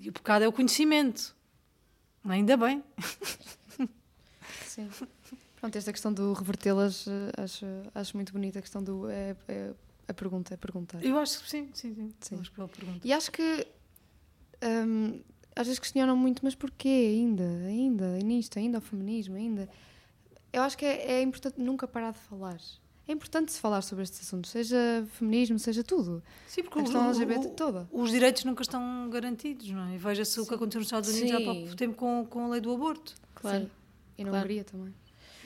E 0.00 0.08
o 0.08 0.12
pecado 0.12 0.42
é 0.42 0.48
o 0.48 0.52
conhecimento. 0.52 1.34
Ainda 2.24 2.56
bem. 2.56 2.82
Sim. 4.74 4.88
Pronto, 5.56 5.76
esta 5.76 5.92
questão 5.92 6.12
do 6.12 6.32
revertê-las, 6.32 7.06
eh, 7.06 7.42
acho, 7.42 7.66
acho 7.94 8.16
muito 8.16 8.32
bonita 8.32 8.58
a 8.58 8.62
questão 8.62 8.82
do. 8.82 9.08
É, 9.08 9.36
é, 9.48 9.72
a 10.06 10.12
pergunta, 10.12 10.52
é 10.52 10.56
perguntar. 10.56 11.02
Eu 11.02 11.18
acho 11.18 11.42
que 11.42 11.48
sim, 11.48 11.70
sim, 11.72 11.94
sim. 11.94 12.12
sim. 12.20 12.38
Acho 12.40 12.52
que 12.52 12.60
é 12.60 12.66
pergunta. 12.66 13.06
E 13.06 13.12
acho 13.12 13.30
que. 13.30 13.66
Um, 14.62 15.20
às 15.56 15.66
vezes 15.66 15.78
questionam 15.78 16.16
muito, 16.16 16.44
mas 16.44 16.54
porquê 16.54 16.88
ainda? 16.88 17.44
Ainda? 17.66 18.18
Nisto? 18.18 18.58
Ainda 18.58 18.78
o 18.78 18.80
feminismo? 18.80 19.36
Ainda? 19.36 19.68
Eu 20.52 20.62
acho 20.62 20.76
que 20.76 20.84
é, 20.84 21.12
é 21.12 21.22
importante 21.22 21.60
nunca 21.60 21.86
parar 21.86 22.12
de 22.12 22.18
falar. 22.18 22.58
É 23.06 23.12
importante 23.12 23.52
se 23.52 23.60
falar 23.60 23.82
sobre 23.82 24.02
estes 24.02 24.20
assuntos, 24.20 24.50
seja 24.50 25.06
feminismo, 25.12 25.58
seja 25.58 25.84
tudo. 25.84 26.22
Sim, 26.48 26.62
porque 26.62 26.78
a 26.78 26.82
questão 26.82 27.02
o, 27.02 27.08
LGBT 27.08 27.46
o, 27.46 27.50
toda. 27.50 27.88
Os 27.92 28.10
direitos 28.10 28.44
nunca 28.44 28.62
estão 28.62 29.08
garantidos, 29.10 29.70
não 29.70 29.88
é? 29.88 29.98
Veja-se 29.98 30.40
o 30.40 30.46
que 30.46 30.54
aconteceu 30.54 30.80
nos 30.80 30.88
Estados 30.88 31.10
Unidos 31.10 31.30
Sim. 31.30 31.36
há 31.36 31.54
pouco 31.54 31.76
tempo 31.76 31.96
com, 31.96 32.26
com 32.28 32.46
a 32.46 32.48
lei 32.48 32.60
do 32.60 32.72
aborto. 32.72 33.14
Claro. 33.34 33.64
Sim. 33.64 33.70
E 34.16 34.24
na 34.24 34.30
claro. 34.30 34.44
Hungria 34.44 34.64
também. 34.64 34.94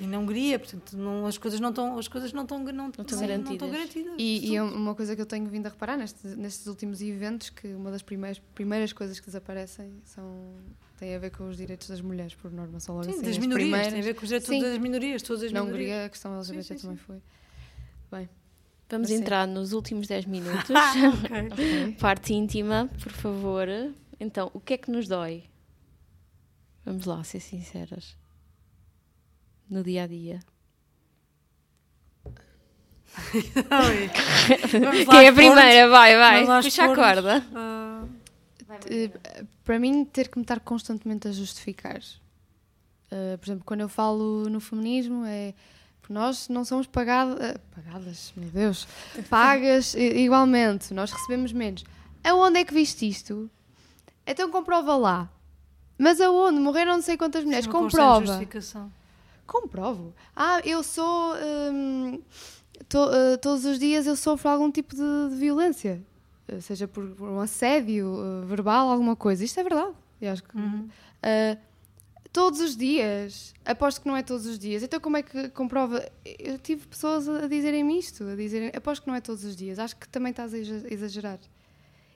E 0.01 0.07
na 0.07 0.19
Hungria, 0.19 0.59
portanto, 0.59 0.97
não, 0.97 1.27
as 1.27 1.37
coisas 1.37 1.59
não 1.59 1.71
estão, 1.71 1.99
as 1.99 2.07
coisas 2.07 2.33
não 2.33 2.43
estão, 2.43 2.59
não, 2.59 2.73
não 2.73 2.89
estão 2.89 3.21
garantidas. 3.21 3.45
Não 3.45 3.53
estão 3.53 3.71
garantidas 3.71 4.15
e, 4.17 4.53
e, 4.53 4.61
uma 4.61 4.95
coisa 4.95 5.17
que 5.17 5.21
eu 5.21 5.27
tenho 5.27 5.47
vindo 5.47 5.67
a 5.67 5.71
reparar 5.71 5.97
nestes, 5.97 6.37
nestes 6.37 6.67
últimos 6.69 7.03
eventos, 7.03 7.51
que 7.51 7.67
uma 7.75 7.91
das 7.91 8.01
primeiras, 8.01 8.39
primeiras 8.55 8.93
coisas 8.93 9.19
que 9.19 9.27
desaparecem 9.27 9.93
são 10.05 10.55
tem 10.99 11.15
a 11.15 11.19
ver 11.19 11.31
com 11.31 11.49
os 11.49 11.57
direitos 11.57 11.89
das 11.89 12.01
mulheres, 12.01 12.35
por 12.35 12.51
norma, 12.51 12.81
são 12.81 12.97
logo 12.97 13.07
sim, 13.07 13.13
assim, 13.13 13.23
das 13.23 13.39
minorias, 13.39 13.69
primeiras... 13.69 13.93
tem 13.93 14.01
a 14.01 14.05
ver 14.05 14.15
com 14.15 14.23
os 14.23 14.29
direitos 14.29 14.49
sim. 14.49 14.61
das 14.61 14.79
minorias, 14.79 15.23
todas 15.23 15.43
as 15.45 15.53
Na 15.53 15.63
minorias. 15.63 15.91
Hungria 15.91 16.05
a 16.05 16.09
questão 16.09 16.35
LGBT 16.35 16.63
sim, 16.63 16.75
sim, 16.75 16.83
também 16.83 16.97
foi. 16.97 17.23
Bem. 18.11 18.29
Vamos 18.89 19.11
assim. 19.11 19.21
entrar 19.21 19.47
nos 19.47 19.73
últimos 19.73 20.07
10 20.07 20.27
minutos. 20.27 20.71
okay. 21.53 21.93
Parte 22.01 22.35
íntima, 22.35 22.89
por 23.03 23.13
favor. 23.13 23.69
Então, 24.19 24.51
o 24.55 24.61
que 24.61 24.75
é 24.75 24.79
que 24.79 24.91
nos 24.91 25.07
dói? 25.07 25.45
Vamos 26.85 27.05
lá, 27.05 27.23
ser 27.23 27.41
sinceras 27.41 28.17
no 29.71 29.83
dia 29.83 30.05
a 30.05 30.07
dia? 30.07 30.41
Quem 35.11 35.25
é 35.25 35.29
a 35.29 35.33
primeira? 35.33 35.89
Vai, 35.89 36.17
vai, 36.17 36.63
puxa 36.63 36.85
a 36.85 36.95
corda. 36.95 37.45
Uh... 37.53 38.09
Para 39.65 39.79
mim, 39.79 40.05
ter 40.05 40.29
que 40.29 40.39
me 40.39 40.45
estar 40.45 40.61
constantemente 40.61 41.29
a 41.29 41.33
justificar. 41.33 41.99
Uh, 43.11 43.37
por 43.39 43.47
exemplo, 43.47 43.65
quando 43.65 43.81
eu 43.81 43.89
falo 43.89 44.49
no 44.49 44.61
feminismo, 44.61 45.25
é 45.27 45.55
porque 46.01 46.13
nós 46.13 46.49
não 46.49 46.65
somos 46.65 46.87
pagadas, 46.87 47.35
uh, 47.35 47.61
pagadas, 47.75 48.33
meu 48.37 48.49
Deus, 48.51 48.87
pagas 49.29 49.95
igualmente, 49.95 50.95
nós 50.95 51.11
recebemos 51.11 51.53
menos. 51.53 51.85
Aonde 52.23 52.61
é 52.61 52.65
que 52.65 52.73
viste 52.73 53.09
isto? 53.09 53.51
Então 54.27 54.51
comprova 54.51 54.97
lá. 54.97 55.31
Mas 55.99 56.21
aonde? 56.21 56.61
Morreram 56.61 56.93
não 56.93 57.03
sei 57.03 57.17
quantas 57.17 57.45
mulheres. 57.45 57.65
Sim, 57.65 57.73
comprova. 57.73 58.25
Justificação 58.25 58.93
comprovo. 59.49 60.15
Ah, 60.37 60.61
eu 60.65 60.83
sou. 60.83 61.35
Hum, 61.73 62.23
to, 62.89 62.99
uh, 62.99 63.39
todos 63.41 63.65
os 63.65 63.79
dias 63.79 64.07
eu 64.07 64.15
sofro 64.15 64.51
algum 64.51 64.71
tipo 64.71 64.95
de, 64.95 65.31
de 65.31 65.37
violência, 65.37 66.01
uh, 66.53 66.61
seja 66.61 66.87
por, 66.87 67.05
por, 67.17 67.29
um 67.29 67.41
assédio 67.41 68.07
uh, 68.07 68.47
verbal, 68.47 68.89
alguma 68.91 69.17
coisa. 69.17 69.43
Isto 69.43 69.59
é 69.59 69.63
verdade. 69.65 69.93
Eu 70.21 70.33
acho 70.33 70.43
que, 70.45 70.57
uhum. 70.57 70.89
Todos 72.31 72.61
os 72.61 72.77
dias. 72.77 73.55
Aposto 73.65 74.03
que 74.03 74.07
não 74.07 74.17
é 74.17 74.23
todos 74.23 74.47
os 74.47 74.59
dias. 74.59 74.83
Então 74.83 75.01
como 75.01 75.17
é 75.17 75.23
que 75.23 75.49
comprova? 75.49 76.07
Eu 76.25 76.59
tive 76.59 76.87
pessoas 76.87 77.29
a 77.29 77.49
dizerem-me 77.49 77.99
isto, 77.99 78.23
a 78.25 78.37
dizerem, 78.37 78.71
aposto 78.75 79.03
que 79.03 79.09
não 79.09 79.15
é 79.15 79.21
todos 79.21 79.45
os 79.45 79.57
dias. 79.57 79.79
Acho 79.79 79.97
que 79.97 80.07
também 80.09 80.31
estás 80.31 80.53
a 80.53 80.59
exagerar. 80.59 81.39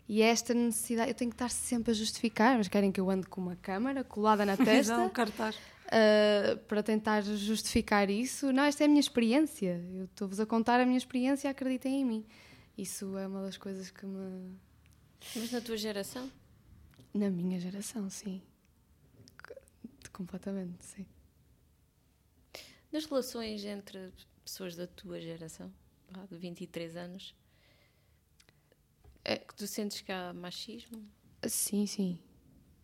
E 0.08 0.20
é 0.20 0.26
esta 0.26 0.52
necessidade, 0.52 1.10
eu 1.10 1.14
tenho 1.14 1.30
que 1.30 1.36
estar 1.36 1.48
sempre 1.48 1.92
a 1.92 1.94
justificar, 1.94 2.58
mas 2.58 2.68
querem 2.68 2.92
que 2.92 3.00
eu 3.00 3.08
ande 3.08 3.26
com 3.26 3.40
uma 3.40 3.56
câmara 3.56 4.04
colada 4.04 4.44
na 4.44 4.56
testa 4.58 4.98
um 4.98 5.08
cartaz. 5.08 5.56
Uh, 5.92 6.56
para 6.64 6.82
tentar 6.82 7.20
justificar 7.20 8.08
isso. 8.08 8.50
Não, 8.50 8.62
esta 8.62 8.82
é 8.82 8.86
a 8.86 8.88
minha 8.88 9.00
experiência. 9.00 9.84
Eu 9.92 10.06
estou-vos 10.06 10.40
a 10.40 10.46
contar 10.46 10.80
a 10.80 10.86
minha 10.86 10.96
experiência, 10.96 11.50
acreditem 11.50 12.00
em 12.00 12.04
mim. 12.04 12.26
Isso 12.78 13.18
é 13.18 13.26
uma 13.26 13.42
das 13.42 13.58
coisas 13.58 13.90
que 13.90 14.06
me. 14.06 14.56
Mas 15.36 15.52
na 15.52 15.60
tua 15.60 15.76
geração? 15.76 16.32
Na 17.12 17.28
minha 17.28 17.60
geração, 17.60 18.08
sim. 18.08 18.40
Completamente, 20.12 20.82
sim. 20.84 21.06
Nas 22.90 23.04
relações 23.04 23.62
entre 23.64 24.12
pessoas 24.42 24.74
da 24.74 24.86
tua 24.86 25.20
geração, 25.20 25.70
de 26.30 26.36
23 26.38 26.96
anos, 26.96 27.34
é 29.24 29.36
que 29.36 29.54
tu 29.54 29.66
sentes 29.66 30.00
que 30.00 30.10
há 30.10 30.32
machismo? 30.32 31.06
Sim, 31.46 31.86
sim. 31.86 32.18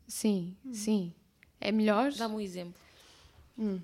Sim, 0.06 0.56
hum. 0.64 0.74
sim. 0.74 1.14
É 1.60 1.72
melhor? 1.72 2.12
Dá-me 2.12 2.34
um 2.34 2.40
exemplo. 2.40 2.87
Hum. 3.58 3.80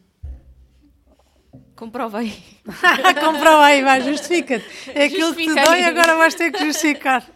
Comprova 1.75 2.19
aí. 2.19 2.33
Comprova 3.21 3.65
aí, 3.65 3.83
vai, 3.83 4.01
justifica-te. 4.01 4.65
É 4.91 5.05
aquilo 5.05 5.35
que 5.35 5.47
te 5.47 5.55
dói 5.55 5.81
e 5.81 5.85
agora 5.85 6.17
vais 6.17 6.35
ter 6.35 6.53
que 6.53 6.65
justificar. 6.65 7.29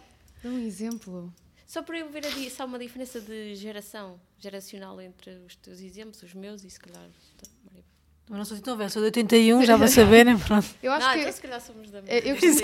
Dá 0.43 0.49
um 0.49 0.59
exemplo. 0.59 1.33
Só 1.67 1.83
para 1.83 1.99
eu 1.99 2.09
ver 2.09 2.25
ali 2.25 2.49
se 2.49 2.61
há 2.61 2.65
uma 2.65 2.79
diferença 2.79 3.19
de 3.19 3.53
geração, 3.55 4.19
geracional 4.39 4.99
entre 5.01 5.31
os 5.45 5.55
teus 5.55 5.81
exemplos, 5.81 6.23
os 6.23 6.33
meus 6.33 6.63
e 6.63 6.69
se 6.69 6.79
calhar. 6.79 7.09
Eu 8.29 8.37
não 8.37 8.45
sou 8.45 8.59
tão 8.59 8.77
velha, 8.77 8.89
sou 8.89 9.01
de 9.01 9.07
81, 9.07 9.65
já 9.65 9.75
para 9.75 9.87
saberem, 9.87 10.37
pronto. 10.37 10.67
Eu 10.83 10.91
acho 10.91 11.05
não, 11.05 11.13
que. 11.13 11.19
Então 11.21 11.31
se 11.31 11.41
calhar 11.41 11.61
somos 11.61 11.89
da 11.89 12.01
mesma. 12.01 12.27
Eu 12.27 12.35
costumo, 12.35 12.61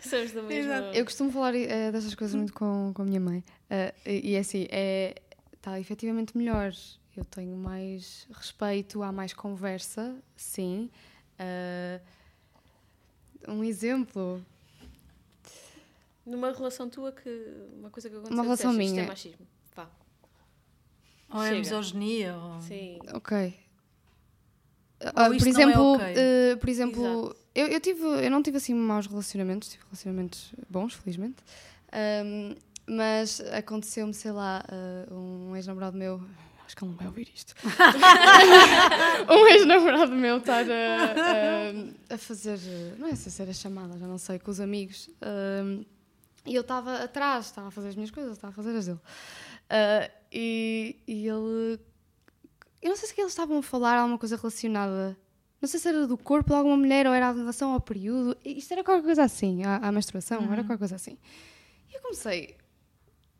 somos 0.08 0.32
da 0.32 0.42
mesma. 0.42 0.74
Eu 0.94 1.04
costumo 1.04 1.32
falar 1.32 1.54
uh, 1.54 1.92
dessas 1.92 2.14
coisas 2.14 2.36
muito 2.36 2.52
com, 2.52 2.92
com 2.94 3.02
a 3.02 3.04
minha 3.04 3.18
mãe. 3.18 3.38
Uh, 3.68 3.92
e, 4.06 4.30
e 4.30 4.34
é 4.36 4.38
assim, 4.38 4.68
é, 4.70 5.20
está 5.52 5.80
efetivamente 5.80 6.36
melhor. 6.36 6.72
Eu 7.16 7.24
tenho 7.24 7.56
mais 7.56 8.26
respeito, 8.32 9.02
há 9.02 9.10
mais 9.10 9.32
conversa, 9.32 10.16
sim. 10.36 10.90
Uh, 11.38 12.00
um 13.48 13.64
exemplo. 13.64 14.44
Numa 16.24 16.52
relação 16.52 16.88
tua 16.88 17.12
que. 17.12 17.28
Uma 17.78 17.90
coisa 17.90 18.08
que 18.08 18.14
aconteceu. 18.14 18.34
Uma 18.34 18.42
relação 18.42 18.72
minha. 18.72 18.90
Isto 18.90 19.00
é 19.00 19.06
machismo. 19.06 19.46
Vá. 19.74 19.88
Ou 21.32 21.42
é 21.42 21.52
misoginia. 21.52 22.36
Ou... 22.36 22.60
Sim. 22.60 22.98
Ok. 23.12 23.54
Uh, 25.00 25.38
por, 25.38 25.48
exemplo, 25.48 25.94
é 25.94 26.10
okay. 26.10 26.14
uh, 26.14 26.58
por 26.58 26.68
exemplo, 26.68 27.36
eu, 27.54 27.68
eu, 27.68 27.80
tive, 27.80 28.02
eu 28.02 28.30
não 28.30 28.42
tive 28.42 28.58
assim 28.58 28.74
maus 28.74 29.06
relacionamentos, 29.06 29.70
tive 29.70 29.82
relacionamentos 29.84 30.52
bons, 30.68 30.92
felizmente. 30.92 31.42
Um, 32.24 32.54
mas 32.86 33.40
aconteceu-me, 33.52 34.12
sei 34.12 34.32
lá, 34.32 34.62
uh, 35.08 35.14
um 35.14 35.56
ex-namorado 35.56 35.96
meu. 35.96 36.20
Acho 36.70 36.76
que 36.76 36.84
ele 36.84 36.92
não 36.92 36.98
vai 36.98 37.08
ouvir 37.08 37.28
isto. 37.34 37.52
um 39.28 39.46
ex-namorado 39.48 40.12
meu 40.12 40.36
estar 40.36 40.64
a, 40.70 42.12
a, 42.12 42.14
a, 42.14 42.16
fazer. 42.16 42.60
Não 42.96 43.08
é 43.08 43.16
se 43.16 43.42
era 43.42 43.52
chamada, 43.52 43.98
já 43.98 44.06
não 44.06 44.18
sei, 44.18 44.38
com 44.38 44.52
os 44.52 44.60
amigos. 44.60 45.10
e 46.46 46.54
eu 46.54 46.60
estava 46.60 47.02
atrás, 47.02 47.46
estava 47.46 47.66
a 47.66 47.70
fazer 47.72 47.88
as 47.88 47.96
minhas 47.96 48.12
coisas, 48.12 48.34
estava 48.34 48.52
a 48.52 48.54
fazer 48.54 48.76
as 48.76 48.86
dele. 48.86 49.00
e, 50.32 50.96
e 51.08 51.26
ele 51.26 51.80
eu 52.80 52.90
não 52.90 52.96
sei 52.96 53.08
se 53.08 53.20
eles 53.20 53.32
estavam 53.32 53.58
a 53.58 53.62
falar 53.64 53.98
alguma 53.98 54.16
coisa 54.16 54.36
relacionada. 54.36 55.18
Não 55.60 55.68
sei 55.68 55.80
se 55.80 55.88
era 55.88 56.06
do 56.06 56.16
corpo 56.16 56.50
de 56.50 56.56
alguma 56.56 56.76
mulher 56.76 57.04
ou 57.04 57.12
era 57.12 57.32
em 57.32 57.38
relação 57.38 57.72
ao 57.72 57.80
período. 57.80 58.38
Isto 58.44 58.74
era 58.74 58.84
qualquer 58.84 59.02
coisa 59.02 59.24
assim, 59.24 59.64
à, 59.64 59.88
à 59.88 59.90
menstruação, 59.90 60.42
uhum. 60.42 60.52
era 60.52 60.62
qualquer 60.62 60.78
coisa 60.78 60.94
assim. 60.94 61.18
E 61.90 61.96
eu 61.96 62.00
comecei. 62.00 62.56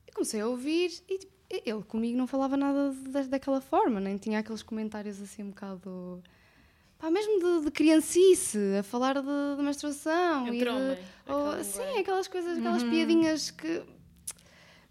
Eu 0.08 0.14
comecei 0.14 0.40
a 0.40 0.48
ouvir 0.48 0.90
e 1.08 1.16
tipo, 1.16 1.39
ele 1.50 1.82
comigo 1.82 2.16
não 2.16 2.26
falava 2.26 2.56
nada 2.56 2.92
da, 3.08 3.22
daquela 3.22 3.60
forma, 3.60 3.98
nem 3.98 4.16
tinha 4.16 4.38
aqueles 4.38 4.62
comentários 4.62 5.20
assim 5.20 5.42
um 5.42 5.48
bocado. 5.48 6.22
Pá, 6.96 7.10
mesmo 7.10 7.40
de, 7.40 7.64
de 7.64 7.70
criancice, 7.70 8.58
a 8.78 8.82
falar 8.82 9.14
de, 9.14 9.56
de 9.56 9.62
menstruação. 9.62 10.46
Entre 10.46 10.68
e 10.68 10.94
de, 10.94 11.32
ou, 11.32 11.64
sim, 11.64 11.98
aquelas 11.98 12.28
coisas, 12.28 12.58
aquelas 12.58 12.82
uhum. 12.82 12.90
piadinhas 12.90 13.50
que. 13.50 13.82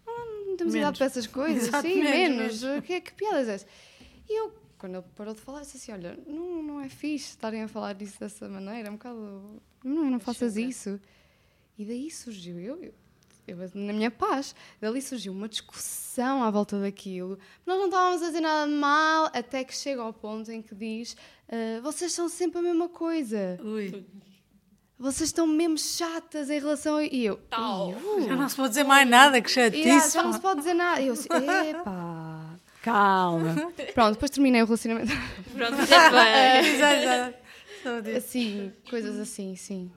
Não, 0.06 0.46
não 0.46 0.56
temos 0.56 0.74
idade 0.74 0.98
para 0.98 1.06
essas 1.06 1.26
coisas, 1.26 1.70
sim, 1.80 2.02
menos. 2.02 2.62
menos. 2.62 2.84
Que, 2.84 3.00
que 3.00 3.14
piadas 3.14 3.48
é 3.48 3.54
essa? 3.54 3.66
E 4.28 4.38
eu, 4.38 4.52
quando 4.76 4.96
ele 4.96 5.04
parou 5.16 5.34
de 5.34 5.40
falar, 5.40 5.60
disse 5.60 5.78
assim: 5.78 5.92
Olha, 5.92 6.18
não, 6.26 6.62
não 6.62 6.80
é 6.80 6.88
fixe 6.88 7.30
estarem 7.30 7.62
a 7.62 7.68
falar 7.68 7.94
disso 7.94 8.20
dessa 8.20 8.48
maneira, 8.48 8.88
é 8.88 8.90
um 8.90 8.94
bocado. 8.94 9.62
Não, 9.82 10.10
não 10.10 10.20
faças 10.20 10.56
isso. 10.56 11.00
E 11.78 11.84
daí 11.86 12.10
surgiu, 12.10 12.58
eu, 12.58 12.76
eu, 12.82 12.94
eu, 13.46 13.56
na 13.74 13.92
minha 13.92 14.10
paz, 14.10 14.54
dali 14.80 15.00
surgiu 15.00 15.32
uma 15.32 15.48
discussão 15.48 16.42
à 16.42 16.50
volta 16.50 16.80
daquilo. 16.80 17.38
Nós 17.66 17.78
não 17.78 17.86
estávamos 17.86 18.22
a 18.22 18.26
dizer 18.26 18.40
nada 18.40 18.70
de 18.70 18.76
mal, 18.76 19.30
até 19.32 19.64
que 19.64 19.74
chega 19.74 20.02
ao 20.02 20.12
ponto 20.12 20.50
em 20.50 20.62
que 20.62 20.74
diz: 20.74 21.16
uh, 21.48 21.82
Vocês 21.82 22.12
são 22.12 22.28
sempre 22.28 22.58
a 22.58 22.62
mesma 22.62 22.88
coisa. 22.88 23.58
Ui. 23.62 24.04
Vocês 24.98 25.30
estão 25.30 25.46
mesmo 25.46 25.78
chatas 25.78 26.50
em 26.50 26.58
relação 26.58 26.96
a. 26.96 27.04
E 27.04 27.24
eu. 27.24 27.38
Tal. 27.48 27.94
Já 28.26 28.36
não 28.36 28.48
se 28.48 28.56
pode 28.56 28.68
dizer 28.68 28.84
mais 28.84 29.08
nada, 29.08 29.40
que 29.40 29.50
chatice. 29.50 29.88
Yeah, 29.88 30.08
já 30.08 30.22
não 30.22 30.32
se 30.32 30.40
pode 30.40 30.60
dizer 30.60 30.74
nada. 30.74 31.00
E 31.00 31.06
eu 31.06 31.14
assim, 31.14 31.28
epá. 31.70 32.56
Calma. 32.82 33.54
Pronto, 33.94 34.12
depois 34.14 34.30
terminei 34.30 34.62
o 34.62 34.66
relacionamento. 34.66 35.12
Pronto, 35.54 35.86
já 35.86 36.10
foi. 36.10 37.40
assim, 38.16 38.72
coisas 38.88 39.18
assim, 39.18 39.56
sim. 39.56 39.90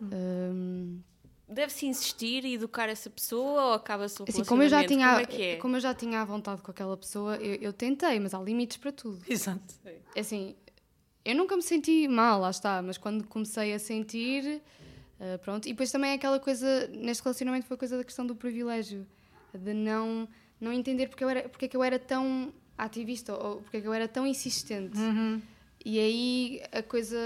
Um... 0.00 1.00
Deve-se 1.48 1.86
insistir 1.86 2.44
e 2.44 2.54
educar 2.54 2.88
essa 2.88 3.08
pessoa 3.08 3.66
ou 3.66 3.72
acaba-se 3.72 4.20
o 4.20 4.26
assim, 4.28 4.44
como 4.44 4.62
eu 4.62 4.68
já 4.68 4.84
tinha 4.84 5.08
como, 5.08 5.20
é 5.20 5.24
que 5.24 5.42
é? 5.42 5.56
como 5.56 5.76
eu 5.76 5.80
já 5.80 5.94
tinha 5.94 6.20
a 6.20 6.24
vontade 6.24 6.60
com 6.60 6.70
aquela 6.70 6.96
pessoa, 6.96 7.36
eu, 7.36 7.54
eu 7.54 7.72
tentei, 7.72 8.20
mas 8.20 8.34
há 8.34 8.38
limites 8.38 8.76
para 8.76 8.92
tudo. 8.92 9.18
Exato. 9.26 9.74
Assim, 10.14 10.54
eu 11.24 11.34
nunca 11.34 11.56
me 11.56 11.62
senti 11.62 12.06
mal, 12.06 12.40
lá 12.40 12.50
está, 12.50 12.82
mas 12.82 12.98
quando 12.98 13.26
comecei 13.26 13.72
a 13.72 13.78
sentir, 13.78 14.60
uh, 15.18 15.38
pronto. 15.38 15.66
E 15.66 15.72
depois 15.72 15.90
também 15.90 16.12
aquela 16.12 16.38
coisa, 16.38 16.86
neste 16.88 17.22
relacionamento 17.22 17.66
foi 17.66 17.76
a 17.76 17.78
coisa 17.78 17.96
da 17.96 18.04
questão 18.04 18.26
do 18.26 18.36
privilégio, 18.36 19.06
de 19.54 19.72
não 19.72 20.28
não 20.60 20.72
entender 20.72 21.08
porque, 21.08 21.22
eu 21.22 21.28
era, 21.28 21.48
porque 21.48 21.66
é 21.66 21.68
que 21.68 21.76
eu 21.76 21.84
era 21.84 21.98
tão 21.98 22.52
ativista 22.76 23.32
ou 23.34 23.60
porque 23.62 23.78
é 23.78 23.80
que 23.80 23.86
eu 23.86 23.92
era 23.92 24.08
tão 24.08 24.26
insistente. 24.26 24.98
Uhum. 24.98 25.40
E 25.84 25.98
aí 25.98 26.62
a 26.72 26.82
coisa. 26.82 27.18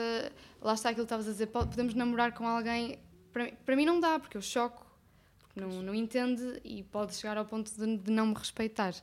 Lá 0.60 0.74
está 0.74 0.90
aquilo 0.90 1.06
que 1.06 1.06
estavas 1.06 1.28
a 1.28 1.32
dizer: 1.32 1.46
podemos 1.46 1.94
namorar 1.94 2.32
com 2.32 2.46
alguém. 2.46 2.98
Para, 3.32 3.52
para 3.64 3.76
mim 3.76 3.84
não 3.84 3.98
dá, 3.98 4.18
porque 4.18 4.36
eu 4.36 4.42
choco, 4.42 4.86
porque 5.40 5.60
não, 5.60 5.82
não 5.82 5.94
entende 5.94 6.60
e 6.64 6.82
pode 6.82 7.14
chegar 7.14 7.36
ao 7.36 7.44
ponto 7.44 7.70
de, 7.72 7.96
de 7.96 8.10
não 8.10 8.26
me 8.26 8.34
respeitar. 8.34 8.94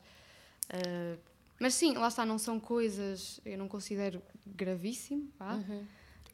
Uh, 0.69 1.17
mas 1.59 1.73
sim, 1.73 1.93
lá 1.93 2.07
está, 2.07 2.25
não 2.25 2.37
são 2.37 2.59
coisas. 2.59 3.39
Eu 3.45 3.57
não 3.57 3.67
considero 3.67 4.21
gravíssimo, 4.45 5.27
pá. 5.37 5.55
Uhum. 5.55 5.85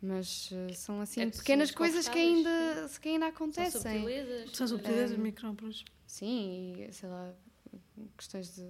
Mas 0.02 0.52
uh, 0.52 0.74
são 0.74 1.02
assim 1.02 1.22
é 1.22 1.30
pequenas 1.30 1.72
coisas 1.72 2.08
que 2.08 2.18
ainda, 2.18 2.90
que 3.02 3.10
ainda 3.10 3.28
acontecem. 3.28 3.82
São 3.82 3.92
subtilezas. 3.92 4.52
São 4.56 4.68
subtilezas, 4.68 5.18
uh, 5.18 5.22
micrópolis. 5.22 5.86
Sim, 6.06 6.76
e, 6.78 6.94
sei 6.94 7.10
lá, 7.10 7.34
questões 8.16 8.56
de. 8.56 8.62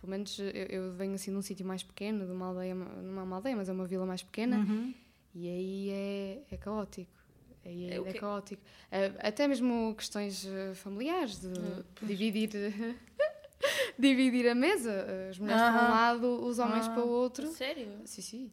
Pelo 0.00 0.10
menos 0.10 0.38
eu, 0.38 0.46
eu 0.46 0.92
venho 0.92 1.14
assim 1.14 1.30
de 1.30 1.36
um 1.36 1.42
sítio 1.42 1.64
mais 1.64 1.82
pequeno, 1.82 2.26
de 2.26 2.32
uma 2.32 2.46
aldeia, 2.46 2.74
não 2.74 3.20
é 3.20 3.22
uma 3.22 3.36
aldeia, 3.36 3.56
mas 3.56 3.68
é 3.68 3.72
uma 3.72 3.86
vila 3.86 4.04
mais 4.04 4.22
pequena, 4.22 4.58
uhum. 4.58 4.92
e 5.32 5.48
aí 5.48 5.90
é, 5.90 6.42
é 6.50 6.56
caótico. 6.56 7.21
Aí 7.64 7.90
é, 7.90 7.96
é 7.96 8.12
caótico. 8.12 8.62
É, 8.90 9.12
até 9.18 9.46
mesmo 9.46 9.94
questões 9.96 10.46
eh, 10.46 10.74
familiares, 10.74 11.40
de 11.40 11.48
hum, 11.48 11.82
dividir. 12.02 12.50
dividir 13.98 14.48
a 14.48 14.54
mesa, 14.54 15.06
as 15.30 15.38
mulheres 15.38 15.62
para 15.62 15.86
um 15.86 15.90
lado, 15.90 16.44
os 16.44 16.58
homens 16.58 16.88
para 16.88 17.04
o 17.04 17.08
outro. 17.08 17.46
Sério? 17.48 17.88
Sim, 18.04 18.22
sim. 18.22 18.50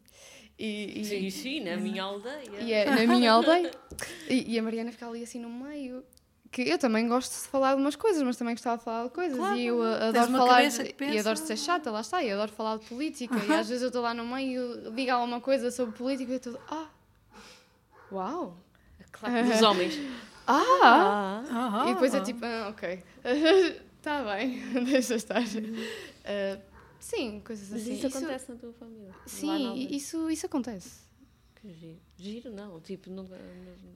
E, 0.58 1.00
e, 1.00 1.04
sim, 1.04 1.30
sim, 1.30 1.60
na 1.60 1.76
minha 1.76 2.02
aldeia. 2.04 2.60
E 2.60 2.72
é, 2.72 2.84
na 2.84 3.06
minha 3.06 3.32
aldeia. 3.32 3.70
E, 4.28 4.54
e, 4.54 4.58
a 4.58 4.62
Mariana 4.62 4.92
fica 4.92 5.08
ali 5.08 5.22
assim 5.22 5.40
no 5.40 5.50
meio 5.50 6.04
que 6.50 6.62
eu 6.62 6.78
também 6.78 7.06
gosto 7.06 7.32
de 7.32 7.48
falar 7.48 7.74
de 7.74 7.80
umas 7.80 7.94
coisas, 7.94 8.22
mas 8.22 8.36
também 8.36 8.54
gostava 8.54 8.76
de 8.76 8.84
falar 8.84 9.04
de 9.04 9.10
coisas. 9.10 9.38
Claro, 9.38 9.56
e 9.56 9.66
eu 9.66 9.82
adoro 9.82 10.32
falar. 10.32 10.68
De, 10.68 10.94
e 11.00 11.18
adoro 11.18 11.36
ser 11.36 11.56
chata, 11.56 11.90
lá 11.90 12.00
está. 12.00 12.22
E 12.22 12.30
adoro 12.30 12.50
falar 12.50 12.78
de 12.78 12.86
política. 12.86 13.36
e 13.36 13.52
às 13.52 13.68
vezes 13.68 13.82
eu 13.82 13.88
estou 13.88 14.02
lá 14.02 14.12
no 14.12 14.26
meio, 14.26 14.90
digo 14.90 15.12
alguma 15.12 15.40
coisa 15.40 15.70
sobre 15.70 15.96
política 15.96 16.32
e 16.32 16.34
eu 16.34 16.38
estou. 16.38 16.60
Ah! 16.68 16.88
Uau! 18.10 18.56
Claro, 19.12 19.48
dos 19.48 19.62
homens. 19.62 19.98
Ah! 20.46 21.44
ah. 21.48 21.84
E 21.88 21.94
depois 21.94 22.14
é 22.14 22.20
tipo, 22.20 22.44
ah, 22.44 22.68
ok. 22.70 23.02
Está 23.96 24.24
bem, 24.34 24.60
deixa 24.84 25.14
estar. 25.14 25.42
Uh, 25.42 26.62
sim, 26.98 27.40
coisas 27.40 27.72
assim. 27.72 27.90
Mas 27.90 27.98
isso, 27.98 28.06
isso 28.06 28.18
acontece 28.18 28.52
na 28.52 28.58
tua 28.58 28.72
família? 28.72 29.14
Sim, 29.26 29.74
isso, 29.90 30.30
isso 30.30 30.46
acontece. 30.46 31.10
Que 31.56 31.72
giro. 31.72 31.98
Giro 32.16 32.50
não, 32.50 32.80
tipo, 32.80 33.10
nunca, 33.10 33.38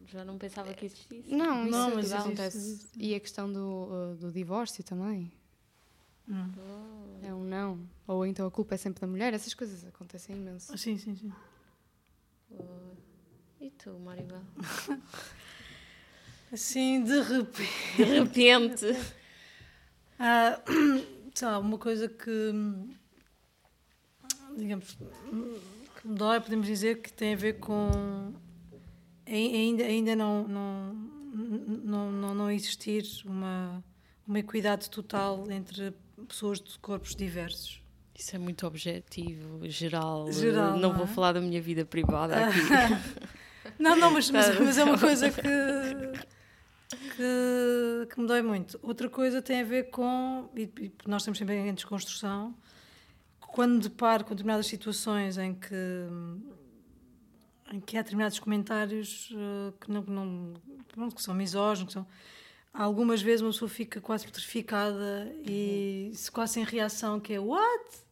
já 0.06 0.24
não 0.24 0.36
pensava 0.36 0.72
que 0.74 0.84
existisse. 0.84 1.34
Não, 1.34 1.64
não 1.64 1.88
isso, 1.88 1.96
mas 1.96 2.12
acontece. 2.12 2.86
E 2.96 3.14
a 3.14 3.20
questão 3.20 3.50
do, 3.50 3.88
uh, 4.12 4.16
do 4.16 4.30
divórcio 4.30 4.84
também. 4.84 5.32
Hum. 6.28 6.50
É 7.22 7.32
um 7.34 7.42
não. 7.42 7.80
Ou 8.06 8.26
então 8.26 8.46
a 8.46 8.50
culpa 8.50 8.74
é 8.74 8.78
sempre 8.78 9.00
da 9.00 9.06
mulher. 9.06 9.32
Essas 9.32 9.54
coisas 9.54 9.84
acontecem 9.86 10.36
imenso. 10.36 10.76
Sim, 10.76 10.98
sim, 10.98 11.16
sim. 11.16 11.32
E 13.64 13.70
tu, 13.70 13.98
Maribel? 13.98 14.42
Assim, 16.52 17.02
de 17.02 17.18
repente. 17.22 17.96
De 17.96 18.04
repente. 18.04 18.84
ah, 20.18 20.60
sei 21.34 21.48
lá, 21.48 21.58
uma 21.60 21.78
coisa 21.78 22.06
que. 22.06 22.52
Digamos. 24.54 24.92
que 24.92 26.06
me 26.06 26.14
dói, 26.14 26.42
podemos 26.42 26.66
dizer 26.66 27.00
que 27.00 27.10
tem 27.10 27.32
a 27.32 27.36
ver 27.38 27.54
com. 27.54 28.34
Ainda, 29.26 29.84
ainda 29.84 30.14
não, 30.14 30.46
não, 30.46 30.92
não, 31.32 32.12
não, 32.12 32.34
não 32.34 32.50
existir 32.50 33.02
uma, 33.24 33.82
uma 34.28 34.40
equidade 34.40 34.90
total 34.90 35.50
entre 35.50 35.94
pessoas 36.28 36.60
de 36.60 36.78
corpos 36.80 37.16
diversos. 37.16 37.82
Isso 38.14 38.36
é 38.36 38.38
muito 38.38 38.66
objetivo, 38.66 39.66
geral. 39.70 40.30
geral 40.30 40.72
não, 40.72 40.90
não 40.90 40.92
vou 40.92 41.04
é? 41.04 41.08
falar 41.08 41.32
da 41.32 41.40
minha 41.40 41.62
vida 41.62 41.86
privada 41.86 42.48
aqui. 42.48 42.58
não, 43.78 43.96
não, 43.96 44.10
mas, 44.10 44.30
mas, 44.30 44.58
mas, 44.58 44.78
é 44.78 44.84
uma 44.84 44.98
coisa 44.98 45.30
que, 45.30 45.42
que, 47.16 48.08
que, 48.12 48.20
me 48.20 48.26
dói 48.26 48.42
muito. 48.42 48.78
Outra 48.82 49.08
coisa 49.08 49.42
tem 49.42 49.60
a 49.60 49.64
ver 49.64 49.90
com, 49.90 50.48
e, 50.54 50.62
e 50.80 50.92
nós 51.06 51.22
estamos 51.22 51.38
sempre 51.38 51.54
em 51.54 51.74
desconstrução, 51.74 52.54
quando 53.54 53.82
deparo 53.88 54.24
com 54.24 54.30
determinadas 54.30 54.66
situações 54.66 55.38
em 55.38 55.54
que, 55.54 55.74
em 57.72 57.80
que 57.80 57.96
há 57.96 58.02
determinados 58.02 58.40
comentários 58.40 59.30
uh, 59.30 59.72
que, 59.80 59.90
não, 59.92 60.02
não, 60.02 60.54
pronto, 60.88 61.14
que 61.14 61.22
são 61.22 61.32
misóginos, 61.32 61.86
que 61.86 61.92
são, 61.92 62.06
algumas 62.72 63.22
vezes 63.22 63.42
uma 63.42 63.52
pessoa 63.52 63.68
fica 63.68 64.00
quase 64.00 64.24
petrificada 64.24 65.32
e 65.46 66.10
se 66.14 66.32
quase 66.32 66.54
sem 66.54 66.64
reação, 66.64 67.20
que 67.20 67.32
é 67.32 67.38
what? 67.38 68.04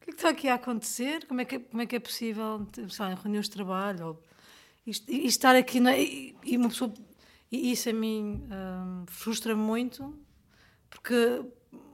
O 0.00 0.04
que 0.06 0.10
é 0.10 0.12
que 0.12 0.18
está 0.18 0.30
aqui 0.30 0.48
a 0.48 0.54
acontecer? 0.54 1.26
Como 1.26 1.42
é 1.42 1.44
que 1.44 1.56
é, 1.56 1.58
como 1.58 1.82
é, 1.82 1.86
que 1.86 1.96
é 1.96 2.00
possível, 2.00 2.66
sei 2.88 3.04
lá, 3.04 3.12
em 3.12 3.16
reuniões 3.16 3.46
de 3.46 3.50
trabalho, 3.50 4.06
ou, 4.06 4.22
e, 4.86 5.26
estar 5.26 5.56
aqui, 5.56 5.78
é? 5.86 6.02
e, 6.02 6.36
e, 6.44 6.56
uma 6.56 6.68
pessoa, 6.68 6.92
e 7.50 7.72
isso 7.72 7.88
a 7.90 7.92
mim 7.92 8.42
um, 8.50 9.04
frustra-me 9.06 9.60
muito, 9.60 10.16
porque, 10.88 11.42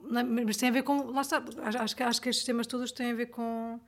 mas 0.08 0.56
tem 0.58 0.68
a 0.68 0.72
ver 0.72 0.82
com, 0.82 1.10
lá 1.10 1.22
está, 1.22 1.42
acho, 1.80 1.96
que, 1.96 2.02
acho 2.02 2.20
que 2.20 2.28
estes 2.28 2.44
temas 2.44 2.66
todos 2.66 2.92
têm 2.92 3.12
a 3.12 3.14
ver 3.14 3.26
com, 3.26 3.80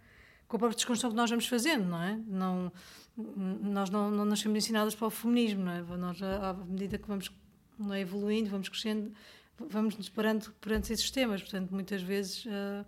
com 0.48 0.56
a 0.56 0.58
própria 0.58 0.76
desconstrução 0.76 1.10
que 1.10 1.16
nós 1.16 1.28
vamos 1.28 1.46
fazendo, 1.46 1.84
não 1.84 2.02
é? 2.02 2.18
Não, 2.26 2.72
nós 3.16 3.90
não, 3.90 4.10
não 4.10 4.24
nascemos 4.24 4.56
ensinadas 4.56 4.94
para 4.94 5.06
o 5.06 5.10
feminismo, 5.10 5.64
não 5.64 5.72
é? 5.72 5.82
Nós, 5.96 6.22
à 6.22 6.54
medida 6.54 6.98
que 6.98 7.06
vamos 7.06 7.30
não 7.78 7.92
é, 7.92 8.00
evoluindo, 8.00 8.50
vamos 8.50 8.68
crescendo, 8.68 9.12
vamos 9.58 9.96
nos 9.96 10.08
parando 10.08 10.52
perante 10.60 10.92
esses 10.92 11.10
temas. 11.10 11.42
Portanto, 11.42 11.70
muitas 11.70 12.02
vezes. 12.02 12.44
Uh, 12.46 12.84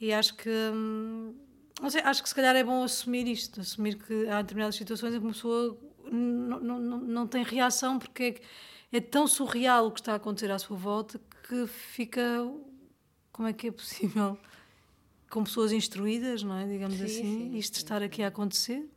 e 0.00 0.12
acho 0.12 0.34
que. 0.36 0.50
Hum, 0.50 1.34
sei, 1.90 2.00
acho 2.02 2.22
que 2.22 2.28
se 2.28 2.34
calhar 2.34 2.54
é 2.54 2.62
bom 2.62 2.82
assumir 2.84 3.26
isto, 3.26 3.60
assumir 3.60 3.96
que 3.96 4.28
há 4.28 4.42
determinadas 4.42 4.76
situações 4.76 5.14
em 5.14 5.18
que 5.18 5.24
uma 5.24 5.32
pessoa 5.32 5.78
não, 6.10 6.60
não, 6.60 6.98
não 6.98 7.26
tem 7.26 7.42
reação 7.42 7.98
porque 7.98 8.40
é, 8.92 8.96
é 8.96 9.00
tão 9.00 9.26
surreal 9.26 9.86
o 9.86 9.90
que 9.90 10.00
está 10.00 10.12
a 10.12 10.16
acontecer 10.16 10.50
à 10.50 10.58
sua 10.58 10.76
volta 10.76 11.20
que 11.48 11.66
fica. 11.66 12.20
Como 13.32 13.48
é 13.48 13.52
que 13.52 13.68
é 13.68 13.72
possível? 13.72 14.38
Com 15.28 15.42
pessoas 15.42 15.72
instruídas, 15.72 16.42
não 16.44 16.56
é? 16.56 16.66
Digamos 16.66 16.96
sim, 16.96 17.04
assim, 17.04 17.22
sim, 17.22 17.56
isto 17.56 17.76
sim. 17.76 17.82
estar 17.82 18.02
aqui 18.02 18.22
a 18.22 18.28
acontecer. 18.28 18.88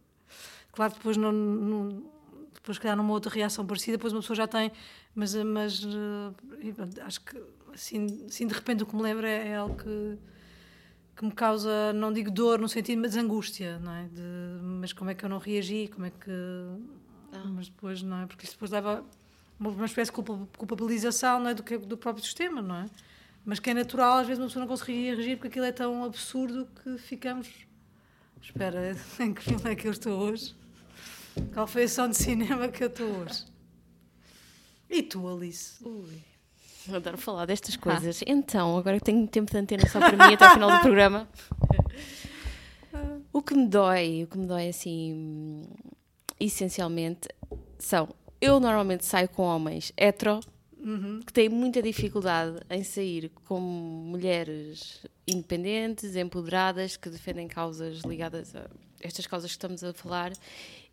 Claro 0.72 0.92
que 0.92 1.00
depois 1.00 1.18
não, 1.18 1.32
não 1.32 2.04
depois 2.54 2.78
calhar 2.78 2.98
numa 2.98 3.14
outra 3.14 3.32
reação 3.32 3.66
parecida, 3.66 3.98
depois 3.98 4.14
uma 4.14 4.20
pessoa 4.20 4.36
já 4.36 4.46
tem, 4.46 4.72
mas, 5.16 5.34
mas 5.36 5.84
uh, 5.84 6.36
acho 7.02 7.22
que 7.22 7.42
assim, 7.74 8.26
assim 8.28 8.46
de 8.46 8.54
repente 8.54 8.84
o 8.84 8.86
que 8.86 8.96
me 8.96 9.02
lembra 9.02 9.30
é, 9.30 9.50
é, 9.50 9.56
algo 9.56 9.76
que, 9.76 10.18
que 11.18 11.26
me 11.26 11.32
causa, 11.32 11.92
não 11.94 12.14
digo 12.14 12.30
dor 12.30 12.60
no 12.60 12.70
sentido, 12.70 13.02
mas 13.02 13.18
angústia, 13.18 13.80
não 13.80 13.92
é? 13.92 14.04
De, 14.04 14.22
mas 14.62 14.94
como 14.94 15.10
é 15.10 15.16
que 15.16 15.26
eu 15.26 15.30
não 15.30 15.40
reagi, 15.40 15.90
como 15.92 16.06
é 16.06 16.12
que... 16.12 16.32
Ah. 17.34 17.44
Mas 17.56 17.70
depois, 17.70 18.04
não 18.04 18.22
é? 18.22 18.28
Porque 18.28 18.46
isso 18.46 18.54
depois 18.54 18.70
leva 18.70 19.04
uma, 19.60 19.72
uma 19.72 19.86
espécie 19.88 20.12
de 20.12 20.22
culpabilização, 20.56 21.40
não 21.40 21.50
é? 21.50 21.56
Do, 21.56 21.64
que, 21.64 21.76
do 21.76 21.98
próprio 21.98 22.24
sistema, 22.24 22.62
não 22.62 22.76
é? 22.76 22.86
Mas 23.44 23.60
que 23.60 23.72
é 23.72 23.74
natural, 23.74 24.20
às 24.20 24.28
vezes 24.28 24.40
uma 24.40 24.48
pessoa 24.48 24.62
não 24.62 24.68
conseguiria 24.68 25.16
reagir 25.16 25.38
porque 25.38 25.48
aquilo 25.48 25.66
é 25.66 25.72
tão 25.72 26.04
absurdo 26.04 26.68
que 26.84 27.00
ficamos... 27.00 27.50
Espera, 28.40 28.96
em 29.20 29.34
que 29.34 29.42
filme 29.42 29.72
é 29.72 29.76
que 29.76 29.88
eu 29.88 29.92
estou 29.92 30.20
hoje? 30.20 30.56
Qual 31.52 31.66
foi 31.66 31.82
a 31.82 31.86
ação 31.86 32.08
de 32.08 32.16
cinema 32.16 32.68
que 32.68 32.84
eu 32.84 32.90
estou 32.90 33.08
hoje? 33.08 33.44
E 34.88 35.02
tu, 35.02 35.28
Alice? 35.28 35.84
Ui. 35.84 36.27
Adoro 36.94 37.18
falar 37.18 37.46
destas 37.46 37.76
coisas. 37.76 38.22
Ah. 38.22 38.26
Então, 38.28 38.78
agora 38.78 38.98
que 38.98 39.06
tenho 39.06 39.28
tempo 39.28 39.52
de 39.52 39.58
antena 39.58 39.88
só 39.88 40.00
para 40.00 40.28
mim 40.28 40.34
até 40.34 40.48
o 40.48 40.54
final 40.54 40.72
do 40.72 40.82
programa. 40.82 41.28
O 43.32 43.42
que 43.44 43.54
me 43.54 43.68
dói, 43.68 44.24
o 44.24 44.28
que 44.28 44.36
me 44.36 44.48
dói 44.48 44.70
assim, 44.70 45.64
essencialmente, 46.40 47.28
são. 47.78 48.10
Eu 48.42 48.60
normalmente 48.60 49.06
saio 49.06 49.30
com 49.30 49.44
homens 49.44 49.94
hetero 49.96 50.40
uhum. 50.80 51.20
que 51.20 51.32
têm 51.32 51.48
muita 51.48 51.80
dificuldade 51.80 52.60
em 52.68 52.84
sair 52.84 53.32
com 53.46 53.60
mulheres 53.60 55.06
independentes, 55.28 56.16
empoderadas, 56.16 56.98
que 56.98 57.10
defendem 57.10 57.48
causas 57.48 58.00
ligadas 58.00 58.56
a 58.56 58.68
estas 59.02 59.28
causas 59.28 59.52
que 59.52 59.58
estamos 59.58 59.84
a 59.84 59.94
falar 59.94 60.34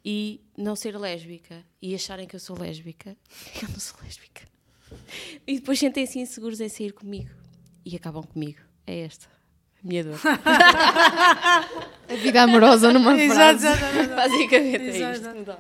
e 0.05 0.41
não 0.57 0.77
ser 0.77 0.99
lésbica 0.99 1.65
e 1.81 1.95
acharem 1.95 2.27
que 2.27 2.37
eu 2.37 2.41
sou 2.41 2.59
lésbica. 2.59 3.17
Eu 3.63 3.69
não 3.71 3.81
sou 3.81 3.99
lésbica. 4.03 4.54
E 5.47 5.57
depois 5.57 5.79
sentem-se 5.79 6.19
inseguros 6.19 6.61
em 6.61 6.69
sair 6.69 6.93
comigo 6.93 7.31
e 7.85 7.97
acabam 7.97 8.23
comigo. 8.23 8.61
É 8.87 9.01
esta. 9.01 9.27
A 9.83 9.87
minha 9.87 10.05
dor. 10.05 10.19
a 10.25 12.15
vida 12.17 12.43
amorosa 12.43 12.93
numa 12.93 13.17
exato, 13.21 13.61
frase. 13.61 13.67
Exato, 13.67 13.97
exato, 13.99 14.15
Basicamente 14.15 15.03
é 15.03 15.13
isto 15.13 15.45
dá. 15.45 15.59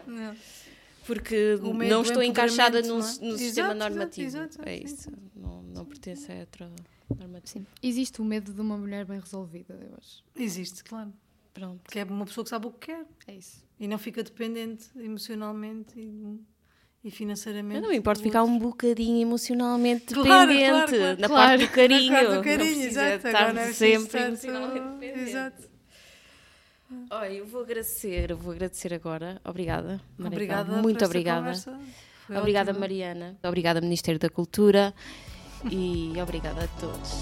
Porque 1.06 1.58
não 1.88 2.02
estou 2.02 2.22
encaixada 2.22 2.80
no, 2.80 2.96
no 2.96 3.02
sistema 3.38 3.74
normativo. 3.74 4.26
Exato, 4.26 4.58
é 4.64 4.76
isso. 4.78 5.10
Não, 5.36 5.62
não 5.62 5.84
pertence 5.84 6.32
a 6.32 6.34
heteronormativo. 6.36 7.44
Sim. 7.44 7.66
Existe 7.82 8.22
o 8.22 8.24
medo 8.24 8.54
de 8.54 8.60
uma 8.60 8.78
mulher 8.78 9.04
bem 9.04 9.20
resolvida, 9.20 9.74
eu 9.74 9.94
acho. 9.98 10.24
Existe, 10.34 10.82
claro. 10.82 11.12
Pronto. 11.52 11.82
Que 11.90 11.98
é 11.98 12.04
uma 12.04 12.24
pessoa 12.24 12.42
que 12.42 12.50
sabe 12.50 12.66
o 12.66 12.70
que 12.70 12.86
quer. 12.86 13.06
É 13.26 13.34
isso. 13.34 13.64
E 13.78 13.86
não 13.86 13.98
fica 13.98 14.22
dependente 14.22 14.88
emocionalmente 14.96 15.98
e, 15.98 16.40
e 17.04 17.10
financeiramente. 17.10 17.76
Eu 17.76 17.82
não 17.82 17.90
me 17.90 17.96
importa 17.96 18.22
ficar 18.22 18.42
um 18.42 18.58
bocadinho 18.58 19.20
emocionalmente 19.20 20.14
claro, 20.14 20.50
dependente 20.50 20.70
claro, 20.70 20.96
claro, 20.96 21.20
na 21.20 21.28
parte 21.28 21.66
do 21.66 21.70
carinho. 21.70 22.12
Na 22.12 22.18
parte 22.18 22.34
do 22.34 22.42
carinho, 22.42 22.82
exato. 22.86 23.26
Estar 23.26 23.50
Agora 23.50 23.72
sempre 23.72 24.04
estar 24.04 24.26
emocionalmente 24.28 24.88
dependente. 24.88 25.30
Exato. 25.30 25.74
Olha, 27.10 27.32
eu 27.32 27.46
vou 27.46 27.62
agradecer, 27.62 28.30
eu 28.30 28.36
vou 28.38 28.52
agradecer 28.52 28.94
agora. 28.94 29.40
Obrigada. 29.44 30.00
Maricão. 30.16 30.26
Obrigada. 30.26 30.82
Muito 30.82 31.04
obrigada. 31.04 31.52
Obrigada, 32.30 32.70
ótimo. 32.70 32.80
Mariana. 32.80 33.36
Obrigada, 33.42 33.80
Ministério 33.82 34.18
da 34.18 34.30
Cultura. 34.30 34.94
e 35.70 36.12
obrigada 36.20 36.64
a 36.64 36.68
todos. 36.80 37.12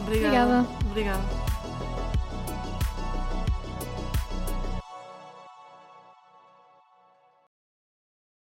Obrigada. 0.00 0.60
Obrigada. 0.60 0.68
Obrigada. 0.90 1.63